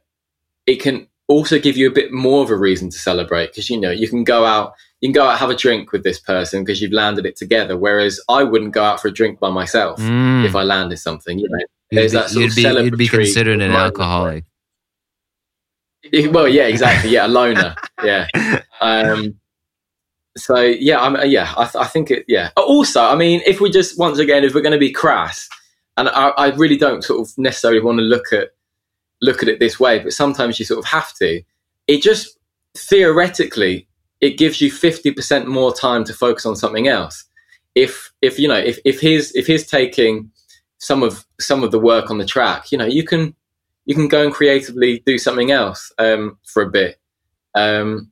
it 0.66 0.76
can 0.76 1.08
also 1.26 1.58
give 1.58 1.76
you 1.76 1.88
a 1.88 1.92
bit 2.00 2.12
more 2.12 2.44
of 2.44 2.50
a 2.50 2.56
reason 2.56 2.88
to 2.90 2.98
celebrate 2.98 3.48
because 3.48 3.68
you 3.68 3.80
know 3.80 3.90
you 3.90 4.06
can 4.08 4.24
go 4.24 4.44
out 4.44 4.74
you 5.00 5.08
can 5.08 5.14
go 5.14 5.26
out 5.26 5.38
have 5.38 5.50
a 5.50 5.56
drink 5.56 5.90
with 5.90 6.04
this 6.04 6.20
person 6.20 6.62
because 6.62 6.80
you've 6.80 6.92
landed 6.92 7.26
it 7.26 7.34
together. 7.36 7.76
Whereas 7.76 8.20
I 8.28 8.44
wouldn't 8.44 8.72
go 8.72 8.84
out 8.84 9.00
for 9.00 9.08
a 9.08 9.12
drink 9.12 9.40
by 9.40 9.50
myself 9.50 9.98
Mm. 9.98 10.44
if 10.44 10.54
I 10.54 10.62
landed 10.62 10.98
something. 10.98 11.38
You 11.40 11.48
know, 11.48 11.58
You'd 11.90 11.98
there's 11.98 12.12
be, 12.12 12.18
that 12.18 12.30
sort 12.30 12.42
you'd 12.42 12.50
of 12.50 12.76
be, 12.76 12.84
you'd 12.84 12.98
be 12.98 13.08
considered 13.08 13.60
an 13.60 13.72
alcoholic. 13.72 14.44
Well, 16.12 16.48
yeah, 16.48 16.66
exactly. 16.66 17.10
Yeah, 17.10 17.26
a 17.26 17.28
loner. 17.28 17.74
Yeah. 18.02 18.26
Um, 18.80 19.36
so 20.36 20.60
yeah, 20.60 21.00
I'm, 21.00 21.16
yeah, 21.30 21.54
I, 21.56 21.64
th- 21.64 21.76
I 21.76 21.86
think 21.86 22.10
it. 22.10 22.24
Yeah. 22.28 22.50
Also, 22.56 23.02
I 23.02 23.16
mean, 23.16 23.40
if 23.46 23.60
we 23.60 23.70
just 23.70 23.98
once 23.98 24.18
again, 24.18 24.44
if 24.44 24.54
we're 24.54 24.60
going 24.62 24.72
to 24.72 24.78
be 24.78 24.92
crass, 24.92 25.48
and 25.96 26.08
I, 26.08 26.28
I 26.30 26.50
really 26.54 26.76
don't 26.76 27.04
sort 27.04 27.20
of 27.20 27.32
necessarily 27.38 27.80
want 27.80 27.98
to 27.98 28.02
look 28.02 28.32
at 28.32 28.50
look 29.22 29.42
at 29.42 29.48
it 29.48 29.60
this 29.60 29.78
way, 29.78 30.00
but 30.00 30.12
sometimes 30.12 30.58
you 30.58 30.64
sort 30.64 30.78
of 30.78 30.84
have 30.86 31.14
to. 31.14 31.42
It 31.86 32.02
just 32.02 32.38
theoretically 32.76 33.86
it 34.20 34.36
gives 34.38 34.60
you 34.60 34.70
fifty 34.70 35.12
percent 35.12 35.46
more 35.46 35.72
time 35.74 36.04
to 36.04 36.12
focus 36.12 36.46
on 36.46 36.56
something 36.56 36.88
else. 36.88 37.24
If 37.74 38.12
if 38.22 38.38
you 38.38 38.48
know 38.48 38.58
if 38.58 38.78
if 38.84 39.00
his 39.00 39.32
if 39.34 39.46
he's 39.46 39.66
taking 39.66 40.30
some 40.78 41.02
of 41.02 41.24
some 41.40 41.62
of 41.62 41.70
the 41.70 41.78
work 41.78 42.10
on 42.10 42.18
the 42.18 42.26
track, 42.26 42.72
you 42.72 42.78
know, 42.78 42.86
you 42.86 43.04
can 43.04 43.34
you 43.84 43.94
can 43.94 44.08
go 44.08 44.24
and 44.24 44.32
creatively 44.32 45.02
do 45.04 45.18
something 45.18 45.50
else 45.50 45.92
um, 45.98 46.38
for 46.44 46.62
a 46.62 46.70
bit. 46.70 46.98
Um, 47.54 48.10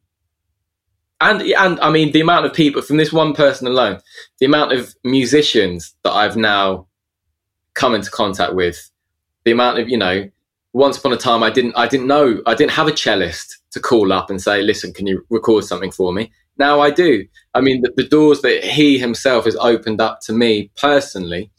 and 1.21 1.41
and 1.43 1.81
I 1.81 1.91
mean 1.91 2.13
the 2.13 2.21
amount 2.21 2.47
of 2.47 2.53
people 2.53 2.83
from 2.83 2.97
this 2.97 3.13
one 3.13 3.33
person 3.35 3.67
alone, 3.67 4.01
the 4.41 4.47
amount 4.47 4.73
of 4.73 4.95
musicians 5.05 5.95
that 6.03 6.13
I've 6.13 6.37
now 6.37 6.89
come 7.75 7.95
into 7.95 8.11
contact 8.11 8.55
with, 8.55 8.91
the 9.45 9.53
amount 9.53 9.79
of 9.79 9.89
you 9.89 9.97
know, 9.97 10.29
once 10.73 10.99
upon 10.99 11.13
a 11.13 11.17
time 11.17 11.43
I 11.43 11.51
didn't 11.51 11.75
I 11.77 11.87
didn't 11.87 12.09
know 12.09 12.43
I 12.45 12.55
didn't 12.55 12.73
have 12.73 12.89
a 12.89 12.93
cellist 12.93 13.59
to 13.71 13.81
call 13.81 14.13
up 14.13 14.31
and 14.31 14.43
say, 14.43 14.63
listen, 14.63 14.93
can 14.93 15.07
you 15.07 15.25
record 15.31 15.65
something 15.65 15.93
for 15.93 16.13
me? 16.13 16.33
Now 16.59 16.81
I 16.81 16.91
do. 16.91 17.25
I 17.55 17.61
mean 17.61 17.83
the, 17.83 17.93
the 17.97 18.09
doors 18.09 18.43
that 18.43 18.65
he 18.65 18.99
himself 18.99 19.45
has 19.45 19.57
opened 19.57 20.01
up 20.01 20.21
to 20.23 20.33
me 20.33 20.71
personally, 20.77 21.51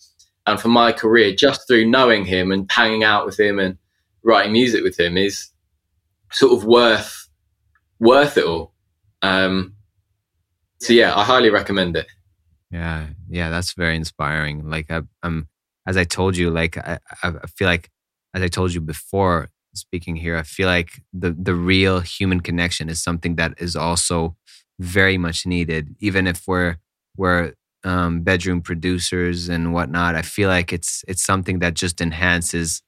and 0.45 0.59
for 0.59 0.67
my 0.67 0.91
career 0.91 1.33
just 1.33 1.67
through 1.67 1.89
knowing 1.89 2.25
him 2.25 2.51
and 2.51 2.69
hanging 2.69 3.03
out 3.03 3.25
with 3.25 3.39
him 3.39 3.59
and 3.59 3.77
writing 4.23 4.53
music 4.53 4.83
with 4.83 4.99
him 4.99 5.17
is 5.17 5.49
sort 6.31 6.53
of 6.53 6.65
worth 6.65 7.27
worth 7.99 8.37
it 8.37 8.45
all. 8.45 8.73
Um, 9.21 9.75
so 10.79 10.93
yeah, 10.93 11.15
I 11.15 11.23
highly 11.23 11.49
recommend 11.49 11.95
it. 11.95 12.07
Yeah, 12.71 13.07
yeah, 13.29 13.49
that's 13.49 13.73
very 13.73 13.95
inspiring. 13.95 14.69
Like 14.69 14.89
I, 14.91 15.01
am 15.23 15.47
as 15.87 15.95
I 15.97 16.03
told 16.03 16.35
you, 16.35 16.49
like 16.49 16.77
I, 16.77 16.99
I 17.23 17.31
feel 17.55 17.67
like 17.67 17.89
as 18.33 18.41
I 18.41 18.47
told 18.47 18.73
you 18.73 18.81
before 18.81 19.49
speaking 19.75 20.15
here, 20.15 20.37
I 20.37 20.43
feel 20.43 20.67
like 20.67 21.01
the 21.13 21.31
the 21.31 21.55
real 21.55 21.99
human 21.99 22.39
connection 22.39 22.89
is 22.89 23.01
something 23.01 23.35
that 23.35 23.53
is 23.57 23.75
also 23.75 24.35
very 24.79 25.17
much 25.17 25.45
needed, 25.45 25.95
even 25.99 26.27
if 26.27 26.47
we're 26.47 26.77
we're 27.15 27.53
um, 27.83 28.21
bedroom 28.21 28.61
producers 28.61 29.49
and 29.49 29.73
whatnot. 29.73 30.15
I 30.15 30.21
feel 30.21 30.49
like 30.49 30.73
it's 30.73 31.03
it's 31.07 31.23
something 31.23 31.59
that 31.59 31.75
just 31.75 32.01
enhances 32.01 32.81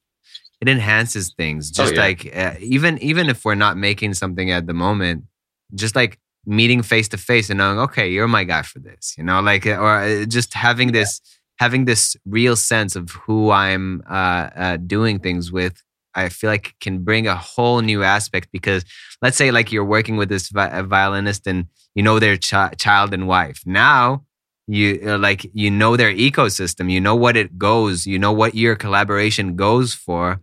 it 0.62 0.70
enhances 0.70 1.34
things. 1.34 1.72
Oh, 1.72 1.84
just 1.84 1.94
oh, 1.94 1.96
yeah. 1.96 2.02
like 2.02 2.36
uh, 2.36 2.54
even 2.60 2.98
even 3.00 3.30
if 3.30 3.46
we're 3.46 3.56
not 3.56 3.78
making 3.78 4.14
something 4.14 4.52
at 4.52 4.68
the 4.68 4.74
moment, 4.74 5.26
just 5.74 5.96
like 5.96 6.20
meeting 6.46 6.82
face 6.82 7.08
to 7.10 7.18
face 7.18 7.50
and 7.50 7.58
knowing, 7.58 7.80
okay, 7.80 8.10
you're 8.10 8.28
my 8.28 8.44
guy 8.44 8.62
for 8.62 8.80
this, 8.80 9.16
you 9.18 9.24
know, 9.24 9.42
like 9.42 9.66
or 9.66 10.00
uh, 10.00 10.26
just 10.26 10.54
having 10.54 10.92
this 10.92 11.22
having 11.58 11.86
this 11.86 12.18
real 12.26 12.56
sense 12.56 12.96
of 12.96 13.10
who 13.12 13.52
I'm 13.52 14.04
uh, 14.10 14.50
uh, 14.56 14.78
doing 14.78 15.20
things 15.20 15.52
with. 15.52 15.82
I 16.18 16.30
feel 16.30 16.50
like 16.50 16.76
can 16.80 17.04
bring 17.04 17.28
a 17.28 17.36
whole 17.36 17.82
new 17.82 18.02
aspect 18.02 18.50
because 18.54 18.86
let's 19.22 19.36
say 19.36 19.52
like 19.52 19.72
you're 19.72 19.84
working 19.84 20.16
with 20.16 20.30
this 20.30 20.50
vi- 20.50 20.82
violinist 20.84 21.46
and 21.46 21.68
you 21.94 22.04
know 22.04 22.20
their 22.20 22.38
ch- 22.38 22.78
child 22.78 23.14
and 23.14 23.28
wife. 23.28 23.62
Now 23.66 24.25
you 24.68 25.00
uh, 25.06 25.18
like 25.18 25.50
you 25.54 25.70
know 25.70 25.96
their 25.96 26.14
ecosystem 26.14 26.92
you 26.92 27.00
know 27.00 27.16
what 27.16 27.38
it 27.38 27.58
goes 27.58 28.08
you 28.08 28.18
know 28.18 28.32
what 28.32 28.56
your 28.56 28.76
collaboration 28.76 29.56
goes 29.56 29.94
for 29.94 30.40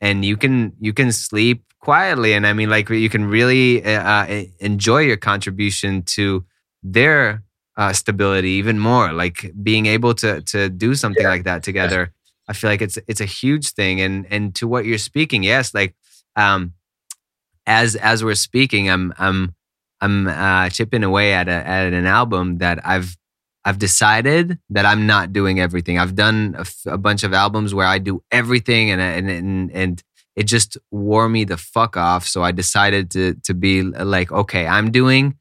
and 0.00 0.24
you 0.24 0.36
can 0.36 0.72
you 0.80 0.92
can 0.92 1.12
sleep 1.12 1.62
quietly 1.80 2.32
and 2.32 2.46
i 2.46 2.52
mean 2.52 2.70
like 2.70 2.88
you 2.88 3.10
can 3.10 3.26
really 3.26 3.84
uh, 3.84 4.02
uh 4.02 4.44
enjoy 4.60 4.98
your 4.98 5.16
contribution 5.16 6.02
to 6.02 6.44
their 6.82 7.42
uh, 7.76 7.92
stability 7.92 8.50
even 8.50 8.78
more 8.78 9.12
like 9.12 9.52
being 9.62 9.84
able 9.84 10.14
to 10.14 10.40
to 10.42 10.70
do 10.70 10.94
something 10.94 11.24
yeah. 11.24 11.28
like 11.28 11.44
that 11.44 11.62
together 11.62 12.00
yeah. 12.00 12.42
i 12.48 12.52
feel 12.54 12.70
like 12.70 12.80
it's 12.80 12.98
it's 13.06 13.20
a 13.20 13.26
huge 13.26 13.72
thing 13.72 14.00
and 14.00 14.26
and 14.30 14.54
to 14.54 14.66
what 14.66 14.86
you're 14.86 14.96
speaking 14.96 15.42
yes 15.42 15.74
like 15.74 15.94
um 16.36 16.72
as 17.66 17.94
as 17.96 18.24
we're 18.24 18.34
speaking 18.34 18.88
i'm 18.88 19.12
i'm 19.18 19.54
i'm 20.00 20.26
uh 20.26 20.70
chipping 20.70 21.04
away 21.04 21.34
at 21.34 21.48
a 21.48 21.68
at 21.68 21.92
an 21.92 22.06
album 22.06 22.56
that 22.58 22.84
i've 22.86 23.14
I've 23.66 23.78
decided 23.80 24.60
that 24.70 24.86
I'm 24.86 25.08
not 25.08 25.32
doing 25.32 25.58
everything. 25.58 25.98
I've 25.98 26.14
done 26.14 26.54
a, 26.56 26.60
f- 26.60 26.86
a 26.86 26.96
bunch 26.96 27.24
of 27.24 27.34
albums 27.34 27.74
where 27.74 27.84
I 27.86 27.98
do 27.98 28.22
everything 28.30 28.92
and, 28.92 29.00
and, 29.00 29.28
and, 29.28 29.72
and 29.72 30.02
it 30.36 30.44
just 30.44 30.78
wore 30.92 31.28
me 31.28 31.42
the 31.42 31.56
fuck 31.56 31.96
off. 31.96 32.28
So 32.28 32.44
I 32.44 32.52
decided 32.52 33.10
to, 33.10 33.34
to 33.42 33.54
be 33.54 33.82
like, 33.82 34.30
okay, 34.30 34.68
I'm 34.68 34.92
doing 34.92 35.34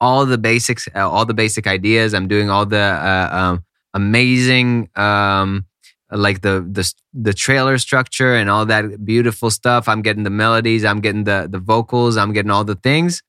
all 0.00 0.24
the 0.26 0.38
basics, 0.38 0.88
uh, 0.94 1.10
all 1.10 1.26
the 1.26 1.34
basic 1.34 1.66
ideas. 1.66 2.14
I'm 2.14 2.28
doing 2.28 2.50
all 2.50 2.66
the 2.66 2.78
uh, 2.78 3.28
um, 3.32 3.64
amazing, 3.94 4.88
um, 4.94 5.66
like 6.12 6.42
the, 6.42 6.64
the, 6.70 6.88
the 7.12 7.34
trailer 7.34 7.78
structure 7.78 8.36
and 8.36 8.48
all 8.48 8.64
that 8.66 9.04
beautiful 9.04 9.50
stuff. 9.50 9.88
I'm 9.88 10.02
getting 10.02 10.22
the 10.22 10.30
melodies. 10.30 10.84
I'm 10.84 11.00
getting 11.00 11.24
the, 11.24 11.48
the 11.50 11.58
vocals. 11.58 12.16
I'm 12.16 12.32
getting 12.32 12.52
all 12.52 12.64
the 12.64 12.76
things 12.76 13.24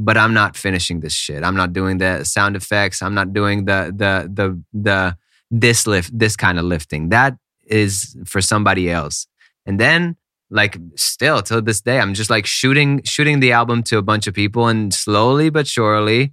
but 0.00 0.16
I'm 0.16 0.32
not 0.32 0.56
finishing 0.56 1.00
this 1.00 1.12
shit. 1.12 1.44
I'm 1.44 1.54
not 1.54 1.72
doing 1.74 1.98
the 1.98 2.24
sound 2.24 2.56
effects. 2.56 3.02
I'm 3.02 3.14
not 3.14 3.32
doing 3.34 3.66
the 3.66 3.92
the 3.94 4.30
the 4.32 4.62
the 4.72 5.16
this 5.50 5.86
lift 5.86 6.18
this 6.18 6.36
kind 6.36 6.58
of 6.58 6.64
lifting. 6.64 7.10
That 7.10 7.36
is 7.66 8.16
for 8.24 8.40
somebody 8.40 8.90
else. 8.90 9.26
And 9.66 9.78
then 9.78 10.16
like 10.50 10.78
still 10.96 11.42
till 11.42 11.60
this 11.62 11.80
day 11.82 12.00
I'm 12.00 12.14
just 12.14 12.30
like 12.30 12.46
shooting 12.46 13.02
shooting 13.04 13.40
the 13.40 13.52
album 13.52 13.82
to 13.84 13.98
a 13.98 14.02
bunch 14.02 14.26
of 14.26 14.34
people 14.34 14.68
and 14.68 14.92
slowly 14.92 15.50
but 15.50 15.66
surely 15.66 16.32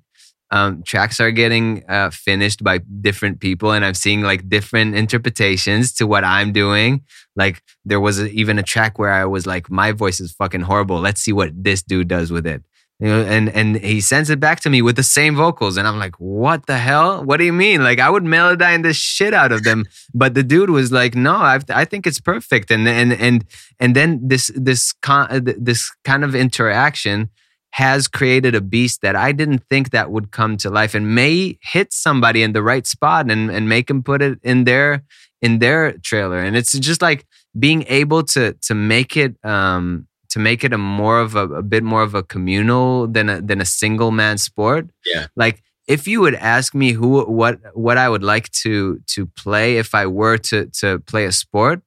um, 0.49 0.81
tracks 0.83 1.19
are 1.19 1.31
getting 1.31 1.83
uh, 1.89 2.09
finished 2.09 2.63
by 2.63 2.77
different 2.77 3.41
people 3.41 3.73
and 3.73 3.83
i'm 3.83 3.93
seeing 3.93 4.21
like 4.21 4.47
different 4.47 4.95
interpretations 4.95 5.91
to 5.91 6.07
what 6.07 6.23
i'm 6.23 6.53
doing 6.53 7.01
like 7.35 7.61
there 7.83 7.99
was 7.99 8.19
a, 8.19 8.29
even 8.29 8.57
a 8.57 8.63
track 8.63 8.97
where 8.97 9.11
i 9.11 9.25
was 9.25 9.45
like 9.45 9.69
my 9.69 9.91
voice 9.91 10.21
is 10.21 10.31
fucking 10.31 10.61
horrible 10.61 10.99
let's 10.99 11.19
see 11.19 11.33
what 11.33 11.51
this 11.53 11.83
dude 11.83 12.07
does 12.07 12.31
with 12.31 12.47
it 12.47 12.63
you 12.99 13.07
know, 13.07 13.21
and 13.21 13.49
and 13.49 13.77
he 13.77 14.01
sends 14.01 14.29
it 14.31 14.39
back 14.39 14.59
to 14.61 14.69
me 14.69 14.81
with 14.81 14.95
the 14.95 15.03
same 15.03 15.35
vocals, 15.35 15.77
and 15.77 15.87
I'm 15.87 15.99
like, 15.99 16.15
"What 16.15 16.65
the 16.65 16.77
hell? 16.77 17.23
What 17.23 17.37
do 17.37 17.45
you 17.45 17.53
mean?" 17.53 17.83
Like, 17.83 17.99
I 17.99 18.09
would 18.09 18.23
melodyne 18.23 18.81
the 18.81 18.93
shit 18.93 19.35
out 19.35 19.51
of 19.51 19.63
them, 19.63 19.85
but 20.15 20.33
the 20.33 20.41
dude 20.43 20.71
was 20.71 20.91
like, 20.91 21.15
"No, 21.15 21.35
i 21.35 21.59
I 21.69 21.85
think 21.85 22.07
it's 22.07 22.19
perfect." 22.19 22.71
And 22.71 22.87
and 22.87 23.13
and 23.13 23.45
and 23.79 23.95
then 23.95 24.27
this 24.27 24.51
this 24.55 24.93
con- 24.93 25.43
this 25.59 25.91
kind 26.03 26.23
of 26.23 26.33
interaction 26.33 27.29
has 27.71 28.07
created 28.07 28.55
a 28.55 28.61
beast 28.61 29.01
that 29.01 29.15
I 29.15 29.31
didn't 29.31 29.63
think 29.69 29.91
that 29.91 30.09
would 30.09 30.31
come 30.31 30.57
to 30.57 30.71
life, 30.71 30.95
and 30.95 31.13
may 31.13 31.59
hit 31.61 31.93
somebody 31.93 32.41
in 32.41 32.53
the 32.53 32.63
right 32.63 32.87
spot 32.87 33.29
and 33.29 33.51
and 33.51 33.69
make 33.69 33.87
them 33.87 34.01
put 34.01 34.23
it 34.23 34.39
in 34.41 34.63
their 34.63 35.03
in 35.43 35.59
their 35.59 35.91
trailer. 35.99 36.39
And 36.39 36.57
it's 36.57 36.71
just 36.71 37.03
like 37.03 37.27
being 37.59 37.85
able 37.89 38.23
to 38.23 38.53
to 38.53 38.73
make 38.73 39.15
it 39.15 39.35
um 39.45 40.06
to 40.37 40.43
make 40.43 40.63
it 40.63 40.71
a 40.71 40.77
more 40.77 41.19
of 41.19 41.35
a, 41.35 41.47
a 41.47 41.63
bit 41.63 41.83
more 41.83 42.03
of 42.03 42.13
a 42.13 42.21
communal 42.21 43.07
than 43.07 43.27
a, 43.27 43.41
than 43.41 43.59
a 43.59 43.65
single 43.65 44.11
man 44.11 44.37
sport. 44.37 44.87
Yeah. 45.03 45.27
Like 45.35 45.63
if 45.87 46.07
you 46.07 46.21
would 46.21 46.35
ask 46.35 46.75
me 46.75 46.91
who 46.91 47.23
what 47.25 47.59
what 47.73 47.97
I 47.97 48.07
would 48.07 48.23
like 48.23 48.51
to 48.63 48.99
to 49.07 49.25
play 49.25 49.77
if 49.77 49.95
I 49.95 50.05
were 50.05 50.37
to 50.49 50.67
to 50.79 50.99
play 50.99 51.25
a 51.25 51.31
sport, 51.31 51.81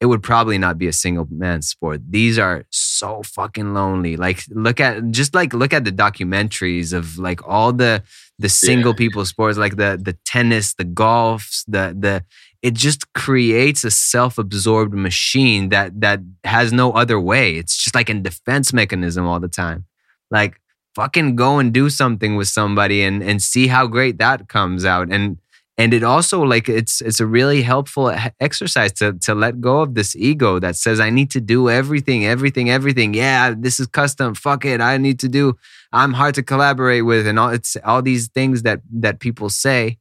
it 0.00 0.06
would 0.06 0.22
probably 0.22 0.58
not 0.58 0.78
be 0.78 0.86
a 0.86 0.92
single 0.92 1.26
man 1.30 1.60
sport. 1.62 2.00
These 2.08 2.38
are 2.38 2.64
so 2.70 3.22
fucking 3.24 3.74
lonely. 3.74 4.16
Like 4.16 4.44
look 4.50 4.78
at 4.78 5.10
just 5.10 5.34
like 5.34 5.52
look 5.52 5.72
at 5.72 5.84
the 5.84 5.92
documentaries 5.92 6.92
of 6.92 7.18
like 7.18 7.40
all 7.48 7.72
the 7.72 8.02
the 8.38 8.48
single 8.48 8.92
yeah. 8.92 8.98
people 8.98 9.24
sports 9.24 9.58
like 9.58 9.76
the 9.76 9.98
the 10.00 10.16
tennis, 10.24 10.74
the 10.74 10.84
golfs, 10.84 11.64
the 11.66 11.96
the 11.98 12.24
it 12.62 12.74
just 12.74 13.12
creates 13.12 13.84
a 13.84 13.90
self-absorbed 13.90 14.94
machine 14.94 15.68
that 15.68 16.00
that 16.00 16.20
has 16.44 16.72
no 16.72 16.92
other 16.92 17.20
way. 17.20 17.54
It's 17.54 17.76
just 17.76 17.94
like 17.94 18.08
a 18.08 18.14
defense 18.14 18.72
mechanism 18.72 19.26
all 19.26 19.40
the 19.40 19.48
time. 19.48 19.84
Like 20.30 20.60
fucking 20.94 21.36
go 21.36 21.58
and 21.58 21.72
do 21.72 21.88
something 21.88 22.36
with 22.36 22.48
somebody 22.48 23.02
and 23.02 23.22
and 23.22 23.40
see 23.40 23.68
how 23.68 23.86
great 23.86 24.18
that 24.18 24.48
comes 24.48 24.84
out. 24.84 25.08
And 25.10 25.38
and 25.76 25.94
it 25.94 26.02
also 26.02 26.42
like 26.42 26.68
it's 26.68 27.00
it's 27.00 27.20
a 27.20 27.26
really 27.26 27.62
helpful 27.62 28.12
exercise 28.40 28.92
to 28.94 29.12
to 29.20 29.34
let 29.36 29.60
go 29.60 29.82
of 29.82 29.94
this 29.94 30.16
ego 30.16 30.58
that 30.58 30.74
says 30.74 30.98
I 30.98 31.10
need 31.10 31.30
to 31.30 31.40
do 31.40 31.70
everything, 31.70 32.26
everything, 32.26 32.68
everything. 32.68 33.14
Yeah, 33.14 33.54
this 33.56 33.78
is 33.78 33.86
custom. 33.86 34.34
Fuck 34.34 34.64
it, 34.64 34.80
I 34.80 34.96
need 34.96 35.20
to 35.20 35.28
do. 35.28 35.56
I'm 35.92 36.14
hard 36.14 36.34
to 36.34 36.42
collaborate 36.42 37.04
with, 37.04 37.26
and 37.28 37.38
all 37.38 37.50
it's 37.50 37.76
all 37.84 38.02
these 38.02 38.26
things 38.26 38.62
that 38.64 38.80
that 38.90 39.20
people 39.20 39.48
say 39.48 39.98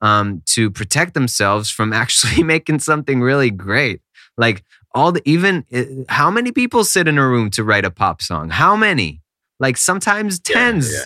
um, 0.00 0.42
to 0.46 0.70
protect 0.70 1.14
themselves 1.14 1.70
from 1.70 1.92
actually 2.02 2.42
making 2.42 2.80
something 2.80 3.20
really 3.20 3.50
great. 3.50 4.00
Like 4.36 4.64
all 4.94 5.12
the 5.12 5.22
even 5.24 5.64
eh, 5.72 5.84
how 6.08 6.30
many 6.30 6.52
people 6.52 6.84
sit 6.84 7.08
in 7.08 7.18
a 7.18 7.26
room 7.26 7.50
to 7.50 7.64
write 7.64 7.84
a 7.84 7.90
pop 7.90 8.22
song? 8.22 8.50
How 8.50 8.76
many? 8.76 9.22
Like 9.58 9.76
sometimes 9.76 10.38
tens. 10.38 10.92
Yeah, 10.92 10.98
yeah. 10.98 11.04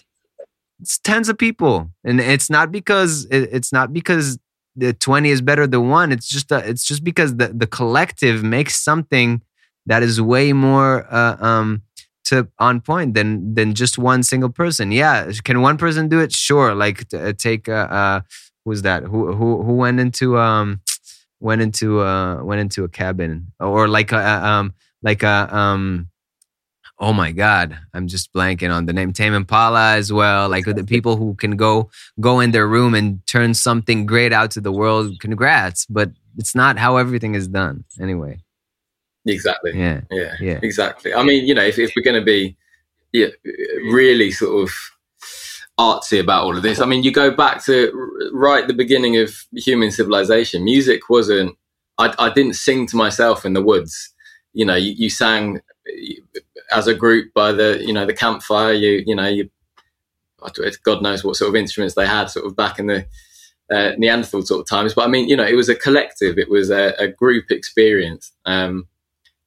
It's 0.81 0.99
tens 0.99 1.29
of 1.29 1.37
people, 1.37 1.91
and 2.05 2.21
it's 2.21 2.49
not 2.49 2.73
because 2.73 3.27
it's 3.31 3.71
not 3.71 3.93
because 3.93 4.39
the 4.77 4.93
20 4.93 5.31
is 5.31 5.41
better 5.41 5.67
than 5.67 5.89
one 5.89 6.13
it's 6.13 6.29
just 6.29 6.51
a, 6.53 6.59
it's 6.59 6.85
just 6.85 7.03
because 7.05 7.37
the 7.37 7.49
the 7.49 7.67
collective 7.67 8.43
makes 8.43 8.79
something 8.79 9.43
that 9.87 10.03
is 10.03 10.21
way 10.21 10.53
more 10.53 11.07
uh, 11.13 11.37
um 11.41 11.83
to 12.25 12.49
on 12.59 12.81
point 12.81 13.15
than 13.15 13.55
than 13.55 13.75
just 13.75 13.99
one 13.99 14.23
single 14.23 14.49
person 14.49 14.93
yeah 14.93 15.31
can 15.45 15.61
one 15.61 15.77
person 15.77 16.09
do 16.09 16.21
it 16.21 16.33
sure 16.33 16.75
like 16.75 17.09
t- 17.09 17.17
uh, 17.17 17.33
take 17.37 17.69
uh, 17.69 17.89
uh 17.91 18.21
who's 18.65 18.83
that? 18.83 19.03
Who 19.05 19.33
who 19.33 19.63
who 19.63 19.75
went 19.75 20.01
into 20.01 20.39
um 20.39 20.81
went 21.41 21.63
into 21.63 22.01
uh 22.01 22.43
went 22.43 22.61
into 22.61 22.85
a 22.85 22.89
cabin? 22.89 23.53
Or 23.61 23.89
like 23.89 24.13
a 24.13 24.47
um 24.47 24.75
like 25.03 25.23
a 25.23 25.55
um 25.55 26.09
oh 27.03 27.15
my 27.15 27.33
god 27.33 27.79
i'm 27.95 28.07
just 28.07 28.31
blanking 28.35 28.71
on 28.71 28.87
the 28.87 28.93
name. 28.93 29.13
Tame 29.13 29.35
impala 29.35 29.97
as 29.97 30.13
well 30.13 30.49
like 30.49 30.67
the 30.67 30.85
people 30.95 31.17
who 31.17 31.35
can 31.35 31.57
go 31.57 31.91
go 32.21 32.41
in 32.41 32.51
their 32.51 32.69
room 32.69 32.95
and 32.95 33.27
turn 33.27 33.55
something 33.55 34.07
great 34.07 34.33
out 34.33 34.51
to 34.53 34.61
the 34.61 34.73
world. 34.73 35.19
Congrats 35.21 35.87
but 35.87 36.11
it's 36.37 36.55
not 36.55 36.79
how 36.79 36.97
everything 36.97 37.35
is 37.35 37.49
done 37.49 37.85
anyway. 38.01 38.39
Exactly. 39.27 39.73
Yeah 39.75 40.03
yeah 40.11 40.35
yeah. 40.41 40.59
exactly. 40.63 41.15
I 41.15 41.23
mean 41.23 41.47
you 41.47 41.55
know 41.55 41.65
if, 41.65 41.79
if 41.79 41.93
we're 41.97 42.03
going 42.03 42.21
to 42.21 42.25
be 42.25 42.57
yeah 43.13 43.29
really 43.91 44.31
sort 44.31 44.63
of 44.65 44.75
artsy 45.81 46.21
about 46.21 46.45
all 46.45 46.57
of 46.57 46.63
this. 46.63 46.81
I 46.81 46.85
mean, 46.85 47.03
you 47.03 47.11
go 47.11 47.31
back 47.31 47.65
to 47.65 48.31
right 48.33 48.67
the 48.67 48.75
beginning 48.75 49.17
of 49.17 49.47
human 49.53 49.91
civilization. 49.91 50.63
Music 50.63 51.09
wasn't. 51.09 51.57
I, 51.99 52.15
I 52.19 52.31
didn't 52.31 52.55
sing 52.55 52.87
to 52.89 52.97
myself 52.97 53.47
in 53.47 53.55
the 53.55 53.63
woods. 53.63 54.13
You 54.53 54.67
know, 54.67 54.75
you, 54.75 54.93
you, 54.93 55.11
sang 55.11 55.61
as 56.71 56.87
a 56.87 56.95
group 56.95 57.33
by 57.33 57.53
the 57.53 57.83
you 57.83 57.93
know 57.93 58.05
the 58.05 58.15
campfire. 58.15 58.75
You 58.75 59.03
you 59.07 59.17
know 59.17 59.27
you. 59.27 59.51
God 60.85 61.03
knows 61.03 61.23
what 61.23 61.37
sort 61.37 61.51
of 61.51 61.57
instruments 61.57 61.95
they 61.95 62.07
had, 62.07 62.31
sort 62.31 62.47
of 62.47 62.57
back 62.57 62.79
in 62.79 62.87
the 62.87 63.07
uh, 63.71 63.93
Neanderthal 63.99 64.43
sort 64.43 64.61
of 64.61 64.69
times. 64.69 64.95
But 64.95 65.05
I 65.05 65.09
mean, 65.09 65.29
you 65.29 65.37
know, 65.37 65.45
it 65.45 65.55
was 65.55 65.69
a 65.69 65.75
collective. 65.75 66.39
It 66.39 66.49
was 66.49 66.71
a, 66.71 66.95
a 66.99 67.09
group 67.09 67.51
experience. 67.51 68.33
Um, 68.47 68.87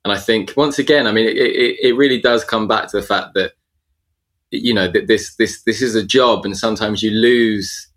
and 0.05 0.13
I 0.13 0.19
think 0.19 0.53
once 0.55 0.77
again, 0.77 1.07
I 1.07 1.11
mean, 1.11 1.25
it, 1.25 1.35
it, 1.35 1.79
it 1.81 1.93
really 1.95 2.21
does 2.21 2.43
come 2.43 2.67
back 2.67 2.89
to 2.89 2.97
the 2.97 3.07
fact 3.07 3.33
that 3.33 3.53
you 4.61 4.73
know 4.73 4.87
that 4.87 5.07
this 5.07 5.35
this 5.35 5.63
this 5.63 5.81
is 5.81 5.95
a 5.95 6.05
job, 6.05 6.45
and 6.45 6.57
sometimes 6.57 7.01
you 7.01 7.11
lose 7.11 7.87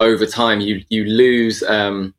over 0.00 0.26
time. 0.26 0.60
You 0.60 0.82
you 0.88 1.04
lose 1.04 1.62
um, 1.62 2.14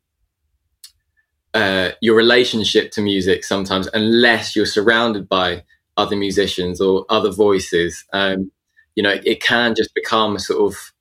uh, 1.54 1.90
your 2.00 2.16
relationship 2.16 2.90
to 2.92 3.02
music 3.02 3.44
sometimes, 3.44 3.88
unless 3.92 4.54
you're 4.54 4.66
surrounded 4.66 5.28
by 5.28 5.64
other 5.96 6.16
musicians 6.16 6.80
or 6.80 7.04
other 7.08 7.30
voices. 7.30 8.04
Um, 8.12 8.50
you 8.94 9.02
know, 9.02 9.10
it, 9.10 9.26
it, 9.26 9.42
can 9.42 9.74
just 9.74 9.94
become 9.94 10.36
a 10.36 10.40
sort 10.40 10.72
of 10.72 10.92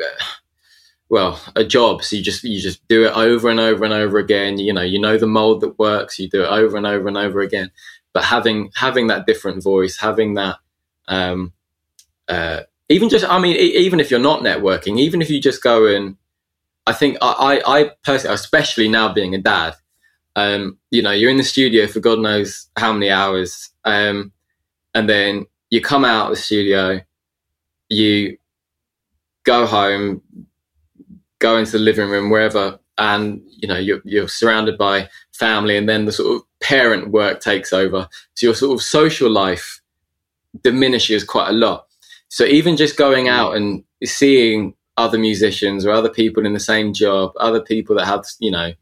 uh, 0.00 0.24
well 1.08 1.40
a 1.56 1.64
job. 1.64 2.02
So 2.02 2.16
you 2.16 2.22
just 2.22 2.42
you 2.44 2.60
just 2.60 2.86
do 2.88 3.06
it 3.06 3.16
over 3.16 3.48
and 3.48 3.60
over 3.60 3.84
and 3.84 3.94
over 3.94 4.18
again. 4.18 4.58
You 4.58 4.72
know, 4.72 4.82
you 4.82 5.00
know 5.00 5.18
the 5.18 5.26
mold 5.26 5.60
that 5.60 5.78
works. 5.78 6.18
You 6.18 6.28
do 6.28 6.42
it 6.42 6.48
over 6.48 6.76
and 6.76 6.86
over 6.86 7.08
and 7.08 7.16
over 7.16 7.40
again. 7.40 7.70
But 8.12 8.24
having 8.24 8.70
having 8.74 9.06
that 9.06 9.26
different 9.26 9.62
voice, 9.62 9.98
having 9.98 10.34
that 10.34 10.56
um, 11.12 11.52
uh, 12.26 12.62
even 12.88 13.10
just 13.10 13.24
I 13.28 13.38
mean, 13.38 13.56
even 13.56 14.00
if 14.00 14.10
you're 14.10 14.20
not 14.20 14.40
networking, 14.40 14.98
even 14.98 15.20
if 15.20 15.28
you 15.28 15.40
just 15.40 15.62
go 15.62 15.86
and 15.86 16.16
I 16.86 16.94
think 16.94 17.18
I, 17.20 17.62
I 17.66 17.90
personally, 18.02 18.34
especially 18.34 18.88
now 18.88 19.12
being 19.12 19.34
a 19.34 19.38
dad, 19.38 19.74
um, 20.36 20.78
you 20.90 21.02
know, 21.02 21.10
you're 21.10 21.30
in 21.30 21.36
the 21.36 21.44
studio 21.44 21.86
for 21.86 22.00
God 22.00 22.18
knows 22.18 22.68
how 22.76 22.92
many 22.92 23.10
hours, 23.10 23.70
um, 23.84 24.32
and 24.94 25.08
then 25.08 25.46
you 25.70 25.80
come 25.82 26.04
out 26.04 26.30
of 26.30 26.36
the 26.36 26.42
studio, 26.42 27.00
you 27.90 28.38
go 29.44 29.66
home, 29.66 30.22
go 31.38 31.58
into 31.58 31.72
the 31.72 31.78
living 31.78 32.08
room, 32.08 32.30
wherever, 32.30 32.78
and 32.96 33.42
you 33.46 33.68
know 33.68 33.78
you're, 33.78 34.00
you're 34.04 34.28
surrounded 34.28 34.78
by 34.78 35.08
family, 35.32 35.76
and 35.76 35.88
then 35.88 36.06
the 36.06 36.12
sort 36.12 36.36
of 36.36 36.42
parent 36.60 37.10
work 37.10 37.40
takes 37.40 37.72
over, 37.72 38.08
so 38.34 38.46
your 38.46 38.54
sort 38.54 38.74
of 38.74 38.82
social 38.82 39.30
life 39.30 39.81
diminishes 40.62 41.24
quite 41.24 41.48
a 41.48 41.52
lot. 41.52 41.86
So 42.28 42.44
even 42.44 42.76
just 42.76 42.96
going 42.96 43.28
out 43.28 43.56
and 43.56 43.84
seeing 44.04 44.74
other 44.96 45.18
musicians 45.18 45.84
or 45.84 45.90
other 45.90 46.08
people 46.08 46.46
in 46.46 46.52
the 46.52 46.60
same 46.60 46.92
job, 46.92 47.32
other 47.38 47.60
people 47.60 47.96
that 47.96 48.06
have, 48.06 48.24
you 48.40 48.50
know, 48.50 48.72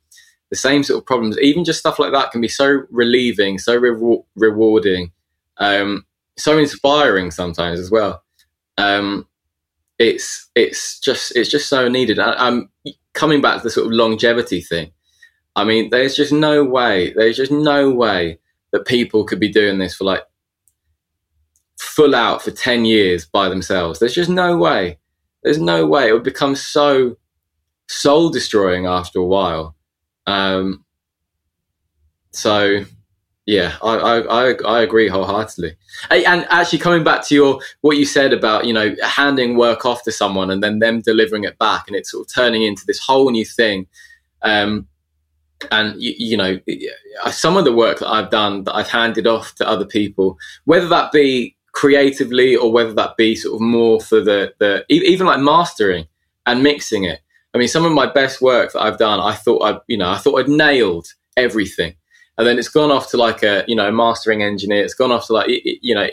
the 0.51 0.57
same 0.57 0.83
sort 0.83 0.99
of 0.99 1.07
problems, 1.07 1.39
even 1.39 1.65
just 1.65 1.79
stuff 1.79 1.99
like 1.99 2.13
that 2.13 2.33
can 2.33 2.41
be 2.41 2.49
so 2.49 2.83
relieving, 2.91 3.59
so 3.59 3.77
re- 3.77 4.23
rewarding, 4.37 5.13
um, 5.59 6.05
so 6.37 6.59
inspiring 6.59 7.31
sometimes 7.31 7.79
as 7.79 7.91
well. 7.91 8.23
Um, 8.77 9.27
it's 9.99 10.49
it's 10.55 10.99
just 10.99 11.37
it's 11.37 11.51
just 11.51 11.69
so 11.69 11.87
needed. 11.87 12.19
I, 12.19 12.49
am 12.49 12.71
coming 13.13 13.41
back 13.41 13.59
to 13.59 13.63
the 13.65 13.71
sort 13.71 13.87
of 13.87 13.93
longevity 13.93 14.61
thing. 14.61 14.93
I 15.55 15.65
mean, 15.65 15.91
there's 15.91 16.17
just 16.17 16.33
no 16.33 16.65
way. 16.65 17.13
There's 17.13 17.37
just 17.37 17.53
no 17.53 17.91
way 17.91 18.39
that 18.73 18.87
people 18.87 19.25
could 19.25 19.41
be 19.41 19.53
doing 19.53 19.79
this 19.79 19.95
for 19.95 20.05
like 20.05 20.23
full 21.91 22.15
out 22.15 22.43
for 22.43 22.51
ten 22.51 22.85
years 22.85 23.27
by 23.27 23.49
themselves. 23.49 23.99
There's 23.99 24.15
just 24.15 24.31
no 24.31 24.57
way. 24.57 24.99
There's 25.43 25.59
no 25.59 25.87
way 25.87 26.09
it 26.09 26.13
would 26.13 26.23
become 26.23 26.55
so 26.55 27.17
soul 27.89 28.31
destroying 28.31 28.87
after 28.87 29.19
a 29.19 29.25
while. 29.25 29.75
Um, 30.27 30.85
so 32.31 32.85
yeah, 33.47 33.77
I, 33.83 33.97
I, 33.97 34.53
I, 34.53 34.81
agree 34.83 35.09
wholeheartedly. 35.09 35.77
And 36.11 36.47
actually, 36.51 36.79
coming 36.79 37.03
back 37.03 37.27
to 37.27 37.35
your 37.35 37.61
what 37.81 37.97
you 37.97 38.05
said 38.05 38.33
about 38.33 38.67
you 38.67 38.73
know 38.73 38.95
handing 39.03 39.57
work 39.57 39.85
off 39.85 40.05
to 40.05 40.13
someone 40.13 40.51
and 40.51 40.63
then 40.63 40.79
them 40.79 41.01
delivering 41.01 41.45
it 41.45 41.59
back, 41.59 41.89
and 41.89 41.97
it's 41.97 42.13
sort 42.13 42.29
of 42.29 42.33
turning 42.33 42.63
into 42.63 42.87
this 42.87 43.01
whole 43.01 43.31
new 43.31 43.45
thing. 43.45 43.87
Um, 44.43 44.87
and 45.71 46.01
you, 46.01 46.15
you, 46.17 46.37
know, 46.39 46.59
some 47.31 47.59
of 47.59 47.65
the 47.65 47.73
work 47.73 47.99
that 47.99 48.09
I've 48.09 48.31
done 48.31 48.65
that 48.65 48.75
I've 48.75 48.89
handed 48.89 49.27
off 49.27 49.55
to 49.57 49.69
other 49.69 49.85
people, 49.85 50.39
whether 50.65 50.89
that 50.89 51.13
be 51.13 51.55
creatively 51.81 52.55
or 52.55 52.71
whether 52.71 52.93
that 52.93 53.17
be 53.17 53.35
sort 53.35 53.55
of 53.55 53.61
more 53.63 53.99
for 54.03 54.21
the 54.21 54.53
the 54.59 54.85
even 54.91 55.27
like 55.27 55.41
mastering 55.41 56.07
and 56.45 56.63
mixing 56.63 57.05
it. 57.05 57.21
I 57.55 57.59
mean, 57.59 57.69
some 57.69 57.87
of 57.87 57.93
my 57.93 58.05
best 58.05 58.43
work 58.43 58.73
that 58.73 58.83
I've 58.83 58.99
done, 58.99 59.19
I 59.19 59.35
thought 59.35 59.63
I, 59.63 59.81
you 59.89 59.97
know, 59.97 60.11
I 60.11 60.19
thought 60.19 60.39
I'd 60.39 60.49
nailed 60.49 61.07
everything, 61.39 61.95
and 62.37 62.47
then 62.47 62.59
it's 62.59 62.69
gone 62.69 62.91
off 62.91 63.11
to 63.13 63.17
like 63.17 63.43
a, 63.43 63.65
you 63.67 63.75
know, 63.75 63.91
mastering 63.91 64.43
engineer. 64.43 64.85
It's 64.85 64.93
gone 64.93 65.11
off 65.11 65.27
to 65.29 65.33
like, 65.33 65.49
you 65.49 65.95
know, 65.95 66.07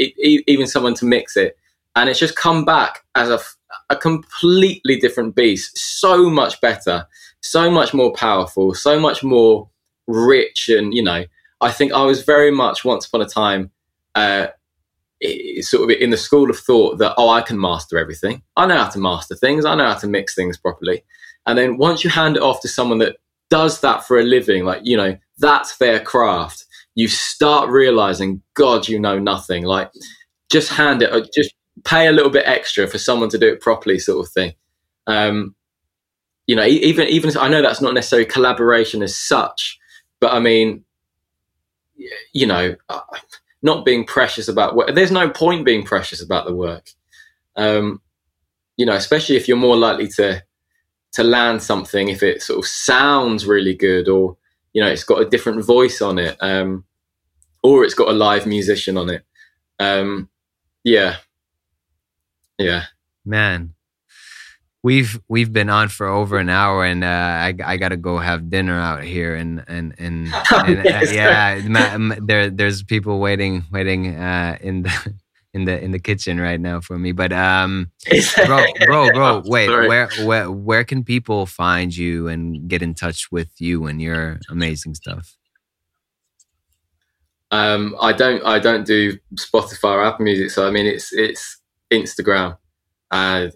even 0.48 0.68
someone 0.68 0.94
to 0.96 1.06
mix 1.06 1.36
it, 1.36 1.58
and 1.98 2.10
it's 2.10 2.20
just 2.20 2.38
come 2.38 2.64
back 2.64 3.04
as 3.16 3.30
a, 3.30 3.40
a 3.90 3.98
completely 3.98 4.98
different 4.98 5.36
beast, 5.36 5.78
so 5.78 6.30
much 6.30 6.62
better, 6.62 7.06
so 7.42 7.70
much 7.70 7.94
more 7.94 8.14
powerful, 8.14 8.74
so 8.74 9.02
much 9.02 9.22
more 9.22 9.70
rich, 10.08 10.70
and 10.70 10.94
you 10.94 11.04
know, 11.04 11.26
I 11.60 11.72
think 11.72 11.92
I 11.92 12.04
was 12.04 12.24
very 12.24 12.52
much 12.52 12.86
once 12.86 13.06
upon 13.06 13.22
a 13.22 13.28
time. 13.28 13.72
Uh, 14.16 14.48
sort 15.62 15.84
of 15.84 15.98
in 15.98 16.12
the 16.12 16.18
school 16.18 16.50
of 16.50 16.60
thought 16.60 17.00
that 17.00 17.14
oh 17.18 17.30
I 17.30 17.42
can 17.42 17.60
master 17.60 17.98
everything. 17.98 18.44
I 18.56 18.68
know 18.68 18.78
how 18.78 18.90
to 18.90 19.00
master 19.00 19.36
things. 19.36 19.66
I 19.66 19.76
know 19.76 19.86
how 19.86 19.98
to 19.98 20.08
mix 20.08 20.36
things 20.36 20.58
properly. 20.58 21.04
And 21.46 21.58
then 21.58 21.78
once 21.78 22.04
you 22.04 22.10
hand 22.10 22.38
it 22.38 22.44
off 22.44 22.62
to 22.62 22.68
someone 22.68 23.00
that 23.00 23.18
does 23.50 23.82
that 23.82 24.06
for 24.06 24.20
a 24.20 24.24
living, 24.24 24.66
like 24.66 24.82
you 24.84 24.98
know 24.98 25.18
that's 25.40 25.78
their 25.78 26.00
craft, 26.00 26.66
you 26.96 27.08
start 27.08 27.70
realizing 27.70 28.42
God, 28.54 28.88
you 28.88 29.00
know 29.00 29.18
nothing. 29.18 29.64
Like 29.64 29.92
just 30.52 30.70
hand 30.70 31.02
it, 31.02 31.12
uh, 31.12 31.26
just 31.34 31.54
pay 31.84 32.08
a 32.08 32.12
little 32.12 32.32
bit 32.32 32.48
extra 32.48 32.88
for 32.88 32.98
someone 32.98 33.30
to 33.30 33.38
do 33.38 33.48
it 33.48 33.62
properly, 33.62 34.00
sort 34.00 34.26
of 34.26 34.32
thing. 34.32 34.54
Um, 35.08 35.56
you 36.46 36.56
know, 36.56 36.66
even 36.66 37.08
even 37.08 37.36
I 37.38 37.50
know 37.50 37.62
that's 37.62 37.82
not 37.82 37.94
necessarily 37.94 38.28
collaboration 38.28 39.02
as 39.02 39.18
such, 39.18 39.80
but 40.20 40.32
I 40.32 40.40
mean, 40.40 40.84
you 42.34 42.46
know. 42.46 42.76
Uh, 42.88 43.02
not 43.62 43.86
being 43.86 44.06
precious 44.06 44.48
about 44.48 44.76
work. 44.76 44.94
There's 44.94 45.12
no 45.12 45.30
point 45.30 45.66
being 45.66 45.84
precious 45.84 46.22
about 46.22 46.46
the 46.46 46.56
work. 46.56 46.90
Um, 47.56 48.02
you 48.76 48.86
know, 48.86 48.94
especially 48.94 49.36
if 49.36 49.48
you're 49.48 49.58
more 49.58 49.78
likely 49.78 50.08
to 50.10 50.44
to 51.14 51.24
land 51.24 51.64
something 51.64 52.10
if 52.10 52.22
it 52.22 52.44
sort 52.44 52.60
of 52.60 52.66
sounds 52.66 53.46
really 53.46 53.74
good 53.74 54.08
or 54.10 54.38
you 54.74 54.82
know 54.82 54.90
it's 54.90 55.06
got 55.06 55.22
a 55.22 55.30
different 55.30 55.66
voice 55.66 56.02
on 56.02 56.20
it 56.20 56.38
um, 56.42 56.84
or 57.64 57.84
it's 57.84 57.94
got 57.94 58.10
a 58.10 58.14
live 58.14 58.46
musician 58.46 58.98
on 58.98 59.10
it. 59.10 59.24
Um, 59.80 60.30
yeah, 60.84 61.18
yeah, 62.58 62.86
man 63.26 63.74
we've 64.88 65.20
we've 65.28 65.52
been 65.52 65.70
on 65.70 65.90
for 65.90 66.08
over 66.08 66.38
an 66.38 66.48
hour, 66.48 66.86
and 66.86 67.04
uh, 67.04 67.08
I 67.08 67.54
I 67.66 67.76
got 67.76 67.90
to 67.90 67.98
go 67.98 68.20
have 68.20 68.50
dinner 68.50 68.80
out 68.80 69.04
here, 69.04 69.36
and 69.36 69.62
and 69.68 69.94
and, 69.98 70.34
and 70.56 70.88
uh, 70.88 71.02
yeah, 71.12 71.60
there 72.22 72.50
there's 72.50 72.84
people 72.84 73.20
waiting 73.20 73.66
waiting 73.72 74.16
uh, 74.16 74.58
in 74.62 74.84
the. 74.84 75.14
In 75.54 75.66
the 75.66 75.82
in 75.82 75.90
the 75.92 75.98
kitchen 75.98 76.40
right 76.40 76.60
now 76.60 76.82
for 76.82 77.00
me, 77.00 77.14
but 77.14 77.34
um, 77.34 77.90
bro, 78.46 78.64
bro, 78.86 79.10
bro, 79.12 79.42
wait, 79.46 79.70
where 79.70 80.08
where 80.24 80.52
where 80.52 80.84
can 80.84 81.04
people 81.04 81.48
find 81.48 81.96
you 81.96 82.28
and 82.28 82.68
get 82.68 82.84
in 82.84 82.94
touch 82.94 83.32
with 83.32 83.50
you 83.60 83.88
and 83.88 84.00
your 84.00 84.40
amazing 84.52 84.94
stuff? 84.94 85.36
Um, 87.50 87.96
I 88.00 88.14
don't 88.14 88.46
I 88.46 88.60
don't 88.60 88.86
do 88.86 89.18
Spotify 89.34 89.96
or 89.96 90.04
Apple 90.04 90.26
Music, 90.26 90.52
so 90.52 90.68
I 90.68 90.70
mean 90.70 90.86
it's 90.86 91.12
it's 91.12 91.58
Instagram. 91.92 92.58
Uh, 93.10 93.48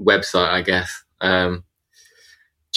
website, 0.00 0.48
I 0.48 0.62
guess. 0.62 1.04
Um, 1.20 1.64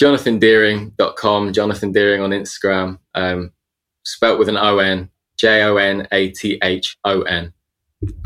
JonathonDeering.com, 0.00 1.52
Jonathon 1.52 1.92
Deering 1.92 2.22
on 2.22 2.30
Instagram, 2.30 2.98
um, 3.14 3.52
spelt 4.04 4.38
with 4.38 4.48
an 4.48 4.56
O 4.56 4.78
N, 4.78 5.10
J 5.38 5.62
O 5.62 5.76
N 5.76 6.08
A 6.12 6.30
T 6.30 6.58
H 6.62 6.98
O 7.04 7.22
N. 7.22 7.52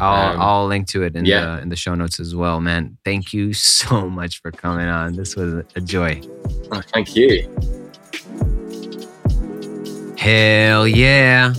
I'll 0.01 0.33
um, 0.33 0.41
I'll 0.41 0.67
link 0.67 0.89
to 0.89 1.03
it 1.03 1.17
in 1.17 1.25
yeah. 1.27 1.57
the 1.57 1.63
in 1.63 1.69
the 1.69 1.77
show 1.77 1.95
notes 1.95 2.19
as 2.19 2.35
well, 2.35 2.61
man. 2.61 2.97
Thank 3.05 3.33
you 3.33 3.53
so 3.53 4.09
much 4.11 4.41
for 4.41 4.51
coming 4.51 4.87
on. 4.87 5.17
This 5.17 5.37
was 5.37 5.65
a 5.75 5.81
joy. 5.81 6.21
Oh, 6.73 6.81
thank 6.93 7.15
you. 7.15 7.47
Hell 10.17 10.89
yeah. 10.89 11.53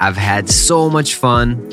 I've 0.00 0.16
had 0.16 0.48
so 0.48 0.90
much 0.90 1.14
fun 1.14 1.68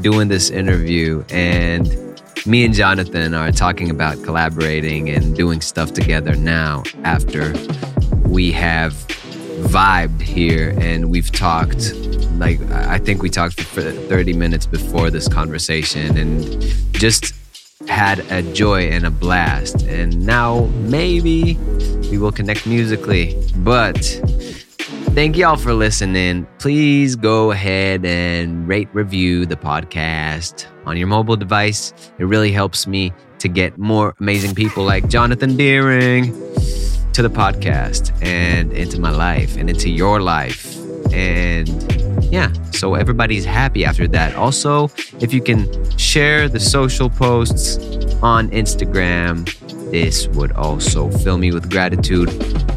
doing 0.00 0.28
this 0.28 0.50
interview 0.50 1.24
and 1.30 2.11
me 2.46 2.64
and 2.64 2.74
Jonathon 2.74 3.34
are 3.34 3.52
talking 3.52 3.90
about 3.90 4.22
collaborating 4.24 5.10
and 5.10 5.36
doing 5.36 5.60
stuff 5.60 5.92
together 5.92 6.34
now 6.34 6.82
after 7.04 7.52
we 8.26 8.50
have 8.52 8.92
vibed 9.62 10.20
here 10.20 10.74
and 10.78 11.10
we've 11.10 11.30
talked 11.30 11.94
like 12.38 12.60
I 12.70 12.98
think 12.98 13.22
we 13.22 13.30
talked 13.30 13.60
for 13.60 13.82
30 13.82 14.32
minutes 14.32 14.66
before 14.66 15.10
this 15.10 15.28
conversation 15.28 16.16
and 16.16 16.62
just 16.92 17.34
had 17.88 18.20
a 18.30 18.42
joy 18.52 18.84
and 18.84 19.04
a 19.06 19.10
blast. 19.10 19.82
And 19.82 20.24
now 20.24 20.66
maybe 20.82 21.56
we 22.10 22.18
will 22.18 22.32
connect 22.32 22.66
musically 22.66 23.36
but 23.58 23.96
Thank 25.14 25.36
y'all 25.36 25.56
for 25.56 25.74
listening. 25.74 26.46
Please 26.58 27.16
go 27.16 27.50
ahead 27.50 28.04
and 28.06 28.66
rate, 28.66 28.88
review 28.92 29.44
the 29.44 29.56
podcast 29.56 30.66
on 30.86 30.96
your 30.96 31.06
mobile 31.06 31.36
device. 31.36 31.92
It 32.18 32.24
really 32.24 32.50
helps 32.50 32.86
me 32.86 33.12
to 33.38 33.48
get 33.48 33.76
more 33.76 34.14
amazing 34.20 34.54
people 34.54 34.84
like 34.84 35.08
Jonathon 35.08 35.56
Deering 35.56 36.32
to 37.12 37.20
the 37.20 37.28
podcast 37.28 38.10
and 38.22 38.72
into 38.72 38.98
my 39.00 39.10
life 39.10 39.56
and 39.56 39.68
into 39.68 39.90
your 39.90 40.20
life. 40.20 40.78
And 41.12 41.68
yeah, 42.32 42.52
so 42.72 42.94
everybody's 42.94 43.44
happy 43.44 43.84
after 43.84 44.08
that. 44.08 44.34
Also, 44.34 44.88
if 45.20 45.34
you 45.34 45.42
can 45.42 45.68
share 45.98 46.48
the 46.48 46.60
social 46.60 47.10
posts 47.10 47.76
on 48.22 48.48
Instagram, 48.48 49.46
this 49.92 50.26
would 50.28 50.52
also 50.52 51.10
fill 51.10 51.36
me 51.36 51.52
with 51.52 51.70
gratitude. 51.70 52.28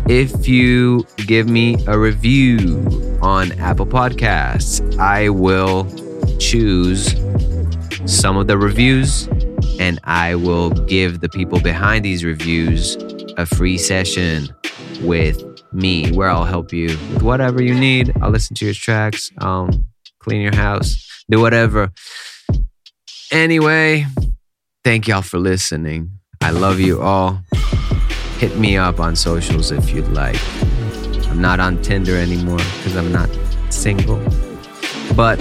If 0.07 0.49
you 0.49 1.07
give 1.25 1.47
me 1.47 1.77
a 1.87 1.97
review 1.97 3.17
on 3.21 3.53
Apple 3.53 3.87
Podcasts, 3.87 4.99
I 4.99 5.29
will 5.29 5.85
choose 6.39 7.15
some 8.05 8.35
of 8.35 8.47
the 8.47 8.57
reviews 8.57 9.27
and 9.79 9.97
I 10.03 10.35
will 10.35 10.71
give 10.71 11.21
the 11.21 11.29
people 11.29 11.61
behind 11.61 12.03
these 12.03 12.25
reviews 12.25 12.97
a 13.37 13.45
free 13.45 13.77
session 13.77 14.49
with 15.01 15.41
me 15.71 16.11
where 16.11 16.29
I'll 16.29 16.43
help 16.43 16.73
you 16.73 16.87
with 16.87 17.23
whatever 17.23 17.63
you 17.63 17.73
need. 17.73 18.13
I'll 18.21 18.29
listen 18.29 18.55
to 18.57 18.65
your 18.65 18.73
tracks, 18.73 19.31
clean 19.39 20.41
your 20.41 20.55
house, 20.55 21.23
do 21.29 21.39
whatever. 21.39 21.91
Anyway, 23.31 24.05
thank 24.83 25.07
y'all 25.07 25.21
for 25.21 25.39
listening. 25.39 26.14
I 26.45 26.51
love 26.51 26.79
you 26.79 27.01
all. 27.01 27.39
Hit 28.37 28.55
me 28.55 28.77
up 28.77 28.99
on 28.99 29.15
socials 29.15 29.71
if 29.71 29.89
you'd 29.89 30.07
like. 30.09 30.39
I'm 31.27 31.41
not 31.41 31.59
on 31.59 31.81
Tinder 31.81 32.15
anymore 32.15 32.59
because 32.59 32.95
I'm 32.95 33.11
not 33.11 33.31
single. 33.71 34.23
But 35.15 35.39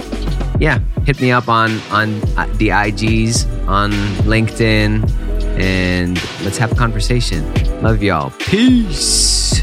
yeah, 0.59 0.79
hit 1.05 1.21
me 1.21 1.31
up 1.31 1.47
on 1.47 1.79
on 1.91 2.15
uh, 2.35 2.47
the 2.53 2.69
IGs 2.69 3.45
on 3.67 3.91
LinkedIn 4.25 5.07
and 5.59 6.15
let's 6.43 6.57
have 6.57 6.71
a 6.71 6.75
conversation. 6.75 7.45
Love 7.83 8.01
y'all. 8.01 8.31
Peace. 8.39 9.61